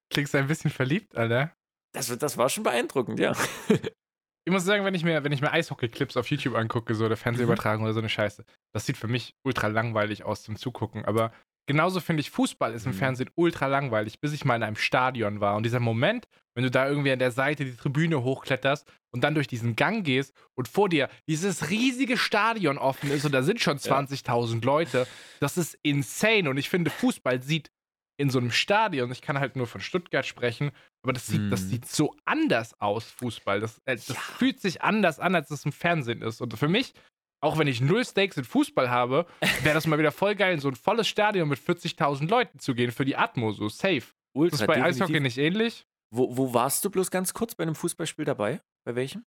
Klingst 0.10 0.34
ein 0.36 0.48
bisschen 0.48 0.72
verliebt, 0.72 1.18
Alter. 1.18 1.54
Das, 1.94 2.16
das 2.18 2.38
war 2.38 2.48
schon 2.48 2.64
beeindruckend, 2.64 3.20
ja. 3.20 3.34
Ich 4.48 4.54
muss 4.54 4.64
sagen, 4.64 4.86
wenn 4.86 4.96
ich 4.96 5.04
mir, 5.04 5.26
wenn 5.26 5.34
ich 5.34 5.42
mir 5.42 5.52
Eishockey-Clips 5.52 6.16
auf 6.16 6.32
YouTube 6.32 6.56
angucke, 6.56 6.96
so 6.96 7.10
der 7.10 7.18
Fernsehübertragung 7.18 7.82
mhm. 7.82 7.88
oder 7.88 7.94
so 7.94 8.00
eine 8.00 8.08
Scheiße, 8.08 8.46
das 8.72 8.86
sieht 8.86 8.96
für 8.96 9.10
mich 9.10 9.36
ultra 9.44 9.68
langweilig 9.68 10.24
aus 10.24 10.44
zum 10.44 10.56
Zugucken. 10.56 11.04
Aber 11.04 11.34
genauso 11.66 12.00
finde 12.00 12.22
ich, 12.22 12.32
Fußball 12.32 12.74
ist 12.74 12.86
im 12.86 12.94
mhm. 12.94 12.98
Fernsehen 12.98 13.30
ultra 13.36 13.68
langweilig, 13.68 14.22
bis 14.22 14.32
ich 14.32 14.46
mal 14.46 14.56
in 14.56 14.64
einem 14.64 14.78
Stadion 14.78 15.42
war. 15.42 15.58
Und 15.58 15.64
dieser 15.64 15.82
Moment, 15.82 16.30
wenn 16.56 16.64
du 16.64 16.72
da 16.72 16.88
irgendwie 16.88 17.12
an 17.12 17.20
der 17.20 17.32
Seite 17.32 17.66
die 17.66 17.76
Tribüne 17.76 18.24
hochkletterst 18.24 18.90
und 19.12 19.22
dann 19.26 19.36
durch 19.36 19.48
diesen 19.48 19.76
Gang 19.76 20.06
gehst 20.06 20.34
und 20.56 20.70
vor 20.70 20.88
dir 20.88 21.10
dieses 21.28 21.70
riesige 21.70 22.16
Stadion 22.16 22.78
offen 22.78 23.12
ist 23.12 23.26
und 23.26 23.34
da 23.34 23.44
sind 23.44 23.60
schon 23.60 23.78
20.000 23.78 24.54
ja. 24.54 24.60
Leute, 24.64 25.08
das 25.42 25.58
ist 25.58 25.78
insane. 25.84 26.50
Und 26.50 26.56
ich 26.56 26.70
finde, 26.70 26.90
Fußball 26.90 27.44
sieht 27.44 27.70
in 28.18 28.30
so 28.30 28.40
einem 28.40 28.52
Stadion, 28.52 29.12
ich 29.12 29.22
kann 29.22 29.40
halt 29.40 29.56
nur 29.56 29.68
von 29.68 29.82
Stuttgart 29.82 30.26
sprechen, 30.26 30.72
aber 31.04 31.14
das 31.14 31.28
sieht, 31.28 31.42
mm. 31.42 31.50
das 31.52 31.70
sieht 31.70 31.88
so 31.88 32.16
anders 32.26 32.80
aus, 32.82 33.06
Fußball. 33.12 33.60
Das, 33.60 33.78
äh, 33.86 33.96
das 33.96 34.08
ja. 34.08 34.16
fühlt 34.16 34.60
sich 34.60 34.82
anders 34.82 35.20
an, 35.20 35.36
als 35.36 35.52
es 35.52 35.66
im 35.66 35.72
Fernsehen 35.72 36.22
ist. 36.22 36.42
Und 36.42 36.58
für 36.58 36.68
mich 36.68 36.94
auch 37.40 37.58
wenn 37.58 37.68
ich 37.68 37.82
null 37.82 38.04
Stakes 38.04 38.38
in 38.38 38.44
Fußball 38.44 38.90
habe, 38.90 39.26
wäre 39.62 39.76
das 39.76 39.88
mal 39.88 40.00
wieder 40.00 40.12
voll 40.12 40.36
geil, 40.36 40.54
in 40.54 40.60
so 40.60 40.70
ein 40.70 40.76
volles 40.76 41.08
Stadion 41.08 41.48
mit 41.48 41.60
40.000 41.60 42.28
Leuten 42.28 42.60
zu 42.60 42.74
gehen 42.74 42.92
für 42.92 43.06
die 43.06 43.16
Atmo, 43.16 43.52
so 43.52 43.70
safe. 43.70 44.04
Ultra, 44.34 44.52
Das 44.52 44.62
ist 44.62 44.68
bei 44.68 44.76
definitiv. 44.76 45.02
Eishockey 45.02 45.20
nicht 45.20 45.38
ähnlich. 45.38 45.86
Wo, 46.10 46.36
wo 46.38 46.54
warst 46.54 46.86
du 46.86 46.90
bloß 46.90 47.12
ganz 47.12 47.34
kurz 47.34 47.56
bei 47.56 47.64
einem 47.64 47.76
Fußballspiel 47.76 48.26
dabei? 48.26 48.62
Bei 48.86 48.96
welchem? 48.96 49.26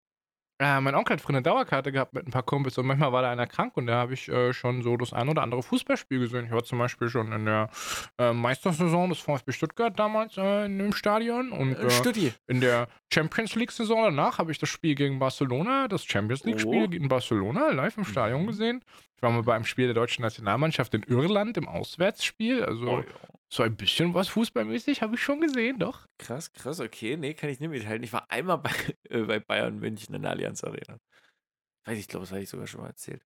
Äh, 0.62 0.82
mein 0.82 0.94
Onkel 0.94 1.14
hat 1.14 1.22
früher 1.22 1.36
eine 1.38 1.42
Dauerkarte 1.42 1.92
gehabt 1.94 2.14
mit 2.14 2.28
ein 2.28 2.32
paar 2.32 2.44
Kumpels 2.44 2.78
und 2.78 2.86
manchmal 2.86 3.14
war 3.14 3.22
da 3.22 3.32
einer 3.32 3.48
krank 3.48 3.78
und 3.78 3.88
da 3.88 3.96
habe 3.96 4.14
ich 4.14 4.28
äh, 4.28 4.52
schon 4.52 4.84
so 4.84 4.98
das 4.98 5.14
ein 5.14 5.30
oder 5.30 5.42
andere 5.42 5.64
Fußballspiel 5.64 6.20
gesehen. 6.20 6.46
Ich 6.48 6.52
war 6.52 6.64
zum 6.66 6.80
Beispiel 6.80 7.08
schon 7.10 7.32
in 7.32 7.46
der 7.46 7.70
äh, 8.18 8.34
Meistersaison 8.34 9.08
des 9.10 9.20
VfB 9.20 9.54
Stuttgart 9.54 9.98
damals 9.98 10.36
äh, 10.38 10.66
in 10.66 10.78
dem 10.78 10.92
Stadion 10.92 11.54
und 11.54 11.76
Äh, 11.78 12.10
äh, 12.10 12.32
in 12.48 12.60
der 12.60 12.90
Champions 13.14 13.56
League-Saison 13.56 14.04
danach 14.04 14.38
habe 14.38 14.52
ich 14.52 14.58
das 14.60 14.68
Spiel 14.68 14.96
gegen 14.96 15.18
Barcelona, 15.18 15.88
das 15.88 16.04
Champions 16.04 16.44
League-Spiel 16.44 16.88
Oh. 16.90 16.94
in 16.94 17.08
Barcelona 17.08 17.72
live 17.72 17.98
im 17.98 18.04
Stadion 18.04 18.42
Mhm. 18.42 18.48
gesehen. 18.48 18.84
Ich 19.20 19.24
war 19.24 19.32
mal 19.32 19.44
bei 19.44 19.54
einem 19.54 19.66
Spiel 19.66 19.86
der 19.88 19.96
deutschen 19.96 20.22
Nationalmannschaft 20.22 20.94
in 20.94 21.04
Irland 21.04 21.58
im 21.58 21.68
Auswärtsspiel. 21.68 22.64
Also 22.64 22.88
Oh, 22.88 23.00
ja. 23.02 23.06
so 23.50 23.64
ein 23.64 23.76
bisschen 23.76 24.14
was 24.14 24.30
fußballmäßig 24.30 25.02
habe 25.02 25.16
ich 25.16 25.22
schon 25.22 25.42
gesehen, 25.42 25.78
doch. 25.78 26.06
Krass, 26.18 26.54
krass, 26.54 26.80
okay. 26.80 27.18
Nee, 27.18 27.34
kann 27.34 27.50
ich 27.50 27.60
nicht 27.60 27.68
mithalten. 27.70 28.02
Ich 28.04 28.14
war 28.14 28.32
einmal 28.32 28.60
bei, 28.60 28.72
äh, 29.10 29.24
bei 29.24 29.40
Bayern 29.42 29.78
München 29.78 30.16
in 30.16 30.22
der 30.22 30.32
Allianz 30.32 30.64
Arena. 30.64 30.98
Weiß 31.86 31.98
ich, 32.00 32.08
glaube, 32.08 32.24
das 32.24 32.32
habe 32.32 32.42
ich 32.44 32.48
sogar 32.48 32.66
schon 32.66 32.80
mal 32.80 32.88
erzählt. 32.88 33.22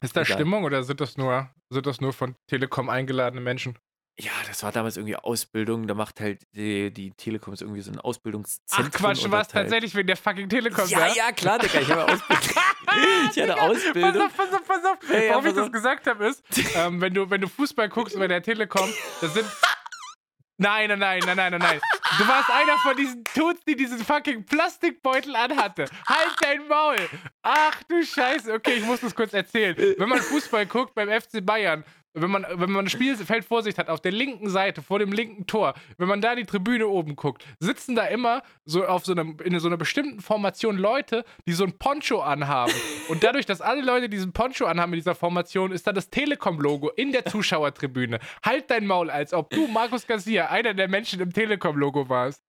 Ist 0.00 0.16
da 0.16 0.20
Egal. 0.20 0.34
Stimmung 0.36 0.62
oder 0.62 0.84
sind 0.84 1.00
das 1.00 1.16
nur, 1.16 1.50
sind 1.70 1.86
das 1.86 2.00
nur 2.00 2.12
von 2.12 2.36
Telekom 2.48 2.88
eingeladene 2.88 3.40
Menschen? 3.40 3.76
Ja, 4.20 4.30
das 4.46 4.62
war 4.62 4.70
damals 4.70 4.96
irgendwie 4.96 5.16
Ausbildung. 5.16 5.88
Da 5.88 5.94
macht 5.94 6.20
halt 6.20 6.44
die, 6.54 6.92
die 6.92 7.10
Telekoms 7.10 7.62
irgendwie 7.62 7.80
so 7.82 7.90
ein 7.90 7.98
Ausbildungszentrum. 7.98 8.90
Ach 8.94 8.96
Quatsch, 8.96 9.22
du 9.22 9.24
und 9.26 9.32
warst 9.32 9.50
das 9.50 9.54
halt- 9.56 9.64
tatsächlich 9.66 9.94
wegen 9.96 10.06
der 10.06 10.16
fucking 10.16 10.48
Telekom 10.48 10.88
Ja, 10.88 11.00
da? 11.00 11.14
ja, 11.14 11.32
klar, 11.32 11.58
Digga. 11.58 11.80
Ich 11.80 11.90
habe 11.90 12.04
Ausbildung. 12.12 12.62
ich 13.34 13.42
hatte 13.42 13.52
Pass 13.54 13.58
Ausbildung. 13.60 14.22
auf, 14.22 14.36
pass 14.36 14.52
auf, 14.52 14.64
pass 14.66 14.84
auf. 14.84 14.98
Ja, 15.10 15.30
Warum 15.30 15.46
ich 15.46 15.50
pass 15.52 15.54
das 15.54 15.66
auf. 15.66 15.72
gesagt 15.72 16.06
habe, 16.06 16.26
ist, 16.26 16.42
ähm, 16.76 17.00
wenn, 17.00 17.14
du, 17.14 17.28
wenn 17.30 17.40
du 17.40 17.48
Fußball 17.48 17.88
guckst 17.88 18.18
bei 18.18 18.28
der 18.28 18.42
Telekom, 18.42 18.88
das 19.20 19.34
sind. 19.34 19.46
Nein, 20.58 20.88
nein, 20.88 20.98
nein, 20.98 21.20
nein, 21.26 21.36
nein, 21.36 21.50
nein, 21.52 21.60
nein. 21.60 21.80
Du 22.18 22.26
warst 22.26 22.48
einer 22.50 22.78
von 22.78 22.96
diesen 22.96 23.22
Tuts, 23.24 23.60
die 23.68 23.76
diesen 23.76 23.98
fucking 24.02 24.46
Plastikbeutel 24.46 25.36
anhatte. 25.36 25.84
Halt 26.08 26.30
dein 26.40 26.66
Maul. 26.66 26.96
Ach 27.42 27.82
du 27.88 28.02
Scheiße. 28.02 28.54
Okay, 28.54 28.74
ich 28.74 28.84
muss 28.84 29.00
das 29.00 29.14
kurz 29.14 29.34
erzählen. 29.34 29.76
Wenn 29.98 30.08
man 30.08 30.18
Fußball 30.18 30.64
guckt 30.64 30.94
beim 30.94 31.10
FC 31.10 31.44
Bayern, 31.44 31.84
wenn 32.16 32.30
man, 32.30 32.46
wenn 32.50 32.70
man 32.70 32.86
ein 32.86 32.88
Spielfeld 32.88 33.44
vor 33.44 33.62
sich 33.62 33.76
hat, 33.76 33.88
auf 33.88 34.00
der 34.00 34.12
linken 34.12 34.48
Seite, 34.48 34.82
vor 34.82 34.98
dem 34.98 35.12
linken 35.12 35.46
Tor, 35.46 35.74
wenn 35.98 36.08
man 36.08 36.20
da 36.20 36.34
die 36.34 36.44
Tribüne 36.44 36.88
oben 36.88 37.14
guckt, 37.14 37.44
sitzen 37.60 37.94
da 37.94 38.06
immer 38.06 38.42
so 38.64 38.86
auf 38.86 39.04
so 39.04 39.12
einem, 39.12 39.36
in 39.44 39.58
so 39.60 39.68
einer 39.68 39.76
bestimmten 39.76 40.20
Formation 40.20 40.78
Leute, 40.78 41.24
die 41.46 41.52
so 41.52 41.64
ein 41.64 41.78
Poncho 41.78 42.20
anhaben. 42.20 42.72
Und 43.08 43.22
dadurch, 43.22 43.44
dass 43.44 43.60
alle 43.60 43.82
Leute 43.82 44.08
diesen 44.08 44.32
Poncho 44.32 44.64
anhaben 44.64 44.94
in 44.94 44.98
dieser 44.98 45.14
Formation, 45.14 45.72
ist 45.72 45.86
da 45.86 45.92
das 45.92 46.08
Telekom-Logo 46.10 46.90
in 46.90 47.12
der 47.12 47.26
Zuschauertribüne. 47.26 48.18
Halt 48.44 48.70
dein 48.70 48.86
Maul, 48.86 49.10
als 49.10 49.34
ob 49.34 49.50
du, 49.50 49.68
Markus 49.68 50.06
Garcia, 50.06 50.46
einer 50.46 50.72
der 50.72 50.88
Menschen 50.88 51.20
im 51.20 51.32
Telekom-Logo 51.32 52.08
warst. 52.08 52.42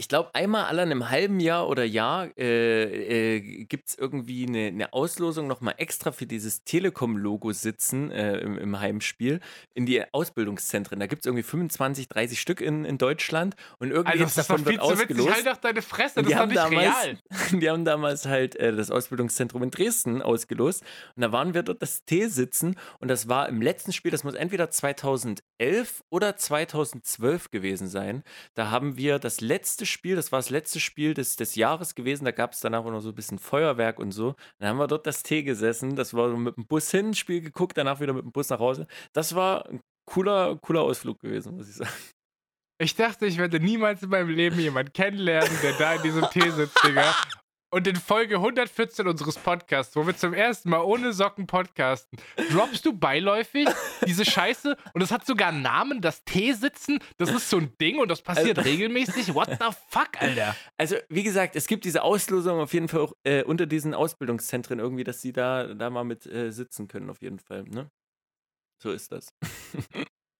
Ich 0.00 0.08
glaube, 0.08 0.34
einmal 0.34 0.64
alle 0.64 0.82
in 0.82 0.92
einem 0.92 1.10
halben 1.10 1.40
Jahr 1.40 1.68
oder 1.68 1.84
Jahr 1.84 2.30
äh, 2.38 3.36
äh, 3.36 3.64
gibt 3.64 3.90
es 3.90 3.98
irgendwie 3.98 4.46
eine, 4.46 4.68
eine 4.68 4.94
Auslosung 4.94 5.46
nochmal 5.46 5.74
extra 5.76 6.10
für 6.10 6.24
dieses 6.24 6.64
Telekom-Logo 6.64 7.52
sitzen 7.52 8.10
äh, 8.10 8.38
im, 8.38 8.56
im 8.56 8.80
Heimspiel 8.80 9.40
in 9.74 9.84
die 9.84 10.02
Ausbildungszentren. 10.14 10.98
Da 11.00 11.06
gibt 11.06 11.20
es 11.20 11.26
irgendwie 11.26 11.42
25, 11.42 12.08
30 12.08 12.40
Stück 12.40 12.62
in, 12.62 12.86
in 12.86 12.96
Deutschland 12.96 13.56
und 13.78 13.90
irgendwie 13.90 14.20
doch 14.20 14.32
davon 14.32 14.64
viel 14.64 14.66
wird 14.68 14.82
zu 14.82 14.90
witzig. 14.92 15.02
ausgelost. 15.02 15.34
Halt 15.34 15.46
doch 15.46 15.56
deine 15.58 15.82
Fresse, 15.82 16.22
das 16.22 16.26
die 16.26 16.32
ist 16.32 16.46
nicht 16.46 16.56
damals, 16.56 17.04
real. 17.04 17.18
die 17.60 17.68
haben 17.68 17.84
damals 17.84 18.24
halt 18.24 18.56
äh, 18.56 18.74
das 18.74 18.90
Ausbildungszentrum 18.90 19.62
in 19.64 19.70
Dresden 19.70 20.22
ausgelost. 20.22 20.82
Und 21.14 21.20
da 21.20 21.30
waren 21.30 21.52
wir 21.52 21.62
dort 21.62 21.82
das 21.82 22.06
T 22.06 22.26
sitzen. 22.28 22.76
Und 23.00 23.08
das 23.08 23.28
war 23.28 23.50
im 23.50 23.60
letzten 23.60 23.92
Spiel, 23.92 24.10
das 24.10 24.24
muss 24.24 24.32
entweder 24.32 24.70
2011 24.70 25.42
oder 26.08 26.38
2012 26.38 27.50
gewesen 27.50 27.86
sein. 27.86 28.22
Da 28.54 28.70
haben 28.70 28.96
wir 28.96 29.18
das 29.18 29.42
letzte 29.42 29.89
Spiel, 29.90 30.16
das 30.16 30.32
war 30.32 30.38
das 30.38 30.50
letzte 30.50 30.80
Spiel 30.80 31.14
des, 31.14 31.36
des 31.36 31.54
Jahres 31.54 31.94
gewesen. 31.94 32.24
Da 32.24 32.30
gab 32.30 32.52
es 32.52 32.60
danach 32.60 32.84
auch 32.84 32.90
noch 32.90 33.00
so 33.00 33.10
ein 33.10 33.14
bisschen 33.14 33.38
Feuerwerk 33.38 33.98
und 33.98 34.12
so. 34.12 34.34
Dann 34.58 34.70
haben 34.70 34.78
wir 34.78 34.86
dort 34.86 35.06
das 35.06 35.22
T 35.22 35.42
gesessen. 35.42 35.96
Das 35.96 36.14
war 36.14 36.28
mit 36.36 36.56
dem 36.56 36.66
Bus 36.66 36.90
hin, 36.90 37.14
Spiel 37.14 37.40
geguckt, 37.40 37.76
danach 37.76 38.00
wieder 38.00 38.12
mit 38.12 38.24
dem 38.24 38.32
Bus 38.32 38.48
nach 38.48 38.60
Hause. 38.60 38.86
Das 39.12 39.34
war 39.34 39.68
ein 39.68 39.80
cooler, 40.06 40.56
cooler 40.56 40.82
Ausflug 40.82 41.20
gewesen, 41.20 41.56
muss 41.56 41.68
ich 41.68 41.76
sagen. 41.76 41.90
Ich 42.82 42.94
dachte, 42.94 43.26
ich 43.26 43.36
werde 43.36 43.60
niemals 43.60 44.02
in 44.02 44.08
meinem 44.08 44.30
Leben 44.30 44.58
jemanden 44.58 44.94
kennenlernen, 44.94 45.52
der 45.62 45.74
da 45.74 45.94
in 45.96 46.02
diesem 46.02 46.24
Tee 46.30 46.48
sitzt, 46.48 46.82
Digga. 46.82 47.14
Und 47.72 47.86
in 47.86 47.94
Folge 47.94 48.36
114 48.36 49.06
unseres 49.06 49.36
Podcasts, 49.38 49.94
wo 49.94 50.04
wir 50.04 50.16
zum 50.16 50.34
ersten 50.34 50.70
Mal 50.70 50.80
ohne 50.80 51.12
Socken 51.12 51.46
podcasten, 51.46 52.18
droppst 52.50 52.84
du 52.84 52.92
beiläufig 52.92 53.68
diese 54.04 54.24
Scheiße 54.24 54.76
und 54.92 55.02
es 55.02 55.12
hat 55.12 55.24
sogar 55.24 55.50
einen 55.50 55.62
Namen, 55.62 56.00
das 56.00 56.24
Teesitzen, 56.24 56.98
das 57.18 57.30
ist 57.30 57.48
so 57.48 57.58
ein 57.58 57.72
Ding 57.80 58.00
und 58.00 58.08
das 58.08 58.22
passiert 58.22 58.58
Also- 58.58 58.68
regelmäßig. 58.68 59.34
What 59.34 59.50
the 59.60 59.68
fuck, 59.88 60.20
Alter? 60.20 60.56
Also, 60.78 60.96
wie 61.08 61.22
gesagt, 61.22 61.54
es 61.54 61.68
gibt 61.68 61.84
diese 61.84 62.02
Auslosung 62.02 62.58
auf 62.58 62.72
jeden 62.74 62.88
Fall 62.88 63.00
auch 63.02 63.12
äh, 63.24 63.44
unter 63.44 63.66
diesen 63.66 63.94
Ausbildungszentren 63.94 64.80
irgendwie, 64.80 65.04
dass 65.04 65.20
sie 65.22 65.32
da, 65.32 65.72
da 65.72 65.90
mal 65.90 66.02
mit 66.04 66.26
äh, 66.26 66.50
sitzen 66.50 66.88
können, 66.88 67.08
auf 67.08 67.22
jeden 67.22 67.38
Fall. 67.38 67.62
Ne? 67.64 67.88
So 68.82 68.90
ist 68.90 69.12
das. 69.12 69.28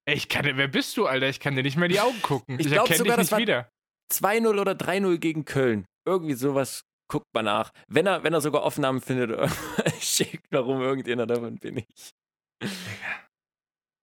Ich 0.07 0.29
kann, 0.29 0.45
wer 0.57 0.67
bist 0.67 0.97
du, 0.97 1.07
Alter? 1.07 1.29
Ich 1.29 1.39
kann 1.39 1.55
dir 1.55 1.63
nicht 1.63 1.77
mehr 1.77 1.87
in 1.87 1.93
die 1.93 2.01
Augen 2.01 2.21
gucken. 2.23 2.59
Ich 2.59 2.67
Ich, 2.67 2.73
erkenne 2.73 2.99
sogar, 2.99 3.17
dich 3.19 3.29
das 3.31 3.39
nicht 3.39 3.49
war- 3.49 3.67
wieder. 3.67 3.71
2-0 4.13 4.59
oder 4.61 4.73
3-0 4.73 5.19
gegen 5.19 5.45
Köln. 5.45 5.85
Irgendwie 6.05 6.35
sowas 6.35 6.83
guckt 7.11 7.27
man 7.35 7.45
nach. 7.45 7.73
Wenn 7.89 8.07
er, 8.07 8.23
wenn 8.25 8.33
er 8.33 8.41
sogar 8.41 8.63
Aufnahmen 8.63 9.01
findet, 9.01 9.39
schickt, 10.01 10.47
warum 10.51 10.81
irgendjemand 10.81 11.31
davon 11.31 11.59
bin 11.59 11.79
ich. 11.79 12.15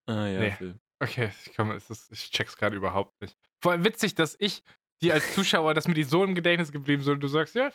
Ah 0.06 0.28
ja, 0.28 0.40
Nee. 0.40 0.52
Phil. 0.52 0.80
Okay, 1.00 1.32
ich, 1.46 1.56
komme, 1.56 1.76
es 1.76 1.90
ist, 1.90 2.12
ich 2.12 2.32
check's 2.32 2.58
gerade 2.58 2.76
überhaupt 2.76 3.20
nicht. 3.22 3.38
Vor 3.62 3.72
allem 3.72 3.86
witzig, 3.86 4.16
dass 4.16 4.36
ich 4.40 4.64
dir 5.02 5.14
als 5.14 5.34
Zuschauer, 5.36 5.74
dass 5.74 5.88
mir 5.88 5.94
die 5.94 6.04
so 6.04 6.24
im 6.24 6.34
Gedächtnis 6.34 6.72
geblieben 6.72 7.04
sind 7.04 7.16
und 7.16 7.20
du 7.20 7.28
sagst, 7.28 7.56
ja, 7.56 7.72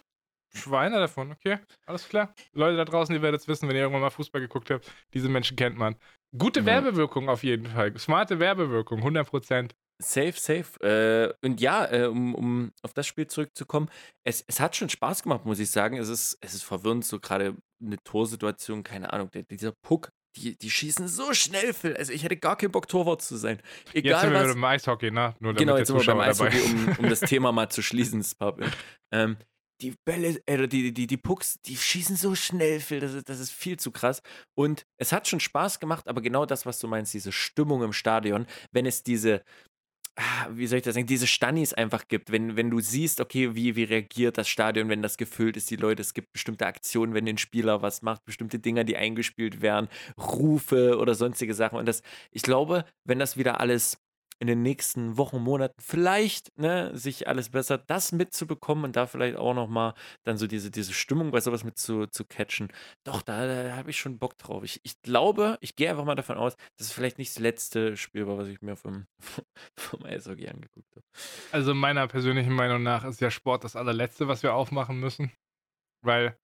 Schweine 0.54 0.98
davon, 0.98 1.30
okay, 1.32 1.58
alles 1.86 2.08
klar. 2.08 2.34
Leute 2.52 2.76
da 2.76 2.84
draußen, 2.84 3.14
ihr 3.14 3.22
werdet 3.22 3.40
es 3.40 3.48
wissen, 3.48 3.68
wenn 3.68 3.76
ihr 3.76 3.82
irgendwann 3.82 4.02
mal 4.02 4.10
Fußball 4.10 4.40
geguckt 4.40 4.70
habt, 4.70 4.90
diese 5.14 5.28
Menschen 5.28 5.56
kennt 5.56 5.78
man. 5.78 5.96
Gute 6.36 6.60
Ja. 6.60 6.66
Werbewirkung 6.66 7.28
auf 7.28 7.42
jeden 7.42 7.66
Fall. 7.66 7.96
Smarte 7.98 8.38
Werbewirkung, 8.38 9.00
100%. 9.02 9.70
Safe, 10.02 10.32
safe. 10.32 10.80
Äh, 11.42 11.46
und 11.46 11.60
ja, 11.60 11.90
äh, 11.90 12.06
um, 12.06 12.34
um 12.34 12.72
auf 12.82 12.92
das 12.92 13.06
Spiel 13.06 13.26
zurückzukommen, 13.26 13.88
es, 14.24 14.44
es 14.46 14.60
hat 14.60 14.76
schon 14.76 14.88
Spaß 14.88 15.22
gemacht, 15.22 15.44
muss 15.44 15.58
ich 15.58 15.70
sagen. 15.70 15.96
Es 15.96 16.08
ist, 16.08 16.38
es 16.40 16.54
ist 16.54 16.62
verwirrend, 16.62 17.04
so 17.04 17.20
gerade 17.20 17.56
eine 17.82 17.96
Torsituation, 18.04 18.82
keine 18.82 19.12
Ahnung, 19.12 19.30
der, 19.30 19.42
dieser 19.42 19.72
Puck, 19.72 20.10
die, 20.36 20.56
die 20.56 20.70
schießen 20.70 21.08
so 21.08 21.34
schnell, 21.34 21.74
Phil. 21.74 21.96
Also 21.96 22.12
ich 22.12 22.24
hätte 22.24 22.36
gar 22.36 22.56
keinen 22.56 22.72
Bock, 22.72 22.88
Torwart 22.88 23.22
zu 23.22 23.36
sein. 23.36 23.60
Jetzt 23.86 23.96
Egal 23.96 24.20
sind 24.20 24.30
wir 24.30 24.36
was. 24.36 24.44
wieder 24.44 24.54
im 24.54 24.64
Eishockey, 24.64 25.10
ne? 25.10 25.34
Nur 25.40 25.52
damit 25.52 25.58
Genau, 25.58 25.76
jetzt 25.76 25.88
sind 25.88 25.98
wir 25.98 26.06
beim 26.06 26.20
Eishockey, 26.20 26.60
um, 26.60 26.96
um 26.98 27.08
das 27.08 27.20
Thema 27.20 27.52
mal 27.52 27.68
zu 27.68 27.82
schließen, 27.82 28.20
das. 28.20 28.36
Ähm, 29.12 29.36
die 29.82 29.94
Bälle, 30.06 30.40
äh, 30.46 30.68
die, 30.68 30.92
die, 30.92 31.06
die 31.06 31.16
Pucks, 31.16 31.60
die 31.66 31.76
schießen 31.76 32.16
so 32.16 32.34
schnell, 32.34 32.80
Phil, 32.80 33.00
das 33.00 33.12
ist, 33.14 33.28
das 33.28 33.40
ist 33.40 33.50
viel 33.50 33.78
zu 33.78 33.90
krass. 33.90 34.22
Und 34.56 34.86
es 34.96 35.12
hat 35.12 35.28
schon 35.28 35.40
Spaß 35.40 35.80
gemacht, 35.80 36.08
aber 36.08 36.22
genau 36.22 36.46
das, 36.46 36.64
was 36.64 36.78
du 36.78 36.88
meinst, 36.88 37.12
diese 37.12 37.32
Stimmung 37.32 37.82
im 37.82 37.92
Stadion, 37.92 38.46
wenn 38.70 38.86
es 38.86 39.02
diese, 39.02 39.42
wie 40.50 40.66
soll 40.66 40.78
ich 40.78 40.84
das 40.84 40.94
sagen, 40.94 41.06
diese 41.06 41.26
Stannis 41.26 41.72
einfach 41.72 42.06
gibt, 42.06 42.30
wenn, 42.30 42.56
wenn 42.56 42.70
du 42.70 42.80
siehst, 42.80 43.20
okay, 43.20 43.54
wie, 43.54 43.76
wie 43.76 43.84
reagiert 43.84 44.36
das 44.36 44.48
Stadion, 44.48 44.88
wenn 44.88 45.02
das 45.02 45.16
gefüllt 45.16 45.56
ist, 45.56 45.70
die 45.70 45.76
Leute, 45.76 46.02
es 46.02 46.12
gibt 46.12 46.32
bestimmte 46.32 46.66
Aktionen, 46.66 47.14
wenn 47.14 47.26
ein 47.26 47.38
Spieler 47.38 47.80
was 47.82 48.02
macht, 48.02 48.24
bestimmte 48.24 48.58
Dinger, 48.58 48.84
die 48.84 48.96
eingespielt 48.96 49.62
werden, 49.62 49.88
Rufe 50.18 50.98
oder 50.98 51.14
sonstige 51.14 51.54
Sachen. 51.54 51.78
Und 51.78 51.86
das, 51.86 52.02
ich 52.30 52.42
glaube, 52.42 52.84
wenn 53.04 53.18
das 53.18 53.36
wieder 53.36 53.60
alles 53.60 53.98
in 54.38 54.46
den 54.46 54.62
nächsten 54.62 55.16
Wochen, 55.16 55.38
Monaten 55.38 55.80
vielleicht 55.80 56.56
ne, 56.58 56.90
sich 56.96 57.28
alles 57.28 57.50
bessert, 57.50 57.84
das 57.88 58.12
mitzubekommen 58.12 58.84
und 58.84 58.96
da 58.96 59.06
vielleicht 59.06 59.36
auch 59.36 59.54
nochmal 59.54 59.94
dann 60.24 60.36
so 60.36 60.46
diese, 60.46 60.70
diese 60.70 60.92
Stimmung 60.92 61.30
bei 61.30 61.40
sowas 61.40 61.64
mit 61.64 61.78
zu, 61.78 62.06
zu 62.06 62.24
catchen. 62.24 62.68
Doch, 63.04 63.22
da, 63.22 63.46
da 63.46 63.76
habe 63.76 63.90
ich 63.90 63.98
schon 63.98 64.18
Bock 64.18 64.38
drauf. 64.38 64.64
Ich, 64.64 64.80
ich 64.82 65.00
glaube, 65.02 65.58
ich 65.60 65.76
gehe 65.76 65.90
einfach 65.90 66.04
mal 66.04 66.14
davon 66.14 66.36
aus, 66.36 66.56
dass 66.76 66.88
es 66.88 66.92
vielleicht 66.92 67.18
nicht 67.18 67.30
das 67.30 67.38
letzte 67.40 67.96
Spiel 67.96 68.26
war, 68.26 68.38
was 68.38 68.48
ich 68.48 68.60
mir 68.62 68.76
vom, 68.76 69.06
vom 69.78 70.04
Eishockey 70.04 70.48
angeguckt 70.48 70.90
habe. 70.96 71.06
Also 71.52 71.74
meiner 71.74 72.08
persönlichen 72.08 72.52
Meinung 72.52 72.82
nach 72.82 73.04
ist 73.04 73.20
ja 73.20 73.30
Sport 73.30 73.64
das 73.64 73.76
allerletzte, 73.76 74.28
was 74.28 74.42
wir 74.42 74.54
aufmachen 74.54 74.98
müssen. 74.98 75.30
Weil, 76.04 76.36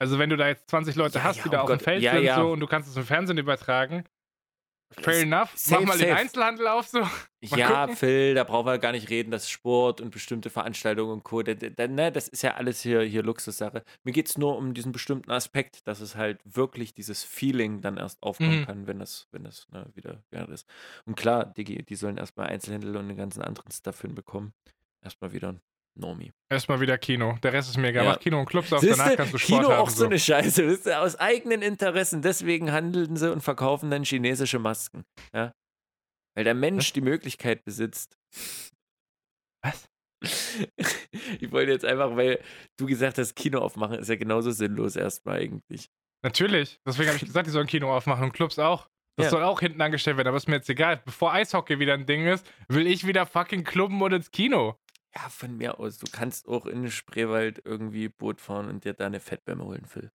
also 0.00 0.18
wenn 0.18 0.30
du 0.30 0.36
da 0.36 0.48
jetzt 0.48 0.70
20 0.70 0.96
Leute 0.96 1.18
Ja, 1.18 1.24
hast, 1.24 1.36
ja, 1.38 1.42
die 1.44 1.50
da 1.50 1.60
um 1.60 1.64
auf 1.64 1.70
dem 1.70 1.80
Feld 1.80 2.02
ja, 2.02 2.14
sind 2.14 2.34
so 2.34 2.52
und 2.52 2.60
du 2.60 2.66
kannst 2.66 2.88
es 2.88 2.96
im 2.96 3.04
Fernsehen 3.04 3.38
übertragen, 3.38 4.04
fair 5.02 5.20
enough. 5.22 5.50
safe, 5.56 5.80
Mach 5.82 5.88
mal 5.88 5.98
den 5.98 6.08
safe. 6.08 6.20
Einzelhandel 6.20 6.66
auf 6.68 6.86
so. 6.88 7.00
Mal 7.00 7.10
ja, 7.58 7.80
gucken. 7.82 7.96
Phil, 7.96 8.34
da 8.34 8.44
brauchen 8.44 8.66
wir 8.66 8.78
gar 8.78 8.92
nicht 8.92 9.10
reden, 9.10 9.30
das 9.30 9.44
ist 9.44 9.50
Sport 9.50 10.00
und 10.00 10.10
bestimmte 10.10 10.48
Veranstaltungen 10.50 11.12
und 11.12 11.24
Co. 11.24 11.42
Da, 11.42 11.54
da, 11.54 11.86
ne, 11.88 12.10
das 12.10 12.28
ist 12.28 12.42
ja 12.42 12.54
alles 12.54 12.80
hier, 12.80 13.02
hier 13.02 13.22
Luxussache. 13.22 13.84
Mir 14.02 14.12
geht 14.12 14.28
es 14.28 14.38
nur 14.38 14.56
um 14.56 14.72
diesen 14.74 14.92
bestimmten 14.92 15.30
Aspekt, 15.30 15.86
dass 15.86 16.00
es 16.00 16.16
halt 16.16 16.40
wirklich 16.44 16.94
dieses 16.94 17.22
Feeling 17.22 17.80
dann 17.82 17.96
erst 17.98 18.22
aufkommen 18.22 18.60
Mhm. 18.60 18.66
kann, 18.66 18.86
wenn 18.86 18.98
das, 18.98 19.28
wenn 19.30 19.44
das 19.44 19.66
ne, 19.72 19.86
wieder 19.94 20.22
während 20.30 20.50
ist. 20.50 20.66
Und 21.04 21.16
klar, 21.16 21.44
Digi, 21.46 21.82
die 21.84 21.96
sollen 21.96 22.16
erstmal 22.16 22.46
Einzelhändler 22.46 23.00
und 23.00 23.08
den 23.08 23.16
ganzen 23.16 23.42
anderen 23.42 23.70
Stuff 23.72 24.00
hinbekommen. 24.00 24.54
Erstmal 25.02 25.32
wieder 25.32 25.54
Normi. 25.96 26.32
Erstmal 26.50 26.80
wieder 26.80 26.98
Kino. 26.98 27.36
Der 27.42 27.52
Rest 27.52 27.70
ist 27.70 27.76
mir 27.76 27.88
egal. 27.88 28.04
Ja. 28.04 28.10
Mach 28.12 28.20
Kino 28.20 28.40
und 28.40 28.46
Clubs 28.46 28.72
auf, 28.72 28.80
Siehste, 28.80 28.96
danach 28.98 29.16
kannst 29.16 29.34
du 29.34 29.38
Sport 29.38 29.60
Kino 29.62 29.72
haben. 29.72 29.80
auch 29.80 29.90
so 29.90 30.06
eine 30.06 30.18
Scheiße. 30.18 30.64
Das 30.64 30.72
ist 30.80 30.88
aus 30.92 31.16
eigenen 31.16 31.62
Interessen. 31.62 32.20
Deswegen 32.22 32.72
handeln 32.72 33.16
sie 33.16 33.30
und 33.32 33.42
verkaufen 33.42 33.90
dann 33.90 34.04
chinesische 34.04 34.58
Masken. 34.58 35.04
Ja? 35.32 35.52
Weil 36.36 36.44
der 36.44 36.54
Mensch 36.54 36.86
Was? 36.88 36.92
die 36.94 37.00
Möglichkeit 37.00 37.64
besitzt. 37.64 38.16
Was? 39.62 39.88
Ich 41.40 41.52
wollte 41.52 41.70
jetzt 41.72 41.84
einfach, 41.84 42.16
weil 42.16 42.40
du 42.78 42.86
gesagt 42.86 43.18
hast, 43.18 43.34
Kino 43.36 43.58
aufmachen 43.60 43.98
ist 43.98 44.08
ja 44.08 44.16
genauso 44.16 44.50
sinnlos 44.50 44.96
erstmal 44.96 45.38
eigentlich. 45.40 45.88
Natürlich. 46.24 46.78
Deswegen 46.86 47.08
habe 47.08 47.16
ich 47.18 47.24
gesagt, 47.26 47.46
die 47.46 47.50
sollen 47.50 47.66
Kino 47.66 47.94
aufmachen 47.94 48.24
und 48.24 48.32
Clubs 48.32 48.58
auch. 48.58 48.88
Das 49.16 49.26
Ja. 49.26 49.30
soll 49.30 49.42
auch 49.42 49.60
hinten 49.60 49.80
angestellt 49.82 50.16
werden, 50.16 50.28
aber 50.28 50.38
ist 50.38 50.48
mir 50.48 50.56
jetzt 50.56 50.70
egal. 50.70 51.02
Bevor 51.04 51.32
Eishockey 51.32 51.78
wieder 51.78 51.94
ein 51.94 52.06
Ding 52.06 52.26
ist, 52.26 52.46
will 52.68 52.86
ich 52.86 53.06
wieder 53.06 53.26
fucking 53.26 53.62
klubben 53.64 54.00
und 54.02 54.12
ins 54.12 54.30
Kino. 54.30 54.76
Ja, 55.14 55.28
von 55.28 55.56
mir 55.56 55.78
aus. 55.78 55.98
Du 55.98 56.06
kannst 56.10 56.48
auch 56.48 56.66
in 56.66 56.82
den 56.82 56.90
Spreewald 56.90 57.62
irgendwie 57.64 58.08
Boot 58.08 58.40
fahren 58.40 58.68
und 58.68 58.84
dir 58.84 58.94
da 58.94 59.06
eine 59.06 59.20
Fettbämme 59.20 59.64
holen, 59.64 59.86
Phil. 59.86 60.10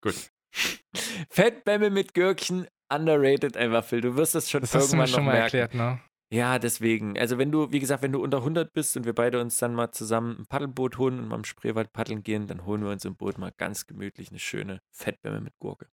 Gut. 0.00 0.30
Fettbämme 1.30 1.90
mit 1.90 2.14
Gürkchen, 2.14 2.66
underrated 2.92 3.56
einfach, 3.56 3.84
Phil. 3.84 4.00
Du 4.00 4.16
wirst 4.16 4.34
das 4.34 4.50
schon 4.50 4.60
Das 4.60 4.74
hast 4.74 4.92
du 4.92 4.96
mir 4.96 5.02
irgendwann 5.02 5.14
schon 5.14 5.24
mal 5.24 5.32
merken. 5.32 5.56
erklärt, 5.56 5.74
ne? 5.74 6.00
Ja, 6.32 6.58
deswegen. 6.58 7.18
Also 7.18 7.36
wenn 7.38 7.52
du, 7.52 7.72
wie 7.72 7.78
gesagt, 7.80 8.02
wenn 8.02 8.12
du 8.12 8.22
unter 8.22 8.38
100 8.38 8.72
bist 8.72 8.96
und 8.96 9.04
wir 9.04 9.14
beide 9.14 9.40
uns 9.40 9.58
dann 9.58 9.74
mal 9.74 9.92
zusammen 9.92 10.38
ein 10.40 10.46
Paddelboot 10.46 10.96
holen 10.98 11.18
und 11.18 11.28
mal 11.28 11.36
im 11.36 11.44
Spreewald 11.44 11.92
paddeln 11.92 12.22
gehen, 12.22 12.46
dann 12.46 12.64
holen 12.64 12.82
wir 12.82 12.90
uns 12.90 13.04
im 13.04 13.16
Boot 13.16 13.36
mal 13.38 13.52
ganz 13.58 13.86
gemütlich 13.86 14.30
eine 14.30 14.38
schöne 14.38 14.80
Fettbämme 14.90 15.40
mit 15.40 15.58
Gurke. 15.58 15.88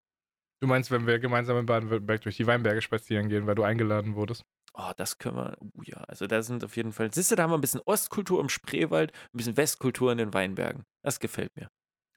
Du 0.61 0.67
meinst, 0.67 0.91
wenn 0.91 1.07
wir 1.07 1.19
gemeinsam 1.19 1.57
in 1.59 1.67
Baden-Württemberg 1.67 2.23
durch 2.23 2.37
die 2.37 2.47
Weinberge 2.47 2.83
spazieren 2.83 3.29
gehen, 3.29 3.47
weil 3.47 3.55
du 3.55 3.63
eingeladen 3.63 4.17
wurdest? 4.17 4.45
Oh, 4.75 4.93
das 4.97 5.19
können 5.19 5.37
wir, 5.37 5.57
oh 5.61 5.83
ja, 5.83 5.99
also 6.05 6.27
da 6.27 6.43
sind 6.43 6.65
auf 6.65 6.77
jeden 6.77 6.93
Fall, 6.93 7.13
siehst 7.13 7.31
du, 7.31 7.37
da 7.37 7.45
haben 7.45 7.51
wir 7.51 7.59
ein 7.59 7.61
bisschen 7.61 7.81
Ostkultur 7.85 8.41
im 8.41 8.49
Spreewald, 8.49 9.13
ein 9.13 9.37
bisschen 9.37 9.57
Westkultur 9.57 10.13
in 10.13 10.19
den 10.19 10.35
Weinbergen. 10.35 10.85
Das 11.03 11.21
gefällt 11.21 11.55
mir. 11.57 11.69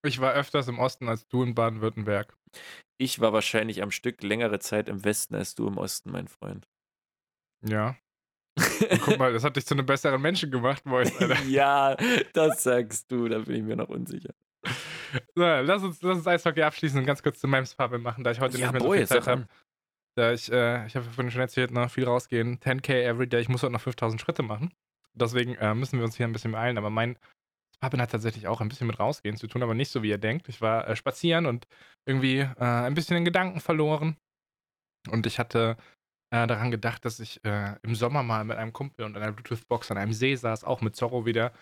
Ich 0.03 0.19
war 0.19 0.33
öfters 0.33 0.67
im 0.67 0.79
Osten 0.79 1.07
als 1.07 1.27
du 1.27 1.43
in 1.43 1.53
Baden-Württemberg. 1.53 2.35
Ich 2.97 3.19
war 3.19 3.33
wahrscheinlich 3.33 3.83
am 3.83 3.91
Stück 3.91 4.23
längere 4.23 4.59
Zeit 4.59 4.89
im 4.89 5.03
Westen 5.03 5.35
als 5.35 5.53
du 5.55 5.67
im 5.67 5.77
Osten, 5.77 6.11
mein 6.11 6.27
Freund. 6.27 6.67
Ja. 7.63 7.97
Und 8.57 9.01
guck 9.05 9.19
mal, 9.19 9.31
das 9.31 9.43
hat 9.43 9.55
dich 9.55 9.65
zu 9.65 9.75
einem 9.75 9.85
besseren 9.85 10.21
Menschen 10.21 10.51
gemacht, 10.51 10.85
Mois, 10.85 11.15
Alter. 11.19 11.41
ja, 11.47 11.95
das 12.33 12.63
sagst 12.63 13.11
du, 13.11 13.27
da 13.27 13.39
bin 13.39 13.55
ich 13.55 13.63
mir 13.63 13.75
noch 13.75 13.89
unsicher. 13.89 14.33
So, 15.35 15.43
lass 15.43 15.83
uns, 15.83 16.01
lass 16.01 16.17
uns 16.17 16.27
Eishockey 16.27 16.61
abschließen 16.61 16.99
und 16.99 17.05
ganz 17.05 17.23
kurz 17.23 17.39
zu 17.39 17.47
meinem 17.47 17.65
Pappe 17.77 17.97
machen, 17.97 18.23
da 18.23 18.31
ich 18.31 18.39
heute 18.39 18.57
Ja, 18.57 18.67
nicht 18.67 18.73
mehr 18.73 18.81
so 18.81 18.87
boy, 18.87 18.97
viel 18.99 19.07
Zeit 19.07 19.27
habe. 19.27 19.47
Da 20.15 20.33
ich, 20.33 20.51
äh, 20.51 20.85
ich 20.87 20.95
habe 20.95 21.05
vorhin 21.05 21.31
schon 21.31 21.41
erzählt, 21.41 21.71
noch 21.71 21.89
viel 21.89 22.05
rausgehen. 22.05 22.59
10k 22.59 23.03
every 23.03 23.27
day. 23.27 23.41
Ich 23.41 23.49
muss 23.49 23.63
heute 23.63 23.73
noch 23.73 23.81
5000 23.81 24.19
Schritte 24.19 24.43
machen. 24.43 24.73
Deswegen 25.13 25.55
äh, 25.55 25.73
müssen 25.73 25.99
wir 25.99 26.05
uns 26.05 26.17
hier 26.17 26.27
ein 26.27 26.33
bisschen 26.33 26.51
beeilen. 26.51 26.77
Aber 26.77 26.89
mein 26.89 27.17
Pappen 27.79 28.01
hat 28.01 28.11
tatsächlich 28.11 28.47
auch 28.47 28.61
ein 28.61 28.69
bisschen 28.69 28.87
mit 28.87 28.99
rausgehen 28.99 29.37
zu 29.37 29.47
tun, 29.47 29.63
aber 29.63 29.73
nicht 29.73 29.89
so, 29.89 30.03
wie 30.03 30.09
ihr 30.09 30.17
denkt. 30.17 30.49
Ich 30.49 30.61
war 30.61 30.87
äh, 30.87 30.95
spazieren 30.95 31.45
und 31.45 31.67
irgendwie 32.05 32.39
äh, 32.39 32.55
ein 32.57 32.93
bisschen 32.93 33.17
in 33.17 33.25
Gedanken 33.25 33.59
verloren. 33.59 34.17
Und 35.09 35.25
ich 35.25 35.39
hatte 35.39 35.77
äh, 36.31 36.45
daran 36.45 36.71
gedacht, 36.71 37.05
dass 37.05 37.19
ich 37.19 37.43
äh, 37.43 37.75
im 37.81 37.95
Sommer 37.95 38.23
mal 38.23 38.43
mit 38.43 38.57
einem 38.57 38.73
Kumpel 38.73 39.05
und 39.05 39.17
einer 39.17 39.31
Bluetooth-Box 39.31 39.91
an 39.91 39.97
einem 39.97 40.13
See 40.13 40.35
saß, 40.35 40.63
auch 40.63 40.81
mit 40.81 40.95
Zorro 40.95 41.25
wieder. 41.25 41.53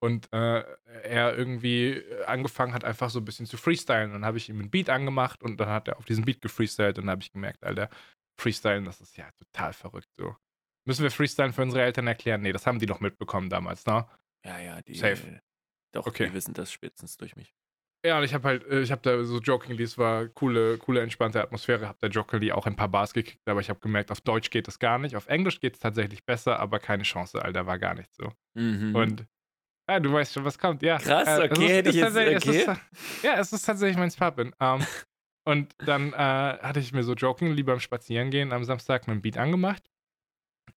Und 0.00 0.32
äh, 0.32 0.64
er 1.02 1.36
irgendwie 1.36 2.02
angefangen 2.26 2.72
hat, 2.72 2.84
einfach 2.84 3.10
so 3.10 3.18
ein 3.18 3.24
bisschen 3.24 3.46
zu 3.46 3.56
freestylen. 3.56 4.12
Dann 4.12 4.24
habe 4.24 4.38
ich 4.38 4.48
ihm 4.48 4.60
einen 4.60 4.70
Beat 4.70 4.90
angemacht 4.90 5.42
und 5.42 5.58
dann 5.58 5.68
hat 5.68 5.88
er 5.88 5.98
auf 5.98 6.04
diesen 6.04 6.24
Beat 6.24 6.40
gefreestylt. 6.40 6.98
Und 6.98 7.06
dann 7.06 7.10
habe 7.12 7.22
ich 7.22 7.32
gemerkt, 7.32 7.64
Alter, 7.64 7.90
Freestylen, 8.40 8.84
das 8.84 9.00
ist 9.00 9.16
ja 9.16 9.28
total 9.32 9.72
verrückt 9.72 10.08
so. 10.16 10.36
Müssen 10.86 11.02
wir 11.02 11.10
Freestylen 11.10 11.52
für 11.52 11.62
unsere 11.62 11.82
Eltern 11.82 12.06
erklären? 12.06 12.40
Nee, 12.42 12.52
das 12.52 12.66
haben 12.66 12.78
die 12.78 12.86
doch 12.86 13.00
mitbekommen 13.00 13.50
damals, 13.50 13.84
ne? 13.86 14.06
Ja, 14.46 14.58
ja, 14.60 14.80
die. 14.82 14.94
Safe. 14.94 15.40
Doch, 15.92 16.06
Okay. 16.06 16.28
die 16.28 16.32
wissen 16.34 16.54
das 16.54 16.70
spätestens 16.70 17.16
durch 17.16 17.34
mich. 17.34 17.52
Ja, 18.06 18.18
und 18.18 18.24
ich 18.24 18.32
habe 18.32 18.46
halt, 18.46 18.64
äh, 18.68 18.80
ich 18.80 18.92
habe 18.92 19.02
da 19.02 19.24
so 19.24 19.38
jokingly, 19.40 19.82
es 19.82 19.98
war 19.98 20.28
coole, 20.28 20.78
coole, 20.78 21.00
entspannte 21.02 21.42
Atmosphäre, 21.42 21.88
habe 21.88 21.98
da 22.00 22.06
jokingly 22.06 22.52
auch 22.52 22.64
ein 22.66 22.76
paar 22.76 22.88
Bars 22.88 23.12
gekickt, 23.12 23.40
aber 23.48 23.60
ich 23.60 23.68
habe 23.70 23.80
gemerkt, 23.80 24.12
auf 24.12 24.20
Deutsch 24.20 24.50
geht 24.50 24.68
das 24.68 24.78
gar 24.78 24.98
nicht. 24.98 25.16
Auf 25.16 25.26
Englisch 25.26 25.58
geht 25.58 25.74
es 25.74 25.80
tatsächlich 25.80 26.24
besser, 26.24 26.60
aber 26.60 26.78
keine 26.78 27.02
Chance, 27.02 27.42
Alter, 27.44 27.66
war 27.66 27.78
gar 27.80 27.94
nicht 27.94 28.14
so. 28.14 28.32
Mhm. 28.54 28.94
Und 28.94 29.26
ja, 29.88 30.00
du 30.00 30.12
weißt 30.12 30.34
schon, 30.34 30.44
was 30.44 30.58
kommt. 30.58 30.82
Ja, 30.82 30.98
Krass, 30.98 31.26
äh, 31.26 31.48
okay, 31.50 31.64
ist- 31.66 31.72
hätte 31.72 31.88
ich 31.90 31.96
jetzt- 31.96 32.04
tatsächlich- 32.04 32.36
es 32.36 32.48
okay. 32.68 32.78
ist, 32.92 33.22
ja, 33.24 33.34
es 33.38 33.52
ist 33.52 33.62
tatsächlich 33.64 33.96
mein 33.98 34.10
Spappen. 34.10 34.54
Ähm, 34.60 34.84
und 35.46 35.74
dann 35.78 36.12
äh, 36.12 36.16
hatte 36.16 36.80
ich 36.80 36.92
mir 36.92 37.02
so 37.02 37.14
jokingly 37.14 37.62
beim 37.62 37.80
Spazierengehen 37.80 38.52
am 38.52 38.64
Samstag 38.64 39.06
meinen 39.06 39.22
Beat 39.22 39.38
angemacht 39.38 39.82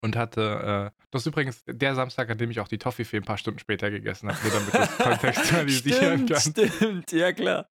und 0.01 0.15
hatte, 0.15 0.91
äh, 0.95 1.03
das 1.11 1.23
ist 1.23 1.27
übrigens 1.27 1.63
der 1.67 1.93
Samstag, 1.95 2.29
an 2.29 2.37
dem 2.37 2.49
ich 2.51 2.59
auch 2.61 2.69
die 2.69 2.77
Toffifee 2.77 3.17
ein 3.17 3.23
paar 3.25 3.37
Stunden 3.37 3.59
später 3.59 3.91
gegessen 3.91 4.29
habe, 4.29 4.39
nur 4.43 4.51
damit 4.53 4.73
du 4.73 4.77
es 4.79 4.97
kontextualisieren 4.97 6.27
stimmt, 6.27 6.29
kannst. 6.31 6.77
stimmt, 6.77 7.11
ja 7.11 7.33
klar. 7.33 7.67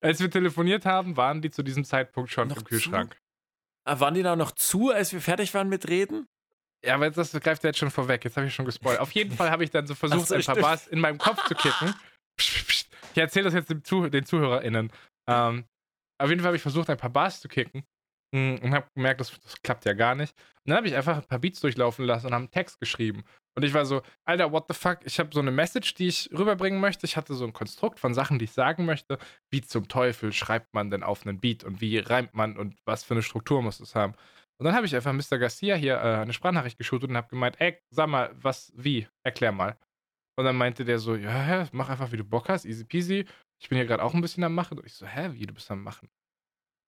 Als 0.00 0.20
wir 0.20 0.30
telefoniert 0.30 0.86
haben, 0.86 1.16
waren 1.18 1.42
die 1.42 1.50
zu 1.50 1.62
diesem 1.62 1.84
Zeitpunkt 1.84 2.30
schon 2.30 2.48
Noch 2.48 2.56
im 2.56 2.64
Kühlschrank. 2.64 3.16
Ah, 3.84 4.00
waren 4.00 4.14
die 4.14 4.22
da 4.22 4.34
noch 4.36 4.52
zu, 4.52 4.90
als 4.90 5.12
wir 5.12 5.20
fertig 5.20 5.52
waren 5.54 5.68
mit 5.68 5.88
Reden? 5.88 6.26
Ja, 6.84 6.94
aber 6.94 7.10
das 7.10 7.32
greift 7.32 7.62
jetzt 7.64 7.78
schon 7.78 7.90
vorweg. 7.90 8.24
Jetzt 8.24 8.36
habe 8.36 8.46
ich 8.46 8.54
schon 8.54 8.64
gespoilt. 8.64 8.98
Auf 8.98 9.12
jeden 9.12 9.34
Fall 9.34 9.50
habe 9.50 9.62
ich 9.62 9.70
dann 9.70 9.86
so 9.86 9.94
versucht, 9.94 10.26
so, 10.26 10.34
ein 10.34 10.42
paar 10.42 10.54
stimmt. 10.54 10.66
Bars 10.66 10.86
in 10.88 11.00
meinem 11.00 11.18
Kopf 11.18 11.46
zu 11.46 11.54
psst. 11.54 12.88
Ich 13.14 13.18
erzähle 13.18 13.44
das 13.44 13.54
jetzt 13.54 13.70
dem 13.70 13.84
Zuh 13.84 14.08
den 14.08 14.24
ZuhörerInnen. 14.24 14.90
Ähm, 15.28 15.64
auf 16.18 16.28
jeden 16.28 16.40
Fall 16.40 16.48
habe 16.48 16.56
ich 16.56 16.62
versucht, 16.62 16.88
ein 16.90 16.96
paar 16.96 17.10
Bars 17.10 17.40
zu 17.40 17.48
kicken 17.48 17.84
mm, 18.34 18.56
und 18.62 18.74
habe 18.74 18.86
gemerkt, 18.94 19.20
das, 19.20 19.38
das 19.40 19.60
klappt 19.62 19.84
ja 19.84 19.92
gar 19.92 20.14
nicht. 20.14 20.34
Und 20.64 20.70
dann 20.70 20.78
habe 20.78 20.88
ich 20.88 20.94
einfach 20.94 21.16
ein 21.16 21.24
paar 21.24 21.38
Beats 21.38 21.60
durchlaufen 21.60 22.04
lassen 22.04 22.26
und 22.26 22.32
habe 22.32 22.42
einen 22.42 22.50
Text 22.50 22.80
geschrieben. 22.80 23.24
Und 23.54 23.64
ich 23.64 23.74
war 23.74 23.84
so, 23.84 24.02
Alter, 24.24 24.50
what 24.52 24.64
the 24.68 24.74
fuck? 24.74 25.00
Ich 25.04 25.18
habe 25.18 25.30
so 25.32 25.40
eine 25.40 25.50
Message, 25.50 25.94
die 25.94 26.08
ich 26.08 26.30
rüberbringen 26.32 26.80
möchte. 26.80 27.04
Ich 27.04 27.16
hatte 27.16 27.34
so 27.34 27.44
ein 27.44 27.52
Konstrukt 27.52 28.00
von 28.00 28.14
Sachen, 28.14 28.38
die 28.38 28.46
ich 28.46 28.52
sagen 28.52 28.86
möchte. 28.86 29.18
Wie 29.50 29.60
zum 29.60 29.88
Teufel 29.88 30.32
schreibt 30.32 30.72
man 30.72 30.90
denn 30.90 31.02
auf 31.02 31.26
einen 31.26 31.38
Beat 31.38 31.64
und 31.64 31.80
wie 31.80 31.98
reimt 31.98 32.34
man 32.34 32.56
und 32.56 32.76
was 32.86 33.04
für 33.04 33.14
eine 33.14 33.22
Struktur 33.22 33.60
muss 33.62 33.80
es 33.80 33.94
haben? 33.94 34.14
Und 34.62 34.66
dann 34.66 34.76
habe 34.76 34.86
ich 34.86 34.94
einfach 34.94 35.12
Mr. 35.12 35.38
Garcia 35.38 35.74
hier 35.74 35.96
äh, 35.96 36.20
eine 36.20 36.32
Sprachnachricht 36.32 36.78
geschult 36.78 37.02
und 37.02 37.16
habe 37.16 37.26
gemeint, 37.26 37.56
ey, 37.58 37.82
sag 37.90 38.08
mal, 38.08 38.30
was, 38.34 38.72
wie? 38.76 39.08
Erklär 39.24 39.50
mal. 39.50 39.76
Und 40.38 40.44
dann 40.44 40.54
meinte 40.54 40.84
der 40.84 41.00
so, 41.00 41.16
ja, 41.16 41.66
mach 41.72 41.88
einfach, 41.88 42.12
wie 42.12 42.16
du 42.16 42.22
Bock 42.22 42.48
hast, 42.48 42.64
easy 42.64 42.84
peasy. 42.84 43.26
Ich 43.60 43.68
bin 43.68 43.76
hier 43.76 43.86
gerade 43.86 44.04
auch 44.04 44.14
ein 44.14 44.20
bisschen 44.20 44.44
am 44.44 44.54
Machen. 44.54 44.78
Und 44.78 44.86
ich 44.86 44.94
so, 44.94 45.04
hä, 45.04 45.30
wie, 45.32 45.46
du 45.46 45.52
bist 45.52 45.68
am 45.72 45.82
Machen? 45.82 46.08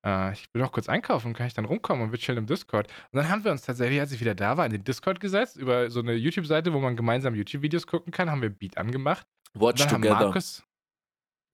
Äh, 0.07 0.35
ich 0.35 0.47
will 0.55 0.63
noch 0.63 0.71
kurz 0.71 0.89
einkaufen, 0.89 1.35
kann 1.35 1.49
ich 1.49 1.55
dann 1.55 1.65
rumkommen 1.65 2.05
und 2.05 2.13
wir 2.13 2.19
chillen 2.21 2.39
im 2.39 2.47
Discord. 2.47 2.87
Und 3.11 3.17
dann 3.17 3.29
haben 3.29 3.43
wir 3.43 3.51
uns 3.51 3.63
tatsächlich, 3.63 3.99
als 3.99 4.13
ich 4.13 4.21
wieder 4.21 4.37
da 4.37 4.57
war, 4.57 4.67
in 4.67 4.71
den 4.71 4.85
Discord 4.85 5.19
gesetzt, 5.19 5.57
über 5.57 5.91
so 5.91 5.99
eine 5.99 6.15
YouTube-Seite, 6.15 6.73
wo 6.73 6.79
man 6.79 6.95
gemeinsam 6.95 7.35
YouTube-Videos 7.35 7.89
gucken 7.89 8.13
kann, 8.13 8.31
haben 8.31 8.41
wir 8.41 8.51
Beat 8.51 8.79
angemacht. 8.79 9.27
Und 9.53 9.63
Watch 9.63 9.83
dann 9.83 9.95
haben 9.95 10.03
Together. 10.03 10.27
Markus, 10.27 10.63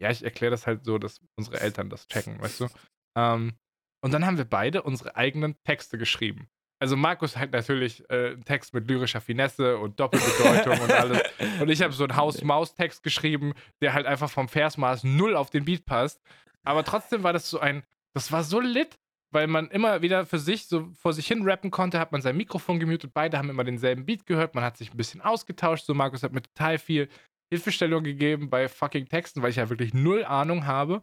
ja, 0.02 0.10
ich 0.10 0.22
erkläre 0.22 0.50
das 0.50 0.66
halt 0.66 0.84
so, 0.84 0.98
dass 0.98 1.22
unsere 1.38 1.60
Eltern 1.60 1.88
das 1.88 2.06
checken, 2.08 2.38
weißt 2.42 2.60
du? 2.60 2.68
Ähm, 3.16 3.54
und 4.00 4.12
dann 4.12 4.26
haben 4.26 4.38
wir 4.38 4.44
beide 4.44 4.82
unsere 4.82 5.16
eigenen 5.16 5.56
Texte 5.64 5.98
geschrieben. 5.98 6.48
Also 6.82 6.96
Markus 6.96 7.36
hat 7.36 7.52
natürlich 7.52 8.02
äh, 8.08 8.30
einen 8.32 8.44
Text 8.44 8.72
mit 8.72 8.88
lyrischer 8.88 9.20
Finesse 9.20 9.76
und 9.76 10.00
Doppelbedeutung 10.00 10.80
und 10.80 10.90
alles. 10.90 11.20
Und 11.60 11.68
ich 11.68 11.82
habe 11.82 11.92
so 11.92 12.04
einen 12.04 12.16
Haus-Maus-Text 12.16 13.02
geschrieben, 13.02 13.52
der 13.82 13.92
halt 13.92 14.06
einfach 14.06 14.30
vom 14.30 14.48
Versmaß 14.48 15.04
null 15.04 15.36
auf 15.36 15.50
den 15.50 15.66
Beat 15.66 15.84
passt. 15.84 16.22
Aber 16.64 16.82
trotzdem 16.82 17.22
war 17.22 17.34
das 17.34 17.50
so 17.50 17.60
ein, 17.60 17.84
das 18.14 18.32
war 18.32 18.44
so 18.44 18.60
lit, 18.60 18.98
weil 19.30 19.46
man 19.46 19.68
immer 19.68 20.00
wieder 20.00 20.24
für 20.24 20.38
sich 20.38 20.66
so 20.66 20.90
vor 20.94 21.12
sich 21.12 21.26
hin 21.26 21.42
rappen 21.42 21.70
konnte, 21.70 22.00
hat 22.00 22.12
man 22.12 22.22
sein 22.22 22.36
Mikrofon 22.36 22.80
gemutet, 22.80 23.12
beide 23.12 23.36
haben 23.36 23.50
immer 23.50 23.64
denselben 23.64 24.06
Beat 24.06 24.24
gehört, 24.26 24.54
man 24.54 24.64
hat 24.64 24.78
sich 24.78 24.92
ein 24.92 24.96
bisschen 24.96 25.20
ausgetauscht. 25.20 25.84
So 25.84 25.92
Markus 25.92 26.22
hat 26.22 26.32
mir 26.32 26.42
total 26.42 26.78
viel 26.78 27.08
Hilfestellung 27.52 28.04
gegeben 28.04 28.48
bei 28.48 28.68
fucking 28.68 29.06
Texten, 29.06 29.42
weil 29.42 29.50
ich 29.50 29.56
ja 29.56 29.68
wirklich 29.68 29.92
null 29.92 30.24
Ahnung 30.24 30.66
habe. 30.66 31.02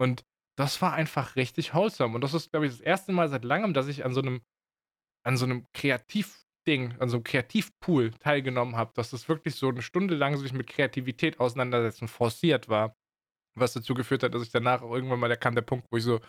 Und 0.00 0.24
das 0.58 0.82
war 0.82 0.92
einfach 0.92 1.36
richtig 1.36 1.72
wholesome. 1.72 2.16
Und 2.16 2.20
das 2.22 2.34
ist, 2.34 2.50
glaube 2.50 2.66
ich, 2.66 2.72
das 2.72 2.80
erste 2.80 3.12
Mal 3.12 3.28
seit 3.28 3.44
langem, 3.44 3.74
dass 3.74 3.86
ich 3.86 4.04
an 4.04 4.12
so 4.12 4.20
einem, 4.20 4.42
an 5.24 5.36
so 5.36 5.44
einem 5.44 5.64
Kreativding, 5.72 6.96
an 6.98 7.08
so 7.08 7.18
einem 7.18 7.24
Kreativpool 7.24 8.10
teilgenommen 8.14 8.74
habe, 8.74 8.92
dass 8.94 9.10
das 9.10 9.28
wirklich 9.28 9.54
so 9.54 9.68
eine 9.68 9.82
Stunde 9.82 10.16
lang 10.16 10.36
sich 10.36 10.52
mit 10.52 10.66
Kreativität 10.66 11.38
auseinandersetzen 11.38 12.08
forciert 12.08 12.68
war. 12.68 12.96
Was 13.56 13.72
dazu 13.72 13.94
geführt 13.94 14.24
hat, 14.24 14.34
dass 14.34 14.42
ich 14.42 14.50
danach 14.50 14.82
auch 14.82 14.92
irgendwann 14.92 15.20
mal, 15.20 15.28
da 15.28 15.36
kam 15.36 15.54
der 15.54 15.62
Punkt, 15.62 15.86
wo 15.92 15.96
ich 15.96 16.02
so, 16.02 16.20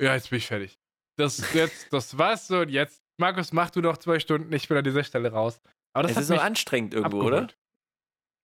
ja, 0.00 0.14
jetzt 0.14 0.30
bin 0.30 0.38
ich 0.38 0.46
fertig. 0.46 0.78
Das, 1.18 1.52
jetzt, 1.52 1.92
das 1.92 2.16
war's 2.16 2.46
so 2.46 2.60
und 2.60 2.70
jetzt, 2.70 3.02
Markus, 3.20 3.52
mach 3.52 3.70
du 3.70 3.82
noch 3.82 3.98
zwei 3.98 4.18
Stunden, 4.18 4.50
ich 4.52 4.66
bin 4.66 4.78
an 4.78 4.84
dieser 4.84 5.04
Stelle 5.04 5.30
raus. 5.30 5.60
Aber 5.94 6.08
das 6.08 6.16
Es 6.16 6.24
ist 6.24 6.30
mich 6.30 6.40
anstrengend 6.40 6.94
irgendwo, 6.94 7.20
abgeholt. 7.20 7.54
oder? 7.54 7.54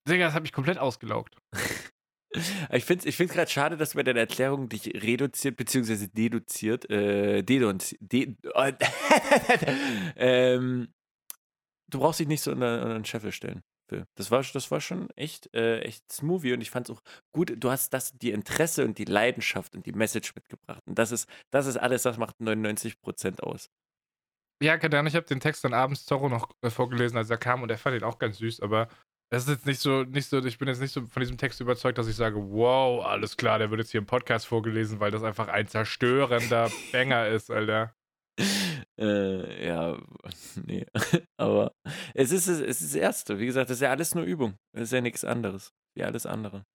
Digga, 0.09 0.27
das 0.27 0.35
hat 0.35 0.43
mich 0.43 0.53
komplett 0.53 0.77
ausgelaugt. 0.79 1.37
Ich 2.73 2.85
finde 2.85 3.09
es 3.09 3.21
ich 3.21 3.29
gerade 3.31 3.51
schade, 3.51 3.77
dass 3.77 3.95
bei 3.95 4.03
deiner 4.03 4.21
Erklärung 4.21 4.69
dich 4.69 4.87
reduziert 5.03 5.57
bzw. 5.57 6.09
deduziert, 6.09 6.89
äh, 6.91 7.43
dedunzi- 7.43 7.99
de, 8.01 8.35
äh, 8.55 8.73
ähm, 10.17 10.93
du 11.89 11.99
brauchst 12.01 12.21
dich 12.21 12.29
nicht 12.29 12.43
so 12.43 12.53
unter, 12.53 12.83
unter 12.83 12.95
den 12.95 13.05
Scheffel 13.05 13.33
stellen. 13.33 13.63
Das 14.15 14.31
war, 14.31 14.43
das 14.43 14.71
war 14.71 14.81
schon 14.81 15.11
echt, 15.17 15.53
äh, 15.55 15.81
echt 15.81 16.11
smoothie 16.11 16.55
und 16.55 16.63
ich 16.63 16.71
fand 16.71 16.89
es 16.89 16.97
auch 16.97 17.03
gut, 17.35 17.53
du 17.57 17.71
hast 17.71 17.91
das, 17.93 18.13
die 18.17 18.31
Interesse 18.31 18.87
und 18.87 18.97
die 18.97 19.05
Leidenschaft 19.05 19.75
und 19.75 19.85
die 19.85 19.93
Message 19.93 20.35
mitgebracht. 20.35 20.83
Und 20.87 20.99
das 20.99 21.13
ist, 21.13 21.29
das 21.51 21.67
ist 21.67 21.77
alles, 21.77 22.03
das 22.03 22.17
macht 22.17 22.41
99% 22.41 23.41
aus. 23.41 23.69
Ja, 24.63 24.79
keine 24.79 24.99
Ahnung, 24.99 25.09
ich 25.09 25.17
habe 25.17 25.27
den 25.27 25.41
Text 25.41 25.65
dann 25.65 25.75
abends 25.75 26.07
Zorro 26.07 26.29
noch 26.29 26.51
äh, 26.63 26.71
vorgelesen, 26.71 27.19
als 27.19 27.29
er 27.31 27.37
kam 27.37 27.63
und 27.63 27.71
er 27.71 27.79
fand 27.79 27.97
ihn 27.97 28.05
auch 28.05 28.19
ganz 28.19 28.39
süß, 28.39 28.61
aber 28.61 28.89
es 29.33 29.45
ist 29.45 29.49
jetzt 29.49 29.67
nicht 29.67 29.81
so, 29.81 30.03
nicht 30.03 30.29
so, 30.29 30.45
ich 30.45 30.59
bin 30.59 30.69
jetzt 30.69 30.83
nicht 30.83 30.93
so 30.93 31.07
von 31.07 31.21
diesem 31.21 31.39
Text 31.39 31.59
überzeugt, 31.63 31.97
dass 31.97 32.07
ich 32.07 32.17
sage, 32.17 32.37
wow, 32.37 33.03
alles 33.03 33.39
klar, 33.39 33.59
der 33.59 33.71
wird 33.71 33.81
jetzt 33.81 33.91
hier 33.91 34.01
im 34.01 34.07
Podcast 34.07 34.47
vorgelesen, 34.47 35.01
weil 35.01 35.11
das 35.11 35.23
einfach 35.23 35.49
ein 35.49 35.67
zerstörender 35.67 36.71
Banger 36.93 37.29
ist, 37.29 37.51
Alter. 37.51 37.95
Äh, 39.01 39.67
ja, 39.67 39.99
nee. 40.67 40.85
Aber 41.39 41.73
es 42.13 42.31
ist, 42.31 42.47
es 42.47 42.61
ist 42.61 42.83
das 42.83 42.95
Erste. 42.95 43.39
Wie 43.39 43.47
gesagt, 43.47 43.71
das 43.71 43.79
ist 43.79 43.83
ja 43.83 43.91
alles 43.91 44.15
nur 44.15 44.25
Übung. 44.25 44.59
Das 44.75 44.85
ist 44.85 44.93
ja 44.93 45.01
nichts 45.01 45.25
anderes. 45.25 45.73
Wie 45.97 46.05
alles 46.05 46.27
andere. 46.27 46.67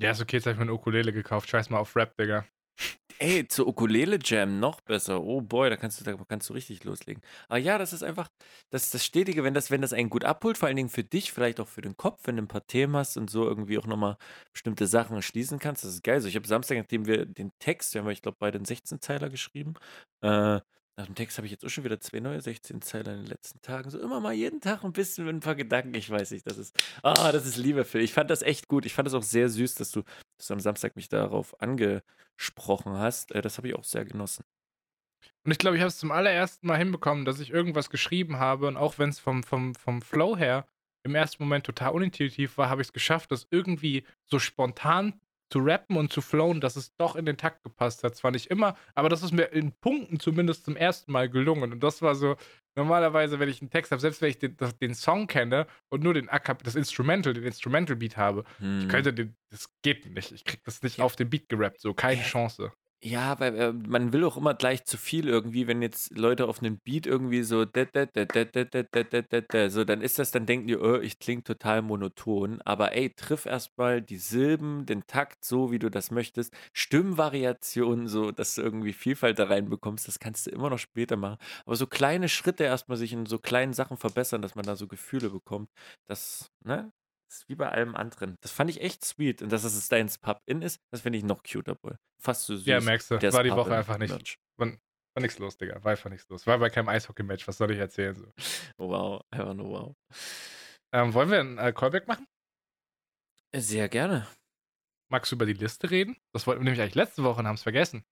Ja, 0.00 0.10
ist 0.10 0.20
okay, 0.20 0.38
jetzt 0.38 0.46
habe 0.46 0.54
ich 0.54 0.58
mir 0.58 0.64
eine 0.64 0.74
Ukulele 0.74 1.12
gekauft. 1.12 1.48
Scheiß 1.48 1.70
mal 1.70 1.78
auf 1.78 1.94
Rap, 1.94 2.16
Digga. 2.16 2.44
Ey, 3.20 3.48
zur 3.48 3.66
Ukulele 3.66 4.18
Jam 4.22 4.60
noch 4.60 4.80
besser. 4.80 5.20
Oh 5.22 5.40
boy, 5.40 5.70
da 5.70 5.76
kannst 5.76 6.00
du, 6.00 6.04
da 6.04 6.14
kannst 6.28 6.48
du 6.48 6.52
richtig 6.54 6.84
loslegen. 6.84 7.20
Aber 7.48 7.58
ja, 7.58 7.76
das 7.76 7.92
ist 7.92 8.04
einfach 8.04 8.28
das, 8.70 8.90
das 8.90 9.04
Stetige, 9.04 9.42
wenn 9.42 9.54
das, 9.54 9.72
wenn 9.72 9.82
das 9.82 9.92
einen 9.92 10.08
gut 10.08 10.22
abholt, 10.24 10.56
vor 10.56 10.68
allen 10.68 10.76
Dingen 10.76 10.88
für 10.88 11.02
dich, 11.02 11.32
vielleicht 11.32 11.58
auch 11.58 11.66
für 11.66 11.80
den 11.80 11.96
Kopf, 11.96 12.20
wenn 12.26 12.36
du 12.36 12.42
ein 12.42 12.48
paar 12.48 12.64
Themen 12.68 12.94
hast 12.94 13.16
und 13.16 13.28
so 13.28 13.44
irgendwie 13.44 13.76
auch 13.78 13.86
nochmal 13.86 14.16
bestimmte 14.52 14.86
Sachen 14.86 15.20
schließen 15.20 15.58
kannst. 15.58 15.82
Das 15.82 15.94
ist 15.94 16.04
geil. 16.04 16.20
So, 16.20 16.28
ich 16.28 16.36
habe 16.36 16.46
Samstag, 16.46 16.78
nachdem 16.78 17.06
wir 17.06 17.26
den 17.26 17.50
Text, 17.58 17.92
wir 17.94 18.02
haben, 18.02 18.10
ich 18.10 18.22
glaube, 18.22 18.36
beide 18.38 18.56
einen 18.58 18.66
16-Zeiler 18.66 19.30
geschrieben, 19.30 19.74
äh, 20.22 20.60
nach 20.98 21.06
dem 21.06 21.14
Text 21.14 21.38
habe 21.38 21.46
ich 21.46 21.52
jetzt 21.52 21.64
auch 21.64 21.68
schon 21.68 21.84
wieder 21.84 22.00
zwei 22.00 22.18
neue 22.18 22.40
16 22.40 22.82
Zeiler 22.82 23.14
in 23.14 23.20
den 23.20 23.26
letzten 23.26 23.62
Tagen. 23.62 23.88
So 23.88 24.00
immer 24.00 24.18
mal 24.18 24.32
jeden 24.32 24.60
Tag 24.60 24.82
ein 24.82 24.92
bisschen 24.92 25.26
mit 25.26 25.36
ein 25.36 25.40
paar 25.40 25.54
Gedanken. 25.54 25.94
Ich 25.94 26.10
weiß 26.10 26.32
nicht, 26.32 26.44
das 26.44 26.58
ist, 26.58 26.76
ah, 27.04 27.30
das 27.30 27.46
ist 27.46 27.56
Liebe, 27.56 27.84
Phil. 27.84 28.00
Ich 28.00 28.12
fand 28.12 28.30
das 28.30 28.42
echt 28.42 28.66
gut. 28.66 28.84
Ich 28.84 28.94
fand 28.94 29.06
das 29.06 29.14
auch 29.14 29.22
sehr 29.22 29.48
süß, 29.48 29.76
dass 29.76 29.92
du, 29.92 30.02
dass 30.36 30.48
du 30.48 30.54
am 30.54 30.60
Samstag 30.60 30.96
mich 30.96 31.08
darauf 31.08 31.54
angesprochen 31.62 32.94
hast. 32.94 33.30
Äh, 33.30 33.42
das 33.42 33.58
habe 33.58 33.68
ich 33.68 33.76
auch 33.76 33.84
sehr 33.84 34.04
genossen. 34.04 34.44
Und 35.44 35.52
ich 35.52 35.58
glaube, 35.58 35.76
ich 35.76 35.82
habe 35.82 35.88
es 35.88 35.98
zum 35.98 36.10
allerersten 36.10 36.66
Mal 36.66 36.78
hinbekommen, 36.78 37.24
dass 37.24 37.38
ich 37.38 37.50
irgendwas 37.50 37.90
geschrieben 37.90 38.40
habe 38.40 38.66
und 38.66 38.76
auch 38.76 38.98
wenn 38.98 39.10
es 39.10 39.20
vom, 39.20 39.44
vom, 39.44 39.76
vom 39.76 40.02
Flow 40.02 40.36
her 40.36 40.66
im 41.04 41.14
ersten 41.14 41.44
Moment 41.44 41.64
total 41.64 41.92
unintuitiv 41.92 42.58
war, 42.58 42.68
habe 42.68 42.82
ich 42.82 42.88
es 42.88 42.92
geschafft, 42.92 43.30
das 43.30 43.46
irgendwie 43.52 44.04
so 44.26 44.40
spontan 44.40 45.20
zu 45.50 45.60
rappen 45.60 45.96
und 45.96 46.12
zu 46.12 46.20
flowen, 46.20 46.60
dass 46.60 46.76
es 46.76 46.94
doch 46.96 47.16
in 47.16 47.24
den 47.24 47.36
Takt 47.36 47.62
gepasst 47.62 48.04
hat. 48.04 48.16
Zwar 48.16 48.30
nicht 48.30 48.46
immer, 48.46 48.76
aber 48.94 49.08
das 49.08 49.22
ist 49.22 49.32
mir 49.32 49.44
in 49.44 49.72
Punkten 49.72 50.20
zumindest 50.20 50.64
zum 50.64 50.76
ersten 50.76 51.12
Mal 51.12 51.28
gelungen. 51.28 51.72
Und 51.72 51.82
das 51.82 52.02
war 52.02 52.14
so, 52.14 52.36
normalerweise, 52.76 53.38
wenn 53.38 53.48
ich 53.48 53.60
einen 53.60 53.70
Text 53.70 53.92
habe, 53.92 54.00
selbst 54.00 54.22
wenn 54.22 54.30
ich 54.30 54.38
den, 54.38 54.56
den 54.80 54.94
Song 54.94 55.26
kenne 55.26 55.66
und 55.88 56.02
nur 56.02 56.14
den 56.14 56.28
das 56.62 56.74
Instrumental, 56.74 57.34
den 57.34 57.44
Instrumental 57.44 57.96
Beat 57.96 58.16
habe, 58.16 58.44
hm. 58.58 58.80
ich 58.80 58.88
könnte 58.88 59.12
den, 59.12 59.36
das 59.50 59.68
geht 59.82 60.06
nicht. 60.06 60.32
Ich 60.32 60.44
krieg 60.44 60.62
das 60.64 60.82
nicht 60.82 60.98
ja. 60.98 61.04
auf 61.04 61.16
den 61.16 61.30
Beat 61.30 61.48
gerappt, 61.48 61.80
so 61.80 61.94
keine 61.94 62.22
Chance. 62.22 62.72
Ja, 63.02 63.38
weil 63.38 63.54
äh, 63.56 63.72
man 63.72 64.12
will 64.12 64.24
auch 64.24 64.36
immer 64.36 64.54
gleich 64.54 64.84
zu 64.84 64.96
viel 64.98 65.28
irgendwie, 65.28 65.68
wenn 65.68 65.82
jetzt 65.82 66.16
Leute 66.18 66.48
auf 66.48 66.58
einen 66.60 66.80
Beat 66.80 67.06
irgendwie 67.06 67.44
so, 67.44 67.64
so, 67.64 69.84
dann 69.84 70.00
ist 70.02 70.18
das, 70.18 70.32
dann 70.32 70.46
denken 70.46 70.66
die, 70.66 70.76
oh, 70.76 70.96
ich 71.00 71.20
klinge 71.20 71.44
total 71.44 71.82
monoton. 71.82 72.60
Aber 72.62 72.92
ey, 72.96 73.10
triff 73.14 73.46
erstmal 73.46 74.02
die 74.02 74.16
Silben, 74.16 74.84
den 74.84 75.06
Takt 75.06 75.44
so, 75.44 75.70
wie 75.70 75.78
du 75.78 75.90
das 75.92 76.10
möchtest. 76.10 76.52
Stimmvariationen, 76.72 78.08
so, 78.08 78.32
dass 78.32 78.56
du 78.56 78.62
irgendwie 78.62 78.92
Vielfalt 78.92 79.38
da 79.38 79.44
reinbekommst, 79.44 80.08
das 80.08 80.18
kannst 80.18 80.48
du 80.48 80.50
immer 80.50 80.68
noch 80.68 80.78
später 80.78 81.16
machen. 81.16 81.38
Aber 81.66 81.76
so 81.76 81.86
kleine 81.86 82.28
Schritte 82.28 82.64
erstmal 82.64 82.98
sich 82.98 83.12
in 83.12 83.26
so 83.26 83.38
kleinen 83.38 83.74
Sachen 83.74 83.96
verbessern, 83.96 84.42
dass 84.42 84.56
man 84.56 84.64
da 84.66 84.74
so 84.74 84.88
Gefühle 84.88 85.30
bekommt, 85.30 85.70
das, 86.08 86.50
ne? 86.64 86.90
Das 87.28 87.40
ist 87.40 87.48
wie 87.48 87.54
bei 87.56 87.68
allem 87.68 87.94
anderen. 87.94 88.36
Das 88.40 88.52
fand 88.52 88.70
ich 88.70 88.80
echt 88.80 89.04
sweet. 89.04 89.42
Und 89.42 89.52
dass 89.52 89.62
es 89.64 89.84
Steins 89.84 90.18
Pub-In 90.18 90.62
ist, 90.62 90.80
das 90.90 91.02
finde 91.02 91.18
ich 91.18 91.24
noch 91.24 91.42
cuter, 91.42 91.74
boy. 91.74 91.94
Fast 92.20 92.46
so 92.46 92.56
süß. 92.56 92.66
Ja, 92.66 92.80
merkst 92.80 93.10
du. 93.10 93.20
War 93.20 93.42
die 93.42 93.50
Woche 93.50 93.76
einfach 93.76 93.98
nicht. 93.98 94.38
War, 94.56 94.68
war 94.68 95.22
nichts 95.22 95.38
los, 95.38 95.56
Digga. 95.58 95.82
War 95.84 95.92
einfach 95.92 96.10
nichts 96.10 96.28
los. 96.28 96.46
War 96.46 96.58
bei 96.58 96.70
keinem 96.70 96.88
Eishockey-Match. 96.88 97.46
Was 97.46 97.58
soll 97.58 97.70
ich 97.70 97.78
erzählen? 97.78 98.14
So. 98.14 98.32
Wow, 98.78 99.22
einfach 99.30 99.54
nur 99.54 99.68
wow. 99.68 99.96
Ähm, 100.92 101.12
wollen 101.12 101.30
wir 101.30 101.40
ein 101.40 101.58
äh, 101.58 101.72
Callback 101.72 102.08
machen? 102.08 102.26
Sehr 103.54 103.88
gerne. 103.88 104.26
Magst 105.10 105.32
du 105.32 105.36
über 105.36 105.46
die 105.46 105.54
Liste 105.54 105.90
reden? 105.90 106.16
Das 106.32 106.46
wollten 106.46 106.60
wir 106.60 106.64
nämlich 106.64 106.80
eigentlich 106.80 106.94
letzte 106.94 107.24
Woche 107.24 107.40
und 107.40 107.46
haben 107.46 107.56
es 107.56 107.62
vergessen. 107.62 108.04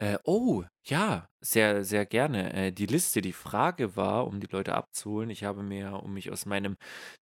Äh, 0.00 0.18
oh, 0.24 0.62
ja, 0.84 1.28
sehr, 1.40 1.84
sehr 1.84 2.06
gerne. 2.06 2.52
Äh, 2.52 2.72
die 2.72 2.86
Liste, 2.86 3.20
die 3.20 3.32
Frage 3.32 3.96
war, 3.96 4.26
um 4.28 4.38
die 4.40 4.46
Leute 4.46 4.74
abzuholen, 4.74 5.28
ich 5.30 5.42
habe 5.44 5.62
mir, 5.62 6.02
um 6.04 6.12
mich 6.14 6.30
aus 6.30 6.46
meinem 6.46 6.76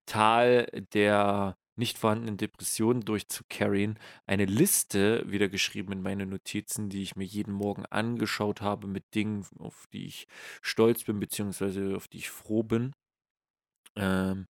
Tal 0.07 0.67
der 0.93 1.57
nicht 1.79 1.99
vorhandenen 1.99 2.37
Depressionen 2.39 3.03
durchzucarryen, 3.05 3.99
eine 4.27 4.47
Liste 4.47 5.31
wieder 5.31 5.49
geschrieben 5.49 5.93
in 5.93 6.03
meine 6.03 6.25
Notizen, 6.27 6.89
die 6.89 7.03
ich 7.03 7.17
mir 7.17 7.25
jeden 7.25 7.53
Morgen 7.53 7.85
angeschaut 7.87 8.63
habe 8.63 8.87
mit 8.87 9.05
Dingen, 9.15 9.45
auf 9.59 9.85
die 9.93 10.07
ich 10.07 10.27
stolz 10.63 11.05
bin, 11.05 11.21
beziehungsweise 11.21 11.95
auf 11.97 12.09
die 12.09 12.19
ich 12.19 12.31
froh 12.31 12.63
bin. 12.63 12.93
Ähm, 13.97 14.47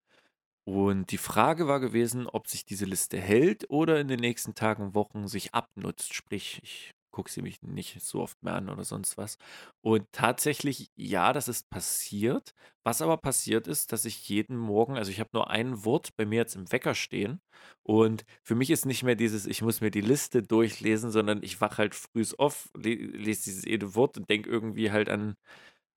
und 0.65 1.13
die 1.13 1.19
Frage 1.19 1.69
war 1.69 1.81
gewesen, 1.81 2.29
ob 2.29 2.49
sich 2.49 2.65
diese 2.67 2.87
Liste 2.87 3.19
hält 3.21 3.71
oder 3.71 4.01
in 4.01 4.09
den 4.09 4.21
nächsten 4.21 4.55
Tagen, 4.57 4.95
Wochen 4.95 5.29
sich 5.29 5.55
abnutzt. 5.55 6.15
Sprich, 6.15 6.61
ich 6.65 6.93
gucke 7.17 7.31
sie 7.31 7.41
mich 7.41 7.63
nicht 7.63 8.03
so 8.03 8.21
oft 8.21 8.43
mehr 8.43 8.55
an 8.57 8.69
oder 8.69 8.85
sonst 8.85 9.17
was. 9.17 9.39
Und 9.81 10.07
tatsächlich, 10.13 10.91
ja, 10.97 11.33
das 11.33 11.49
ist 11.49 11.71
passiert. 11.71 12.53
Was 12.85 13.01
aber 13.03 13.17
passiert 13.17 13.67
ist, 13.67 13.91
dass 13.93 14.05
ich 14.05 14.29
jeden 14.29 14.57
Morgen, 14.59 14.97
also 14.99 15.11
ich 15.11 15.19
habe 15.19 15.31
nur 15.33 15.49
ein 15.51 15.85
Wort 15.87 16.11
bei 16.17 16.27
mir 16.27 16.37
jetzt 16.37 16.57
im 16.57 16.71
Wecker 16.71 16.95
stehen. 16.95 17.41
Und 17.83 18.25
für 18.43 18.55
mich 18.55 18.71
ist 18.71 18.85
nicht 18.85 19.03
mehr 19.03 19.15
dieses, 19.17 19.47
ich 19.47 19.63
muss 19.63 19.81
mir 19.81 19.91
die 19.91 20.03
Liste 20.03 20.43
durchlesen, 20.43 21.11
sondern 21.11 21.43
ich 21.43 21.61
wache 21.61 21.79
halt 21.79 21.95
früh 21.95 22.25
auf, 22.37 22.69
lese 22.77 23.45
dieses 23.45 23.65
jede 23.65 23.95
Wort 23.95 24.19
und 24.19 24.29
denke 24.29 24.51
irgendwie 24.51 24.91
halt 24.93 25.09
an 25.09 25.37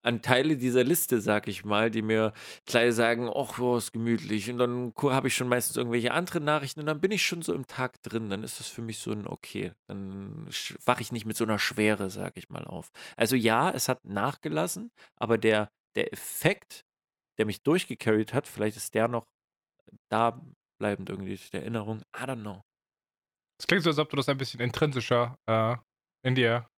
an 0.07 0.23
Teile 0.23 0.57
dieser 0.57 0.85
Liste, 0.85 1.21
sag 1.21 1.49
ich 1.49 1.65
mal, 1.65 1.91
die 1.91 2.03
mir 2.03 2.33
gleich 2.65 2.95
sagen, 2.95 3.29
ach, 3.29 3.59
oh, 3.59 3.77
ist 3.77 3.93
gemütlich. 3.93 4.49
Und 4.49 4.59
dann 4.59 4.93
habe 4.97 5.29
ich 5.29 5.35
schon 5.35 5.49
meistens 5.49 5.77
irgendwelche 5.77 6.13
anderen 6.13 6.45
Nachrichten 6.45 6.81
und 6.81 6.87
dann 6.87 7.01
bin 7.01 7.11
ich 7.11 7.27
schon 7.27 7.43
so 7.43 7.53
im 7.53 7.67
Tag 7.67 8.01
drin. 8.03 8.31
Dann 8.31 8.45
ist 8.45 8.61
das 8.61 8.69
für 8.69 8.83
mich 8.83 8.99
so 8.99 9.11
ein 9.11 9.27
Okay. 9.27 9.73
Dann 9.89 10.49
wache 10.85 11.03
ich 11.03 11.11
nicht 11.11 11.27
mit 11.27 11.37
so 11.37 11.45
einer 11.45 11.59
Schwere, 11.59 12.09
sag 12.09 12.37
ich 12.37 12.49
mal, 12.49 12.65
auf. 12.65 12.91
Also 13.17 13.35
ja, 13.35 13.71
es 13.71 13.89
hat 13.89 14.05
nachgelassen, 14.05 14.93
aber 15.17 15.39
der, 15.39 15.71
der 15.97 16.13
Effekt, 16.13 16.85
der 17.39 17.47
mich 17.47 17.63
durchgecarried 17.63 18.33
hat, 18.33 18.47
vielleicht 18.47 18.77
ist 18.77 18.95
der 18.95 19.09
noch 19.09 19.27
da 20.09 20.41
bleibend 20.79 21.11
irgendwie 21.11 21.39
der 21.53 21.63
Erinnerung. 21.63 22.03
I 22.17 22.23
don't 22.23 22.43
know. 22.43 22.63
Es 23.59 23.67
klingt 23.67 23.83
so, 23.83 23.91
als 23.91 23.99
ob 23.99 24.11
du 24.11 24.17
das 24.17 24.29
ein 24.29 24.39
bisschen 24.39 24.61
intrinsischer 24.61 25.37
äh, 25.47 25.77
in 26.23 26.35
dir 26.35 26.69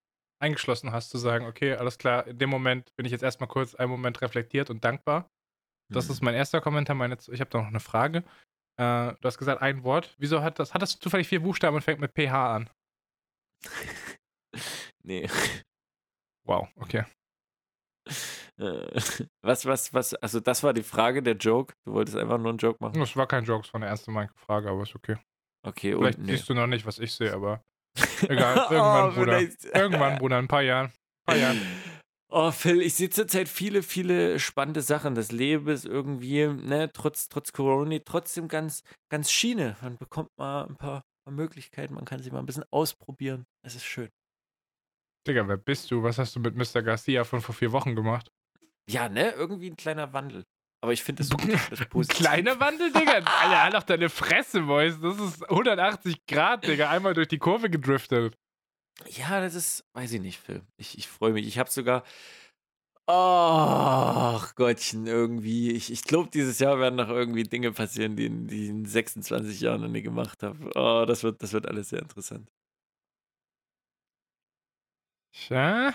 eingeschlossen 0.41 0.93
hast, 0.93 1.11
zu 1.11 1.19
sagen, 1.19 1.47
okay, 1.47 1.75
alles 1.75 1.99
klar, 1.99 2.27
in 2.27 2.39
dem 2.39 2.51
Moment 2.51 2.95
bin 2.97 3.07
ich 3.07 3.13
jetzt 3.13 3.23
erstmal 3.23 3.49
kurz 3.49 3.75
einen 3.75 3.91
Moment 3.91 4.21
reflektiert 4.21 4.71
und 4.71 4.85
dankbar. 4.85 5.31
Das 5.91 6.07
mhm. 6.07 6.13
ist 6.13 6.23
mein 6.23 6.35
erster 6.35 6.61
Kommentar. 6.61 6.95
Meine, 6.97 7.17
ich 7.31 7.41
habe 7.41 7.51
da 7.51 7.59
noch 7.59 7.69
eine 7.69 7.81
Frage. 7.81 8.19
Äh, 8.79 9.15
du 9.15 9.25
hast 9.25 9.39
gesagt, 9.39 9.63
ein 9.63 9.83
Wort. 9.85 10.15
Wieso 10.19 10.43
hat 10.43 10.59
das, 10.59 10.75
hat 10.75 10.83
das 10.83 10.99
zufällig 10.99 11.29
vier 11.29 11.41
Buchstaben 11.41 11.77
und 11.77 11.83
fängt 11.83 12.01
mit 12.01 12.13
PH 12.15 12.55
an? 12.57 12.71
nee. 15.03 15.29
Wow, 16.45 16.69
okay. 16.77 17.05
Äh, 18.59 19.01
was, 19.43 19.67
was, 19.67 19.93
was, 19.95 20.15
also 20.15 20.41
das 20.41 20.63
war 20.63 20.73
die 20.73 20.83
Frage, 20.83 21.23
der 21.23 21.37
Joke. 21.37 21.75
Du 21.85 21.95
wolltest 21.95 22.17
einfach 22.17 22.39
nur 22.39 22.51
einen 22.51 22.59
Joke 22.59 22.79
machen. 22.83 23.01
Das 23.01 23.17
war 23.17 23.27
kein 23.27 23.45
Joke, 23.45 23.65
das 23.65 23.73
war 23.73 23.81
eine 23.81 23.91
erste 23.91 24.13
Frage, 24.37 24.71
aber 24.71 24.83
ist 24.83 24.95
okay. 24.95 25.17
Okay, 25.67 25.95
Vielleicht 25.97 26.19
und, 26.19 26.27
nee. 26.27 26.37
siehst 26.37 26.49
du 26.49 26.55
noch 26.55 26.67
nicht, 26.67 26.87
was 26.87 26.99
ich 26.99 27.13
sehe, 27.13 27.33
aber 27.33 27.65
Egal, 28.23 28.57
irgendwann, 28.71 29.11
oh, 29.11 29.15
Bruder. 29.15 29.41
Irgendwann, 29.75 30.19
Bruder, 30.19 30.39
in 30.39 30.45
ein 30.45 30.49
paar 30.49 30.63
Jahren. 30.63 30.87
Ein 30.87 30.93
paar 31.27 31.37
Jahren. 31.37 31.61
Oh, 32.31 32.51
Phil, 32.51 32.83
ich 32.83 32.95
sehe 32.95 33.09
zurzeit 33.09 33.49
viele, 33.49 33.83
viele 33.83 34.39
spannende 34.39 34.83
Sachen. 34.83 35.15
Das 35.15 35.33
Leben 35.33 35.69
ist 35.69 35.87
irgendwie, 35.87 36.47
ne, 36.47 36.91
trotz, 36.93 37.29
trotz 37.29 37.53
Corona, 37.53 37.99
trotzdem 38.05 38.49
ganz, 38.49 38.83
ganz 39.09 39.31
Schiene. 39.31 39.77
Man 39.81 39.97
bekommt 39.97 40.29
mal 40.37 40.67
ein 40.67 40.77
paar, 40.77 41.05
paar 41.25 41.33
Möglichkeiten, 41.33 41.95
man 41.95 42.05
kann 42.05 42.23
sich 42.23 42.31
mal 42.31 42.41
ein 42.41 42.47
bisschen 42.47 42.65
ausprobieren. 42.71 43.47
Es 43.63 43.75
ist 43.75 43.85
schön. 43.85 44.11
Digga, 45.27 45.49
wer 45.49 45.57
bist 45.57 45.91
du? 45.91 46.03
Was 46.03 46.19
hast 46.19 46.37
du 46.37 46.41
mit 46.41 46.55
Mr. 46.55 46.83
Garcia 46.83 47.25
von 47.25 47.41
vor 47.41 47.55
vier 47.55 47.73
Wochen 47.73 47.95
gemacht? 47.95 48.31
Ja, 48.91 49.09
ne, 49.09 49.31
irgendwie 49.33 49.71
ein 49.71 49.77
kleiner 49.77 50.13
Wandel. 50.13 50.45
Aber 50.81 50.93
ich 50.93 51.03
finde 51.03 51.23
es 51.23 51.31
positiv. 51.91 52.19
Kleiner 52.19 52.61
Wandel, 52.61 52.93
Digga. 52.93 53.15
Alter, 53.15 53.63
halt 53.63 53.75
doch 53.75 53.83
deine 53.83 54.09
Fresse, 54.09 54.63
Boys. 54.63 55.01
Das 55.01 55.19
ist 55.19 55.43
180 55.49 56.27
Grad, 56.27 56.67
Digga. 56.67 56.91
Einmal 56.91 57.15
durch 57.15 57.29
die 57.29 57.39
Kurve 57.39 57.69
gedriftet. 57.69 58.37
Ja, 59.07 59.41
das 59.41 59.55
ist, 59.55 59.85
weiß 59.95 60.13
ich 60.13 60.21
nicht, 60.21 60.39
Phil. 60.39 60.63
Ich, 60.77 60.99
ich 60.99 61.09
freue 61.09 61.33
mich. 61.33 61.47
Ich 61.47 61.59
habe 61.59 61.71
sogar. 61.71 62.05
Ach 63.07 64.55
Gottchen, 64.55 65.07
irgendwie. 65.07 65.73
Ich, 65.73 65.91
ich 65.91 66.03
glaube, 66.03 66.31
dieses 66.31 66.59
Jahr 66.59 66.79
werden 66.79 66.97
noch 66.97 67.09
irgendwie 67.09 67.43
Dinge 67.45 67.73
passieren, 67.73 68.17
die, 68.17 68.29
die 68.29 68.65
ich 68.65 68.69
in 68.69 68.85
26 68.85 69.61
Jahren 69.61 69.81
noch 69.81 69.89
nie 69.89 70.03
gemacht 70.03 70.43
habe. 70.43 70.71
Oh, 70.75 71.05
das 71.07 71.23
wird, 71.23 71.43
das 71.43 71.53
wird 71.53 71.67
alles 71.67 71.89
sehr 71.89 72.01
interessant. 72.01 72.51
Ja. 75.49 75.95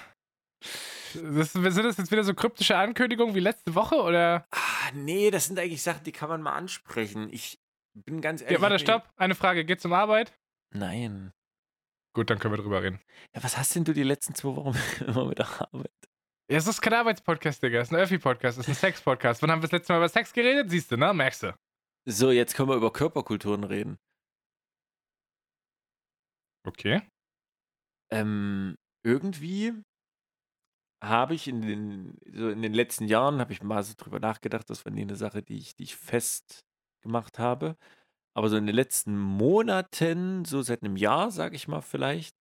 Das, 1.13 1.53
sind 1.53 1.63
das 1.63 1.97
jetzt 1.97 2.11
wieder 2.11 2.23
so 2.23 2.33
kryptische 2.33 2.77
Ankündigungen 2.77 3.35
wie 3.35 3.39
letzte 3.39 3.75
Woche 3.75 3.95
oder? 3.95 4.45
Ah, 4.51 4.91
nee, 4.93 5.31
das 5.31 5.45
sind 5.45 5.59
eigentlich 5.59 5.81
Sachen, 5.81 6.03
die 6.03 6.11
kann 6.11 6.29
man 6.29 6.41
mal 6.41 6.53
ansprechen. 6.53 7.29
Ich 7.31 7.59
bin 7.93 8.21
ganz 8.21 8.41
ehrlich. 8.41 8.57
Ja, 8.57 8.61
warte, 8.61 8.79
stopp. 8.79 9.09
Eine 9.15 9.35
Frage. 9.35 9.65
Geht's 9.65 9.85
um 9.85 9.93
Arbeit? 9.93 10.37
Nein. 10.73 11.31
Gut, 12.15 12.29
dann 12.29 12.39
können 12.39 12.53
wir 12.53 12.61
drüber 12.61 12.83
reden. 12.83 12.99
Ja, 13.35 13.43
was 13.43 13.57
hast 13.57 13.75
denn 13.75 13.85
du 13.85 13.93
die 13.93 14.03
letzten 14.03 14.35
zwei 14.35 14.55
Wochen 14.55 14.77
immer 15.07 15.25
mit 15.25 15.39
der 15.39 15.49
Arbeit? 15.61 15.91
Ja, 16.49 16.57
es 16.57 16.67
ist 16.67 16.81
kein 16.81 16.93
Arbeitspodcast, 16.93 17.63
Digga. 17.63 17.79
Es 17.79 17.87
ist 17.87 17.93
ein 17.93 17.99
Öffi-Podcast, 17.99 18.59
es 18.59 18.67
ist 18.67 18.69
ein 18.69 18.75
Sex-Podcast. 18.75 19.41
Wann 19.41 19.51
haben 19.51 19.59
wir 19.59 19.67
das 19.67 19.71
letzte 19.71 19.93
Mal 19.93 19.99
über 19.99 20.09
Sex 20.09 20.33
geredet? 20.33 20.69
Siehst 20.69 20.91
du, 20.91 20.97
ne? 20.97 21.13
Merkst 21.13 21.43
du. 21.43 21.55
So, 22.05 22.31
jetzt 22.31 22.55
können 22.55 22.69
wir 22.69 22.75
über 22.75 22.91
Körperkulturen 22.91 23.63
reden. 23.63 23.97
Okay. 26.65 27.01
Ähm, 28.11 28.75
irgendwie 29.03 29.73
habe 31.03 31.35
ich 31.35 31.47
in 31.47 31.61
den, 31.61 32.17
so 32.33 32.49
in 32.49 32.61
den 32.61 32.73
letzten 32.73 33.07
Jahren, 33.07 33.39
habe 33.39 33.53
ich 33.53 33.61
mal 33.61 33.83
so 33.83 33.93
drüber 33.97 34.19
nachgedacht, 34.19 34.69
das 34.69 34.85
war 34.85 34.91
nie 34.91 35.01
eine 35.01 35.15
Sache, 35.15 35.43
die 35.43 35.57
ich, 35.57 35.75
die 35.75 35.83
ich 35.83 35.95
fest 35.95 36.65
gemacht 37.01 37.39
habe. 37.39 37.77
Aber 38.35 38.49
so 38.49 38.57
in 38.57 38.65
den 38.65 38.75
letzten 38.75 39.17
Monaten, 39.17 40.45
so 40.45 40.61
seit 40.61 40.83
einem 40.83 40.97
Jahr, 40.97 41.31
sage 41.31 41.55
ich 41.55 41.67
mal 41.67 41.81
vielleicht, 41.81 42.35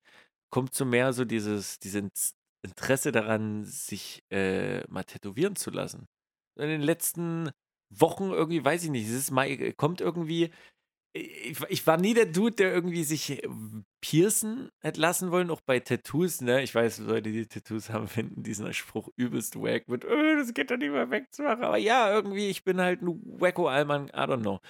kommt 0.50 0.74
so 0.74 0.84
mehr 0.84 1.12
so 1.12 1.24
dieses, 1.24 1.78
dieses 1.80 2.34
Interesse 2.64 3.12
daran, 3.12 3.64
sich 3.64 4.22
äh, 4.30 4.86
mal 4.88 5.04
tätowieren 5.04 5.56
zu 5.56 5.70
lassen. 5.70 6.06
In 6.58 6.68
den 6.68 6.82
letzten 6.82 7.50
Wochen 7.90 8.30
irgendwie, 8.30 8.64
weiß 8.64 8.84
ich 8.84 8.90
nicht, 8.90 9.08
es 9.08 9.14
ist 9.14 9.30
mal, 9.30 9.72
kommt 9.74 10.00
irgendwie, 10.00 10.50
ich, 11.14 11.60
ich 11.68 11.86
war 11.86 11.98
nie 11.98 12.14
der 12.14 12.26
Dude, 12.26 12.56
der 12.56 12.72
irgendwie 12.72 13.04
sich 13.04 13.42
piercen 14.00 14.70
hätte 14.80 15.00
lassen 15.00 15.30
wollen, 15.30 15.50
auch 15.50 15.60
bei 15.60 15.78
Tattoos, 15.80 16.40
ne? 16.40 16.62
Ich 16.62 16.74
weiß, 16.74 16.98
Leute, 17.00 17.30
die 17.30 17.46
Tattoos 17.46 17.90
haben, 17.90 18.08
finden 18.08 18.42
diesen 18.42 18.72
Spruch 18.72 19.08
übelst 19.16 19.56
wack 19.56 19.88
mit, 19.88 20.04
oh, 20.04 20.36
das 20.36 20.54
geht 20.54 20.70
doch 20.70 20.76
nicht 20.76 20.90
mehr 20.90 21.10
wegzumachen. 21.10 21.64
Aber 21.64 21.76
ja, 21.76 22.12
irgendwie, 22.12 22.48
ich 22.48 22.64
bin 22.64 22.80
halt 22.80 23.02
ein 23.02 23.20
Wacko-Allmann, 23.40 24.08
I 24.08 24.10
don't 24.12 24.40
know. 24.40 24.60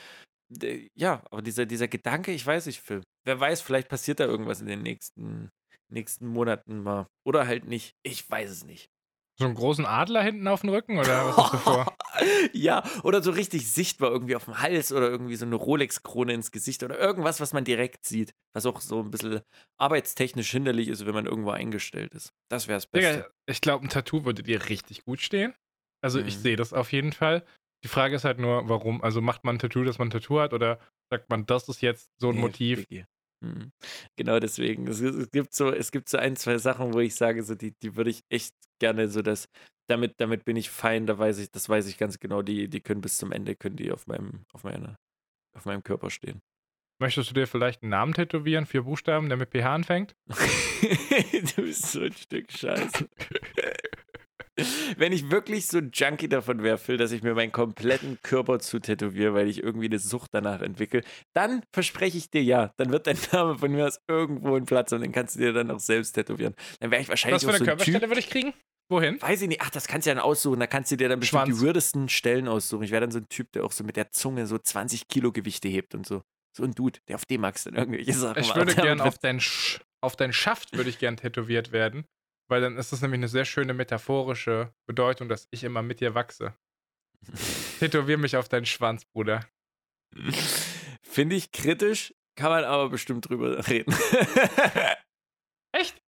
Ja, 0.95 1.23
aber 1.31 1.41
dieser, 1.41 1.65
dieser 1.65 1.89
Gedanke, 1.89 2.33
ich 2.33 2.45
weiß 2.45 2.67
nicht, 2.67 2.81
Phil. 2.81 3.03
Wer 3.25 3.41
weiß, 3.41 3.63
vielleicht 3.63 3.89
passiert 3.89 4.21
da 4.21 4.25
irgendwas 4.25 4.61
in 4.61 4.67
den 4.67 4.83
nächsten, 4.83 5.49
nächsten 5.89 6.27
Monaten 6.27 6.83
mal. 6.83 7.07
Oder 7.25 7.47
halt 7.47 7.67
nicht. 7.67 7.95
Ich 8.03 8.29
weiß 8.29 8.51
es 8.51 8.65
nicht. 8.65 8.91
So 9.39 9.47
einen 9.47 9.55
großen 9.55 9.87
Adler 9.87 10.23
hinten 10.23 10.47
auf 10.47 10.61
dem 10.61 10.71
Rücken 10.71 10.99
oder 10.99 11.27
was 11.27 11.37
hast 11.37 11.55
du 11.55 11.59
vor? 11.59 11.97
ja, 12.53 12.85
oder 13.03 13.23
so 13.23 13.31
richtig 13.31 13.71
sichtbar 13.71 14.11
irgendwie 14.11 14.37
auf 14.37 14.45
dem 14.45 14.61
Hals 14.61 14.93
oder 14.93 15.09
irgendwie 15.09 15.37
so 15.37 15.47
eine 15.47 15.57
Rolex-Krone 15.57 16.33
ins 16.33 16.51
Gesicht 16.53 16.83
oder 16.83 16.99
irgendwas, 16.99 17.41
was 17.41 17.53
man 17.53 17.65
direkt 17.65 18.05
sieht, 18.05 18.35
was 18.55 18.67
auch 18.67 18.81
so 18.81 19.01
ein 19.01 19.11
bisschen 19.11 19.41
arbeitstechnisch 19.79 20.51
hinderlich 20.51 20.89
ist, 20.89 21.07
wenn 21.07 21.15
man 21.15 21.27
irgendwo 21.27 21.51
eingestellt 21.51 22.15
ist. 22.15 22.33
Das 22.51 22.69
wäre 22.69 22.77
das 22.77 22.87
Beste. 22.87 23.13
Digga, 23.17 23.31
ich 23.47 23.61
glaube, 23.63 23.87
ein 23.87 23.89
Tattoo 23.89 24.25
würde 24.25 24.43
dir 24.43 24.69
richtig 24.69 25.05
gut 25.05 25.21
stehen. 25.21 25.55
Also 26.05 26.21
Mhm. 26.21 26.27
ich 26.29 26.39
sehe 26.39 26.57
das 26.57 26.73
auf 26.73 26.93
jeden 26.93 27.13
Fall. 27.13 27.45
Die 27.85 27.89
Frage 27.89 28.15
ist 28.17 28.25
halt 28.25 28.39
nur, 28.39 28.69
warum? 28.69 29.03
Also 29.03 29.21
macht 29.21 29.45
man 29.45 29.57
ein 29.57 29.59
Tattoo, 29.59 29.83
dass 29.83 29.99
man 29.99 30.09
ein 30.09 30.13
Tattoo 30.13 30.39
hat 30.41 30.53
oder 30.53 30.79
sagt 31.11 31.31
man, 31.31 31.47
das 31.47 31.69
ist 31.69 31.81
jetzt 31.81 32.11
so 32.21 32.29
ein 32.29 32.37
Nee, 32.37 32.41
Motiv? 32.43 32.87
Biggie. 32.87 33.07
Mhm. 33.43 33.73
Genau 34.17 34.39
deswegen. 34.39 34.87
Es, 34.87 35.01
es, 35.01 35.31
gibt 35.31 35.55
so, 35.55 35.71
es 35.73 35.91
gibt 35.91 36.09
so 36.09 36.19
ein, 36.19 36.37
zwei 36.37 36.59
Sachen, 36.59 36.95
wo 36.95 37.01
ich 37.01 37.15
sage, 37.15 37.43
so 37.43 37.55
die, 37.55 37.73
die 37.83 37.97
würde 37.97 38.11
ich 38.11 38.23
echt 38.29 38.55
gerne 38.79 39.09
so 39.09 39.23
das, 39.23 39.49
damit, 39.89 40.15
damit 40.19 40.45
bin 40.45 40.57
ich 40.57 40.71
fein, 40.71 41.07
da 41.07 41.19
weiß 41.19 41.39
ich, 41.39 41.51
das 41.51 41.69
weiß 41.69 41.87
ich 41.89 41.99
ganz 41.99 42.19
genau, 42.19 42.43
die, 42.43 42.69
die 42.69 42.81
können 42.81 43.01
bis 43.01 43.19
zum 43.19 43.33
Ende, 43.33 43.57
können 43.57 43.77
die 43.77 43.93
auf 43.93 44.07
meinem, 44.07 44.45
auf 44.53 44.65
meiner, 44.65 44.97
auf 45.57 45.65
meinem 45.65 45.83
Körper 45.83 46.11
stehen. 46.11 46.41
Möchtest 47.01 47.31
du 47.31 47.35
dir 47.35 47.49
vielleicht 47.49 47.83
einen 47.83 47.91
Namen 47.91 48.15
tätowieren, 48.15 48.65
vier 48.65 48.83
Buchstaben, 48.83 49.29
der 49.29 49.37
mit 49.37 49.51
PH 49.51 49.75
anfängt? 49.75 50.15
du 50.29 51.63
bist 51.63 51.91
so 51.91 52.03
ein 52.03 52.13
Stück 52.13 52.53
Scheiße. 52.53 53.09
Wenn 54.97 55.13
ich 55.13 55.31
wirklich 55.31 55.67
so 55.67 55.79
ein 55.79 55.91
Junkie 55.95 56.29
davon 56.29 56.63
wäre, 56.63 56.79
Phil, 56.79 56.97
dass 56.97 57.13
ich 57.13 57.23
mir 57.23 57.35
meinen 57.35 57.53
kompletten 57.53 58.19
Körper 58.23 58.59
zu 58.59 58.81
tätowiere, 58.81 59.35
weil 59.35 59.49
ich 59.49 59.63
irgendwie 59.63 59.87
eine 59.87 59.99
Sucht 59.99 60.31
danach 60.33 60.61
entwickle, 60.61 61.03
dann 61.33 61.63
verspreche 61.73 62.19
ich 62.19 62.31
dir 62.31 62.43
ja, 62.43 62.73
dann 62.77 62.91
wird 62.91 63.07
dein 63.07 63.17
Name 63.33 63.59
von 63.59 63.73
mir 63.73 63.87
aus 63.87 64.01
irgendwo 64.09 64.57
ein 64.57 64.67
Platz 64.67 64.93
und 64.93 65.01
den 65.01 65.13
kannst 65.13 65.37
du 65.37 65.41
dir 65.41 65.53
dann 65.53 65.71
auch 65.71 65.81
selbst 65.81 66.13
tätowieren. 66.13 66.55
Dann 66.81 66.91
wäre 66.91 67.01
ich 67.01 67.09
wahrscheinlich 67.09 67.37
Was 67.37 67.45
für 67.45 67.51
eine 67.51 67.59
so 67.59 67.65
Körperstelle 67.65 68.01
Typ, 68.01 68.09
würde 68.09 68.21
ich 68.21 68.31
kriegen? 68.31 68.53
Wohin? 68.91 69.23
weiß 69.23 69.41
ich 69.41 69.49
nicht, 69.49 69.63
ach, 69.63 69.71
das 69.71 69.89
kannst 69.89 70.07
du 70.07 70.11
ja 70.11 70.15
dann 70.17 70.25
aussuchen, 70.25 70.61
da 70.61 70.67
kannst 70.67 70.91
du 70.91 70.97
dir 70.97 71.09
dann 71.09 71.19
bestimmt 71.19 71.45
Schwanz. 71.45 71.59
die 71.59 71.65
würdesten 71.65 72.09
Stellen 72.11 72.47
aussuchen. 72.47 72.83
Ich 72.83 72.91
wäre 72.91 73.01
dann 73.01 73.11
so 73.11 73.21
ein 73.21 73.29
Typ, 73.29 73.51
der 73.53 73.65
auch 73.65 73.73
so 73.73 73.85
mit 73.85 73.97
der 73.97 74.11
Zunge 74.11 74.47
so 74.47 74.59
20 74.59 75.09
Kilo 75.09 75.33
Gewichte 75.33 75.69
hebt 75.69 75.95
und 75.95 76.07
so. 76.07 76.23
So 76.55 76.65
ein 76.65 76.73
Dude, 76.73 77.01
der 77.09 77.17
auf 77.17 77.25
D-Max 77.25 77.65
dann 77.65 77.75
irgendwelche 77.75 78.13
Sachen 78.13 78.43
Ich 78.43 78.55
würde 78.55 78.75
gern 78.77 79.01
auf 79.01 79.17
dein, 79.19 79.41
Sch 79.41 79.81
auf 80.03 80.17
dein 80.17 80.35
Schaft 80.35 80.77
würde 80.77 80.91
ich 80.91 80.99
gern 80.99 81.17
tätowiert 81.17 81.73
werden, 81.73 82.05
weil 82.53 82.61
dann 82.61 82.77
ist 82.77 82.93
das 82.93 83.01
nämlich 83.01 83.19
eine 83.19 83.29
sehr 83.29 83.47
schöne 83.47 83.73
metaphorische 83.73 84.75
Bedeutung, 84.87 85.31
dass 85.31 85.49
ich 85.51 85.65
immer 85.65 85.81
mit 85.81 86.01
dir 86.01 86.15
wachse. 86.15 86.55
Tätowier 87.79 88.19
mich 88.19 88.37
auf 88.37 88.51
deinen 88.51 88.67
Schwanz, 88.67 89.07
Bruder. 89.07 89.49
Finde 91.03 91.35
ich 91.35 91.51
kritisch, 91.51 92.15
kann 92.37 92.51
man 92.51 92.65
aber 92.65 92.91
bestimmt 92.91 93.27
drüber 93.27 93.67
reden. 93.67 93.95
Echt? 95.73 96.03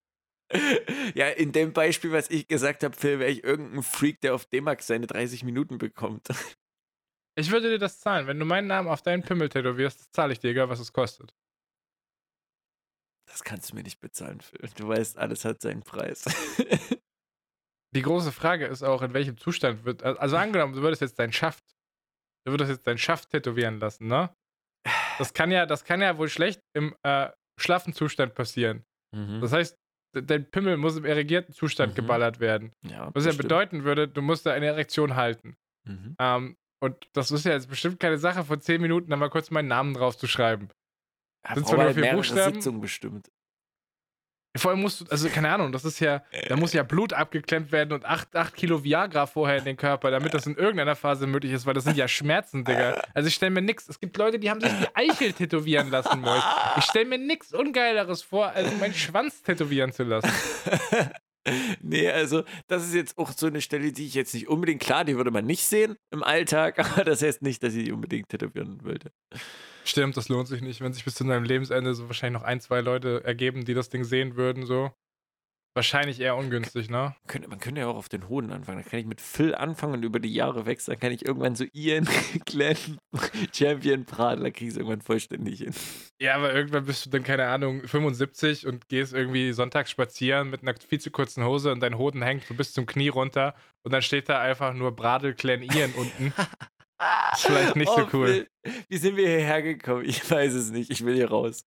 Ja, 1.14 1.30
in 1.30 1.52
dem 1.52 1.72
Beispiel, 1.72 2.12
was 2.12 2.28
ich 2.28 2.46
gesagt 2.46 2.84
habe, 2.84 2.94
Phil, 2.94 3.20
wäre 3.20 3.30
ich 3.30 3.42
irgendein 3.42 3.82
Freak, 3.82 4.20
der 4.20 4.34
auf 4.34 4.44
D-Max 4.44 4.86
seine 4.86 5.06
30 5.06 5.44
Minuten 5.44 5.78
bekommt. 5.78 6.28
Ich 7.36 7.50
würde 7.50 7.70
dir 7.70 7.78
das 7.78 8.00
zahlen. 8.00 8.26
Wenn 8.26 8.38
du 8.38 8.44
meinen 8.44 8.66
Namen 8.66 8.88
auf 8.88 9.00
deinen 9.00 9.22
Pimmel 9.22 9.48
tätowierst, 9.48 10.14
zahle 10.14 10.34
ich 10.34 10.40
dir, 10.40 10.50
egal 10.50 10.68
was 10.68 10.78
es 10.78 10.92
kostet. 10.92 11.34
Das 13.34 13.42
kannst 13.42 13.72
du 13.72 13.74
mir 13.74 13.82
nicht 13.82 13.98
bezahlen, 14.00 14.40
Phil. 14.40 14.60
Du 14.76 14.86
weißt, 14.86 15.18
alles 15.18 15.44
hat 15.44 15.60
seinen 15.60 15.82
Preis. 15.82 16.24
Die 17.94 18.02
große 18.02 18.30
Frage 18.30 18.66
ist 18.66 18.82
auch, 18.84 19.02
in 19.02 19.12
welchem 19.12 19.36
Zustand 19.38 19.84
wird. 19.84 20.02
Also 20.04 20.36
angenommen, 20.36 20.72
du 20.74 20.82
würdest 20.82 21.02
jetzt 21.02 21.18
deinen 21.18 21.32
Schaft, 21.32 21.64
du 22.46 22.52
würdest 22.52 22.70
jetzt 22.70 22.86
deinen 22.86 22.98
Schaft 22.98 23.30
tätowieren 23.30 23.80
lassen, 23.80 24.06
ne? 24.06 24.30
Das 25.18 25.32
kann 25.32 25.50
ja, 25.50 25.66
das 25.66 25.84
kann 25.84 26.00
ja 26.00 26.16
wohl 26.16 26.28
schlecht 26.28 26.60
im 26.76 26.94
äh, 27.02 27.30
schlaffen 27.60 27.92
Zustand 27.92 28.34
passieren. 28.36 28.84
Mhm. 29.14 29.40
Das 29.40 29.52
heißt, 29.52 29.76
de- 30.14 30.22
dein 30.22 30.48
Pimmel 30.50 30.76
muss 30.76 30.96
im 30.96 31.04
erregierten 31.04 31.52
Zustand 31.52 31.92
Mhm. 31.92 31.96
geballert 31.96 32.38
werden. 32.40 32.72
ja, 32.82 33.06
Was 33.14 33.24
ja 33.24 33.30
bestimmt. 33.30 33.38
bedeuten 33.38 33.84
würde, 33.84 34.06
du 34.08 34.22
musst 34.22 34.46
da 34.46 34.52
eine 34.52 34.66
Erektion 34.66 35.16
halten. 35.16 35.56
Mhm. 35.88 36.16
Ähm, 36.20 36.56
und 36.82 37.08
das 37.14 37.30
ist 37.30 37.44
ja 37.46 37.52
jetzt 37.52 37.68
bestimmt 37.68 37.98
keine 37.98 38.18
Sache 38.18 38.44
von 38.44 38.60
10 38.60 38.80
Minuten, 38.80 39.10
da 39.10 39.16
mal 39.16 39.30
kurz 39.30 39.50
meinen 39.50 39.68
Namen 39.68 39.94
drauf 39.94 40.16
zu 40.18 40.26
schreiben. 40.26 40.68
Ja, 41.46 41.54
Sind 41.54 41.66
zwar 41.66 41.76
nur 41.76 41.84
halt 41.86 41.94
vier 41.94 42.00
mehrere 42.02 42.16
Buchstaben. 42.16 42.54
Sitzungen 42.54 42.80
bestimmt. 42.80 43.28
Vor 44.56 44.70
allem 44.70 44.82
musst 44.82 45.00
du, 45.00 45.04
also 45.10 45.28
keine 45.30 45.50
Ahnung, 45.50 45.72
das 45.72 45.84
ist 45.84 45.98
ja, 45.98 46.22
da 46.48 46.54
muss 46.54 46.72
ja 46.72 46.84
Blut 46.84 47.12
abgeklemmt 47.12 47.72
werden 47.72 47.92
und 47.92 48.04
8, 48.04 48.36
8 48.36 48.54
Kilo 48.54 48.84
Viagra 48.84 49.26
vorher 49.26 49.58
in 49.58 49.64
den 49.64 49.76
Körper, 49.76 50.12
damit 50.12 50.32
das 50.32 50.46
in 50.46 50.54
irgendeiner 50.54 50.94
Phase 50.94 51.26
möglich 51.26 51.50
ist, 51.52 51.66
weil 51.66 51.74
das 51.74 51.82
sind 51.82 51.96
ja 51.96 52.06
Schmerzen, 52.06 52.64
Digga. 52.64 53.02
Also 53.14 53.26
ich 53.26 53.34
stelle 53.34 53.50
mir 53.50 53.62
nix, 53.62 53.88
es 53.88 53.98
gibt 53.98 54.16
Leute, 54.16 54.38
die 54.38 54.50
haben 54.50 54.60
sich 54.60 54.70
die 54.70 54.86
Eichel 54.94 55.32
tätowieren 55.32 55.90
lassen, 55.90 56.20
Mois. 56.20 56.42
Ich 56.78 56.84
stelle 56.84 57.06
mir 57.06 57.18
nix 57.18 57.52
Ungeileres 57.52 58.22
vor, 58.22 58.46
als 58.46 58.72
meinen 58.78 58.94
Schwanz 58.94 59.42
tätowieren 59.42 59.92
zu 59.92 60.04
lassen. 60.04 60.30
nee, 61.80 62.08
also 62.08 62.44
das 62.68 62.84
ist 62.84 62.94
jetzt 62.94 63.18
auch 63.18 63.32
so 63.32 63.48
eine 63.48 63.60
Stelle, 63.60 63.90
die 63.90 64.06
ich 64.06 64.14
jetzt 64.14 64.34
nicht 64.34 64.46
unbedingt, 64.46 64.80
klar, 64.80 65.04
die 65.04 65.16
würde 65.16 65.32
man 65.32 65.46
nicht 65.46 65.66
sehen 65.66 65.96
im 66.12 66.22
Alltag, 66.22 66.78
aber 66.92 67.02
das 67.02 67.22
heißt 67.22 67.42
nicht, 67.42 67.60
dass 67.64 67.74
ich 67.74 67.86
die 67.86 67.92
unbedingt 67.92 68.28
tätowieren 68.28 68.84
wollte. 68.84 69.10
Stimmt, 69.84 70.16
das 70.16 70.28
lohnt 70.28 70.48
sich 70.48 70.62
nicht, 70.62 70.80
wenn 70.80 70.92
sich 70.92 71.04
bis 71.04 71.14
zu 71.14 71.24
deinem 71.24 71.44
Lebensende 71.44 71.94
so 71.94 72.08
wahrscheinlich 72.08 72.40
noch 72.40 72.46
ein, 72.46 72.60
zwei 72.60 72.80
Leute 72.80 73.22
ergeben, 73.22 73.64
die 73.64 73.74
das 73.74 73.90
Ding 73.90 74.04
sehen 74.04 74.34
würden, 74.36 74.64
so. 74.64 74.90
Wahrscheinlich 75.76 76.20
eher 76.20 76.36
ungünstig, 76.36 76.88
ne? 76.88 76.96
Man 76.98 77.14
könnte, 77.26 77.48
man 77.48 77.58
könnte 77.58 77.80
ja 77.80 77.88
auch 77.88 77.96
auf 77.96 78.08
den 78.08 78.28
Hoden 78.28 78.52
anfangen. 78.52 78.80
Dann 78.80 78.88
kann 78.88 79.00
ich 79.00 79.06
mit 79.06 79.20
Phil 79.20 79.56
anfangen 79.56 79.94
und 79.94 80.02
über 80.04 80.20
die 80.20 80.32
Jahre 80.32 80.66
wechseln. 80.66 80.92
Dann 80.92 81.00
kann 81.00 81.10
ich 81.10 81.26
irgendwann 81.26 81.56
so 81.56 81.64
Ian, 81.72 82.08
Glenn, 82.46 82.76
Champion 83.52 84.04
Praten, 84.04 84.44
dann 84.44 84.52
krieg 84.52 84.68
ich 84.68 84.74
es 84.74 84.76
irgendwann 84.76 85.00
vollständig 85.00 85.58
hin. 85.58 85.74
Ja, 86.20 86.36
aber 86.36 86.54
irgendwann 86.54 86.84
bist 86.86 87.04
du 87.04 87.10
dann, 87.10 87.24
keine 87.24 87.46
Ahnung, 87.46 87.82
75 87.88 88.68
und 88.68 88.88
gehst 88.88 89.12
irgendwie 89.12 89.52
sonntags 89.52 89.90
spazieren 89.90 90.48
mit 90.48 90.62
einer 90.62 90.74
viel 90.78 91.00
zu 91.00 91.10
kurzen 91.10 91.44
Hose 91.44 91.72
und 91.72 91.80
dein 91.80 91.98
Hoden 91.98 92.22
hängt 92.22 92.44
so 92.44 92.54
bis 92.54 92.72
zum 92.72 92.86
Knie 92.86 93.08
runter 93.08 93.56
und 93.82 93.92
dann 93.92 94.02
steht 94.02 94.28
da 94.28 94.40
einfach 94.40 94.74
nur 94.74 94.94
Bradel 94.94 95.34
Clan 95.34 95.62
Ian 95.62 95.92
unten. 95.94 96.32
Ist 97.32 97.46
vielleicht 97.46 97.76
nicht 97.76 97.90
so 97.92 98.08
cool. 98.12 98.46
Oh, 98.66 98.70
wie 98.88 98.96
sind 98.96 99.16
wir 99.16 99.26
hierher 99.28 99.62
gekommen? 99.62 100.04
Ich 100.04 100.28
weiß 100.30 100.52
es 100.54 100.70
nicht. 100.70 100.90
Ich 100.90 101.04
will 101.04 101.14
hier 101.14 101.28
raus. 101.30 101.64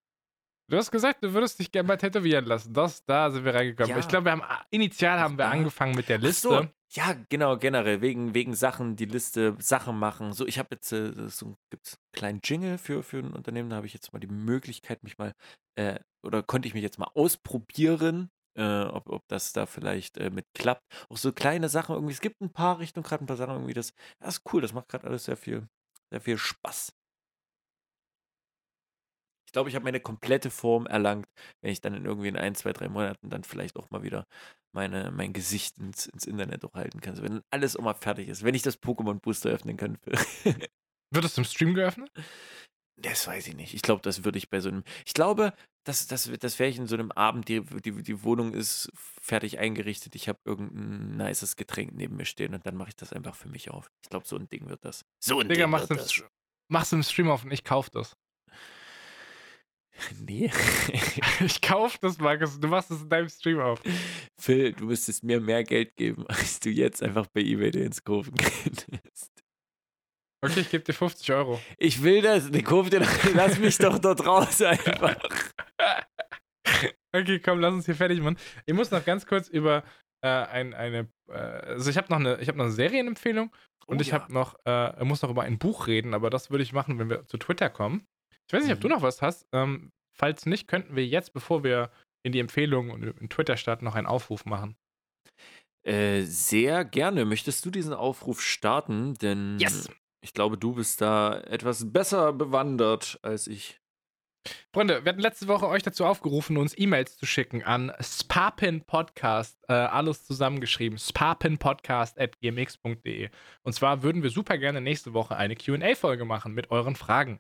Du 0.70 0.76
hast 0.76 0.92
gesagt, 0.92 1.24
du 1.24 1.34
würdest 1.34 1.60
dich 1.60 1.72
gerne 1.72 1.88
mal 1.88 1.98
tätowieren 1.98 2.44
lassen. 2.46 2.74
Das, 2.74 3.06
da 3.06 3.32
sind 3.32 3.46
wir 3.46 3.54
reingekommen. 3.54 3.90
Ja. 3.90 4.00
Ich 4.00 4.08
glaube, 4.08 4.26
wir 4.26 4.32
haben 4.34 4.44
initial 4.70 5.20
haben 5.20 5.38
wir 5.38 5.46
Ja. 5.46 5.52
angefangen 5.52 5.96
mit 5.96 6.10
der 6.10 6.18
Liste. 6.18 6.50
so, 6.50 6.68
ja, 6.92 7.16
genau, 7.30 7.58
generell, 7.58 8.02
wegen, 8.02 8.34
wegen 8.34 8.54
Sachen, 8.54 8.96
die 8.98 9.06
Liste, 9.06 9.56
Sachen 9.60 9.98
machen. 9.98 10.34
So, 10.34 10.46
ich 10.46 10.60
habe 10.60 10.70
jetzt 10.72 10.92
äh, 10.92 11.30
so 11.30 11.56
gibt's 11.70 11.94
einen 11.94 12.12
kleinen 12.14 12.40
Jingle 12.44 12.78
für, 12.78 13.02
für 13.04 13.20
ein 13.20 13.32
Unternehmen, 13.34 13.70
da 13.70 13.78
habe 13.78 13.88
ich 13.88 13.94
jetzt 13.94 14.12
mal 14.12 14.20
die 14.20 14.28
Möglichkeit, 14.28 15.04
mich 15.04 15.18
mal, 15.18 15.34
äh, 15.76 16.00
oder 16.26 16.44
konnte 16.44 16.68
ich 16.68 16.74
mich 16.74 16.84
jetzt 16.84 17.00
mal 17.00 17.10
ausprobieren, 17.14 18.30
äh, 18.58 18.84
ob, 18.86 19.10
ob 19.10 19.28
das 19.28 19.54
da 19.54 19.66
vielleicht 19.66 20.18
äh, 20.18 20.30
mit 20.30 20.46
klappt. 20.54 20.84
Auch 21.10 21.18
so 21.18 21.32
kleine 21.34 21.70
Sachen 21.70 21.96
irgendwie, 21.96 22.14
es 22.14 22.22
gibt 22.22 22.42
ein 22.42 22.52
paar 22.52 22.80
Richtungen, 22.80 23.04
gerade 23.04 23.24
ein 23.24 23.28
paar 23.28 23.38
Sachen 23.38 23.56
irgendwie, 23.56 23.74
das, 23.74 23.94
das 24.20 24.38
ist 24.38 24.54
cool, 24.54 24.62
das 24.62 24.74
macht 24.74 24.90
gerade 24.90 25.08
alles 25.08 25.26
sehr 25.26 25.38
viel, 25.38 25.68
sehr 26.12 26.22
viel 26.22 26.38
Spaß. 26.38 26.94
Ich 29.48 29.54
glaube, 29.54 29.70
ich 29.70 29.76
habe 29.76 29.86
meine 29.86 30.02
komplette 30.02 30.50
Form 30.52 30.88
erlangt, 30.88 31.26
wenn 31.62 31.72
ich 31.72 31.80
dann 31.80 31.94
in 31.94 32.06
irgendwie 32.06 32.28
in 32.28 32.36
ein, 32.36 32.54
zwei, 32.54 32.74
drei 32.74 32.90
Monaten 32.90 33.30
dann 33.30 33.44
vielleicht 33.46 33.78
auch 33.78 33.90
mal 33.92 34.04
wieder 34.04 34.26
meine, 34.74 35.10
mein 35.12 35.32
Gesicht 35.34 35.78
ins, 35.78 36.06
ins 36.08 36.26
Internet 36.26 36.66
auch 36.66 36.74
halten 36.74 37.00
kann. 37.00 37.12
Also 37.12 37.24
wenn 37.24 37.42
alles 37.50 37.78
auch 37.78 37.82
mal 37.84 37.94
fertig 37.94 38.28
ist, 38.28 38.44
wenn 38.44 38.56
ich 38.56 38.62
das 38.62 38.82
Pokémon 38.82 39.20
Booster 39.22 39.50
öffnen 39.50 39.78
kann. 39.78 39.98
Wird 41.12 41.24
es 41.26 41.38
im 41.38 41.46
Stream 41.46 41.74
geöffnet? 41.74 42.12
Das 43.00 43.28
weiß 43.28 43.48
ich 43.48 43.56
nicht. 43.56 43.74
Ich 43.76 43.84
glaube, 43.84 44.02
das 44.02 44.24
würde 44.24 44.40
ich 44.40 44.50
bei 44.50 44.60
so 44.60 44.70
einem. 44.70 44.84
Ich 45.06 45.14
glaube, 45.14 45.54
das, 45.84 46.08
das, 46.08 46.30
das 46.40 46.60
wäre 46.60 46.70
ich 46.70 46.78
in 46.78 46.88
so 46.88 46.96
einem 46.96 47.12
Abend, 47.12 47.48
die, 47.48 47.62
die, 47.62 47.92
die 48.04 48.24
Wohnung 48.24 48.54
ist 48.54 48.92
fertig 49.22 49.60
eingerichtet, 49.60 50.16
ich 50.16 50.28
habe 50.28 50.40
irgendein 50.46 51.16
nices 51.18 51.56
Getränk 51.56 51.94
neben 51.94 52.18
mir 52.18 52.26
stehen 52.26 52.54
und 52.54 52.66
dann 52.66 52.76
mache 52.76 52.90
ich 52.90 52.96
das 52.96 53.14
einfach 53.14 53.36
für 53.36 53.50
mich 53.50 53.70
auf. 53.70 53.90
Ich 54.02 54.10
glaube, 54.10 54.28
so 54.28 54.36
ein 54.36 54.50
Ding 54.50 54.68
wird 54.68 54.84
das. 54.84 55.06
So 55.20 55.40
ein 55.40 55.48
Digga, 55.48 55.64
Ding 55.64 55.72
mach's 55.72 55.90
wird 55.90 55.92
im, 55.92 55.98
das. 55.98 56.24
Mach's 56.70 56.92
im 56.92 57.04
Stream 57.04 57.30
auf 57.30 57.44
und 57.46 57.52
ich 57.52 57.64
kauf 57.64 57.90
das. 57.90 58.18
Nee. 60.20 60.52
Ich 61.40 61.62
kauf 61.62 61.98
das, 62.00 62.18
Markus. 62.18 62.60
Du 62.60 62.68
machst 62.68 62.90
es 62.90 63.02
in 63.02 63.10
deinem 63.10 63.30
Stream 63.30 63.60
auf. 63.60 63.80
Phil, 64.40 64.74
du 64.74 64.86
müsstest 64.86 65.24
mir 65.24 65.40
mehr 65.40 65.64
Geld 65.64 65.96
geben, 65.96 66.26
als 66.28 66.60
du 66.60 66.70
jetzt 66.70 67.04
einfach 67.04 67.28
bei 67.28 67.42
eBay 67.42 67.72
dir 67.72 67.86
ins 67.86 68.04
Kurven 68.04 68.36
könntest. 68.36 69.37
Okay, 70.44 70.60
ich 70.62 70.70
gebe 70.70 70.84
dir 70.84 70.94
50 70.94 71.32
Euro. 71.32 71.60
Ich 71.78 72.04
will 72.04 72.22
das. 72.22 72.50
Ne, 72.50 72.62
Kurve 72.62 72.90
dir 72.90 73.00
Lass 73.34 73.58
mich 73.60 73.78
doch 73.78 73.98
dort 74.00 74.26
raus 74.26 74.62
einfach. 74.62 75.16
Okay, 77.14 77.40
komm, 77.40 77.60
lass 77.60 77.74
uns 77.74 77.86
hier 77.86 77.96
fertig 77.96 78.20
machen. 78.22 78.38
Ich 78.66 78.74
muss 78.74 78.92
noch 78.92 79.04
ganz 79.04 79.26
kurz 79.26 79.48
über 79.48 79.84
äh, 80.22 80.28
ein, 80.28 80.74
eine, 80.74 81.08
äh, 81.30 81.34
also 81.34 81.90
ich 81.90 81.98
habe 81.98 82.08
noch 82.10 82.20
eine, 82.20 82.40
ich 82.40 82.48
habe 82.48 82.58
noch 82.58 82.66
eine 82.66 82.74
Serienempfehlung 82.74 83.52
und 83.88 83.98
Oh 83.98 84.02
ich 84.02 84.10
ja. 84.10 84.14
habe 84.16 84.32
noch, 84.34 84.56
äh, 84.66 85.04
muss 85.06 85.22
noch 85.22 85.30
über 85.30 85.44
ein 85.44 85.58
Buch 85.58 85.88
reden, 85.88 86.14
aber 86.14 86.30
das 86.30 86.52
würde 86.52 86.64
ich 86.64 86.74
machen, 86.74 87.00
wenn 87.00 87.10
wir 87.10 87.26
zu 87.26 87.38
Twitter 87.38 87.70
kommen. 87.70 88.06
Ich 88.48 88.54
weiß 88.54 88.64
nicht, 88.64 88.74
ob 88.74 88.82
du 88.82 88.88
Mhm. 88.88 88.94
noch 88.96 89.02
was 89.02 89.22
hast. 89.22 89.48
Ähm, 89.54 89.92
falls 90.16 90.46
nicht, 90.46 90.68
könnten 90.68 90.96
wir 90.96 91.06
jetzt, 91.06 91.34
bevor 91.34 91.64
wir 91.64 91.90
in 92.24 92.32
die 92.32 92.40
Empfehlung 92.40 92.92
und 92.92 93.04
in 93.04 93.30
Twitter 93.30 93.58
starten, 93.58 93.86
noch 93.86 93.96
einen 93.96 94.08
Aufruf 94.08 94.46
machen. 94.46 94.76
Äh, 95.84 96.24
sehr 96.24 96.84
gerne. 96.84 97.24
Möchtest 97.26 97.66
du 97.66 97.72
diesen 97.72 97.94
Aufruf 97.94 98.42
starten? 98.42 99.14
Denn 99.16 99.58
Yes! 99.60 99.90
Ich 100.28 100.34
glaube, 100.34 100.58
du 100.58 100.74
bist 100.74 101.00
da 101.00 101.40
etwas 101.40 101.94
besser 101.94 102.34
bewandert 102.34 103.18
als 103.22 103.48
ich. 103.48 103.80
Freunde, 104.74 105.06
wir 105.06 105.10
hatten 105.10 105.22
letzte 105.22 105.48
Woche 105.48 105.70
euch 105.70 105.84
dazu 105.84 106.04
aufgerufen, 106.06 106.58
uns 106.58 106.78
E-Mails 106.78 107.16
zu 107.18 107.26
schicken 107.26 107.64
an 107.64 107.94
spapinpodcast, 108.00 109.58
äh, 109.70 109.74
alles 109.74 110.26
zusammengeschrieben, 110.26 110.98
spapinpodcast.gmx.de. 110.98 113.30
Und 113.64 113.74
zwar 113.74 114.04
würden 114.04 114.22
wir 114.22 114.30
super 114.30 114.58
gerne 114.58 114.82
nächste 114.82 115.14
Woche 115.14 115.38
eine 115.38 115.56
QA-Folge 115.56 116.26
machen 116.26 116.54
mit 116.54 116.72
euren 116.72 116.98
Fragen. 116.98 117.40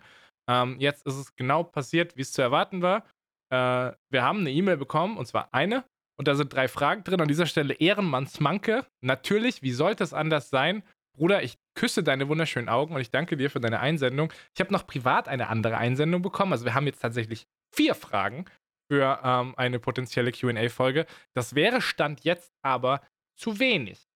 Ähm, 0.49 0.77
jetzt 0.80 1.05
ist 1.05 1.15
es 1.15 1.35
genau 1.35 1.64
passiert, 1.64 2.15
wie 2.15 2.22
es 2.22 2.31
zu 2.31 2.41
erwarten 2.41 2.81
war. 2.81 3.03
Äh, 3.51 3.91
wir 4.09 4.23
haben 4.23 4.39
eine 4.39 4.51
E-Mail 4.51 4.77
bekommen, 4.77 5.18
und 5.18 5.26
zwar 5.26 5.53
eine, 5.53 5.84
und 6.18 6.26
da 6.27 6.35
sind 6.35 6.51
drei 6.53 6.68
Fragen 6.69 7.03
drin. 7.03 7.19
An 7.22 7.27
dieser 7.27 7.47
Stelle 7.47 7.73
Ehrenmannsmanke. 7.73 8.85
Natürlich, 9.01 9.61
wie 9.61 9.72
sollte 9.72 10.05
es 10.05 10.14
anders 10.14 10.49
sein? 10.49 10.84
Bruder, 11.18 11.44
ich 11.44 11.57
küsse 11.76 12.03
deine 12.03 12.27
wunderschönen 12.30 12.69
Augen 12.69 12.95
und 12.95 13.02
ich 13.02 13.11
danke 13.11 13.35
dir 13.38 13.49
für 13.49 13.60
deine 13.60 13.80
Einsendung. 13.80 14.31
Ich 14.53 14.61
habe 14.61 14.72
noch 14.72 14.88
privat 14.88 15.27
eine 15.27 15.48
andere 15.49 15.77
Einsendung 15.77 16.22
bekommen. 16.22 16.53
Also 16.53 16.64
wir 16.65 16.73
haben 16.73 16.85
jetzt 16.85 17.02
tatsächlich 17.02 17.48
vier 17.76 17.95
Fragen 17.95 18.45
für 18.91 19.19
ähm, 19.23 19.53
eine 19.57 19.80
potenzielle 19.80 20.31
QA-Folge. 20.31 21.06
Das 21.34 21.56
wäre 21.56 21.81
Stand 21.81 22.23
jetzt 22.23 22.53
aber 22.61 23.02
zu 23.35 23.60
wenig. 23.60 24.07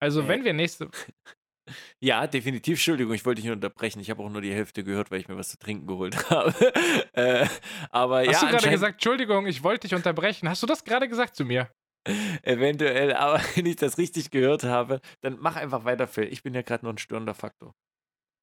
Also 0.00 0.22
Äh. 0.22 0.28
wenn 0.28 0.44
wir 0.44 0.52
nächste... 0.52 0.90
Ja, 2.00 2.26
definitiv. 2.26 2.78
Entschuldigung, 2.78 3.12
ich 3.12 3.26
wollte 3.26 3.42
dich 3.42 3.50
unterbrechen. 3.50 4.00
Ich 4.00 4.08
habe 4.08 4.22
auch 4.22 4.30
nur 4.30 4.40
die 4.40 4.54
Hälfte 4.54 4.82
gehört, 4.84 5.10
weil 5.10 5.20
ich 5.20 5.28
mir 5.28 5.36
was 5.36 5.50
zu 5.50 5.58
trinken 5.58 5.86
geholt 5.86 6.16
habe. 6.30 6.54
äh, 7.12 7.46
aber 7.90 8.20
Hast 8.20 8.40
ja, 8.40 8.40
du 8.40 8.46
gerade 8.56 8.70
gesagt, 8.70 8.94
Entschuldigung, 8.94 9.46
ich 9.46 9.62
wollte 9.62 9.86
dich 9.86 9.94
unterbrechen. 9.94 10.48
Hast 10.48 10.62
du 10.62 10.66
das 10.66 10.82
gerade 10.82 11.08
gesagt 11.08 11.36
zu 11.36 11.44
mir? 11.44 11.68
Eventuell, 12.42 13.14
aber 13.14 13.40
wenn 13.54 13.66
ich 13.66 13.76
das 13.76 13.98
richtig 13.98 14.30
gehört 14.30 14.64
habe, 14.64 15.00
dann 15.20 15.38
mach 15.40 15.56
einfach 15.56 15.84
weiter, 15.84 16.06
Phil. 16.06 16.32
Ich 16.32 16.42
bin 16.42 16.54
ja 16.54 16.62
gerade 16.62 16.84
nur 16.84 16.94
ein 16.94 16.98
störender 16.98 17.34
Faktor. 17.34 17.74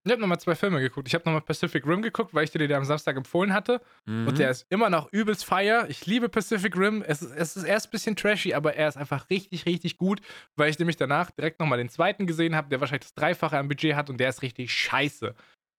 Ich 0.06 0.12
habe 0.12 0.20
nochmal 0.20 0.38
zwei 0.38 0.54
Filme 0.54 0.80
geguckt. 0.80 1.08
Ich 1.08 1.14
habe 1.14 1.24
nochmal 1.24 1.40
Pacific 1.40 1.86
Rim 1.86 2.02
geguckt, 2.02 2.34
weil 2.34 2.44
ich 2.44 2.50
dir 2.50 2.58
den 2.58 2.72
am 2.72 2.84
Samstag 2.84 3.16
empfohlen 3.16 3.54
hatte. 3.54 3.80
Mhm. 4.04 4.28
Und 4.28 4.38
der 4.38 4.50
ist 4.50 4.66
immer 4.68 4.90
noch 4.90 5.10
übelst 5.12 5.46
fire. 5.46 5.86
Ich 5.88 6.04
liebe 6.04 6.28
Pacific 6.28 6.76
Rim. 6.76 7.02
Es 7.06 7.22
ist, 7.22 7.32
es 7.34 7.56
ist 7.56 7.64
erst 7.64 7.86
ein 7.86 7.90
bisschen 7.90 8.14
trashy, 8.16 8.52
aber 8.52 8.74
er 8.74 8.88
ist 8.88 8.98
einfach 8.98 9.30
richtig, 9.30 9.64
richtig 9.64 9.96
gut, 9.96 10.20
weil 10.56 10.68
ich 10.68 10.78
nämlich 10.78 10.96
danach 10.96 11.30
direkt 11.30 11.58
nochmal 11.58 11.78
den 11.78 11.88
zweiten 11.88 12.26
gesehen 12.26 12.54
habe, 12.54 12.68
der 12.68 12.80
wahrscheinlich 12.80 13.06
das 13.06 13.14
Dreifache 13.14 13.56
am 13.56 13.68
Budget 13.68 13.94
hat 13.94 14.10
und 14.10 14.18
der 14.18 14.28
ist 14.28 14.42
richtig 14.42 14.72
scheiße. 14.72 15.34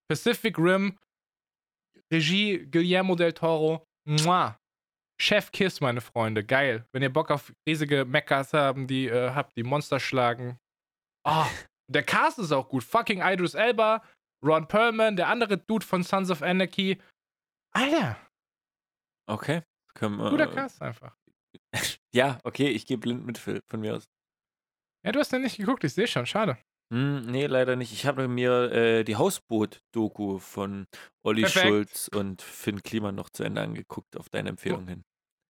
Pacific 0.08 0.58
Rim, 0.58 0.98
Regie 2.12 2.66
Guillermo 2.70 3.16
del 3.16 3.34
Toro. 3.34 3.86
Mua. 4.08 4.58
Chef 5.20 5.52
Kiss, 5.52 5.80
meine 5.82 6.02
Freunde. 6.02 6.44
Geil. 6.44 6.86
Wenn 6.92 7.02
ihr 7.02 7.12
Bock 7.12 7.32
auf 7.32 7.54
riesige 7.68 8.06
Mechas 8.06 8.54
haben, 8.54 8.88
die 8.88 9.08
äh, 9.08 9.32
habt, 9.32 9.56
die 9.56 9.64
Monster 9.64 10.00
schlagen. 10.00 10.58
Oh, 11.24 11.46
der 11.88 12.04
Cast 12.04 12.38
ist 12.40 12.52
auch 12.52 12.68
gut. 12.68 12.84
Fucking 12.84 13.22
Idris 13.22 13.54
Elba, 13.54 14.04
Ron 14.44 14.68
Perlman, 14.68 15.16
der 15.16 15.30
andere 15.30 15.58
Dude 15.58 15.86
von 15.86 16.04
Sons 16.04 16.30
of 16.30 16.42
Anarchy. 16.42 17.02
Alter, 17.74 18.18
Okay. 19.28 19.64
Können 19.96 20.18
wir, 20.18 20.30
guter 20.30 20.48
Cast 20.48 20.82
einfach. 20.82 21.16
Ja, 22.14 22.40
okay, 22.44 22.70
ich 22.70 22.86
gehe 22.86 22.98
blind 22.98 23.26
mit 23.26 23.38
Phil, 23.38 23.62
von 23.70 23.82
mir 23.82 23.96
aus. 23.96 24.06
Ja, 25.06 25.12
du 25.12 25.20
hast 25.20 25.34
den 25.34 25.42
nicht 25.42 25.58
geguckt, 25.58 25.84
ich 25.84 25.94
sehe 25.94 26.08
schon, 26.08 26.26
schade. 26.26 26.58
Hm, 26.96 27.26
nee, 27.26 27.46
leider 27.48 27.76
nicht. 27.76 27.92
Ich 27.92 28.06
habe 28.06 28.30
mir 28.30 28.72
äh, 28.72 29.04
die 29.04 29.18
Hausboot-Doku 29.18 30.40
von 30.40 30.88
Olli 31.24 31.42
Perfekt. 31.42 31.68
Schulz 31.68 32.08
und 32.08 32.42
Finn 32.42 32.84
Kliman 32.84 33.16
noch 33.16 33.30
zu 33.30 33.44
Ende 33.44 33.62
angeguckt, 33.62 34.16
auf 34.16 34.30
deine 34.30 34.48
Empfehlung 34.50 34.88
hin. 34.88 35.04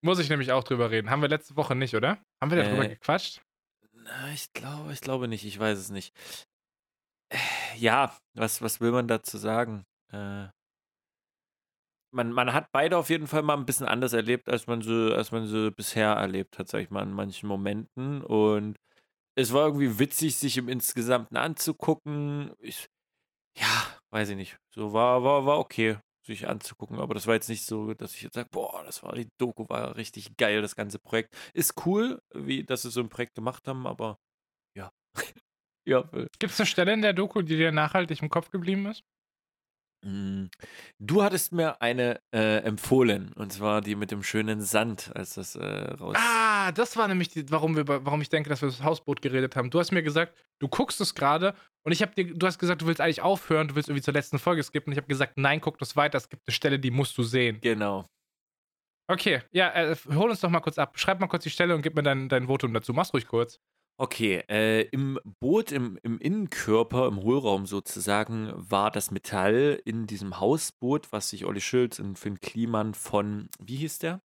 Muss 0.03 0.17
ich 0.17 0.29
nämlich 0.29 0.51
auch 0.51 0.63
drüber 0.63 0.89
reden. 0.89 1.11
Haben 1.11 1.21
wir 1.21 1.29
letzte 1.29 1.55
Woche 1.55 1.75
nicht, 1.75 1.95
oder? 1.95 2.17
Haben 2.41 2.49
wir 2.51 2.63
darüber 2.63 2.85
Äh, 2.85 2.89
gequatscht? 2.89 3.41
Na, 3.93 4.31
ich 4.33 4.53
glaube, 4.53 4.91
ich 4.91 5.01
glaube 5.01 5.27
nicht, 5.27 5.45
ich 5.45 5.59
weiß 5.59 5.77
es 5.77 5.89
nicht. 5.91 6.15
Ja, 7.77 8.15
was, 8.33 8.61
was 8.61 8.79
will 8.81 8.91
man 8.91 9.07
dazu 9.07 9.37
sagen? 9.37 9.85
Äh, 10.11 10.47
man, 12.11 12.31
man 12.31 12.53
hat 12.53 12.71
beide 12.71 12.97
auf 12.97 13.09
jeden 13.09 13.27
Fall 13.27 13.41
mal 13.41 13.57
ein 13.57 13.65
bisschen 13.65 13.87
anders 13.87 14.13
erlebt, 14.13 14.47
als 14.49 14.67
man 14.67 14.81
sie, 14.81 15.13
als 15.13 15.31
man 15.31 15.45
sie 15.47 15.71
bisher 15.71 16.13
erlebt 16.13 16.57
hat, 16.57 16.69
sag 16.69 16.81
ich 16.81 16.89
mal, 16.89 17.03
in 17.03 17.11
manchen 17.11 17.47
Momenten. 17.47 18.21
Und 18.23 18.77
es 19.35 19.53
war 19.53 19.65
irgendwie 19.65 19.99
witzig, 19.99 20.37
sich 20.37 20.57
im 20.57 20.69
Insgesamten 20.69 21.37
anzugucken. 21.37 22.51
Ich, 22.59 22.87
ja, 23.57 23.87
weiß 24.11 24.29
ich 24.29 24.35
nicht. 24.35 24.57
So 24.73 24.93
war, 24.93 25.23
war, 25.23 25.45
war 25.45 25.59
okay, 25.59 25.97
sich 26.25 26.47
anzugucken. 26.47 26.99
Aber 26.99 27.13
das 27.13 27.27
war 27.27 27.35
jetzt 27.35 27.49
nicht 27.49 27.65
so, 27.65 27.93
dass 27.93 28.15
ich 28.15 28.23
jetzt 28.23 28.35
sage, 28.35 28.49
boah, 28.51 28.83
das 28.85 29.03
war 29.03 29.13
die 29.13 29.27
Doku, 29.37 29.67
war 29.69 29.95
richtig 29.97 30.37
geil, 30.37 30.61
das 30.61 30.75
ganze 30.75 30.99
Projekt. 30.99 31.35
Ist 31.53 31.85
cool, 31.85 32.21
wie 32.33 32.63
dass 32.63 32.83
sie 32.83 32.91
so 32.91 33.01
ein 33.01 33.09
Projekt 33.09 33.35
gemacht 33.35 33.67
haben, 33.67 33.85
aber 33.85 34.17
ja. 34.75 34.91
ja. 35.85 36.01
Gibt 36.39 36.53
es 36.53 36.59
eine 36.59 36.67
Stelle 36.67 36.93
in 36.93 37.01
der 37.01 37.13
Doku, 37.13 37.41
die 37.41 37.57
dir 37.57 37.71
nachhaltig 37.71 38.21
im 38.21 38.29
Kopf 38.29 38.51
geblieben 38.51 38.85
ist? 38.87 39.03
Mm, 40.05 40.45
du 40.99 41.23
hattest 41.23 41.51
mir 41.51 41.81
eine 41.81 42.21
äh, 42.31 42.59
empfohlen, 42.59 43.33
und 43.33 43.51
zwar 43.51 43.81
die 43.81 43.95
mit 43.95 44.11
dem 44.11 44.23
schönen 44.23 44.61
Sand, 44.61 45.11
als 45.15 45.33
das 45.33 45.55
äh, 45.55 45.65
raus. 45.65 46.15
Ah, 46.17 46.54
das 46.71 46.97
war 46.97 47.07
nämlich, 47.07 47.29
die, 47.29 47.49
warum, 47.51 47.75
wir, 47.75 47.87
warum 47.87 48.21
ich 48.21 48.29
denke, 48.29 48.49
dass 48.49 48.61
wir 48.61 48.69
das 48.69 48.83
Hausboot 48.83 49.21
geredet 49.21 49.55
haben. 49.55 49.69
Du 49.69 49.79
hast 49.79 49.91
mir 49.91 50.03
gesagt, 50.03 50.35
du 50.59 50.67
guckst 50.67 51.01
es 51.01 51.15
gerade 51.15 51.55
und 51.83 51.91
ich 51.91 52.01
habe 52.01 52.13
dir, 52.13 52.33
du 52.33 52.45
hast 52.45 52.59
gesagt, 52.59 52.81
du 52.81 52.87
willst 52.87 53.01
eigentlich 53.01 53.21
aufhören, 53.21 53.67
du 53.67 53.75
willst 53.75 53.89
irgendwie 53.89 54.03
zur 54.03 54.13
letzten 54.13 54.39
Folge 54.39 54.63
skippen 54.63 54.89
und 54.89 54.93
ich 54.93 54.97
habe 54.97 55.07
gesagt, 55.07 55.33
nein, 55.37 55.61
guck 55.61 55.77
das 55.77 55.95
weiter, 55.95 56.17
es 56.17 56.29
gibt 56.29 56.47
eine 56.47 56.53
Stelle, 56.53 56.79
die 56.79 56.91
musst 56.91 57.17
du 57.17 57.23
sehen. 57.23 57.59
Genau. 57.61 58.05
Okay, 59.07 59.41
ja, 59.51 59.71
äh, 59.71 59.95
hol 60.13 60.29
uns 60.29 60.39
doch 60.39 60.49
mal 60.49 60.61
kurz 60.61 60.79
ab. 60.79 60.97
Schreib 60.97 61.19
mal 61.19 61.27
kurz 61.27 61.43
die 61.43 61.51
Stelle 61.51 61.75
und 61.75 61.81
gib 61.81 61.95
mir 61.95 62.03
dein, 62.03 62.27
dein 62.27 62.47
Votum 62.47 62.73
dazu. 62.73 62.91
Mach's 62.93 63.13
ruhig 63.13 63.27
kurz. 63.27 63.59
Okay, 63.97 64.43
äh, 64.49 64.81
im 64.89 65.19
Boot, 65.39 65.71
im, 65.71 65.97
im 66.03 66.19
Innenkörper, 66.19 67.07
im 67.07 67.21
Hohlraum 67.21 67.65
sozusagen, 67.65 68.51
war 68.55 68.91
das 68.91 69.09
Metall 69.09 69.79
in 69.85 70.05
diesem 70.05 70.39
Hausboot, 70.39 71.13
was 71.13 71.29
sich 71.29 71.45
Olli 71.45 71.61
Schulz 71.61 71.99
und 71.99 72.19
Finn 72.19 72.41
Kliman 72.41 72.93
von, 72.93 73.47
wie 73.59 73.77
hieß 73.77 73.99
der? 73.99 74.21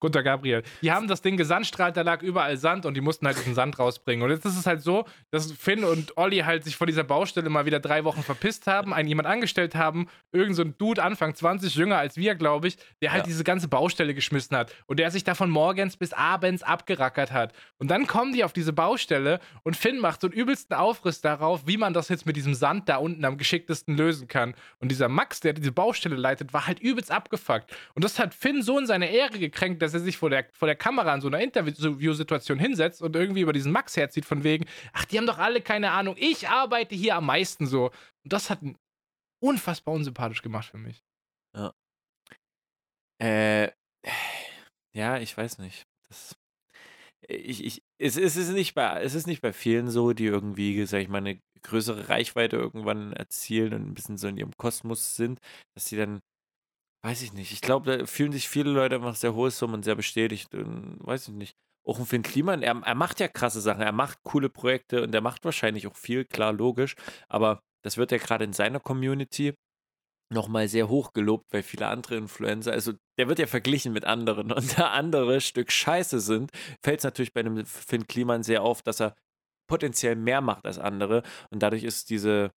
Gunter 0.00 0.22
Gabriel. 0.22 0.62
Die 0.82 0.92
haben 0.92 1.08
das 1.08 1.22
Ding 1.22 1.36
gesandstrahlt, 1.36 1.96
da 1.96 2.02
lag 2.02 2.22
überall 2.22 2.56
Sand 2.56 2.86
und 2.86 2.94
die 2.94 3.00
mussten 3.00 3.26
halt 3.26 3.38
diesen 3.38 3.54
Sand 3.54 3.78
rausbringen. 3.78 4.24
Und 4.24 4.30
jetzt 4.30 4.44
ist 4.44 4.58
es 4.58 4.66
halt 4.66 4.82
so, 4.82 5.04
dass 5.30 5.52
Finn 5.52 5.84
und 5.84 6.16
Olli 6.16 6.38
halt 6.38 6.64
sich 6.64 6.76
von 6.76 6.86
dieser 6.86 7.04
Baustelle 7.04 7.48
mal 7.48 7.66
wieder 7.66 7.80
drei 7.80 8.04
Wochen 8.04 8.22
verpisst 8.22 8.66
haben, 8.66 8.92
einen 8.92 9.08
jemand 9.08 9.28
angestellt 9.28 9.74
haben, 9.74 10.08
irgend 10.32 10.56
so 10.56 10.62
ein 10.62 10.76
Dude 10.78 11.02
Anfang 11.02 11.34
20, 11.34 11.74
jünger 11.74 11.98
als 11.98 12.16
wir, 12.16 12.34
glaube 12.34 12.68
ich, 12.68 12.76
der 13.02 13.12
halt 13.12 13.24
ja. 13.24 13.26
diese 13.26 13.44
ganze 13.44 13.68
Baustelle 13.68 14.14
geschmissen 14.14 14.56
hat 14.56 14.74
und 14.86 14.98
der 14.98 15.10
sich 15.10 15.24
da 15.24 15.34
von 15.34 15.50
morgens 15.50 15.96
bis 15.96 16.12
abends 16.12 16.62
abgerackert 16.62 17.32
hat. 17.32 17.52
Und 17.78 17.90
dann 17.90 18.06
kommen 18.06 18.32
die 18.32 18.44
auf 18.44 18.52
diese 18.52 18.72
Baustelle 18.72 19.40
und 19.62 19.76
Finn 19.76 19.98
macht 19.98 20.20
so 20.20 20.28
einen 20.28 20.34
übelsten 20.34 20.76
Aufriss 20.76 21.20
darauf, 21.20 21.66
wie 21.66 21.76
man 21.76 21.94
das 21.94 22.08
jetzt 22.08 22.26
mit 22.26 22.36
diesem 22.36 22.54
Sand 22.54 22.88
da 22.88 22.96
unten 22.96 23.24
am 23.24 23.36
geschicktesten 23.38 23.96
lösen 23.96 24.28
kann. 24.28 24.54
Und 24.78 24.90
dieser 24.90 25.08
Max, 25.08 25.40
der 25.40 25.52
diese 25.52 25.72
Baustelle 25.72 26.16
leitet, 26.16 26.52
war 26.52 26.66
halt 26.66 26.80
übelst 26.80 27.10
abgefuckt. 27.10 27.74
Und 27.94 28.04
das 28.04 28.18
hat 28.18 28.34
Finn 28.34 28.62
so 28.62 28.78
in 28.78 28.86
seine 28.86 29.10
Ehre 29.10 29.38
gekränkt, 29.38 29.67
dass 29.76 29.94
er 29.94 30.00
sich 30.00 30.16
vor 30.16 30.30
der, 30.30 30.46
vor 30.52 30.66
der 30.66 30.76
Kamera 30.76 31.14
in 31.14 31.20
so 31.20 31.28
einer 31.28 31.40
Interviewsituation 31.40 32.58
hinsetzt 32.58 33.02
und 33.02 33.16
irgendwie 33.16 33.40
über 33.40 33.52
diesen 33.52 33.72
Max 33.72 33.96
herzieht, 33.96 34.24
von 34.24 34.44
wegen, 34.44 34.66
ach, 34.92 35.04
die 35.04 35.18
haben 35.18 35.26
doch 35.26 35.38
alle 35.38 35.60
keine 35.60 35.90
Ahnung, 35.90 36.14
ich 36.18 36.48
arbeite 36.48 36.94
hier 36.94 37.16
am 37.16 37.26
meisten 37.26 37.66
so. 37.66 37.86
Und 37.86 38.32
das 38.32 38.50
hat 38.50 38.60
unfassbar 39.40 39.94
unsympathisch 39.94 40.42
gemacht 40.42 40.68
für 40.70 40.78
mich. 40.78 41.02
Ja. 41.54 41.74
Äh, 43.20 43.72
ja, 44.94 45.18
ich 45.18 45.36
weiß 45.36 45.58
nicht. 45.58 45.86
Das, 46.08 46.36
ich, 47.28 47.64
ich, 47.64 47.82
es, 47.98 48.16
es, 48.16 48.36
ist 48.36 48.50
nicht 48.50 48.74
bei, 48.74 49.02
es 49.02 49.14
ist 49.14 49.26
nicht 49.26 49.42
bei 49.42 49.52
vielen 49.52 49.90
so, 49.90 50.12
die 50.12 50.26
irgendwie, 50.26 50.86
sag 50.86 51.00
ich 51.00 51.08
mal, 51.08 51.18
eine 51.18 51.40
größere 51.62 52.08
Reichweite 52.08 52.56
irgendwann 52.56 53.12
erzielen 53.12 53.74
und 53.74 53.82
ein 53.88 53.94
bisschen 53.94 54.16
so 54.16 54.28
in 54.28 54.36
ihrem 54.36 54.56
Kosmos 54.56 55.16
sind, 55.16 55.40
dass 55.74 55.86
sie 55.86 55.96
dann 55.96 56.20
Weiß 57.04 57.22
ich 57.22 57.32
nicht. 57.32 57.52
Ich 57.52 57.60
glaube, 57.60 57.98
da 57.98 58.06
fühlen 58.06 58.32
sich 58.32 58.48
viele 58.48 58.70
Leute 58.70 58.96
einfach 58.96 59.14
sehr 59.14 59.34
hohe 59.34 59.50
Summen 59.50 59.82
sehr 59.82 59.94
bestätigt. 59.94 60.54
Und, 60.54 60.98
weiß 61.00 61.28
ich 61.28 61.34
nicht. 61.34 61.56
Auch 61.86 61.98
ein 61.98 62.06
Finn 62.06 62.22
Kliman, 62.22 62.62
er, 62.62 62.82
er 62.84 62.94
macht 62.94 63.18
ja 63.20 63.28
krasse 63.28 63.60
Sachen, 63.62 63.80
er 63.80 63.92
macht 63.92 64.22
coole 64.22 64.50
Projekte 64.50 65.02
und 65.02 65.14
er 65.14 65.22
macht 65.22 65.44
wahrscheinlich 65.44 65.86
auch 65.86 65.96
viel, 65.96 66.24
klar, 66.26 66.52
logisch. 66.52 66.96
Aber 67.28 67.62
das 67.82 67.96
wird 67.96 68.12
ja 68.12 68.18
gerade 68.18 68.44
in 68.44 68.52
seiner 68.52 68.80
Community 68.80 69.54
nochmal 70.30 70.68
sehr 70.68 70.88
hoch 70.88 71.12
gelobt, 71.12 71.46
weil 71.52 71.62
viele 71.62 71.86
andere 71.88 72.16
Influencer, 72.16 72.72
also 72.72 72.92
der 73.18 73.28
wird 73.28 73.38
ja 73.38 73.46
verglichen 73.46 73.92
mit 73.92 74.04
anderen 74.04 74.52
und 74.52 74.78
da 74.78 74.90
andere 74.90 75.40
Stück 75.40 75.72
Scheiße 75.72 76.20
sind, 76.20 76.50
fällt 76.82 76.98
es 77.00 77.04
natürlich 77.04 77.32
bei 77.32 77.40
einem 77.40 77.64
Finn 77.64 78.06
Kliman 78.06 78.42
sehr 78.42 78.62
auf, 78.62 78.82
dass 78.82 79.00
er 79.00 79.14
potenziell 79.68 80.16
mehr 80.16 80.40
macht 80.40 80.66
als 80.66 80.78
andere 80.78 81.22
und 81.50 81.62
dadurch 81.62 81.84
ist 81.84 82.10
diese, 82.10 82.50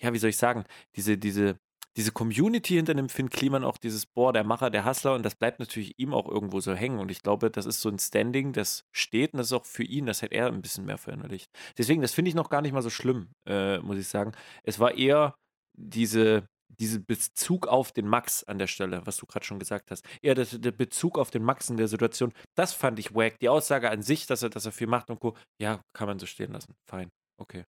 ja, 0.00 0.12
wie 0.12 0.18
soll 0.18 0.30
ich 0.30 0.36
sagen, 0.36 0.64
diese, 0.96 1.18
diese 1.18 1.58
diese 1.96 2.12
Community 2.12 2.74
hinter 2.74 2.94
dem 2.94 3.08
Finn 3.08 3.30
Kliman 3.30 3.64
auch 3.64 3.78
dieses, 3.78 4.04
boah, 4.06 4.32
der 4.32 4.44
Macher, 4.44 4.70
der 4.70 4.84
Hustler 4.84 5.14
und 5.14 5.22
das 5.22 5.34
bleibt 5.34 5.58
natürlich 5.58 5.98
ihm 5.98 6.12
auch 6.12 6.28
irgendwo 6.28 6.60
so 6.60 6.74
hängen 6.74 6.98
und 6.98 7.10
ich 7.10 7.22
glaube, 7.22 7.50
das 7.50 7.64
ist 7.64 7.80
so 7.80 7.88
ein 7.88 7.98
Standing, 7.98 8.52
das 8.52 8.84
steht 8.92 9.32
und 9.32 9.38
das 9.38 9.48
ist 9.48 9.52
auch 9.52 9.64
für 9.64 9.84
ihn, 9.84 10.06
das 10.06 10.22
hat 10.22 10.32
er 10.32 10.46
ein 10.48 10.62
bisschen 10.62 10.84
mehr 10.84 10.98
verinnerlicht. 10.98 11.50
Deswegen, 11.78 12.02
das 12.02 12.12
finde 12.12 12.28
ich 12.28 12.34
noch 12.34 12.50
gar 12.50 12.60
nicht 12.60 12.72
mal 12.72 12.82
so 12.82 12.90
schlimm, 12.90 13.30
äh, 13.48 13.78
muss 13.78 13.98
ich 13.98 14.08
sagen. 14.08 14.32
Es 14.62 14.78
war 14.78 14.94
eher 14.94 15.36
diese, 15.72 16.46
diese 16.68 17.00
Bezug 17.00 17.66
auf 17.66 17.92
den 17.92 18.06
Max 18.06 18.44
an 18.44 18.58
der 18.58 18.66
Stelle, 18.66 19.06
was 19.06 19.16
du 19.16 19.24
gerade 19.26 19.46
schon 19.46 19.58
gesagt 19.58 19.90
hast. 19.90 20.04
Eher 20.20 20.34
das, 20.34 20.50
der 20.60 20.72
Bezug 20.72 21.18
auf 21.18 21.30
den 21.30 21.42
Max 21.42 21.70
in 21.70 21.78
der 21.78 21.88
Situation, 21.88 22.32
das 22.54 22.74
fand 22.74 22.98
ich 22.98 23.14
wack. 23.14 23.38
Die 23.40 23.48
Aussage 23.48 23.90
an 23.90 24.02
sich, 24.02 24.26
dass 24.26 24.42
er, 24.42 24.50
dass 24.50 24.66
er 24.66 24.72
viel 24.72 24.86
macht 24.86 25.08
und 25.08 25.20
Co., 25.20 25.34
ja, 25.58 25.80
kann 25.94 26.08
man 26.08 26.18
so 26.18 26.26
stehen 26.26 26.52
lassen. 26.52 26.74
Fein, 26.86 27.08
okay. 27.40 27.64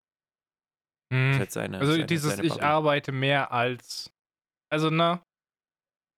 Mhm. 1.09 1.41
Seine, 1.49 1.79
also 1.79 1.93
seine, 1.93 2.05
dieses, 2.05 2.35
seine 2.35 2.45
ich 2.45 2.61
arbeite 2.61 3.13
mehr 3.13 3.53
als 3.53 4.11
also, 4.69 4.89
ne? 4.89 5.21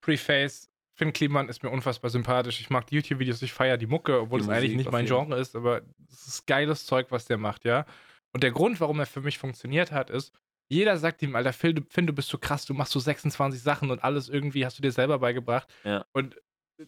Preface, 0.02 0.70
Finn 0.96 1.12
Kliman 1.12 1.48
ist 1.48 1.62
mir 1.62 1.70
unfassbar 1.70 2.10
sympathisch. 2.10 2.60
Ich 2.60 2.70
mag 2.70 2.86
die 2.86 2.96
YouTube-Videos, 2.96 3.42
ich 3.42 3.52
feiere 3.52 3.76
die 3.76 3.86
Mucke, 3.86 4.20
obwohl 4.20 4.40
es 4.40 4.48
eigentlich 4.48 4.76
nicht 4.76 4.90
mein 4.90 5.06
Genre 5.06 5.38
ist, 5.38 5.56
aber 5.56 5.82
es 6.10 6.26
ist 6.26 6.46
geiles 6.46 6.86
Zeug, 6.86 7.06
was 7.10 7.24
der 7.24 7.38
macht, 7.38 7.64
ja. 7.64 7.86
Und 8.32 8.42
der 8.42 8.52
Grund, 8.52 8.80
warum 8.80 9.00
er 9.00 9.06
für 9.06 9.20
mich 9.20 9.38
funktioniert 9.38 9.92
hat, 9.92 10.10
ist, 10.10 10.32
jeder 10.68 10.96
sagt 10.96 11.20
ihm, 11.22 11.34
Alter, 11.34 11.52
Phil, 11.52 11.84
Finn, 11.88 12.06
du 12.06 12.12
bist 12.12 12.28
so 12.28 12.38
krass, 12.38 12.64
du 12.64 12.74
machst 12.74 12.92
so 12.92 13.00
26 13.00 13.60
Sachen 13.60 13.90
und 13.90 14.04
alles 14.04 14.28
irgendwie 14.28 14.64
hast 14.64 14.78
du 14.78 14.82
dir 14.82 14.92
selber 14.92 15.18
beigebracht. 15.18 15.68
Ja. 15.84 16.04
Und 16.12 16.36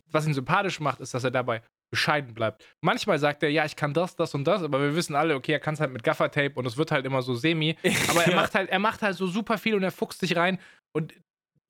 was 0.06 0.26
ihn 0.26 0.34
sympathisch 0.34 0.78
macht, 0.78 1.00
ist, 1.00 1.14
dass 1.14 1.24
er 1.24 1.30
dabei 1.30 1.62
bescheiden 1.90 2.32
bleibt. 2.32 2.64
Manchmal 2.80 3.18
sagt 3.18 3.42
er, 3.42 3.50
ja, 3.50 3.64
ich 3.64 3.76
kann 3.76 3.92
das, 3.92 4.16
das 4.16 4.34
und 4.34 4.44
das, 4.44 4.62
aber 4.62 4.80
wir 4.80 4.94
wissen 4.94 5.14
alle, 5.14 5.34
okay, 5.34 5.52
er 5.52 5.60
kann 5.60 5.74
es 5.74 5.80
halt 5.80 5.92
mit 5.92 6.02
Gaffertape 6.02 6.54
und 6.54 6.64
es 6.64 6.76
wird 6.76 6.90
halt 6.90 7.04
immer 7.04 7.22
so 7.22 7.34
semi. 7.34 7.76
Aber 8.08 8.24
er 8.24 8.34
macht 8.34 8.54
halt, 8.54 8.70
er 8.70 8.78
macht 8.78 9.02
halt 9.02 9.16
so 9.16 9.26
super 9.26 9.58
viel 9.58 9.74
und 9.74 9.82
er 9.82 9.90
fuchst 9.90 10.20
sich 10.20 10.36
rein. 10.36 10.58
Und 10.92 11.12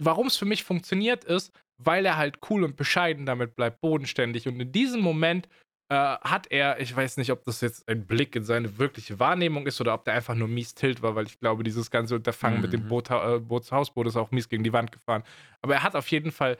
warum 0.04 0.26
es 0.26 0.36
für 0.36 0.44
mich 0.44 0.64
funktioniert, 0.64 1.24
ist, 1.24 1.52
weil 1.78 2.06
er 2.06 2.16
halt 2.16 2.38
cool 2.50 2.64
und 2.64 2.76
bescheiden 2.76 3.26
damit 3.26 3.54
bleibt, 3.56 3.80
bodenständig. 3.80 4.46
Und 4.46 4.60
in 4.60 4.72
diesem 4.72 5.00
Moment 5.00 5.48
äh, 5.92 5.94
hat 5.94 6.46
er, 6.50 6.80
ich 6.80 6.94
weiß 6.94 7.16
nicht, 7.16 7.30
ob 7.30 7.44
das 7.44 7.60
jetzt 7.60 7.88
ein 7.88 8.06
Blick 8.06 8.34
in 8.36 8.44
seine 8.44 8.78
wirkliche 8.78 9.18
Wahrnehmung 9.18 9.66
ist 9.66 9.80
oder 9.80 9.94
ob 9.94 10.04
der 10.04 10.14
einfach 10.14 10.34
nur 10.34 10.48
mies 10.48 10.74
tilt 10.74 11.02
war, 11.02 11.14
weil 11.14 11.26
ich 11.26 11.38
glaube, 11.38 11.64
dieses 11.64 11.90
ganze 11.90 12.14
Unterfangen 12.14 12.58
mhm. 12.58 12.62
mit 12.62 12.72
dem 12.72 12.84
mhm. 12.84 12.88
Boot, 12.88 13.10
äh, 13.10 13.38
Bootshausboot 13.40 14.06
ist 14.06 14.16
auch 14.16 14.30
mies 14.30 14.48
gegen 14.48 14.64
die 14.64 14.72
Wand 14.72 14.92
gefahren. 14.92 15.22
Aber 15.60 15.74
er 15.74 15.82
hat 15.82 15.94
auf 15.94 16.08
jeden 16.08 16.32
Fall 16.32 16.56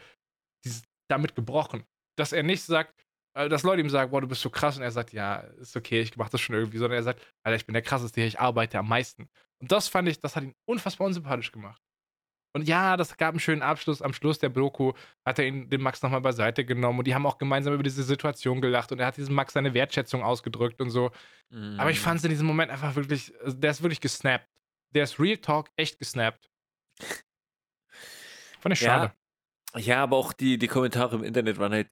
dieses, 0.65 0.83
damit 1.09 1.35
gebrochen, 1.35 1.85
dass 2.19 2.33
er 2.33 2.43
nicht 2.43 2.63
sagt, 2.63 2.95
äh, 3.35 3.49
dass 3.49 3.63
Leute 3.63 3.81
ihm 3.81 3.91
sagen, 3.91 4.11
boah, 4.11 4.21
du 4.21 4.29
bist 4.29 4.43
so 4.43 4.51
krass 4.51 4.77
und 4.77 4.83
er 4.83 4.91
sagt, 4.91 5.13
ja, 5.13 5.37
ist 5.61 5.77
okay, 5.77 6.01
ich 6.01 6.17
mach 6.17 6.29
das 6.29 6.41
schon 6.41 6.55
irgendwie, 6.55 6.79
sondern 6.79 6.99
er 6.99 7.03
sagt, 7.03 7.23
Alter, 7.43 7.57
ich 7.57 7.67
bin 7.67 7.73
der 7.73 7.83
krasseste 7.83 8.21
hier, 8.21 8.29
ich 8.29 8.41
arbeite 8.41 8.79
am 8.79 8.89
meisten. 8.89 9.29
Und 9.61 9.73
das 9.73 9.89
fand 9.89 10.09
ich, 10.09 10.21
das 10.21 10.37
hat 10.37 10.45
ihn 10.45 10.55
unfassbar 10.69 11.07
unsympathisch 11.07 11.53
gemacht. 11.53 11.81
Und 12.55 12.69
ja, 12.69 12.97
das 12.97 13.17
gab 13.17 13.31
einen 13.31 13.41
schönen 13.41 13.63
Abschluss. 13.63 14.03
Am 14.03 14.13
Schluss 14.13 14.39
der 14.39 14.51
Doku 14.51 14.93
hat 15.25 15.39
er 15.39 15.47
ihn, 15.47 15.71
den 15.71 15.81
Max 15.81 16.03
nochmal 16.03 16.21
beiseite 16.21 16.65
genommen 16.65 16.99
und 16.99 17.07
die 17.07 17.15
haben 17.15 17.25
auch 17.27 17.39
gemeinsam 17.39 17.73
über 17.73 17.83
diese 17.83 18.03
Situation 18.03 18.61
gelacht 18.61 18.93
und 18.93 18.99
er 18.99 19.07
hat 19.07 19.17
diesem 19.17 19.35
Max 19.35 19.55
seine 19.55 19.73
Wertschätzung 19.73 20.23
ausgedrückt 20.23 20.81
und 20.81 20.91
so. 20.91 21.11
Mm. 21.49 21.81
Aber 21.81 21.91
ich 21.91 21.99
mhm. 21.99 22.03
fand 22.03 22.19
es 22.19 22.25
in 22.25 22.31
diesem 22.31 22.47
Moment 22.47 22.71
einfach 22.71 22.95
wirklich, 22.95 23.33
also 23.43 23.57
der 23.57 23.71
ist 23.71 23.83
wirklich 23.83 24.01
gesnappt. 24.01 24.49
Der 24.95 25.05
ist 25.05 25.19
Real 25.19 25.39
Talk 25.39 25.71
echt 25.77 25.99
gesnappt. 25.99 26.51
Fand 28.61 28.75
ich 28.75 28.81
schade. 28.81 29.15
Ja. 29.77 30.03
Aber 30.03 30.17
auch 30.17 30.33
die, 30.33 30.59
die 30.59 30.69
Kommentare 30.69 31.17
im 31.17 31.25
Internet 31.25 31.59
waren 31.59 31.73
halt 31.73 31.89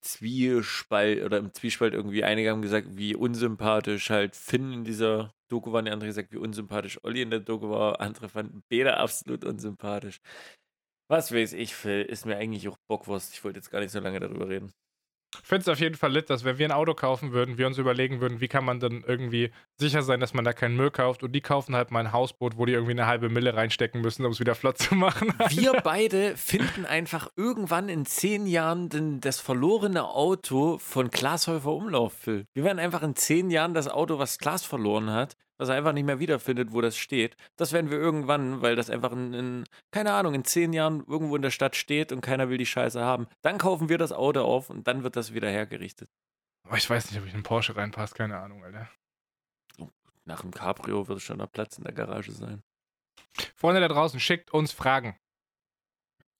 Zwiespalt 0.00 1.22
oder 1.24 1.38
im 1.38 1.52
Zwiespalt 1.54 1.94
irgendwie. 1.94 2.24
Einige 2.24 2.50
haben 2.50 2.62
gesagt, 2.62 2.96
wie 2.96 3.14
unsympathisch 3.14 4.10
halt 4.10 4.36
Finn 4.36 4.72
in 4.72 4.84
dieser 4.84 5.32
Doku 5.48 5.72
waren, 5.72 5.84
die 5.84 5.90
andere 5.92 6.08
gesagt, 6.08 6.32
wie 6.32 6.38
unsympathisch 6.38 7.02
Olli 7.04 7.22
in 7.22 7.30
der 7.30 7.40
Doku 7.40 7.70
war. 7.70 8.00
Andere 8.00 8.28
fanden 8.28 8.62
Beda 8.68 8.94
absolut 8.94 9.44
unsympathisch. 9.44 10.18
Was 11.08 11.32
weiß 11.32 11.52
ich, 11.54 11.74
Phil, 11.74 12.02
ist 12.02 12.26
mir 12.26 12.36
eigentlich 12.36 12.68
auch 12.68 12.78
Bockwurst. 12.88 13.34
Ich 13.34 13.44
wollte 13.44 13.58
jetzt 13.58 13.70
gar 13.70 13.80
nicht 13.80 13.90
so 13.92 14.00
lange 14.00 14.18
darüber 14.20 14.48
reden. 14.48 14.72
Ich 15.40 15.48
finde 15.48 15.62
es 15.62 15.68
auf 15.68 15.80
jeden 15.80 15.94
Fall 15.94 16.12
lit, 16.12 16.30
dass 16.30 16.44
wenn 16.44 16.58
wir 16.58 16.66
ein 16.66 16.72
Auto 16.72 16.94
kaufen 16.94 17.32
würden, 17.32 17.58
wir 17.58 17.66
uns 17.66 17.78
überlegen 17.78 18.20
würden, 18.20 18.40
wie 18.40 18.48
kann 18.48 18.64
man 18.64 18.80
dann 18.80 19.02
irgendwie 19.06 19.50
sicher 19.76 20.02
sein, 20.02 20.20
dass 20.20 20.34
man 20.34 20.44
da 20.44 20.52
keinen 20.52 20.76
Müll 20.76 20.90
kauft. 20.90 21.22
Und 21.22 21.32
die 21.32 21.40
kaufen 21.40 21.74
halt 21.74 21.90
mal 21.90 22.00
ein 22.00 22.12
Hausboot, 22.12 22.58
wo 22.58 22.66
die 22.66 22.72
irgendwie 22.72 22.92
eine 22.92 23.06
halbe 23.06 23.28
Mille 23.28 23.54
reinstecken 23.54 24.00
müssen, 24.00 24.24
um 24.24 24.32
es 24.32 24.40
wieder 24.40 24.54
flott 24.54 24.78
zu 24.82 24.94
machen. 24.94 25.32
Wir 25.48 25.72
beide 25.82 26.36
finden 26.36 26.84
einfach 26.84 27.30
irgendwann 27.36 27.88
in 27.88 28.04
zehn 28.04 28.46
Jahren 28.46 28.88
den, 28.88 29.20
das 29.20 29.40
verlorene 29.40 30.04
Auto 30.04 30.78
von 30.78 31.10
Glashäufer 31.10 31.72
Umlauf, 31.72 32.12
Phil. 32.12 32.46
Wir 32.54 32.64
werden 32.64 32.78
einfach 32.78 33.02
in 33.02 33.16
zehn 33.16 33.50
Jahren 33.50 33.74
das 33.74 33.88
Auto, 33.88 34.18
was 34.18 34.38
Glas 34.38 34.64
verloren 34.64 35.10
hat, 35.10 35.36
dass 35.62 35.68
er 35.68 35.76
einfach 35.76 35.92
nicht 35.92 36.06
mehr 36.06 36.18
wiederfindet, 36.18 36.72
wo 36.72 36.80
das 36.80 36.96
steht. 36.96 37.36
Das 37.54 37.72
werden 37.72 37.88
wir 37.88 37.96
irgendwann, 37.96 38.62
weil 38.62 38.74
das 38.74 38.90
einfach 38.90 39.12
in, 39.12 39.32
in, 39.32 39.64
keine 39.92 40.12
Ahnung, 40.12 40.34
in 40.34 40.44
zehn 40.44 40.72
Jahren 40.72 41.04
irgendwo 41.06 41.36
in 41.36 41.42
der 41.42 41.52
Stadt 41.52 41.76
steht 41.76 42.10
und 42.10 42.20
keiner 42.20 42.48
will 42.48 42.58
die 42.58 42.66
Scheiße 42.66 43.00
haben. 43.00 43.28
Dann 43.42 43.58
kaufen 43.58 43.88
wir 43.88 43.96
das 43.96 44.10
Auto 44.10 44.40
auf 44.40 44.70
und 44.70 44.88
dann 44.88 45.04
wird 45.04 45.14
das 45.14 45.34
wieder 45.34 45.48
hergerichtet. 45.48 46.10
Aber 46.66 46.78
ich 46.78 46.90
weiß 46.90 47.08
nicht, 47.08 47.20
ob 47.20 47.26
ich 47.26 47.30
in 47.30 47.36
einen 47.36 47.42
Porsche 47.44 47.76
reinpasse, 47.76 48.12
keine 48.16 48.38
Ahnung, 48.38 48.64
Alter. 48.64 48.90
Nach 50.24 50.40
dem 50.40 50.50
Cabrio 50.50 51.06
wird 51.06 51.22
schon 51.22 51.38
noch 51.38 51.52
Platz 51.52 51.78
in 51.78 51.84
der 51.84 51.92
Garage 51.92 52.32
sein. 52.32 52.64
Freunde 53.54 53.80
da 53.80 53.86
draußen, 53.86 54.18
schickt 54.18 54.50
uns 54.50 54.72
Fragen. 54.72 55.16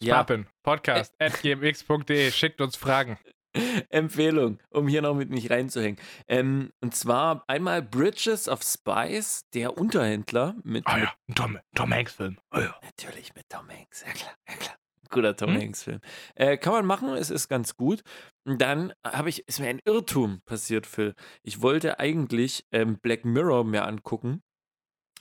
Papen, 0.04 0.48
podcast 0.64 1.14
at 1.20 1.40
gmx.de, 1.40 2.32
schickt 2.32 2.60
uns 2.60 2.74
Fragen. 2.74 3.18
Empfehlung, 3.90 4.58
um 4.70 4.88
hier 4.88 5.02
noch 5.02 5.14
mit 5.14 5.30
mich 5.30 5.50
reinzuhängen. 5.50 6.00
Ähm, 6.28 6.72
und 6.80 6.94
zwar 6.94 7.44
einmal 7.48 7.82
Bridges 7.82 8.48
of 8.48 8.62
Spice, 8.62 9.48
der 9.54 9.76
Unterhändler 9.78 10.54
mit. 10.64 10.86
Ah 10.86 10.98
ja, 10.98 11.12
ein 11.28 11.34
Tom, 11.34 11.58
Tom 11.74 11.92
Hanks-Film. 11.92 12.38
Oh 12.52 12.58
ja. 12.58 12.74
Natürlich 12.82 13.34
mit 13.34 13.48
Tom 13.48 13.68
Hanks, 13.68 14.02
ja 14.06 14.12
klar, 14.12 14.32
ja 14.48 14.54
klar. 14.56 14.76
Guter 15.10 15.36
Tom 15.36 15.50
Hm? 15.54 15.60
Hanks-Film. 15.60 16.00
Äh, 16.36 16.56
kann 16.56 16.72
man 16.72 16.86
machen, 16.86 17.10
es 17.10 17.28
ist 17.28 17.48
ganz 17.48 17.76
gut. 17.76 18.00
Und 18.44 18.62
dann 18.62 18.94
habe 19.06 19.28
ich, 19.28 19.46
ist 19.46 19.60
mir 19.60 19.68
ein 19.68 19.80
Irrtum 19.84 20.40
passiert, 20.46 20.86
Phil. 20.86 21.14
Ich 21.42 21.60
wollte 21.60 22.00
eigentlich 22.00 22.64
ähm, 22.72 22.98
Black 22.98 23.26
Mirror 23.26 23.64
mir 23.64 23.84
angucken, 23.84 24.42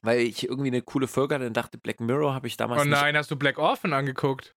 weil 0.02 0.22
ich 0.22 0.48
irgendwie 0.48 0.70
eine 0.70 0.82
coole 0.82 1.08
Folge 1.08 1.36
hatte 1.36 1.46
und 1.46 1.58
dachte, 1.58 1.78
Black 1.78 2.00
Mirror 2.00 2.34
habe 2.34 2.48
ich 2.48 2.56
damals 2.56 2.82
Oh 2.82 2.86
nicht 2.86 2.94
nein, 2.94 3.18
hast 3.18 3.32
du 3.32 3.36
Black 3.36 3.60
Orphan 3.60 3.92
angeguckt? 3.92 4.56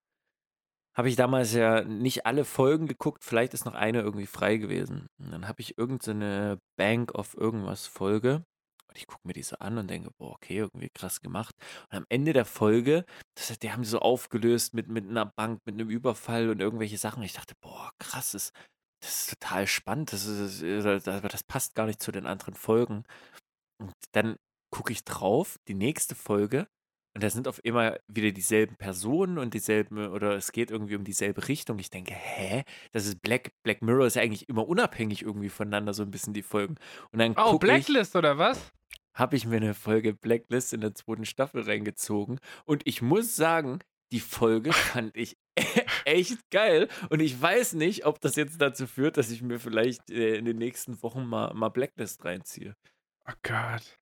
Habe 0.97 1.09
ich 1.09 1.17
damals 1.17 1.53
ja 1.53 1.83
nicht 1.83 2.27
alle 2.27 2.45
Folgen 2.45 2.87
geguckt, 2.87 3.25
vielleicht 3.25 3.55
ist 3.55 3.65
noch 3.65 3.75
eine 3.75 4.01
irgendwie 4.01 4.27
frei 4.27 4.57
gewesen. 4.57 5.07
Und 5.19 5.33
dann 5.33 5.49
habe 5.49 5.61
ich 5.61 5.77
irgendeine 5.77 6.59
Bank 6.77 7.15
of 7.15 7.37
irgendwas 7.37 7.87
Folge 7.87 8.45
und 8.95 8.99
ich 8.99 9.09
gucke 9.09 9.27
mir 9.27 9.33
diese 9.33 9.61
an 9.61 9.77
und 9.77 9.91
denke, 9.91 10.11
boah, 10.19 10.35
okay, 10.35 10.59
irgendwie 10.59 10.89
krass 10.89 11.21
gemacht. 11.21 11.53
Und 11.91 11.99
am 11.99 12.07
Ende 12.09 12.33
der 12.33 12.45
Folge, 12.45 13.05
das, 13.35 13.59
die 13.59 13.73
haben 13.73 13.83
die 13.83 13.89
so 13.89 13.99
aufgelöst 13.99 14.73
mit, 14.73 14.87
mit 14.89 15.09
einer 15.09 15.27
Bank, 15.27 15.61
mit 15.65 15.75
einem 15.75 15.91
Überfall 15.91 16.49
und 16.49 16.61
irgendwelche 16.61 16.97
Sachen. 16.97 17.25
Ich 17.25 17.33
dachte, 17.33 17.55
boah, 17.61 17.91
krass, 17.99 18.33
das, 18.33 18.53
das 19.03 19.23
ist 19.23 19.31
total 19.31 19.67
spannend. 19.67 20.13
Das, 20.13 20.27
ist, 20.27 20.63
das, 20.63 21.03
das 21.05 21.43
passt 21.43 21.75
gar 21.75 21.87
nicht 21.87 22.01
zu 22.01 22.13
den 22.13 22.25
anderen 22.25 22.55
Folgen. 22.55 23.03
Und 23.83 23.93
dann 24.13 24.37
gucke 24.71 24.93
ich 24.93 25.03
drauf, 25.03 25.57
die 25.67 25.75
nächste 25.75 26.15
Folge, 26.15 26.69
und 27.15 27.23
da 27.23 27.31
sind 27.31 27.47
auf 27.49 27.61
immer 27.65 27.97
wieder 28.09 28.33
dieselben 28.33 28.77
Personen 28.77 29.39
und 29.39 29.55
dieselben, 29.55 30.09
oder 30.09 30.35
es 30.35 30.51
geht 30.53 30.71
irgendwie 30.71 30.97
um 30.97 31.05
dieselbe 31.05 31.47
Richtung. 31.49 31.79
Ich 31.79 31.91
denke, 31.91 32.13
hä? 32.15 32.65
Das 32.93 33.07
ist 33.07 33.23
Black, 33.23 33.53
Black 33.63 33.83
Mirror 33.83 34.07
ist 34.07 34.17
ja 34.17 34.23
eigentlich 34.23 34.49
immer 34.49 34.67
unabhängig 34.67 35.23
irgendwie 35.23 35.49
voneinander, 35.49 35.95
so 35.95 36.03
ein 36.03 36.11
bisschen 36.11 36.35
die 36.35 36.43
Folgen. 36.43 36.75
Und 37.13 37.21
dann 37.21 37.35
Oh, 37.37 37.53
gucke 37.53 37.67
ich, 37.67 37.87
Blacklist 37.87 38.17
oder 38.17 38.39
was? 38.39 38.73
habe 39.15 39.37
ich 39.37 39.47
mir 39.47 39.57
eine 39.57 39.75
Folge 39.75 40.13
Blacklist 40.13 40.73
in 40.73 40.81
der 40.81 40.95
zweiten 40.95 41.25
Staffel 41.25 41.63
reingezogen. 41.63 42.41
Und 42.65 42.83
ich 42.85 43.01
muss 43.01 43.37
sagen, 43.37 43.79
die 44.13 44.19
Folge 44.21 44.73
fand 44.73 45.17
ich 45.17 45.37
echt 46.05 46.39
geil. 46.51 46.89
Und 47.11 47.21
ich 47.21 47.41
weiß 47.41 47.75
nicht, 47.75 48.07
ob 48.07 48.21
das 48.21 48.35
jetzt 48.35 48.61
dazu 48.61 48.89
führt, 48.89 49.17
dass 49.17 49.31
ich 49.31 49.41
mir 49.41 49.61
vielleicht 49.61 50.11
äh, 50.11 50.35
in 50.37 50.45
den 50.47 50.57
nächsten 50.59 51.01
Wochen 51.03 51.25
mal, 51.27 51.55
mal 51.55 51.69
Blacklist 51.69 52.25
reinziehe. 52.25 52.75
Oh 53.29 53.33
Gott. 53.43 53.99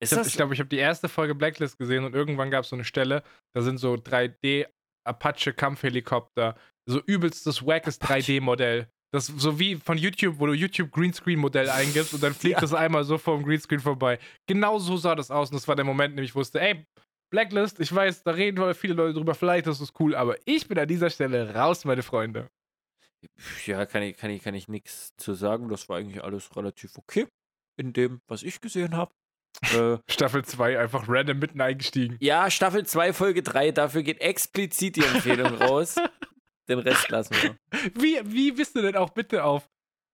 Ist 0.00 0.12
Ich, 0.12 0.18
das 0.18 0.26
ich 0.28 0.34
glaube, 0.34 0.54
ich 0.54 0.60
habe 0.60 0.68
die 0.68 0.78
erste 0.78 1.08
Folge 1.08 1.34
Blacklist 1.34 1.78
gesehen 1.78 2.04
und 2.04 2.14
irgendwann 2.14 2.50
gab 2.50 2.64
es 2.64 2.70
so 2.70 2.76
eine 2.76 2.84
Stelle, 2.84 3.22
da 3.54 3.62
sind 3.62 3.78
so 3.78 3.94
3D 3.94 4.66
Apache 5.04 5.52
Kampfhelikopter, 5.52 6.56
so 6.88 7.00
übelstes 7.06 7.64
wackes 7.64 8.00
Apache. 8.00 8.20
3D-Modell. 8.20 8.88
Das 9.12 9.26
so 9.26 9.58
wie 9.58 9.76
von 9.76 9.96
YouTube, 9.96 10.38
wo 10.38 10.46
du 10.46 10.52
YouTube 10.52 10.90
Greenscreen 10.90 11.38
Modell 11.38 11.70
eingibst 11.70 12.12
und 12.12 12.22
dann 12.22 12.34
fliegt 12.34 12.56
Ja. 12.56 12.60
das 12.60 12.74
einmal 12.74 13.04
so 13.04 13.16
vom 13.18 13.44
Greenscreen 13.44 13.80
vorbei. 13.80 14.18
Genau 14.46 14.78
so 14.78 14.96
sah 14.96 15.14
das 15.14 15.30
aus 15.30 15.50
und 15.50 15.54
das 15.54 15.68
war 15.68 15.76
der 15.76 15.84
Moment, 15.84 16.12
in 16.12 16.16
dem 16.16 16.24
ich 16.24 16.34
wusste, 16.34 16.60
ey, 16.60 16.84
Blacklist, 17.30 17.80
ich 17.80 17.92
weiß, 17.92 18.22
da 18.24 18.32
reden 18.32 18.74
viele 18.74 18.94
Leute 18.94 19.14
drüber, 19.14 19.34
vielleicht 19.34 19.66
ist 19.66 19.80
es 19.80 19.92
cool, 19.98 20.14
aber 20.14 20.36
ich 20.44 20.68
bin 20.68 20.78
an 20.78 20.86
dieser 20.86 21.10
Stelle 21.10 21.54
raus, 21.54 21.84
meine 21.84 22.02
Freunde. 22.02 22.48
Ja, 23.64 23.86
kann 23.86 24.02
ich, 24.02 24.16
kann 24.16 24.30
ich, 24.30 24.42
kann 24.42 24.54
ich 24.54 24.68
nichts 24.68 25.16
zu 25.16 25.34
sagen. 25.34 25.68
Das 25.68 25.88
war 25.88 25.98
eigentlich 25.98 26.22
alles 26.22 26.54
relativ 26.56 26.96
okay 26.98 27.26
in 27.76 27.92
dem, 27.92 28.20
was 28.28 28.42
ich 28.42 28.60
gesehen 28.60 28.96
habe. 28.96 29.12
Äh, 29.72 29.98
Staffel 30.08 30.44
2 30.44 30.78
einfach 30.78 31.04
random 31.08 31.38
mitten 31.38 31.60
eingestiegen. 31.60 32.16
ja, 32.20 32.50
Staffel 32.50 32.86
2, 32.86 33.12
Folge 33.12 33.42
3, 33.42 33.72
dafür 33.72 34.02
geht 34.02 34.20
explizit 34.20 34.96
die 34.96 35.04
Empfehlung 35.04 35.54
raus. 35.54 35.96
Den 36.68 36.80
Rest 36.80 37.08
lassen 37.10 37.34
wir. 37.40 37.56
Wie, 37.94 38.20
wie 38.24 38.52
bist 38.52 38.74
du 38.74 38.82
denn 38.82 38.96
auch 38.96 39.10
bitte 39.10 39.44
auf? 39.44 39.68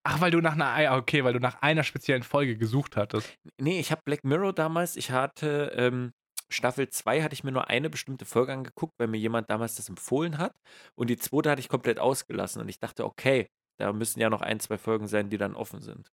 Ach, 0.05 0.21
weil 0.21 0.31
du 0.31 0.41
nach 0.41 0.57
einer, 0.57 0.97
okay, 0.97 1.25
weil 1.25 1.33
du 1.33 1.39
nach 1.39 1.63
einer 1.63 1.85
speziellen 1.85 2.25
Folge 2.25 2.57
gesucht 2.57 2.97
hattest. 2.97 3.33
Nee, 3.59 3.81
ich 3.81 3.91
habe 3.91 4.03
Black 4.05 4.25
Mirror 4.25 4.53
damals, 4.53 4.97
ich 4.97 5.13
hatte 5.13 5.73
ähm, 5.77 6.13
Staffel 6.53 6.89
2 6.89 7.23
hatte 7.23 7.35
ich 7.35 7.45
mir 7.45 7.53
nur 7.53 7.69
eine 7.69 7.91
bestimmte 7.91 8.25
Folge 8.25 8.53
angeguckt, 8.53 8.95
weil 8.99 9.09
mir 9.09 9.19
jemand 9.19 9.51
damals 9.51 9.77
das 9.77 9.89
empfohlen 9.89 10.39
hat. 10.39 10.55
Und 10.95 11.09
die 11.09 11.17
zweite 11.17 11.51
hatte 11.51 11.61
ich 11.61 11.69
komplett 11.69 11.99
ausgelassen. 11.99 12.61
Und 12.61 12.69
ich 12.69 12.79
dachte, 12.79 13.05
okay, 13.05 13.49
da 13.79 13.93
müssen 13.93 14.21
ja 14.21 14.31
noch 14.31 14.43
ein, 14.43 14.61
zwei 14.61 14.79
Folgen 14.79 15.09
sein, 15.09 15.31
die 15.31 15.39
dann 15.39 15.55
offen 15.55 15.81
sind. 15.81 16.13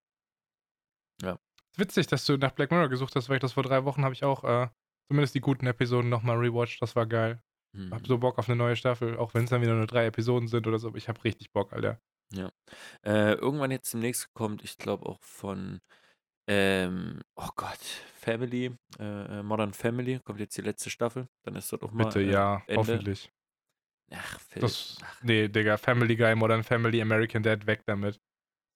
Witzig, 1.79 2.09
dass 2.09 2.25
du 2.25 2.37
nach 2.37 2.53
Black 2.53 2.71
Mirror 2.71 2.89
gesucht 2.89 3.15
hast, 3.15 3.29
weil 3.29 3.37
ich 3.37 3.41
das 3.41 3.53
vor 3.53 3.63
drei 3.63 3.85
Wochen 3.85 4.05
habe 4.05 4.15
ich 4.15 4.25
auch 4.25 4.45
äh, 4.45 4.69
zumindest 5.09 5.35
die 5.35 5.41
guten 5.41 5.67
Episoden 5.67 6.11
nochmal 6.11 6.37
rewatcht. 6.37 6.83
Das 6.83 6.97
war 6.97 7.07
geil. 7.07 7.41
Hm. 7.77 7.93
Hab 7.93 8.07
so 8.07 8.19
Bock 8.19 8.39
auf 8.39 8.49
eine 8.49 8.57
neue 8.57 8.77
Staffel, 8.77 9.17
auch 9.17 9.35
wenn 9.35 9.45
es 9.45 9.51
dann 9.51 9.63
wieder 9.63 9.75
nur 9.75 9.87
drei 9.87 10.07
Episoden 10.07 10.49
sind 10.49 10.67
oder 10.67 10.79
so. 10.79 10.89
Aber 10.89 10.99
ich 10.99 11.09
hab 11.09 11.23
richtig 11.25 11.53
Bock, 11.53 11.73
Alter. 11.73 12.01
Äh, 13.05 13.35
irgendwann 13.35 13.71
jetzt 13.71 13.93
demnächst 13.95 14.33
kommt, 14.35 14.63
ich 14.65 14.77
glaube 14.77 15.07
auch 15.07 15.23
von, 15.23 15.81
ähm, 16.49 17.21
oh 17.37 17.49
Gott, 17.57 17.79
Family, 18.17 18.75
äh, 18.99 19.43
Modern 19.43 19.73
Family, 19.73 20.21
kommt 20.25 20.41
jetzt 20.41 20.57
die 20.57 20.63
letzte 20.63 20.91
Staffel. 20.91 21.29
Dann 21.45 21.57
ist 21.57 21.73
dort 21.73 21.85
auch 21.85 21.93
mal. 21.93 22.05
Bitte, 22.05 22.21
äh, 22.21 22.33
ja, 22.33 22.63
Ende. 22.67 22.81
hoffentlich. 22.81 23.33
Ach, 24.11 24.41
Phil. 24.41 24.63
Das, 24.63 24.99
Ach, 25.03 25.23
nee, 25.23 25.49
Digga, 25.49 25.77
Family 25.77 26.17
Guy, 26.17 26.35
Modern 26.35 26.65
Family, 26.65 27.01
American 27.01 27.43
Dad, 27.43 27.67
weg 27.67 27.83
damit. 27.87 28.19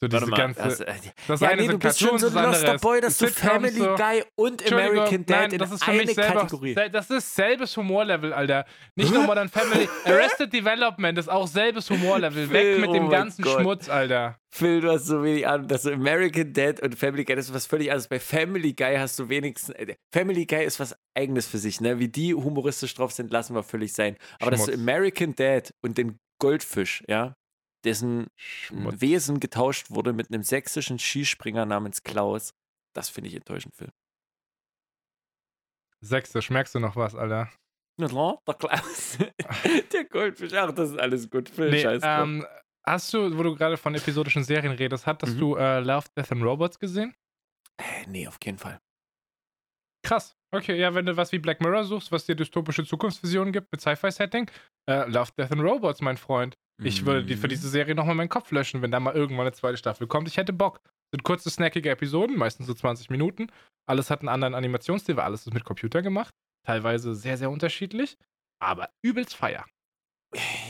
So 0.02 0.08
diese 0.08 0.26
mal, 0.26 0.36
ganze. 0.36 0.84
äh, 0.84 0.94
das 1.28 1.40
ja, 1.40 1.50
eine 1.50 1.62
nee, 1.62 1.68
du 1.68 1.78
bist 1.78 2.00
schon 2.00 2.18
so 2.18 2.26
ein 2.26 2.34
das 2.34 2.60
loster 2.60 2.78
Boy, 2.78 3.00
dass 3.00 3.18
du 3.18 3.28
Family 3.28 3.78
so. 3.78 3.94
Guy 3.94 4.24
und 4.34 4.72
American 4.72 5.24
Dad 5.24 5.40
nein, 5.42 5.52
in 5.52 5.58
das 5.58 5.70
ist 5.70 5.84
für 5.84 5.92
eine 5.92 6.02
mich 6.02 6.14
selber, 6.14 6.40
Kategorie. 6.40 6.74
Das 6.90 7.08
ist 7.08 7.32
selbes 7.36 7.76
Humorlevel, 7.76 8.32
Alter. 8.32 8.64
Nicht 8.96 9.14
nur 9.14 9.22
Modern 9.22 9.48
Family. 9.48 9.88
Arrested 10.04 10.52
Development 10.52 11.16
ist 11.18 11.28
auch 11.28 11.46
selbes 11.46 11.88
Humorlevel. 11.88 12.50
Weg 12.50 12.80
mit 12.80 12.90
oh 12.90 12.94
dem 12.94 13.10
ganzen 13.10 13.42
Gott. 13.42 13.60
Schmutz, 13.60 13.88
Alter. 13.88 14.40
Phil, 14.50 14.80
du 14.80 14.90
hast 14.90 15.06
so 15.06 15.22
wenig 15.22 15.46
Ahnung, 15.46 15.68
dass 15.68 15.86
American 15.86 16.52
Dad 16.52 16.80
und 16.80 16.96
Family 16.96 17.24
Guy, 17.24 17.36
das 17.36 17.46
ist 17.46 17.54
was 17.54 17.66
völlig 17.66 17.92
anderes. 17.92 18.08
Bei 18.08 18.18
Family 18.18 18.72
Guy 18.72 18.96
hast 18.96 19.20
du 19.20 19.28
wenigstens, 19.28 19.72
äh, 19.76 19.94
Family 20.12 20.46
Guy 20.46 20.64
ist 20.64 20.80
was 20.80 20.96
eigenes 21.14 21.46
für 21.46 21.58
sich, 21.58 21.80
ne? 21.80 22.00
Wie 22.00 22.08
die 22.08 22.34
humoristisch 22.34 22.92
drauf 22.96 23.12
sind, 23.12 23.30
lassen 23.30 23.54
wir 23.54 23.62
völlig 23.62 23.92
sein. 23.92 24.16
Aber 24.40 24.50
dass 24.50 24.64
du 24.64 24.72
Schmutz. 24.72 24.80
American 24.80 25.36
Dad 25.36 25.72
und 25.80 25.96
den 25.96 26.18
Goldfisch, 26.40 27.04
ja, 27.06 27.36
dessen 27.84 28.28
Schmutz. 28.36 29.00
Wesen 29.00 29.40
getauscht 29.40 29.90
wurde 29.90 30.12
mit 30.12 30.30
einem 30.30 30.42
sächsischen 30.42 30.98
Skispringer 30.98 31.66
namens 31.66 32.02
Klaus, 32.02 32.54
das 32.94 33.08
finde 33.08 33.28
ich 33.28 33.34
enttäuschend, 33.36 33.74
Phil. 33.74 33.90
Sechste, 36.00 36.42
schmeckst 36.42 36.74
du 36.74 36.80
noch 36.80 36.96
was, 36.96 37.14
Alter? 37.14 37.48
Na 37.98 38.08
klar, 38.08 38.40
der 38.46 38.54
Klaus. 38.54 39.18
der 39.92 40.04
Goldfisch, 40.06 40.52
ach, 40.54 40.72
das 40.72 40.90
ist 40.90 40.98
alles 40.98 41.30
gut, 41.30 41.48
Phil, 41.48 41.70
Nee, 41.70 41.82
scheiß 41.82 42.02
ähm, 42.04 42.44
hast 42.86 43.12
du, 43.14 43.36
wo 43.36 43.42
du 43.42 43.54
gerade 43.54 43.76
von 43.76 43.94
episodischen 43.94 44.42
Serien 44.44 44.72
redest, 44.72 45.06
hattest 45.06 45.34
Mhm. 45.36 45.38
du 45.40 45.56
äh, 45.56 45.80
Love, 45.80 46.06
Death 46.16 46.32
and 46.32 46.42
Robots 46.42 46.78
gesehen? 46.78 47.14
Äh, 47.78 48.06
nee, 48.08 48.26
auf 48.26 48.40
keinen 48.40 48.58
Fall. 48.58 48.80
Krass. 50.04 50.34
Okay, 50.54 50.76
ja, 50.78 50.92
wenn 50.94 51.06
du 51.06 51.16
was 51.16 51.30
wie 51.32 51.38
Black 51.38 51.60
Mirror 51.60 51.84
suchst, 51.84 52.10
was 52.10 52.26
dir 52.26 52.34
dystopische 52.34 52.84
Zukunftsvisionen 52.84 53.52
gibt 53.52 53.70
mit 53.70 53.80
Sci-Fi-Setting, 53.80 54.50
äh, 54.90 55.08
Love, 55.08 55.30
Death 55.38 55.52
and 55.52 55.62
Robots, 55.62 56.00
mein 56.00 56.16
Freund. 56.16 56.56
Ich 56.82 57.04
würde 57.06 57.24
die, 57.24 57.36
für 57.36 57.46
Mhm. 57.46 57.50
diese 57.50 57.68
Serie 57.68 57.94
nochmal 57.94 58.14
meinen 58.14 58.28
Kopf 58.28 58.50
löschen, 58.50 58.82
wenn 58.82 58.90
da 58.90 59.00
mal 59.00 59.14
irgendwann 59.14 59.46
eine 59.46 59.52
zweite 59.52 59.76
Staffel 59.76 60.06
kommt. 60.06 60.28
Ich 60.28 60.36
hätte 60.36 60.52
Bock. 60.52 60.80
Sind 61.12 61.22
kurze, 61.24 61.50
snackige 61.50 61.90
Episoden, 61.90 62.36
meistens 62.36 62.66
so 62.66 62.74
20 62.74 63.10
Minuten. 63.10 63.48
Alles 63.86 64.10
hat 64.10 64.20
einen 64.20 64.28
anderen 64.30 64.54
Animationsstil, 64.54 65.16
weil 65.16 65.24
alles 65.24 65.46
ist 65.46 65.52
mit 65.52 65.64
Computer 65.64 66.00
gemacht. 66.02 66.32
Teilweise 66.66 67.14
sehr, 67.14 67.36
sehr 67.36 67.50
unterschiedlich, 67.50 68.16
aber 68.60 68.88
übelst 69.02 69.34
feier. 69.34 69.66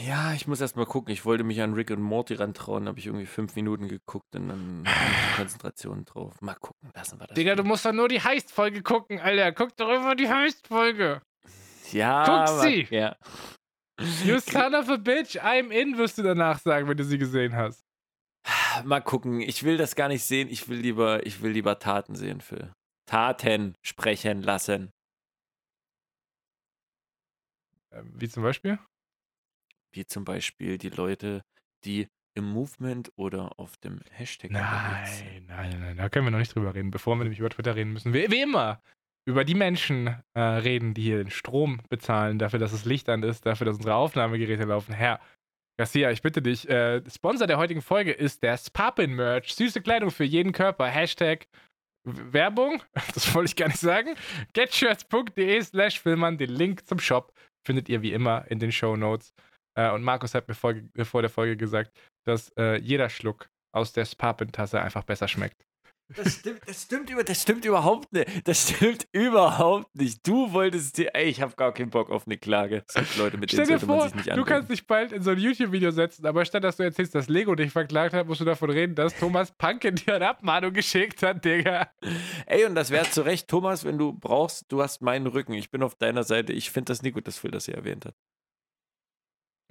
Ja, 0.05 0.33
ich 0.33 0.49
muss 0.49 0.61
erst 0.61 0.75
mal 0.77 0.87
gucken. 0.87 1.13
Ich 1.13 1.25
wollte 1.25 1.45
mich 1.45 1.63
an 1.63 1.75
Rick 1.75 1.91
und 1.93 2.03
Morty 2.03 2.35
rantrauen, 2.35 2.89
habe 2.89 2.99
ich 2.99 3.07
irgendwie 3.07 3.27
fünf 3.27 3.55
Minuten 3.55 3.87
geguckt 3.87 4.35
und 4.35 4.49
dann 4.49 4.85
Konzentration 5.37 6.05
drauf. 6.05 6.41
Mal 6.41 6.55
gucken, 6.57 6.91
lassen 6.95 7.21
wir 7.21 7.29
das. 7.29 7.37
Digga, 7.37 7.55
du 7.55 7.63
musst 7.63 7.85
doch 7.87 7.93
nur 7.93 8.09
die 8.09 8.21
Heist-Folge 8.21 8.83
gucken, 8.83 9.21
Alter. 9.21 9.53
Guck 9.53 9.77
doch 9.77 9.89
immer 9.91 10.17
die 10.17 10.29
Heist-Folge. 10.29 11.23
ja, 11.93 12.25
guck 12.47 12.61
sie. 12.63 12.89
Ja. 12.91 13.17
You 14.25 14.39
son 14.41 14.75
of 14.75 14.89
a 14.89 14.97
bitch, 14.97 15.39
I'm 15.41 15.71
in, 15.71 15.97
wirst 15.99 16.19
du 16.19 16.23
danach 16.23 16.59
sagen, 16.59 16.89
wenn 16.89 16.97
du 16.97 17.05
sie 17.05 17.19
gesehen 17.19 17.55
hast. 17.55 17.85
Mal 18.85 19.01
gucken. 19.01 19.41
Ich 19.41 19.63
will 19.63 19.77
das 19.77 19.95
gar 19.95 20.09
nicht 20.09 20.25
sehen. 20.25 20.49
Ich 20.49 20.69
will 20.69 20.79
lieber, 20.79 21.25
ich 21.27 21.43
will 21.43 21.53
lieber 21.53 21.79
Taten 21.79 22.15
sehen, 22.15 22.41
Phil. 22.41 22.73
Taten 23.07 23.75
sprechen 23.83 24.43
lassen. 24.43 24.91
Ähm, 27.93 28.13
Wie 28.15 28.29
zum 28.29 28.43
Beispiel? 28.43 28.79
Wie 29.93 30.07
zum 30.07 30.25
Beispiel 30.25 30.79
die 30.79 30.89
Leute, 30.89 31.43
die 31.85 32.09
im 32.35 32.51
Movement 32.51 33.13
oder 33.17 33.59
auf 33.59 33.77
dem 33.77 34.01
Hashtag. 34.11 34.51
Nein, 34.51 35.45
nein, 35.47 35.81
nein, 35.81 35.97
da 35.99 36.09
können 36.09 36.27
wir 36.27 36.31
noch 36.31 36.39
nicht 36.39 36.55
drüber 36.55 36.75
reden, 36.75 36.91
bevor 36.91 37.17
wir 37.17 37.25
nämlich 37.25 37.41
über 37.41 37.51
Twitter 37.51 37.77
reden 37.77 37.93
müssen. 37.93 38.15
Wie, 38.15 38.31
wie 38.31 38.41
immer. 38.41 38.83
Über 39.25 39.45
die 39.45 39.55
Menschen 39.55 40.17
äh, 40.35 40.41
reden, 40.41 40.95
die 40.95 41.03
hier 41.03 41.19
den 41.19 41.31
Strom 41.31 41.81
bezahlen, 41.89 42.39
dafür, 42.39 42.59
dass 42.59 42.73
das 42.73 42.85
Licht 42.85 43.09
an 43.09 43.23
ist, 43.23 43.47
dafür, 43.47 43.67
dass 43.67 43.77
unsere 43.77 43.95
Aufnahmegeräte 43.95 44.65
laufen. 44.65 44.93
Herr 44.93 45.21
Garcia, 45.79 46.11
ich 46.11 46.23
bitte 46.23 46.43
dich, 46.43 46.69
äh, 46.69 47.03
Sponsor 47.09 47.47
der 47.47 47.59
heutigen 47.59 47.83
Folge 47.83 48.13
ist 48.13 48.43
der 48.43 48.57
Spapin-Merch. 48.57 49.55
Süße 49.55 49.81
Kleidung 49.81 50.11
für 50.11 50.25
jeden 50.25 50.53
Körper. 50.53 50.87
Hashtag 50.87 51.47
Werbung, 52.05 52.83
das 53.15 53.33
wollte 53.35 53.51
ich 53.51 53.57
gar 53.57 53.69
nicht 53.69 53.79
sagen. 53.79 54.15
getshirts.de 54.53 55.63
slash 55.63 56.01
Filmern. 56.01 56.37
Den 56.37 56.51
Link 56.51 56.87
zum 56.87 56.99
Shop 56.99 57.33
findet 57.65 57.89
ihr 57.89 58.03
wie 58.03 58.13
immer 58.13 58.51
in 58.51 58.59
den 58.59 58.73
Show 58.73 58.97
Notes. 58.97 59.33
Äh, 59.79 59.91
und 59.93 60.03
Markus 60.03 60.35
hat 60.35 60.49
mir 60.49 60.55
vor, 60.55 60.75
vor 61.05 61.23
der 61.23 61.31
Folge 61.31 61.57
gesagt, 61.57 61.93
dass 62.27 62.51
äh, 62.59 62.79
jeder 62.79 63.09
Schluck 63.09 63.49
aus 63.75 63.93
der 63.93 64.05
Spapin-Tasse 64.05 64.81
einfach 64.81 65.05
besser 65.05 65.29
schmeckt. 65.29 65.65
Das 66.15 66.35
stimmt, 66.35 66.61
das 66.67 66.83
stimmt, 66.83 67.11
über, 67.11 67.25
das 67.25 67.43
stimmt 67.43 67.65
überhaupt 67.65 68.13
nicht. 68.13 68.29
Das 68.47 68.69
stimmt 68.69 69.09
überhaupt 69.13 69.95
nicht. 69.97 70.27
Du 70.27 70.53
wolltest 70.53 70.99
dir. 70.99 71.15
Ey, 71.15 71.29
ich 71.29 71.41
habe 71.41 71.55
gar 71.57 71.73
keinen 71.73 71.91
Bock 71.91 72.11
auf 72.11 72.27
eine 72.27 72.37
Klage. 72.37 72.85
Es 72.87 72.95
gibt 72.95 73.17
Leute, 73.17 73.39
mit 73.39 73.51
Stell 73.51 73.65
denen 73.67 73.79
dir 73.79 73.87
sollte 73.87 73.87
man 73.87 73.99
vor, 73.99 74.09
sich 74.09 74.15
nicht 74.17 74.27
du 74.27 74.33
anlegen. 74.33 74.49
kannst 74.49 74.71
dich 74.71 74.87
bald 74.87 75.13
in 75.13 75.23
so 75.23 75.31
ein 75.31 75.39
YouTube-Video 75.39 75.91
setzen, 75.91 76.27
aber 76.27 76.45
statt 76.45 76.65
dass 76.65 76.77
du 76.77 76.83
erzählst, 76.83 77.15
dass 77.15 77.29
Lego 77.29 77.55
dich 77.55 77.73
verklagt 77.73 78.15
hat, 78.15 78.27
musst 78.27 78.41
du 78.41 78.45
davon 78.45 78.71
reden, 78.71 78.95
dass 78.95 79.17
Thomas 79.19 79.53
Panke 79.53 79.93
dir 79.93 80.17
eine 80.17 80.29
Abmahnung 80.29 80.73
geschickt 80.73 81.23
hat, 81.23 81.45
Digga. 81.45 81.89
Ey, 82.47 82.65
und 82.67 82.75
das 82.75 82.91
wäre 82.91 83.09
zu 83.09 83.23
Recht, 83.23 83.49
Thomas, 83.49 83.85
wenn 83.85 83.97
du 83.99 84.13
brauchst, 84.13 84.71
du 84.71 84.83
hast 84.83 85.01
meinen 85.01 85.27
Rücken. 85.27 85.55
Ich 85.55 85.71
bin 85.71 85.83
auf 85.83 85.95
deiner 85.95 86.25
Seite. 86.25 86.53
Ich 86.53 86.71
finde 86.71 86.93
das 86.93 87.03
nie 87.03 87.11
gut, 87.13 87.27
dass 87.27 87.39
Phil 87.39 87.51
das 87.51 87.65
hier 87.65 87.75
erwähnt 87.75 88.05
hat. 88.05 88.15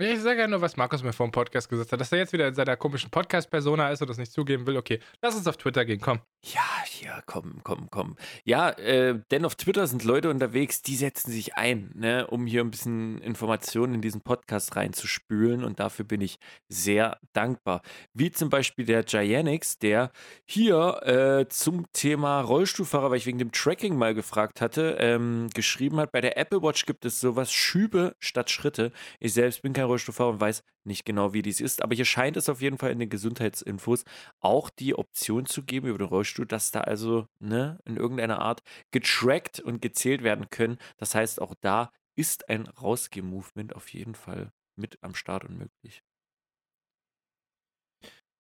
Ich 0.04 0.20
sage 0.22 0.40
ja 0.40 0.48
nur, 0.48 0.62
was 0.62 0.78
Markus 0.78 1.04
mir 1.04 1.14
vor 1.14 1.28
dem 1.28 1.32
Podcast 1.32 1.70
gesagt 1.70 1.92
hat, 1.92 2.02
dass 2.02 2.12
er 2.12 2.18
jetzt 2.18 2.34
wieder 2.34 2.48
in 2.48 2.56
seiner 2.56 2.76
komischen 2.76 3.12
Podcast-Persona 3.12 3.92
ist 3.92 4.02
und 4.02 4.10
das 4.10 4.18
nicht 4.18 4.32
zugeben 4.32 4.66
will. 4.66 4.76
Okay, 4.76 5.00
lass 5.22 5.36
uns 5.36 5.46
auf 5.46 5.58
Twitter 5.58 5.86
gehen, 5.86 6.02
komm. 6.02 6.22
Ja, 6.44 6.64
hier, 6.88 7.22
komm, 7.28 7.62
komm, 7.64 7.88
komm. 7.92 8.16
Ja, 8.44 8.72
äh, 8.72 9.20
denn 9.30 9.46
auf 9.46 9.54
Twitter 9.54 9.86
sind 9.86 10.04
Leute 10.04 10.32
unterwegs, 10.32 10.82
die 10.82 10.96
setzen 10.96 11.30
sich 11.30 11.54
ein, 11.54 11.92
ne, 11.94 12.26
um 12.26 12.48
hier 12.48 12.62
ein 12.62 12.72
bisschen 12.72 13.20
Informationen 13.20 13.94
in 13.94 14.02
diesen 14.02 14.22
Podcast 14.22 14.76
reinzuspülen 14.76 15.64
und 15.64 15.80
dafür 15.80 16.04
bin 16.04 16.22
ich 16.22 16.40
sehr 16.68 17.20
dankbar. 17.34 17.84
Wie 18.16 18.32
zum 18.32 18.50
Beispiel 18.50 18.86
der 18.86 19.04
Gianix, 19.04 19.78
der 19.78 20.12
hier 20.48 21.04
äh, 21.06 21.48
zum 21.48 21.86
Thema 21.94 22.42
Rollstuhlfahrer, 22.42 23.12
weil 23.12 23.18
ich 23.18 23.28
wegen 23.28 23.38
dem 23.38 23.52
Tracking 23.52 23.96
mal 23.96 24.16
gefragt 24.16 24.62
hatte, 24.62 24.98
ähm, 25.00 25.48
geschrieben 25.54 25.98
hat, 26.00 26.12
bei 26.12 26.22
der 26.22 26.40
Apple 26.40 26.64
Watch 26.64 26.88
gibt 26.88 27.06
es 27.06 27.20
sowas 27.20 27.54
Schübe 27.54 28.16
statt 28.18 28.50
Schritte. 28.50 28.92
Ich 29.20 29.34
selbst 29.34 29.62
bin 29.62 29.74
kein 29.74 29.91
Rollstuhlfahrer 29.92 30.32
und 30.32 30.42
weiß 30.42 30.64
nicht 30.84 31.06
genau, 31.06 31.34
wie 31.34 31.42
dies 31.42 31.62
ist, 31.62 31.82
aber 31.84 31.96
hier 31.96 32.06
scheint 32.06 32.38
es 32.38 32.50
auf 32.50 32.62
jeden 32.62 32.78
Fall 32.78 32.92
in 32.92 33.00
den 33.00 33.10
Gesundheitsinfos 33.10 34.04
auch 34.40 34.70
die 34.70 34.96
Option 34.96 35.46
zu 35.46 35.64
geben 35.64 35.88
über 35.88 36.00
den 36.00 36.08
Rollstuhl, 36.08 36.46
dass 36.46 36.72
da 36.72 36.82
also 36.82 37.28
ne, 37.40 37.80
in 37.86 37.98
irgendeiner 37.98 38.40
Art 38.40 38.62
getrackt 38.92 39.60
und 39.60 39.82
gezählt 39.82 40.24
werden 40.24 40.50
können. 40.50 40.78
Das 40.98 41.16
heißt, 41.16 41.42
auch 41.42 41.54
da 41.62 41.92
ist 42.18 42.50
ein 42.50 42.68
Rausgeh-Movement 42.68 43.76
auf 43.76 43.94
jeden 43.94 44.16
Fall 44.16 44.52
mit 44.78 44.98
am 45.02 45.16
Start 45.16 45.46
und 45.46 45.58
möglich. 45.58 46.04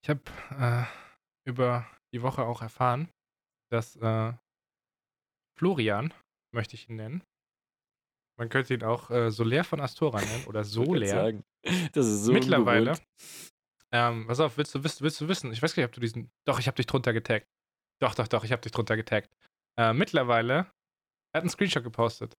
Ich 0.03 0.10
habe 0.10 0.22
äh, 0.57 0.86
über 1.48 1.88
die 2.14 2.22
Woche 2.22 2.44
auch 2.44 2.61
erfahren, 2.61 3.10
dass 3.72 3.95
äh, 3.98 4.34
Florian, 5.57 6.14
möchte 6.53 6.76
ich 6.76 6.90
ihn 6.90 6.95
nennen, 6.95 7.23
man 8.41 8.49
könnte 8.49 8.73
ihn 8.73 8.81
auch 8.84 9.11
äh, 9.11 9.30
Soler 9.30 9.63
von 9.63 9.80
Astora 9.80 10.19
nennen 10.19 10.45
oder 10.47 10.63
Soler. 10.63 11.34
Das 11.93 12.07
ist 12.07 12.23
so 12.23 12.34
Mittlerweile. 12.34 12.97
Ähm, 13.93 14.26
pass 14.26 14.39
auf, 14.39 14.57
willst 14.57 14.73
du, 14.73 14.84
willst, 14.84 15.03
willst 15.03 15.22
du 15.22 15.27
wissen? 15.27 15.53
Ich 15.53 15.61
weiß 15.61 15.76
gar 15.76 15.81
nicht, 15.84 15.89
ob 15.89 15.93
du 15.93 16.01
diesen. 16.01 16.31
Doch, 16.47 16.57
ich 16.59 16.65
habe 16.65 16.76
dich 16.76 16.88
drunter 16.88 17.13
getaggt. 17.13 17.45
Doch, 18.01 18.15
doch, 18.15 18.27
doch, 18.27 18.43
ich 18.43 18.51
habe 18.51 18.63
dich 18.63 18.72
drunter 18.72 18.95
getaggt. 18.95 19.30
Äh, 19.80 19.93
mittlerweile, 19.93 20.53
er 20.55 21.38
hat 21.38 21.41
einen 21.43 21.49
Screenshot 21.51 21.84
gepostet. 21.84 22.34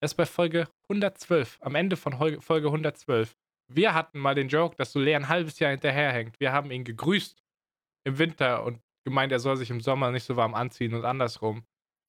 Er 0.00 0.06
ist 0.06 0.14
bei 0.14 0.26
Folge 0.26 0.68
112, 0.88 1.58
am 1.60 1.74
Ende 1.74 1.96
von 1.96 2.20
Hol- 2.20 2.40
Folge 2.40 2.68
112. 2.68 3.34
Wir 3.68 3.94
hatten 3.94 4.20
mal 4.20 4.36
den 4.36 4.46
Joke, 4.48 4.76
dass 4.76 4.92
Soler 4.92 5.16
ein 5.16 5.28
halbes 5.28 5.58
Jahr 5.58 5.72
hinterherhängt. 5.72 6.38
Wir 6.38 6.52
haben 6.52 6.70
ihn 6.70 6.84
gegrüßt 6.84 7.42
im 8.06 8.18
Winter 8.18 8.62
und 8.62 8.80
gemeint, 9.04 9.32
er 9.32 9.40
soll 9.40 9.56
sich 9.56 9.70
im 9.70 9.80
Sommer 9.80 10.12
nicht 10.12 10.22
so 10.24 10.36
warm 10.36 10.54
anziehen 10.54 10.94
und 10.94 11.04
andersrum. 11.04 11.64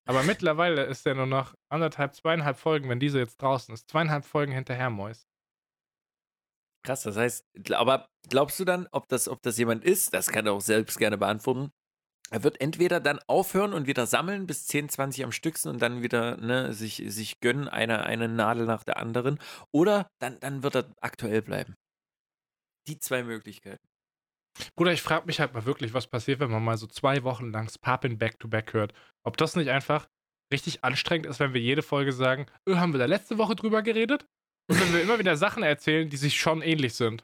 Aber 0.10 0.24
mittlerweile 0.24 0.86
ist 0.86 1.06
er 1.06 1.14
nur 1.14 1.28
noch 1.28 1.54
anderthalb, 1.72 2.16
zweieinhalb 2.16 2.58
Folgen, 2.58 2.90
wenn 2.90 3.00
diese 3.00 3.20
jetzt 3.20 3.40
draußen 3.40 3.72
ist, 3.76 3.92
zweieinhalb 3.92 4.26
Folgen 4.26 4.52
hinterher, 4.52 4.90
Mois. 4.90 5.28
Krass, 6.84 7.04
das 7.04 7.16
heißt, 7.16 7.46
aber 7.74 8.10
glaubst 8.28 8.60
du 8.60 8.66
dann, 8.66 8.88
ob 8.92 9.08
das, 9.08 9.28
ob 9.28 9.44
das 9.44 9.60
jemand 9.60 9.86
ist, 9.86 10.16
das 10.16 10.30
kann 10.30 10.48
er 10.48 10.54
auch 10.54 10.62
selbst 10.62 10.98
gerne 10.98 11.20
beantworten. 11.20 11.70
Er 12.32 12.42
wird 12.44 12.60
entweder 12.60 13.00
dann 13.00 13.20
aufhören 13.28 13.72
und 13.72 13.86
wieder 13.86 14.08
sammeln 14.08 14.48
bis 14.48 14.66
10, 14.66 14.90
20 14.90 15.26
am 15.26 15.32
Stücksen 15.32 15.70
und 15.70 15.80
dann 15.80 16.02
wieder 16.02 16.38
ne, 16.38 16.74
sich, 16.74 17.04
sich 17.06 17.40
gönnen, 17.40 17.68
eine, 17.68 18.04
eine 18.04 18.28
Nadel 18.28 18.66
nach 18.66 18.84
der 18.84 18.98
anderen. 18.98 19.38
Oder 19.72 20.10
dann, 20.18 20.40
dann 20.40 20.64
wird 20.64 20.76
er 20.76 20.92
aktuell 21.02 21.44
bleiben. 21.44 21.76
Die 22.88 22.98
zwei 22.98 23.22
Möglichkeiten. 23.22 23.88
Bruder, 24.76 24.92
ich 24.94 25.02
frage 25.02 25.26
mich 25.26 25.40
halt 25.40 25.54
mal 25.54 25.66
wirklich, 25.66 25.94
was 25.94 26.08
passiert, 26.08 26.40
wenn 26.40 26.52
man 26.52 26.64
mal 26.64 26.78
so 26.78 26.88
zwei 26.88 27.24
Wochen 27.24 27.52
lang 27.52 27.70
Spapin 27.70 28.18
Back-to-Back 28.18 28.74
hört. 28.74 28.94
Ob 29.24 29.38
das 29.38 29.56
nicht 29.56 29.70
einfach 29.70 30.08
richtig 30.52 30.84
anstrengend 30.84 31.28
ist, 31.28 31.40
wenn 31.40 31.54
wir 31.54 31.62
jede 31.62 31.82
Folge 31.82 32.12
sagen, 32.12 32.48
äh, 32.68 32.76
haben 32.76 32.94
wir 32.94 33.00
da 33.00 33.06
letzte 33.06 33.38
Woche 33.38 33.56
drüber 33.56 33.82
geredet? 33.82 34.26
Und 34.70 34.80
wenn 34.80 34.94
wir 34.94 35.02
immer 35.02 35.20
wieder 35.20 35.36
Sachen 35.36 35.64
erzählen, 35.64 36.10
die 36.10 36.18
sich 36.18 36.40
schon 36.40 36.62
ähnlich 36.62 36.94
sind. 36.94 37.24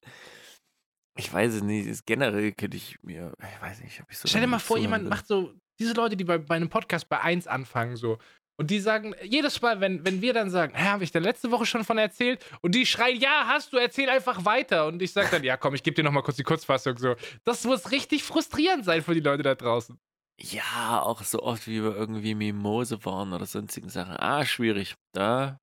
Ich 1.18 1.32
weiß 1.32 1.54
es 1.54 1.64
nicht, 1.64 1.88
ist 1.88 2.06
generell 2.06 2.52
könnte 2.52 2.76
ich 2.76 2.98
mir, 3.02 3.34
ich 3.40 3.62
weiß 3.62 3.82
nicht, 3.82 4.02
ob 4.02 4.12
ich 4.12 4.18
so. 4.18 4.28
Stell 4.28 4.42
dir 4.42 4.48
mal 4.48 4.60
vor, 4.60 4.78
jemand 4.78 5.08
macht 5.08 5.28
so, 5.28 5.54
diese 5.80 5.94
Leute, 5.94 6.18
die 6.18 6.24
bei, 6.24 6.38
bei 6.38 6.56
einem 6.56 6.70
Podcast 6.70 7.08
bei 7.08 7.22
1 7.22 7.48
anfangen, 7.48 7.96
so. 7.96 8.18
Und 8.58 8.72
die 8.72 8.80
sagen, 8.80 9.14
jedes 9.22 9.62
Mal, 9.62 9.82
wenn, 9.82 10.06
wenn 10.06 10.22
wir 10.22 10.34
dann 10.34 10.50
sagen, 10.50 10.78
habe 10.78 11.04
ich 11.04 11.12
da 11.12 11.20
letzte 11.20 11.52
Woche 11.52 11.66
schon 11.66 11.84
von 11.84 11.98
erzählt? 11.98 12.44
Und 12.62 12.74
die 12.74 12.86
schreien, 12.86 13.20
ja, 13.20 13.46
hast 13.48 13.74
du, 13.74 13.78
erzähl 13.78 14.10
einfach 14.10 14.46
weiter. 14.46 14.88
Und 14.88 15.02
ich 15.02 15.12
sage 15.12 15.28
dann, 15.32 15.44
ja, 15.44 15.58
komm, 15.58 15.76
ich 15.76 15.84
gebe 15.84 15.96
dir 15.96 16.04
nochmal 16.04 16.24
kurz 16.24 16.38
die 16.38 16.44
Kurzfassung. 16.44 16.98
So. 16.98 17.16
Das 17.44 17.66
muss 17.66 17.92
richtig 17.92 18.24
frustrierend 18.24 18.86
sein 18.86 19.02
für 19.04 19.14
die 19.14 19.20
Leute 19.20 19.44
da 19.44 19.56
draußen. 19.56 20.00
Ja, 20.40 21.02
auch 21.02 21.22
so 21.24 21.42
oft, 21.44 21.68
wie 21.68 21.82
wir 21.82 21.96
irgendwie 21.96 22.36
Mimose 22.36 23.04
waren 23.06 23.34
oder 23.34 23.46
sonstigen 23.46 23.90
Sachen. 23.90 24.16
Ah, 24.18 24.46
schwierig. 24.46 24.96
Da. 25.14 25.60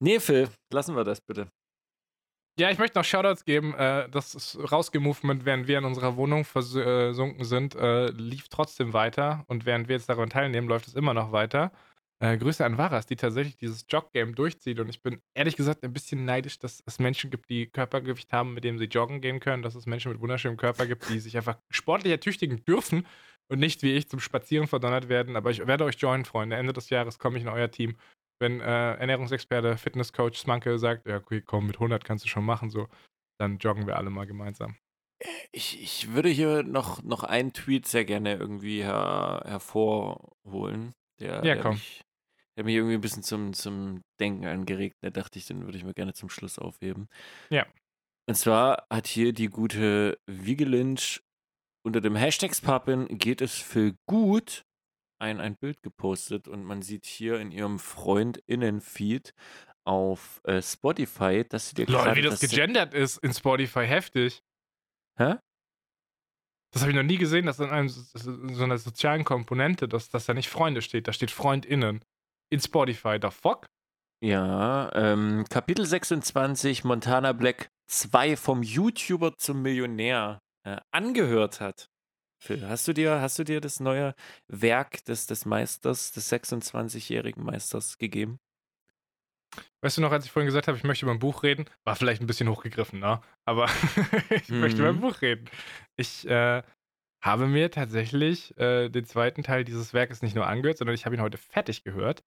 Nee, 0.00 0.20
Phil, 0.20 0.48
lassen 0.72 0.96
wir 0.96 1.04
das 1.04 1.20
bitte. 1.20 1.48
Ja, 2.58 2.70
ich 2.70 2.78
möchte 2.78 2.98
noch 2.98 3.04
Shoutouts 3.04 3.44
geben. 3.44 3.74
Äh, 3.74 4.08
das 4.10 4.58
Rausge-Movement, 4.70 5.44
während 5.44 5.66
wir 5.66 5.78
in 5.78 5.84
unserer 5.84 6.16
Wohnung 6.16 6.44
versunken 6.44 7.44
sind, 7.44 7.74
äh, 7.74 8.08
lief 8.10 8.48
trotzdem 8.48 8.92
weiter. 8.92 9.44
Und 9.46 9.64
während 9.66 9.88
wir 9.88 9.96
jetzt 9.96 10.08
daran 10.08 10.28
teilnehmen, 10.28 10.68
läuft 10.68 10.86
es 10.86 10.94
immer 10.94 11.14
noch 11.14 11.32
weiter. 11.32 11.72
Äh, 12.22 12.36
Grüße 12.36 12.64
an 12.64 12.76
Varas, 12.76 13.06
die 13.06 13.16
tatsächlich 13.16 13.56
dieses 13.56 13.86
Jog-Game 13.88 14.34
durchzieht. 14.34 14.78
Und 14.78 14.90
ich 14.90 15.02
bin 15.02 15.22
ehrlich 15.34 15.56
gesagt 15.56 15.82
ein 15.84 15.92
bisschen 15.92 16.26
neidisch, 16.26 16.58
dass 16.58 16.82
es 16.84 16.98
Menschen 16.98 17.30
gibt, 17.30 17.48
die 17.48 17.66
Körpergewicht 17.66 18.30
haben, 18.32 18.52
mit 18.52 18.62
dem 18.62 18.78
sie 18.78 18.84
joggen 18.84 19.22
gehen 19.22 19.40
können. 19.40 19.62
Dass 19.62 19.74
es 19.74 19.86
Menschen 19.86 20.12
mit 20.12 20.20
wunderschönem 20.20 20.58
Körper 20.58 20.86
gibt, 20.86 21.08
die 21.08 21.18
sich 21.18 21.36
einfach 21.38 21.58
sportlich 21.70 22.10
ertüchtigen 22.10 22.62
dürfen 22.64 23.06
und 23.48 23.58
nicht 23.58 23.82
wie 23.82 23.94
ich 23.94 24.08
zum 24.10 24.20
Spazieren 24.20 24.68
verdonnert 24.68 25.08
werden. 25.08 25.34
Aber 25.34 25.50
ich 25.50 25.66
werde 25.66 25.84
euch 25.84 25.96
joinen, 25.96 26.26
Freunde. 26.26 26.56
Ende 26.56 26.74
des 26.74 26.90
Jahres 26.90 27.18
komme 27.18 27.38
ich 27.38 27.42
in 27.42 27.48
euer 27.48 27.70
Team. 27.70 27.96
Wenn 28.38 28.60
äh, 28.60 28.94
Ernährungsexperte, 28.94 29.78
Fitnesscoach 29.78 30.36
Smanke 30.36 30.78
sagt, 30.78 31.06
ja, 31.06 31.16
okay, 31.16 31.40
komm, 31.40 31.66
mit 31.66 31.76
100 31.76 32.04
kannst 32.04 32.24
du 32.24 32.28
schon 32.28 32.44
machen, 32.44 32.68
so, 32.68 32.88
dann 33.38 33.56
joggen 33.58 33.86
wir 33.86 33.96
alle 33.96 34.10
mal 34.10 34.26
gemeinsam. 34.26 34.76
Ich, 35.52 35.82
ich 35.82 36.12
würde 36.12 36.28
hier 36.28 36.62
noch, 36.62 37.02
noch 37.02 37.24
einen 37.24 37.52
Tweet 37.52 37.86
sehr 37.86 38.04
gerne 38.04 38.36
irgendwie 38.36 38.82
her, 38.82 39.42
hervorholen. 39.46 40.92
Der, 41.18 41.36
Ja, 41.36 41.40
der 41.40 41.58
komm. 41.60 41.74
Mich, 41.74 42.02
der 42.60 42.66
mich 42.66 42.74
irgendwie 42.74 42.94
ein 42.94 43.00
bisschen 43.00 43.22
zum, 43.22 43.54
zum 43.54 44.02
Denken 44.20 44.44
angeregt. 44.44 44.96
Da 45.00 45.08
dachte 45.08 45.38
ich, 45.38 45.46
den 45.46 45.64
würde 45.64 45.78
ich 45.78 45.84
mir 45.84 45.94
gerne 45.94 46.12
zum 46.12 46.28
Schluss 46.28 46.58
aufheben. 46.58 47.08
Ja. 47.48 47.66
Und 48.28 48.34
zwar 48.34 48.86
hat 48.92 49.06
hier 49.06 49.32
die 49.32 49.46
gute 49.48 50.18
Wiege 50.26 50.66
Lynch 50.66 51.22
unter 51.82 52.02
dem 52.02 52.16
Hashtag 52.16 52.52
Pappin 52.60 53.08
geht 53.16 53.40
es 53.40 53.54
für 53.54 53.94
gut 54.06 54.66
ein, 55.18 55.40
ein 55.40 55.56
Bild 55.56 55.82
gepostet 55.82 56.48
und 56.48 56.62
man 56.64 56.82
sieht 56.82 57.06
hier 57.06 57.40
in 57.40 57.50
ihrem 57.50 57.78
FreundInnen-Feed 57.78 59.32
auf 59.86 60.42
äh, 60.44 60.60
Spotify, 60.60 61.46
dass 61.48 61.70
sie 61.70 61.76
dir 61.76 61.86
gerade 61.86 62.14
wie 62.14 62.20
das 62.22 62.40
das- 62.40 62.50
gegendert 62.50 62.92
ist 62.92 63.16
in 63.24 63.32
Spotify, 63.32 63.86
heftig. 63.86 64.42
Hä? 65.18 65.36
Das 66.74 66.82
habe 66.82 66.90
ich 66.92 66.96
noch 66.96 67.02
nie 67.04 67.16
gesehen, 67.16 67.46
dass 67.46 67.58
in 67.58 67.70
einem, 67.70 67.88
so 67.88 68.62
einer 68.62 68.76
sozialen 68.76 69.24
Komponente, 69.24 69.88
dass, 69.88 70.10
dass 70.10 70.26
da 70.26 70.34
nicht 70.34 70.50
Freunde 70.50 70.82
steht, 70.82 71.08
da 71.08 71.14
steht 71.14 71.30
FreundInnen. 71.30 72.04
In 72.50 72.60
Spotify, 72.60 73.18
the 73.20 73.30
fuck? 73.30 73.66
Ja, 74.22 74.90
ähm, 74.94 75.44
Kapitel 75.48 75.86
26, 75.86 76.84
Montana 76.84 77.32
Black 77.32 77.70
2 77.86 78.36
vom 78.36 78.62
YouTuber 78.62 79.36
zum 79.38 79.62
Millionär 79.62 80.40
äh, 80.64 80.76
angehört 80.90 81.60
hat. 81.60 81.88
Phil, 82.42 82.66
hast 82.68 82.88
du 82.88 82.92
dir, 82.92 83.20
hast 83.20 83.38
du 83.38 83.44
dir 83.44 83.60
das 83.60 83.80
neue 83.80 84.14
Werk 84.48 85.04
des, 85.04 85.26
des 85.26 85.44
Meisters, 85.46 86.12
des 86.12 86.30
26-jährigen 86.32 87.44
Meisters 87.44 87.98
gegeben? 87.98 88.38
Weißt 89.82 89.96
du 89.96 90.00
noch, 90.02 90.12
als 90.12 90.24
ich 90.26 90.30
vorhin 90.32 90.46
gesagt 90.46 90.68
habe, 90.68 90.76
ich 90.78 90.84
möchte 90.84 91.04
über 91.06 91.12
ein 91.12 91.18
Buch 91.18 91.42
reden, 91.42 91.64
war 91.84 91.96
vielleicht 91.96 92.20
ein 92.20 92.26
bisschen 92.26 92.48
hochgegriffen, 92.48 93.00
ne? 93.00 93.20
Aber 93.46 93.66
ich 94.30 94.48
möchte 94.48 94.80
über 94.80 94.90
ein 94.90 94.96
Mhm. 94.96 95.00
Buch 95.00 95.22
reden. 95.22 95.48
Ich 95.96 96.26
äh, 96.28 96.62
habe 97.22 97.46
mir 97.46 97.70
tatsächlich 97.70 98.56
äh, 98.58 98.88
den 98.88 99.04
zweiten 99.04 99.42
Teil 99.42 99.64
dieses 99.64 99.92
Werkes 99.92 100.22
nicht 100.22 100.34
nur 100.34 100.46
angehört, 100.46 100.78
sondern 100.78 100.94
ich 100.94 101.04
habe 101.06 101.14
ihn 101.16 101.22
heute 101.22 101.38
fertig 101.38 101.84
gehört. 101.84 102.22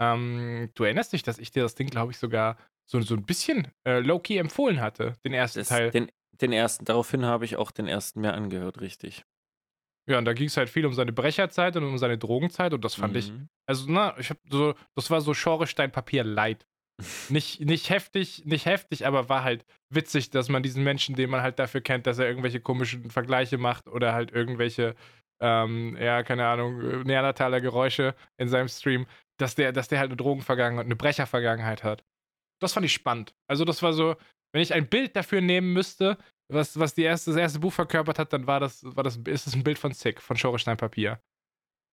Ähm, 0.00 0.70
du 0.74 0.84
erinnerst 0.84 1.12
dich, 1.12 1.22
dass 1.22 1.38
ich 1.38 1.50
dir 1.50 1.62
das 1.62 1.74
Ding, 1.74 1.88
glaube 1.88 2.12
ich, 2.12 2.18
sogar 2.18 2.56
so, 2.88 3.00
so 3.00 3.14
ein 3.14 3.24
bisschen 3.24 3.68
äh, 3.86 4.00
low-key 4.00 4.36
empfohlen 4.38 4.80
hatte, 4.80 5.14
den 5.24 5.34
ersten 5.34 5.60
Das, 5.60 5.68
Teil. 5.68 5.90
den, 5.90 6.10
den 6.40 6.52
ersten, 6.52 6.84
daraufhin 6.84 7.24
habe 7.24 7.44
ich 7.44 7.56
auch 7.56 7.70
den 7.70 7.86
ersten 7.88 8.20
mir 8.20 8.32
angehört, 8.34 8.80
richtig. 8.80 9.24
Ja, 10.08 10.16
und 10.18 10.24
da 10.24 10.32
ging 10.32 10.46
es 10.46 10.56
halt 10.56 10.70
viel 10.70 10.86
um 10.86 10.94
seine 10.94 11.12
Brecherzeit 11.12 11.76
und 11.76 11.84
um 11.84 11.98
seine 11.98 12.16
Drogenzeit 12.16 12.72
und 12.72 12.82
das 12.84 12.94
fand 12.94 13.16
ich, 13.16 13.30
Mhm. 13.30 13.48
also 13.66 13.84
na, 13.88 14.16
ich 14.18 14.30
habe 14.30 14.40
so, 14.48 14.74
das 14.94 15.10
war 15.10 15.20
so 15.20 15.34
Schorestein-Papier 15.34 16.24
light. 16.24 16.66
nicht, 17.28 17.60
nicht 17.60 17.90
heftig, 17.90 18.44
nicht 18.46 18.64
heftig, 18.66 19.06
aber 19.06 19.28
war 19.28 19.44
halt 19.44 19.64
witzig, 19.90 20.30
dass 20.30 20.48
man 20.48 20.62
diesen 20.62 20.82
Menschen, 20.82 21.14
den 21.14 21.28
man 21.30 21.42
halt 21.42 21.58
dafür 21.58 21.80
kennt, 21.82 22.06
dass 22.06 22.18
er 22.18 22.26
irgendwelche 22.26 22.60
komischen 22.60 23.10
Vergleiche 23.10 23.58
macht 23.58 23.86
oder 23.86 24.14
halt 24.14 24.32
irgendwelche, 24.32 24.94
ähm, 25.40 25.96
ja, 26.00 26.22
keine 26.22 26.46
Ahnung, 26.46 26.80
äh, 26.80 27.04
Neandertaler 27.04 27.60
Geräusche 27.60 28.14
in 28.38 28.48
seinem 28.48 28.68
Stream, 28.68 29.06
dass 29.38 29.54
der, 29.54 29.72
dass 29.72 29.88
der 29.88 29.98
halt 29.98 30.10
eine 30.10 30.16
Drogenvergangenheit, 30.16 30.86
eine 30.86 30.96
Brechervergangenheit 30.96 31.84
hat. 31.84 32.04
Das 32.60 32.72
fand 32.72 32.84
ich 32.86 32.92
spannend. 32.92 33.34
Also 33.48 33.64
das 33.64 33.82
war 33.82 33.92
so, 33.92 34.16
wenn 34.52 34.62
ich 34.62 34.74
ein 34.74 34.88
Bild 34.88 35.16
dafür 35.16 35.40
nehmen 35.40 35.72
müsste, 35.72 36.18
was, 36.50 36.78
was 36.78 36.94
die 36.94 37.02
erste, 37.02 37.30
das 37.30 37.38
erste 37.38 37.60
Buch 37.60 37.72
verkörpert 37.72 38.18
hat, 38.18 38.32
dann 38.32 38.46
war 38.46 38.60
das, 38.60 38.84
war 38.84 39.04
das, 39.04 39.16
ist 39.16 39.46
es 39.46 39.54
ein 39.54 39.64
Bild 39.64 39.78
von 39.78 39.92
Sick, 39.92 40.20
von 40.20 40.36
Schorestein 40.36 40.76
Papier. 40.76 41.20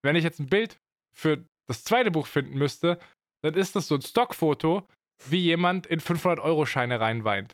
Wenn 0.03 0.15
ich 0.15 0.23
jetzt 0.23 0.39
ein 0.39 0.47
Bild 0.47 0.79
für 1.13 1.43
das 1.67 1.83
zweite 1.83 2.11
Buch 2.11 2.27
finden 2.27 2.57
müsste, 2.57 2.99
dann 3.43 3.53
ist 3.53 3.75
das 3.75 3.87
so 3.87 3.95
ein 3.95 4.01
Stockfoto, 4.01 4.87
wie 5.27 5.39
jemand 5.39 5.87
in 5.87 5.99
500-Euro-Scheine 5.99 6.99
reinweint. 6.99 7.53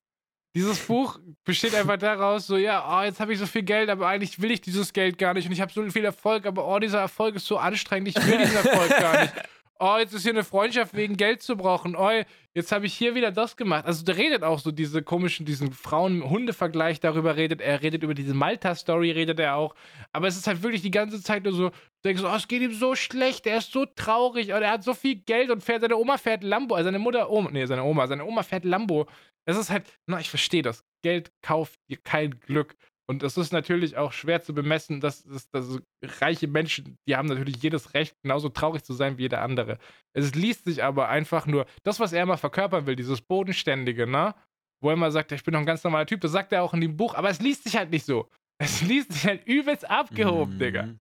Dieses 0.55 0.85
Buch 0.85 1.17
besteht 1.45 1.73
einfach 1.73 1.97
daraus, 1.97 2.45
so, 2.45 2.57
ja, 2.57 2.99
oh, 2.99 3.03
jetzt 3.03 3.21
habe 3.21 3.31
ich 3.31 3.39
so 3.39 3.45
viel 3.45 3.63
Geld, 3.63 3.89
aber 3.89 4.07
eigentlich 4.07 4.41
will 4.41 4.51
ich 4.51 4.59
dieses 4.59 4.91
Geld 4.91 5.17
gar 5.17 5.33
nicht 5.33 5.45
und 5.45 5.53
ich 5.53 5.61
habe 5.61 5.71
so 5.71 5.89
viel 5.89 6.03
Erfolg, 6.03 6.45
aber 6.45 6.67
oh, 6.67 6.77
dieser 6.77 6.99
Erfolg 6.99 7.35
ist 7.35 7.45
so 7.45 7.57
anstrengend, 7.57 8.09
ich 8.09 8.27
will 8.27 8.37
diesen 8.37 8.57
Erfolg 8.57 8.89
gar 8.89 9.21
nicht. 9.21 9.33
Oh, 9.83 9.97
jetzt 9.97 10.13
ist 10.13 10.21
hier 10.21 10.31
eine 10.33 10.43
Freundschaft 10.43 10.93
wegen 10.93 11.17
Geld 11.17 11.41
zu 11.41 11.57
brauchen. 11.57 11.95
Oh, 11.95 12.11
jetzt 12.53 12.71
habe 12.71 12.85
ich 12.85 12.93
hier 12.93 13.15
wieder 13.15 13.31
das 13.31 13.57
gemacht. 13.57 13.85
Also 13.87 14.05
der 14.05 14.15
redet 14.15 14.43
auch 14.43 14.59
so 14.59 14.71
diese 14.71 15.01
komischen, 15.01 15.43
diesen 15.43 15.71
Frauen-Hunde-Vergleich 15.71 16.99
darüber 16.99 17.35
redet. 17.35 17.61
Er 17.61 17.81
redet 17.81 18.03
über 18.03 18.13
diese 18.13 18.35
Malta-Story, 18.35 19.09
redet 19.09 19.39
er 19.39 19.55
auch. 19.55 19.73
Aber 20.13 20.27
es 20.27 20.37
ist 20.37 20.45
halt 20.45 20.61
wirklich 20.61 20.83
die 20.83 20.91
ganze 20.91 21.23
Zeit 21.23 21.45
nur 21.45 21.53
so, 21.53 21.69
du 21.69 21.75
denkst 22.05 22.21
oh, 22.23 22.35
es 22.35 22.47
geht 22.47 22.61
ihm 22.61 22.75
so 22.75 22.93
schlecht, 22.93 23.47
er 23.47 23.57
ist 23.57 23.71
so 23.71 23.87
traurig 23.87 24.53
und 24.53 24.61
er 24.61 24.69
hat 24.69 24.83
so 24.83 24.93
viel 24.93 25.15
Geld 25.15 25.49
und 25.49 25.63
fährt, 25.63 25.81
seine 25.81 25.97
Oma 25.97 26.19
fährt 26.19 26.43
Lambo, 26.43 26.75
also 26.75 26.85
seine 26.85 26.99
Mutter, 26.99 27.31
Oma, 27.31 27.49
nee, 27.51 27.65
seine 27.65 27.83
Oma, 27.83 28.05
seine 28.05 28.23
Oma 28.23 28.43
fährt 28.43 28.65
Lambo. 28.65 29.07
Es 29.45 29.57
ist 29.57 29.71
halt, 29.71 29.85
na, 30.05 30.19
ich 30.19 30.29
verstehe 30.29 30.61
das. 30.61 30.85
Geld 31.01 31.31
kauft 31.41 31.79
dir 31.89 31.97
kein 31.97 32.39
Glück. 32.39 32.75
Und 33.11 33.23
es 33.23 33.35
ist 33.35 33.51
natürlich 33.51 33.97
auch 33.97 34.13
schwer 34.13 34.41
zu 34.41 34.53
bemessen, 34.53 35.01
dass, 35.01 35.25
dass, 35.25 35.49
dass 35.49 35.81
reiche 36.21 36.47
Menschen, 36.47 36.97
die 37.05 37.17
haben 37.17 37.27
natürlich 37.27 37.61
jedes 37.61 37.93
Recht, 37.93 38.15
genauso 38.23 38.47
traurig 38.47 38.85
zu 38.85 38.93
sein 38.93 39.17
wie 39.17 39.23
jeder 39.23 39.41
andere. 39.41 39.79
Es 40.13 40.33
liest 40.33 40.63
sich 40.63 40.81
aber 40.81 41.09
einfach 41.09 41.45
nur, 41.45 41.65
das, 41.83 41.99
was 41.99 42.13
er 42.13 42.23
immer 42.23 42.37
verkörpern 42.37 42.85
will, 42.85 42.95
dieses 42.95 43.19
Bodenständige, 43.19 44.07
ne? 44.07 44.33
Wo 44.81 44.87
er 44.87 44.93
immer 44.93 45.11
sagt, 45.11 45.33
ich 45.33 45.43
bin 45.43 45.51
doch 45.51 45.59
ein 45.59 45.65
ganz 45.65 45.83
normaler 45.83 46.05
Typ, 46.05 46.21
das 46.21 46.31
sagt 46.31 46.53
er 46.53 46.63
auch 46.63 46.73
in 46.73 46.79
dem 46.79 46.95
Buch, 46.95 47.13
aber 47.13 47.29
es 47.29 47.41
liest 47.41 47.65
sich 47.65 47.75
halt 47.75 47.91
nicht 47.91 48.05
so. 48.05 48.29
Es 48.57 48.81
liest 48.87 49.11
sich 49.11 49.25
halt 49.25 49.45
übelst 49.45 49.89
abgehoben, 49.89 50.57
Digga. 50.57 50.83
Mhm. 50.83 50.99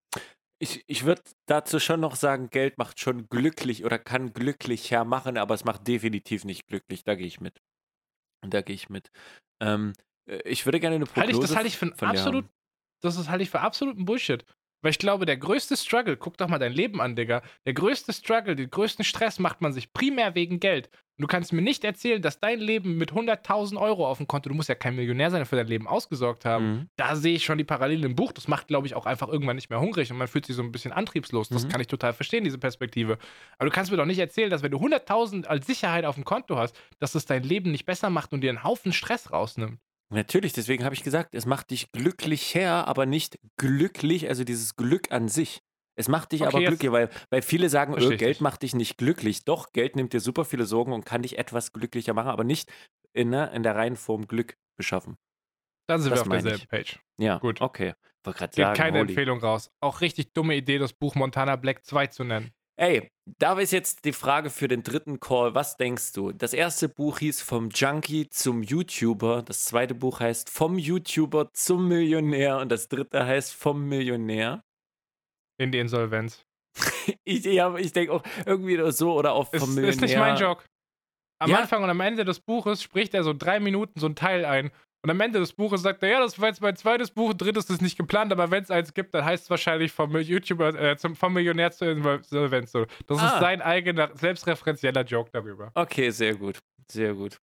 Ich, 0.60 0.84
ich 0.86 1.04
würde 1.04 1.22
dazu 1.46 1.80
schon 1.80 1.98
noch 1.98 2.14
sagen, 2.14 2.50
Geld 2.50 2.78
macht 2.78 3.00
schon 3.00 3.26
glücklich 3.28 3.84
oder 3.84 3.98
kann 3.98 4.32
glücklicher 4.32 5.04
machen, 5.04 5.38
aber 5.38 5.54
es 5.54 5.64
macht 5.64 5.88
definitiv 5.88 6.44
nicht 6.44 6.68
glücklich. 6.68 7.02
Da 7.02 7.16
gehe 7.16 7.26
ich 7.26 7.40
mit. 7.40 7.58
Da 8.42 8.60
gehe 8.60 8.76
ich 8.76 8.88
mit. 8.88 9.10
Ähm, 9.60 9.92
äh, 9.92 10.05
ich 10.44 10.64
würde 10.66 10.80
gerne 10.80 10.96
eine 10.96 11.04
Halte 11.06 11.12
ich, 11.20 11.24
Prognose 11.32 11.40
das 11.48 11.56
halte 11.56 11.68
ich 11.68 11.76
für 11.76 11.92
absolut, 12.00 12.44
haben. 12.44 12.52
das 13.02 13.16
ist, 13.16 13.28
halte 13.30 13.42
ich 13.42 13.50
für 13.50 13.60
absoluten 13.60 14.04
Bullshit. 14.04 14.44
Weil 14.82 14.90
ich 14.90 14.98
glaube, 14.98 15.24
der 15.24 15.38
größte 15.38 15.76
Struggle, 15.76 16.16
guck 16.18 16.36
doch 16.36 16.48
mal 16.48 16.58
dein 16.58 16.72
Leben 16.72 17.00
an, 17.00 17.16
Digga. 17.16 17.42
Der 17.64 17.72
größte 17.72 18.12
Struggle, 18.12 18.54
den 18.54 18.70
größten 18.70 19.04
Stress 19.04 19.38
macht 19.38 19.60
man 19.62 19.72
sich 19.72 19.92
primär 19.92 20.34
wegen 20.34 20.60
Geld. 20.60 20.90
Und 21.18 21.22
du 21.22 21.26
kannst 21.26 21.52
mir 21.54 21.62
nicht 21.62 21.82
erzählen, 21.82 22.20
dass 22.20 22.40
dein 22.40 22.60
Leben 22.60 22.98
mit 22.98 23.10
100.000 23.12 23.80
Euro 23.80 24.06
auf 24.06 24.18
dem 24.18 24.28
Konto, 24.28 24.50
du 24.50 24.54
musst 24.54 24.68
ja 24.68 24.74
kein 24.74 24.94
Millionär 24.94 25.30
sein, 25.30 25.46
für 25.46 25.56
dein 25.56 25.66
Leben 25.66 25.88
ausgesorgt 25.88 26.44
haben. 26.44 26.66
Mhm. 26.70 26.88
Da 26.96 27.16
sehe 27.16 27.34
ich 27.34 27.44
schon 27.44 27.56
die 27.56 27.64
Parallelen 27.64 28.04
im 28.04 28.14
Buch. 28.14 28.32
Das 28.32 28.48
macht, 28.48 28.68
glaube 28.68 28.86
ich, 28.86 28.94
auch 28.94 29.06
einfach 29.06 29.28
irgendwann 29.28 29.56
nicht 29.56 29.70
mehr 29.70 29.80
hungrig 29.80 30.12
und 30.12 30.18
man 30.18 30.28
fühlt 30.28 30.44
sich 30.44 30.54
so 30.54 30.62
ein 30.62 30.72
bisschen 30.72 30.92
antriebslos. 30.92 31.48
Das 31.48 31.64
Mhm. 31.64 31.68
kann 31.70 31.80
ich 31.80 31.86
total 31.86 32.12
verstehen, 32.12 32.44
diese 32.44 32.58
Perspektive. 32.58 33.16
Aber 33.58 33.70
du 33.70 33.74
kannst 33.74 33.90
mir 33.90 33.96
doch 33.96 34.04
nicht 34.04 34.18
erzählen, 34.18 34.50
dass 34.50 34.62
wenn 34.62 34.72
du 34.72 34.78
100.000 34.78 35.46
als 35.48 35.66
Sicherheit 35.66 36.04
auf 36.04 36.16
dem 36.16 36.24
Konto 36.24 36.56
hast, 36.58 36.78
dass 36.98 37.12
das 37.12 37.24
dein 37.24 37.42
Leben 37.44 37.70
nicht 37.72 37.86
besser 37.86 38.10
macht 38.10 38.34
und 38.34 38.42
dir 38.42 38.50
einen 38.50 38.62
Haufen 38.62 38.92
Stress 38.92 39.32
rausnimmt. 39.32 39.80
Natürlich, 40.08 40.52
deswegen 40.52 40.84
habe 40.84 40.94
ich 40.94 41.02
gesagt, 41.02 41.34
es 41.34 41.46
macht 41.46 41.70
dich 41.70 41.90
glücklicher, 41.90 42.86
aber 42.86 43.06
nicht 43.06 43.38
glücklich, 43.56 44.28
also 44.28 44.44
dieses 44.44 44.76
Glück 44.76 45.10
an 45.10 45.28
sich. 45.28 45.62
Es 45.98 46.08
macht 46.08 46.32
dich 46.32 46.42
Okay, 46.42 46.48
aber 46.48 46.64
glücklicher, 46.64 46.92
weil, 46.92 47.10
weil 47.30 47.42
viele 47.42 47.68
sagen, 47.68 47.94
öh, 47.98 48.16
Geld 48.16 48.40
macht 48.40 48.62
dich 48.62 48.74
nicht 48.74 48.98
glücklich. 48.98 49.44
Doch, 49.44 49.72
Geld 49.72 49.96
nimmt 49.96 50.12
dir 50.12 50.20
super 50.20 50.44
viele 50.44 50.66
Sorgen 50.66 50.92
und 50.92 51.04
kann 51.06 51.22
dich 51.22 51.38
etwas 51.38 51.72
glücklicher 51.72 52.12
machen, 52.12 52.28
aber 52.28 52.44
nicht 52.44 52.70
in, 53.14 53.30
ne, 53.30 53.50
in 53.54 53.62
der 53.62 53.74
reinen 53.74 53.96
Form 53.96 54.26
Glück 54.26 54.56
beschaffen. 54.76 55.16
Dann 55.88 56.00
sind 56.00 56.10
Das 56.10 56.20
wir 56.20 56.22
auf 56.22 56.28
derselben 56.28 56.62
ich. 56.62 56.68
Page. 56.68 57.00
Ja, 57.18 57.38
Gut. 57.38 57.60
okay. 57.60 57.94
Wollte 58.24 58.38
gerade 58.40 58.54
sagen, 58.54 58.76
keine. 58.76 58.98
Empfehlung 58.98 59.38
raus. 59.40 59.70
Auch 59.80 60.00
richtig 60.00 60.32
dumme 60.32 60.56
Idee, 60.56 60.78
das 60.78 60.92
Buch 60.92 61.14
Montana 61.14 61.56
Black 61.56 61.84
2 61.84 62.08
zu 62.08 62.24
nennen. 62.24 62.50
Ey, 62.78 63.10
da 63.38 63.58
ist 63.58 63.72
jetzt 63.72 64.04
die 64.04 64.12
Frage 64.12 64.50
für 64.50 64.68
den 64.68 64.82
dritten 64.82 65.18
Call. 65.18 65.54
Was 65.54 65.76
denkst 65.78 66.12
du? 66.12 66.32
Das 66.32 66.52
erste 66.52 66.88
Buch 66.90 67.18
hieß 67.18 67.40
Vom 67.40 67.70
Junkie 67.70 68.28
zum 68.28 68.62
YouTuber. 68.62 69.42
Das 69.42 69.64
zweite 69.64 69.94
Buch 69.94 70.20
heißt 70.20 70.50
Vom 70.50 70.76
YouTuber 70.78 71.52
zum 71.54 71.88
Millionär. 71.88 72.58
Und 72.58 72.70
das 72.70 72.88
dritte 72.88 73.24
heißt 73.24 73.54
Vom 73.54 73.88
Millionär. 73.88 74.62
In 75.58 75.72
die 75.72 75.78
Insolvenz. 75.78 76.42
Ich, 77.24 77.46
ich 77.46 77.92
denke 77.92 78.12
auch 78.12 78.22
irgendwie 78.46 78.90
so 78.92 79.14
oder 79.14 79.32
auch 79.32 79.52
Ist, 79.52 79.60
vom 79.60 79.70
Millionär. 79.70 79.94
ist 79.94 80.00
nicht 80.00 80.16
mein 80.18 80.36
Joke. 80.36 80.64
Am 81.40 81.50
Ja. 81.50 81.58
Anfang 81.60 81.82
und 81.84 81.90
am 81.90 82.00
Ende 82.00 82.24
des 82.24 82.40
Buches 82.40 82.82
spricht 82.82 83.14
er 83.14 83.22
so 83.22 83.32
drei 83.32 83.60
Minuten 83.60 83.98
so 84.00 84.06
ein 84.06 84.16
Teil 84.16 84.44
ein. 84.44 84.70
Und 85.06 85.10
am 85.10 85.20
Ende 85.20 85.38
des 85.38 85.52
Buches 85.52 85.82
sagt 85.82 86.02
er, 86.02 86.08
ja, 86.08 86.18
das 86.18 86.40
war 86.40 86.48
jetzt 86.48 86.60
mein 86.60 86.74
zweites 86.74 87.12
Buch, 87.12 87.32
drittes 87.32 87.70
ist 87.70 87.80
nicht 87.80 87.96
geplant, 87.96 88.32
aber 88.32 88.50
wenn 88.50 88.64
es 88.64 88.72
eins 88.72 88.92
gibt, 88.92 89.14
dann 89.14 89.24
heißt 89.24 89.44
es 89.44 89.50
wahrscheinlich 89.50 89.92
vom 89.92 90.16
YouTuber, 90.16 90.74
äh, 90.74 90.96
zum, 90.96 91.14
vom 91.14 91.32
Millionär 91.32 91.70
zur 91.70 91.90
Insolvenz. 91.92 92.72
So. 92.72 92.86
Das 93.06 93.20
Ah. 93.20 93.28
ist 93.34 93.38
sein 93.38 93.62
eigener, 93.62 94.10
selbstreferenzieller 94.16 95.04
Joke 95.04 95.30
darüber. 95.32 95.70
Okay, 95.74 96.10
sehr 96.10 96.34
gut. 96.34 96.58
Sehr 96.90 97.14
gut. 97.14 97.38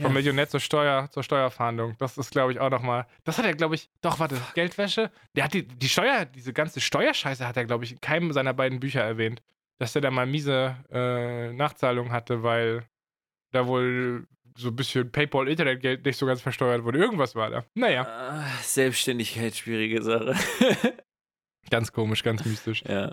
Vom 0.00 0.06
Ja. 0.06 0.08
Millionär 0.14 0.48
zur 0.48 0.60
Steuer, 0.60 1.10
zur 1.10 1.22
Steuerfahndung. 1.22 1.94
Das 1.98 2.16
ist, 2.16 2.30
glaube 2.30 2.52
ich, 2.52 2.58
auch 2.58 2.70
nochmal. 2.70 3.06
Das 3.24 3.36
hat 3.36 3.44
er, 3.44 3.52
glaube 3.52 3.74
ich, 3.74 3.90
doch, 4.00 4.18
warte, 4.18 4.40
Geldwäsche. 4.54 5.10
Der 5.34 5.44
hat 5.44 5.52
die, 5.52 5.68
die 5.68 5.88
Steuer, 5.90 6.24
diese 6.24 6.54
ganze 6.54 6.80
Steuerscheiße 6.80 7.46
hat 7.46 7.58
er, 7.58 7.66
glaube 7.66 7.84
ich, 7.84 7.92
in 7.92 8.00
keinem 8.00 8.32
seiner 8.32 8.54
beiden 8.54 8.80
Bücher 8.80 9.02
erwähnt. 9.02 9.42
Dass 9.78 9.94
er 9.94 10.00
da 10.00 10.10
mal 10.10 10.24
miese 10.24 10.74
äh, 10.90 11.52
Nachzahlungen 11.52 12.12
hatte, 12.12 12.42
weil 12.42 12.82
da 13.52 13.66
wohl 13.66 14.26
so 14.56 14.68
ein 14.68 14.76
bisschen 14.76 15.10
PayPal-Internetgeld 15.10 16.04
nicht 16.04 16.16
so 16.18 16.26
ganz 16.26 16.40
versteuert 16.40 16.84
wurde. 16.84 16.98
Irgendwas 16.98 17.34
war 17.34 17.50
da. 17.50 17.64
Naja, 17.74 18.02
Ah, 18.06 18.46
Selbstständigkeit, 18.62 19.54
schwierige 19.54 20.02
Sache. 20.02 20.34
ganz 21.70 21.92
komisch, 21.92 22.22
ganz 22.22 22.44
mystisch. 22.44 22.82
ja. 22.88 23.12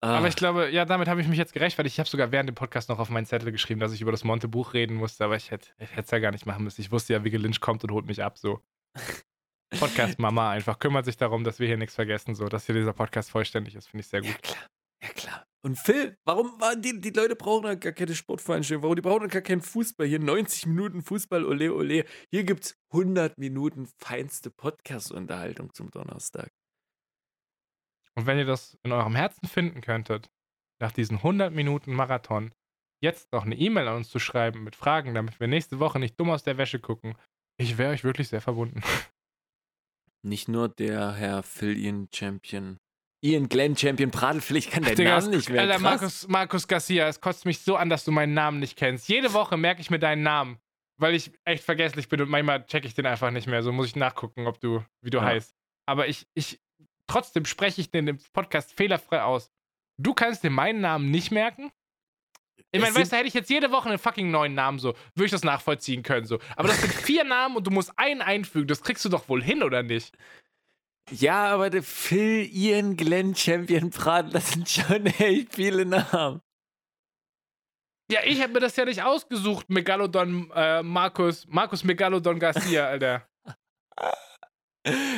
Aber 0.00 0.26
Ah, 0.26 0.28
ich 0.28 0.36
glaube, 0.36 0.68
ja, 0.70 0.84
damit 0.84 1.08
habe 1.08 1.22
ich 1.22 1.28
mich 1.28 1.38
jetzt 1.38 1.54
gerechtfertigt. 1.54 1.94
Ich 1.94 1.98
habe 1.98 2.08
sogar 2.10 2.30
während 2.30 2.46
dem 2.48 2.54
Podcast 2.54 2.90
noch 2.90 2.98
auf 2.98 3.08
meinen 3.08 3.24
Zettel 3.24 3.50
geschrieben, 3.52 3.80
dass 3.80 3.92
ich 3.94 4.02
über 4.02 4.10
das 4.10 4.22
Monte-Buch 4.22 4.74
reden 4.74 4.96
musste, 4.96 5.24
aber 5.24 5.36
ich 5.36 5.50
hätte 5.50 5.70
es 5.96 6.10
ja 6.10 6.18
gar 6.18 6.30
nicht 6.30 6.44
machen 6.44 6.62
müssen. 6.64 6.82
Ich 6.82 6.92
wusste 6.92 7.14
ja, 7.14 7.24
wie 7.24 7.30
Lynch 7.30 7.60
kommt 7.60 7.82
und 7.84 7.90
holt 7.90 8.04
mich 8.06 8.22
ab, 8.22 8.36
so. 8.36 8.60
Podcast-Mama 9.78 10.50
einfach 10.50 10.78
kümmert 10.78 11.04
sich 11.06 11.16
darum, 11.16 11.42
dass 11.42 11.58
wir 11.58 11.66
hier 11.66 11.78
nichts 11.78 11.94
vergessen, 11.94 12.34
so, 12.34 12.46
dass 12.48 12.66
hier 12.66 12.74
dieser 12.74 12.92
Podcast 12.92 13.30
vollständig 13.30 13.74
ist, 13.74 13.88
finde 13.88 14.02
ich 14.02 14.08
sehr 14.08 14.20
gut. 14.20 14.28
Ja, 14.30 14.36
klar. 14.38 14.66
Und 15.64 15.78
Phil, 15.78 16.18
warum 16.26 16.60
waren 16.60 16.82
die, 16.82 17.00
die 17.00 17.08
Leute 17.08 17.36
brauchen 17.36 17.62
dann 17.62 17.80
gar 17.80 17.92
keine 17.92 18.14
Sportveranstaltung? 18.14 18.82
Warum 18.82 18.96
die 18.96 19.02
brauchen 19.02 19.20
dann 19.20 19.30
gar 19.30 19.40
keinen 19.40 19.62
Fußball? 19.62 20.06
Hier 20.06 20.18
90 20.18 20.66
Minuten 20.66 21.00
Fußball, 21.00 21.42
ole, 21.42 21.72
ole. 21.72 22.04
Hier 22.30 22.44
gibt 22.44 22.64
es 22.64 22.78
100 22.92 23.38
Minuten 23.38 23.88
feinste 23.98 24.50
Podcast-Unterhaltung 24.50 25.72
zum 25.72 25.90
Donnerstag. 25.90 26.52
Und 28.14 28.26
wenn 28.26 28.36
ihr 28.36 28.44
das 28.44 28.78
in 28.82 28.92
eurem 28.92 29.14
Herzen 29.14 29.48
finden 29.48 29.80
könntet, 29.80 30.30
nach 30.82 30.92
diesen 30.92 31.16
100 31.16 31.50
Minuten 31.50 31.94
Marathon, 31.94 32.52
jetzt 33.02 33.32
noch 33.32 33.46
eine 33.46 33.56
E-Mail 33.56 33.88
an 33.88 33.96
uns 33.96 34.10
zu 34.10 34.18
schreiben 34.18 34.64
mit 34.64 34.76
Fragen, 34.76 35.14
damit 35.14 35.40
wir 35.40 35.46
nächste 35.46 35.80
Woche 35.80 35.98
nicht 35.98 36.20
dumm 36.20 36.28
aus 36.28 36.42
der 36.42 36.58
Wäsche 36.58 36.78
gucken, 36.78 37.16
ich 37.58 37.78
wäre 37.78 37.92
euch 37.92 38.04
wirklich 38.04 38.28
sehr 38.28 38.42
verbunden. 38.42 38.82
Nicht 40.22 40.48
nur 40.48 40.68
der 40.68 41.12
Herr 41.14 41.42
Phil 41.42 41.76
Ian 43.24 43.48
Glenn 43.48 43.74
Champion 43.74 44.10
Pradelfill, 44.10 44.58
ich 44.58 44.70
kann 44.70 44.82
den 44.82 44.96
Digga, 44.96 45.18
Namen 45.18 45.30
nicht 45.30 45.48
mehr. 45.48 45.62
Alter. 45.62 45.78
Markus, 45.78 46.28
Markus 46.28 46.68
Garcia, 46.68 47.08
es 47.08 47.22
kotzt 47.22 47.46
mich 47.46 47.60
so 47.60 47.74
an, 47.76 47.88
dass 47.88 48.04
du 48.04 48.12
meinen 48.12 48.34
Namen 48.34 48.58
nicht 48.58 48.76
kennst. 48.76 49.08
Jede 49.08 49.32
Woche 49.32 49.56
merke 49.56 49.80
ich 49.80 49.88
mir 49.88 49.98
deinen 49.98 50.22
Namen, 50.22 50.58
weil 50.98 51.14
ich 51.14 51.32
echt 51.46 51.64
vergesslich 51.64 52.10
bin 52.10 52.20
und 52.20 52.28
manchmal 52.28 52.66
checke 52.66 52.86
ich 52.86 52.92
den 52.92 53.06
einfach 53.06 53.30
nicht 53.30 53.46
mehr. 53.46 53.62
So 53.62 53.72
muss 53.72 53.86
ich 53.86 53.96
nachgucken, 53.96 54.46
ob 54.46 54.60
du, 54.60 54.84
wie 55.00 55.08
du 55.08 55.18
Ja. 55.18 55.24
heißt. 55.24 55.54
Aber 55.86 56.06
ich, 56.06 56.26
ich, 56.34 56.60
trotzdem 57.06 57.46
spreche 57.46 57.80
ich 57.80 57.90
den 57.90 58.08
im 58.08 58.18
Podcast 58.34 58.74
fehlerfrei 58.74 59.22
aus. 59.22 59.50
Du 59.96 60.12
kannst 60.12 60.44
dir 60.44 60.50
meinen 60.50 60.82
Namen 60.82 61.10
nicht 61.10 61.30
merken? 61.30 61.72
Ich 62.72 62.80
meine, 62.80 62.94
weißt 62.94 63.10
du, 63.12 63.16
hätte 63.16 63.28
ich 63.28 63.34
jetzt 63.34 63.48
jede 63.48 63.70
Woche 63.70 63.88
einen 63.88 63.98
fucking 63.98 64.30
neuen 64.30 64.54
Namen 64.54 64.78
so, 64.78 64.94
würde 65.14 65.26
ich 65.26 65.30
das 65.30 65.44
nachvollziehen 65.44 66.02
können 66.02 66.26
so. 66.26 66.40
Aber 66.56 66.68
das 66.68 66.80
sind 66.80 66.92
vier 66.92 67.24
Namen 67.24 67.56
und 67.56 67.66
du 67.66 67.70
musst 67.70 67.98
einen 67.98 68.20
einfügen. 68.20 68.66
Das 68.66 68.82
kriegst 68.82 69.04
du 69.04 69.08
doch 69.08 69.28
wohl 69.30 69.42
hin, 69.42 69.62
oder 69.62 69.82
nicht? 69.82 70.14
Ja, 71.10 71.46
aber 71.52 71.70
der 71.70 71.82
Phil, 71.82 72.48
Ian, 72.50 72.96
Glenn, 72.96 73.34
Champion, 73.34 73.90
Prat, 73.90 74.34
das 74.34 74.52
sind 74.52 74.68
schon 74.68 75.06
echt 75.18 75.54
viele 75.54 75.84
Namen. 75.84 76.40
Ja, 78.10 78.20
ich 78.24 78.40
habe 78.42 78.52
mir 78.52 78.60
das 78.60 78.76
ja 78.76 78.84
nicht 78.84 79.02
ausgesucht, 79.02 79.70
Megalodon, 79.70 80.50
äh, 80.54 80.82
Markus, 80.82 81.46
Markus 81.48 81.84
Megalodon 81.84 82.38
Garcia, 82.38 82.86
Alter. 82.86 83.26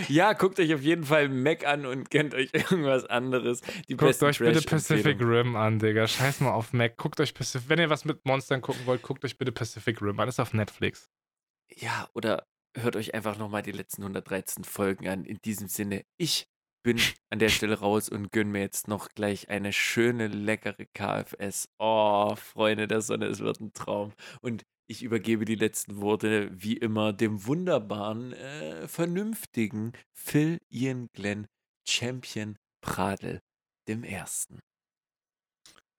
Ja, 0.09 0.33
guckt 0.35 0.61
euch 0.61 0.73
auf 0.73 0.83
jeden 0.83 1.05
Fall 1.05 1.29
Mac 1.29 1.67
an 1.67 1.87
und 1.87 2.09
kennt 2.09 2.35
euch 2.35 2.51
irgendwas 2.55 3.05
anderes. 3.07 3.63
Die 3.89 3.97
guckt 3.97 4.23
euch 4.23 4.39
bitte 4.39 4.63
Pacific 4.63 5.21
Rim 5.21 5.57
an, 5.57 5.81
Digga. 5.81 6.07
Scheiß 6.07 6.41
mal 6.41 6.53
auf 6.53 6.73
Mac. 6.73 6.97
Guckt 6.97 7.19
euch 7.21 7.35
Pacific, 7.35 7.69
wenn 7.69 7.81
ihr 7.81 7.91
was 7.91 8.05
mit 8.05 8.25
Monstern 8.25 8.61
gucken 8.61 8.87
wollt, 8.87 9.03
guckt 9.03 9.25
euch 9.25 9.37
bitte 9.37 9.51
Pacific 9.51 10.01
Rim 10.01 10.21
an. 10.21 10.27
Das 10.27 10.37
ist 10.37 10.41
auf 10.41 10.55
Netflix. 10.55 11.11
Ja, 11.75 12.09
oder 12.15 12.47
hört 12.77 12.97
euch 12.97 13.15
einfach 13.15 13.39
nochmal 13.39 13.63
die 13.63 13.73
letzten 13.73 14.03
113 14.03 14.65
Folgen 14.65 15.09
an. 15.09 15.25
In 15.25 15.39
diesem 15.45 15.69
Sinne, 15.69 16.05
ich 16.17 16.49
bin 16.83 16.99
an 17.31 17.39
der 17.39 17.49
Stelle 17.49 17.79
raus 17.81 18.09
und 18.09 18.33
gönne 18.33 18.51
mir 18.51 18.61
jetzt 18.61 18.89
noch 18.89 19.09
gleich 19.11 19.49
eine 19.49 19.73
schöne, 19.73 20.29
leckere 20.29 20.87
KFS. 20.95 21.69
Oh, 21.79 22.35
Freunde 22.37 22.87
der 22.87 23.01
Sonne, 23.01 23.27
es 23.27 23.41
wird 23.41 23.61
ein 23.61 23.73
Traum. 23.73 24.13
Und 24.41 24.65
ich 24.89 25.03
übergebe 25.03 25.45
die 25.45 25.57
letzten 25.57 26.01
Worte 26.01 26.49
wie 26.53 26.77
immer 26.77 27.13
dem 27.13 27.45
wunderbaren, 27.47 28.33
äh, 28.33 28.87
vernünftigen 28.87 29.93
Phil 30.13 30.61
Ian 30.69 31.09
Glenn 31.13 31.49
Champion 31.89 32.57
Pradel, 32.81 33.41
dem 33.89 34.05
Ersten. 34.05 34.61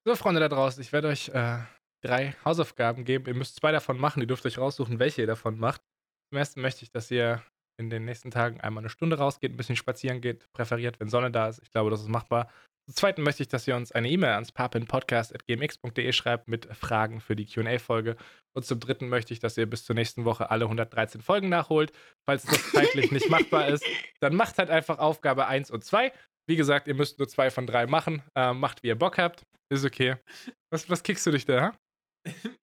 So, 0.05 0.15
Freunde 0.15 0.39
da 0.39 0.47
draußen, 0.47 0.81
ich 0.81 0.93
werde 0.93 1.09
euch 1.09 1.27
äh, 1.29 1.59
drei 2.01 2.33
Hausaufgaben 2.45 3.03
geben. 3.03 3.25
Ihr 3.27 3.33
müsst 3.33 3.57
zwei 3.57 3.73
davon 3.73 3.99
machen. 3.99 4.21
Ihr 4.21 4.27
dürft 4.27 4.45
euch 4.45 4.57
raussuchen, 4.57 4.99
welche 4.99 5.21
ihr 5.21 5.27
davon 5.27 5.59
macht. 5.59 5.81
Zum 6.29 6.37
ersten 6.37 6.61
möchte 6.61 6.83
ich, 6.83 6.91
dass 6.91 7.09
ihr 7.11 7.41
in 7.79 7.89
den 7.89 8.05
nächsten 8.05 8.31
Tagen 8.31 8.59
einmal 8.61 8.81
eine 8.81 8.89
Stunde 8.89 9.17
rausgeht, 9.17 9.53
ein 9.53 9.57
bisschen 9.57 9.75
spazieren 9.75 10.19
geht, 10.19 10.51
präferiert, 10.53 10.99
wenn 10.99 11.09
Sonne 11.09 11.31
da 11.31 11.47
ist. 11.47 11.61
Ich 11.61 11.71
glaube, 11.71 11.89
das 11.89 12.01
ist 12.01 12.09
machbar. 12.09 12.49
Zum 12.87 12.95
Zweiten 12.95 13.21
möchte 13.21 13.43
ich, 13.43 13.49
dass 13.49 13.67
ihr 13.67 13.75
uns 13.75 13.91
eine 13.91 14.09
E-Mail 14.09 14.31
ans 14.31 14.53
papinpodcast.gmx.de 14.53 16.11
schreibt 16.13 16.47
mit 16.47 16.73
Fragen 16.73 17.19
für 17.19 17.35
die 17.35 17.45
QA-Folge. 17.45 18.15
Und 18.55 18.65
zum 18.65 18.79
Dritten 18.79 19.09
möchte 19.09 19.33
ich, 19.33 19.39
dass 19.39 19.57
ihr 19.57 19.69
bis 19.69 19.83
zur 19.83 19.95
nächsten 19.95 20.23
Woche 20.23 20.49
alle 20.49 20.65
113 20.65 21.21
Folgen 21.21 21.49
nachholt. 21.49 21.91
Falls 22.25 22.43
das 22.43 22.71
zeitlich 22.71 23.11
nicht 23.11 23.29
machbar 23.29 23.67
ist, 23.67 23.83
dann 24.21 24.35
macht 24.35 24.57
halt 24.57 24.69
einfach 24.69 24.99
Aufgabe 24.99 25.47
1 25.47 25.69
und 25.69 25.83
2. 25.83 26.13
Wie 26.49 26.55
gesagt, 26.55 26.87
ihr 26.87 26.95
müsst 26.95 27.19
nur 27.19 27.27
zwei 27.27 27.51
von 27.51 27.67
drei 27.67 27.87
machen. 27.87 28.23
Äh, 28.35 28.53
macht, 28.53 28.81
wie 28.83 28.87
ihr 28.87 28.97
Bock 28.97 29.17
habt. 29.17 29.45
Ist 29.69 29.83
okay. 29.83 30.15
Was, 30.71 30.89
was 30.89 31.03
kickst 31.03 31.25
du 31.25 31.31
dich 31.31 31.45
da? 31.45 31.73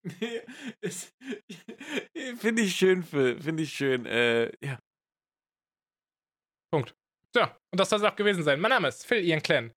Finde 2.39 2.62
ich 2.62 2.77
schön, 2.77 3.03
Phil. 3.03 3.41
Finde 3.41 3.62
ich 3.62 3.73
schön. 3.73 4.07
Äh, 4.07 4.53
ja. 4.65 4.78
Punkt. 6.73 6.95
So, 7.35 7.43
und 7.43 7.81
das 7.81 7.91
soll 7.91 7.99
es 8.01 8.05
auch 8.05 8.16
gewesen 8.16 8.43
sein. 8.43 8.61
Mein 8.61 8.70
Name 8.70 8.89
ist 8.89 9.07
Phil 9.07 9.24
Ian 9.24 9.43
Clan. 9.43 9.73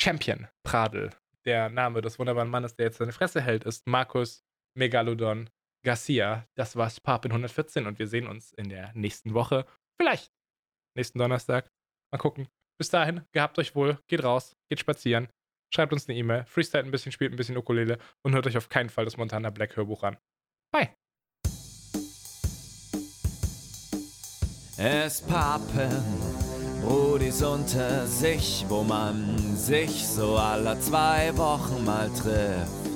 Champion 0.00 0.48
Pradel. 0.62 1.10
Der 1.44 1.68
Name 1.68 2.02
des 2.02 2.18
wunderbaren 2.18 2.50
Mannes, 2.50 2.74
der 2.74 2.86
jetzt 2.86 2.98
seine 2.98 3.12
Fresse 3.12 3.40
hält, 3.40 3.64
ist 3.64 3.86
Markus 3.86 4.44
Megalodon 4.74 5.48
Garcia. 5.84 6.46
Das 6.54 6.76
war's 6.76 7.00
Papin 7.00 7.32
114 7.32 7.86
und 7.86 7.98
wir 7.98 8.08
sehen 8.08 8.26
uns 8.26 8.52
in 8.52 8.68
der 8.68 8.92
nächsten 8.94 9.34
Woche. 9.34 9.64
Vielleicht 10.00 10.32
nächsten 10.96 11.18
Donnerstag. 11.18 11.70
Mal 12.12 12.18
gucken. 12.18 12.48
Bis 12.78 12.90
dahin, 12.90 13.24
gehabt 13.32 13.58
euch 13.58 13.74
wohl, 13.74 13.98
geht 14.06 14.22
raus, 14.22 14.56
geht 14.68 14.80
spazieren, 14.80 15.28
schreibt 15.70 15.92
uns 15.92 16.08
eine 16.08 16.16
E-Mail, 16.18 16.44
freestyle 16.46 16.84
ein 16.84 16.90
bisschen, 16.90 17.12
spielt 17.12 17.32
ein 17.32 17.36
bisschen 17.36 17.56
Ukulele 17.56 17.98
und 18.22 18.34
hört 18.34 18.46
euch 18.46 18.56
auf 18.56 18.68
keinen 18.68 18.90
Fall 18.90 19.04
das 19.04 19.16
Montana 19.16 19.50
Black 19.50 19.76
Hörbuch 19.76 20.02
an. 20.02 20.16
Bye. 20.72 20.90
Es 24.78 25.22
pappen 25.22 26.36
Brudis 26.82 27.42
unter 27.42 28.06
sich, 28.06 28.64
wo 28.68 28.82
man 28.82 29.56
sich 29.56 30.06
so 30.06 30.36
alle 30.36 30.78
zwei 30.80 31.36
Wochen 31.36 31.84
mal 31.84 32.10
trifft. 32.10 32.95